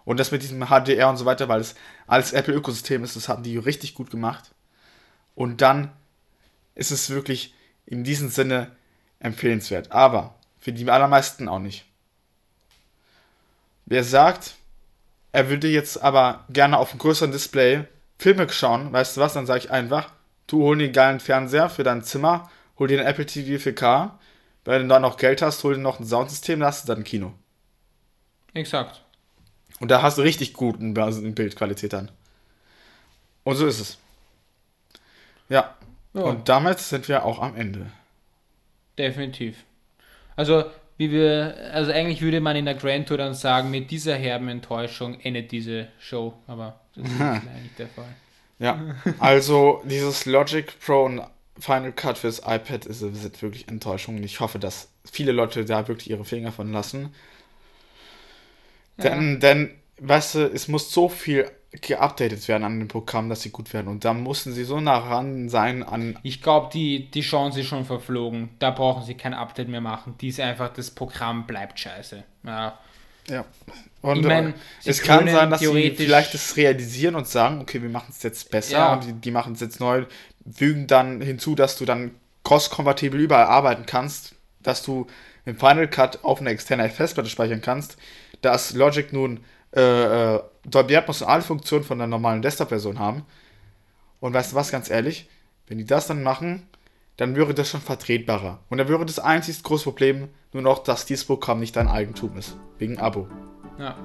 Und 0.06 0.20
das 0.20 0.32
mit 0.32 0.44
diesem 0.44 0.64
HDR 0.68 1.10
und 1.10 1.18
so 1.18 1.26
weiter, 1.26 1.50
weil 1.50 1.60
es 1.60 1.76
alles 2.08 2.32
Apple-Ökosystem 2.32 3.04
ist, 3.04 3.16
das 3.16 3.28
haben 3.28 3.44
die 3.44 3.58
richtig 3.58 3.96
gut 3.96 4.12
gemacht. 4.12 4.52
Und 5.34 5.62
dann 5.62 5.92
ist 6.76 6.92
es 6.92 7.10
wirklich 7.10 7.56
in 7.86 8.04
diesem 8.04 8.30
Sinne 8.30 8.72
empfehlenswert. 9.20 9.92
Aber 9.92 10.36
für 10.60 10.72
die 10.72 10.90
allermeisten 10.90 11.50
auch 11.50 11.60
nicht. 11.60 11.86
Wer 13.88 14.04
sagt, 14.04 14.56
er 15.32 15.50
würde 15.50 15.68
jetzt 15.68 16.02
aber 16.02 16.46
gerne 16.50 16.78
auf 16.78 16.92
einem 16.92 17.00
größeren 17.00 17.32
Display 17.32 17.86
Filme 18.18 18.50
schauen, 18.50 18.92
weißt 18.94 19.18
du 19.18 19.22
was, 19.22 19.34
dann 19.34 19.46
sage 19.46 19.60
ich 19.60 19.72
einfach, 19.72 20.12
du 20.48 20.64
hol 20.64 20.78
dir 20.78 20.86
einen 20.86 20.94
geilen 20.94 21.20
Fernseher 21.20 21.70
für 21.70 21.84
dein 21.84 22.04
Zimmer, 22.04 22.50
hol 22.80 22.88
dir 22.88 23.00
ein 23.00 23.06
Apple 23.06 23.26
TV 23.26 23.62
4K, 23.62 24.12
wenn 24.64 24.84
du 24.84 24.88
dann 24.88 25.02
noch 25.02 25.18
Geld 25.18 25.42
hast, 25.42 25.64
hol 25.64 25.76
dir 25.76 25.82
noch 25.82 26.00
ein 26.00 26.06
Soundsystem, 26.06 26.60
dann 26.60 26.68
hast 26.68 26.84
du 26.84 26.88
dann 26.88 27.02
ein 27.02 27.04
Kino. 27.04 27.34
exakt. 28.54 29.02
Und 29.80 29.92
da 29.92 30.02
hast 30.02 30.18
du 30.18 30.22
richtig 30.22 30.54
guten 30.54 30.94
Bildqualität 30.94 31.92
dann. 31.92 32.10
Und 33.44 33.58
so 33.58 33.68
ist 33.68 33.80
es. 33.80 33.98
Ja. 35.50 35.76
Ja. 36.14 36.22
Und 36.22 36.48
damit 36.48 36.80
sind 36.80 37.10
wir 37.10 37.26
auch 37.26 37.40
am 37.40 37.56
Ende. 37.58 37.92
Definitiv. 38.98 39.66
Also 40.38 40.72
wie 40.98 41.12
wir, 41.12 41.56
also 41.74 41.92
eigentlich 41.92 42.22
würde 42.22 42.40
man 42.40 42.56
in 42.56 42.66
der 42.66 42.76
Grand 42.76 43.08
Tour 43.08 43.18
dann 43.18 43.34
sagen, 43.34 43.70
mit 43.70 43.92
dieser 43.92 44.16
herben 44.16 44.48
Enttäuschung 44.48 45.20
endet 45.22 45.52
diese 45.52 45.88
Show, 46.00 46.34
aber 46.48 46.80
das 46.96 47.06
ist 47.06 47.20
eigentlich 47.22 47.76
der 47.78 47.88
Fall. 47.88 48.16
Ja, 48.60 48.96
also 49.20 49.82
dieses 49.86 50.26
Logic 50.26 50.66
Pro 50.80 51.04
und 51.04 51.22
Final 51.60 51.92
Cut 51.92 52.18
fürs 52.18 52.40
iPad 52.40 52.86
ist, 52.86 53.02
ist 53.02 53.42
wirklich 53.42 53.68
Enttäuschung. 53.68 54.22
Ich 54.24 54.40
hoffe, 54.40 54.60
dass 54.60 54.90
viele 55.10 55.32
Leute 55.32 55.66
da 55.66 55.88
wirklich 55.88 56.10
ihre 56.10 56.26
Finger 56.26 56.52
von 56.52 56.72
lassen. 56.72 57.14
Ja. 58.98 59.10
Denn, 59.10 59.40
denn, 59.40 59.72
weißt 60.00 60.36
du, 60.36 60.40
es 60.46 60.68
muss 60.68 60.92
so 60.92 61.10
viel 61.10 61.50
geupdatet 61.82 62.48
werden 62.48 62.64
an 62.64 62.80
dem 62.80 62.88
Programm, 62.88 63.30
dass 63.30 63.42
sie 63.42 63.50
gut 63.50 63.74
werden. 63.74 63.88
Und 63.88 64.06
da 64.06 64.14
mussten 64.14 64.54
sie 64.54 64.64
so 64.64 64.80
nah 64.80 64.98
ran 64.98 65.50
sein 65.50 65.84
an. 65.84 66.18
Ich 66.24 66.42
glaube, 66.42 66.70
die, 66.74 67.10
die 67.12 67.22
Chance 67.22 67.62
ist 67.62 67.68
schon 67.68 67.86
verflogen. 67.86 68.50
Da 68.60 68.72
brauchen 68.72 69.04
sie 69.04 69.16
kein 69.16 69.34
Update 69.34 69.68
mehr 69.68 69.82
machen. 69.82 70.16
Die 70.22 70.30
ist 70.30 70.40
einfach, 70.40 70.72
das 70.74 70.92
Programm 70.92 71.48
bleibt 71.48 71.80
scheiße. 71.80 72.24
Ja. 72.46 72.78
Ja. 73.28 73.46
Und 74.02 74.20
ich 74.20 74.26
mein, 74.26 74.50
äh, 74.50 74.54
es 74.86 75.02
kann 75.02 75.28
sein, 75.28 75.50
dass 75.50 75.62
sie 75.62 75.92
vielleicht 75.92 76.34
das 76.34 76.56
realisieren 76.58 77.16
und 77.16 77.28
sagen, 77.28 77.60
okay, 77.62 77.82
wir 77.82 77.90
machen 77.90 78.10
es 78.12 78.22
jetzt 78.22 78.52
besser 78.52 78.78
ja. 78.78 78.94
und 78.94 79.04
die, 79.04 79.14
die 79.14 79.32
machen 79.32 79.54
es 79.54 79.62
jetzt 79.62 79.80
neu, 79.80 80.06
fügen 80.52 80.86
dann 80.86 81.22
hinzu, 81.22 81.56
dass 81.56 81.78
du 81.78 81.86
dann 81.86 82.12
cross-kompatibel 82.44 83.20
überall 83.20 83.46
arbeiten 83.46 83.88
kannst, 83.88 84.36
dass 84.62 84.84
du 84.84 85.08
im 85.46 85.58
Final 85.58 85.88
Cut 85.88 86.24
auf 86.24 86.40
einer 86.40 86.52
externen 86.52 86.90
Festplatte 86.90 87.30
speichern 87.30 87.62
kannst, 87.62 87.98
dass 88.42 88.74
Logic 88.74 89.12
nun 89.12 89.44
äh, 89.72 90.36
Atmos 90.74 91.22
und 91.22 91.28
alle 91.28 91.42
Funktionen 91.42 91.84
von 91.84 91.98
der 91.98 92.08
normalen 92.08 92.42
Desktop-Version 92.42 93.00
haben. 93.00 93.24
Und 94.20 94.34
weißt 94.34 94.52
du 94.52 94.56
was, 94.56 94.72
ganz 94.72 94.90
ehrlich, 94.90 95.30
wenn 95.68 95.78
die 95.78 95.86
das 95.86 96.08
dann 96.08 96.24
machen, 96.24 96.68
dann 97.18 97.36
wäre 97.36 97.54
das 97.54 97.70
schon 97.70 97.82
vertretbarer. 97.82 98.60
Und 98.70 98.78
dann 98.78 98.88
wäre 98.88 99.06
das 99.06 99.20
einzig 99.20 99.62
große 99.64 99.84
Problem 99.84 100.30
nur 100.54 100.64
noch, 100.64 100.80
dass 100.80 101.06
dieses 101.06 101.26
Programm 101.26 101.60
nicht 101.60 101.76
dein 101.76 101.88
Eigentum 101.88 102.38
ist. 102.38 102.58
Wegen 102.78 102.98
Abo. 102.98 103.28
Ja. 103.78 103.96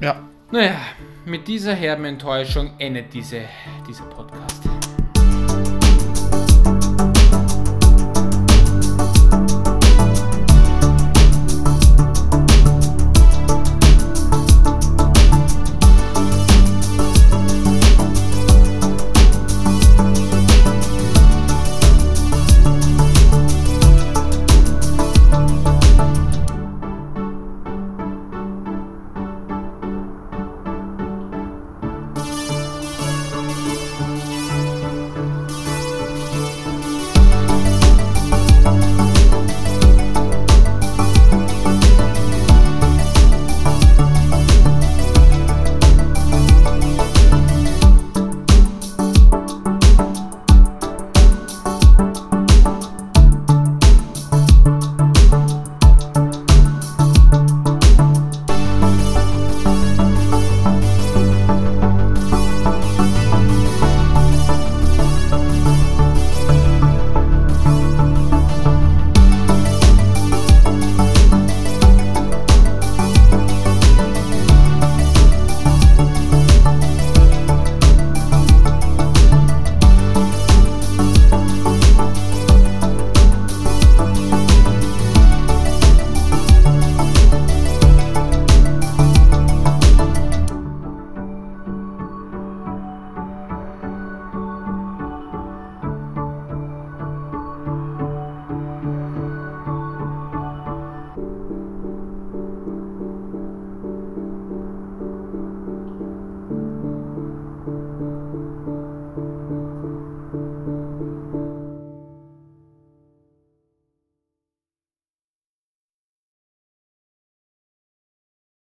Ja. 0.00 0.22
Naja, 0.50 0.76
mit 1.24 1.48
dieser 1.48 1.74
herben 1.74 2.04
Enttäuschung 2.04 2.72
endet 2.78 3.12
diese, 3.14 3.42
dieser 3.88 4.04
Podcast. 4.04 4.73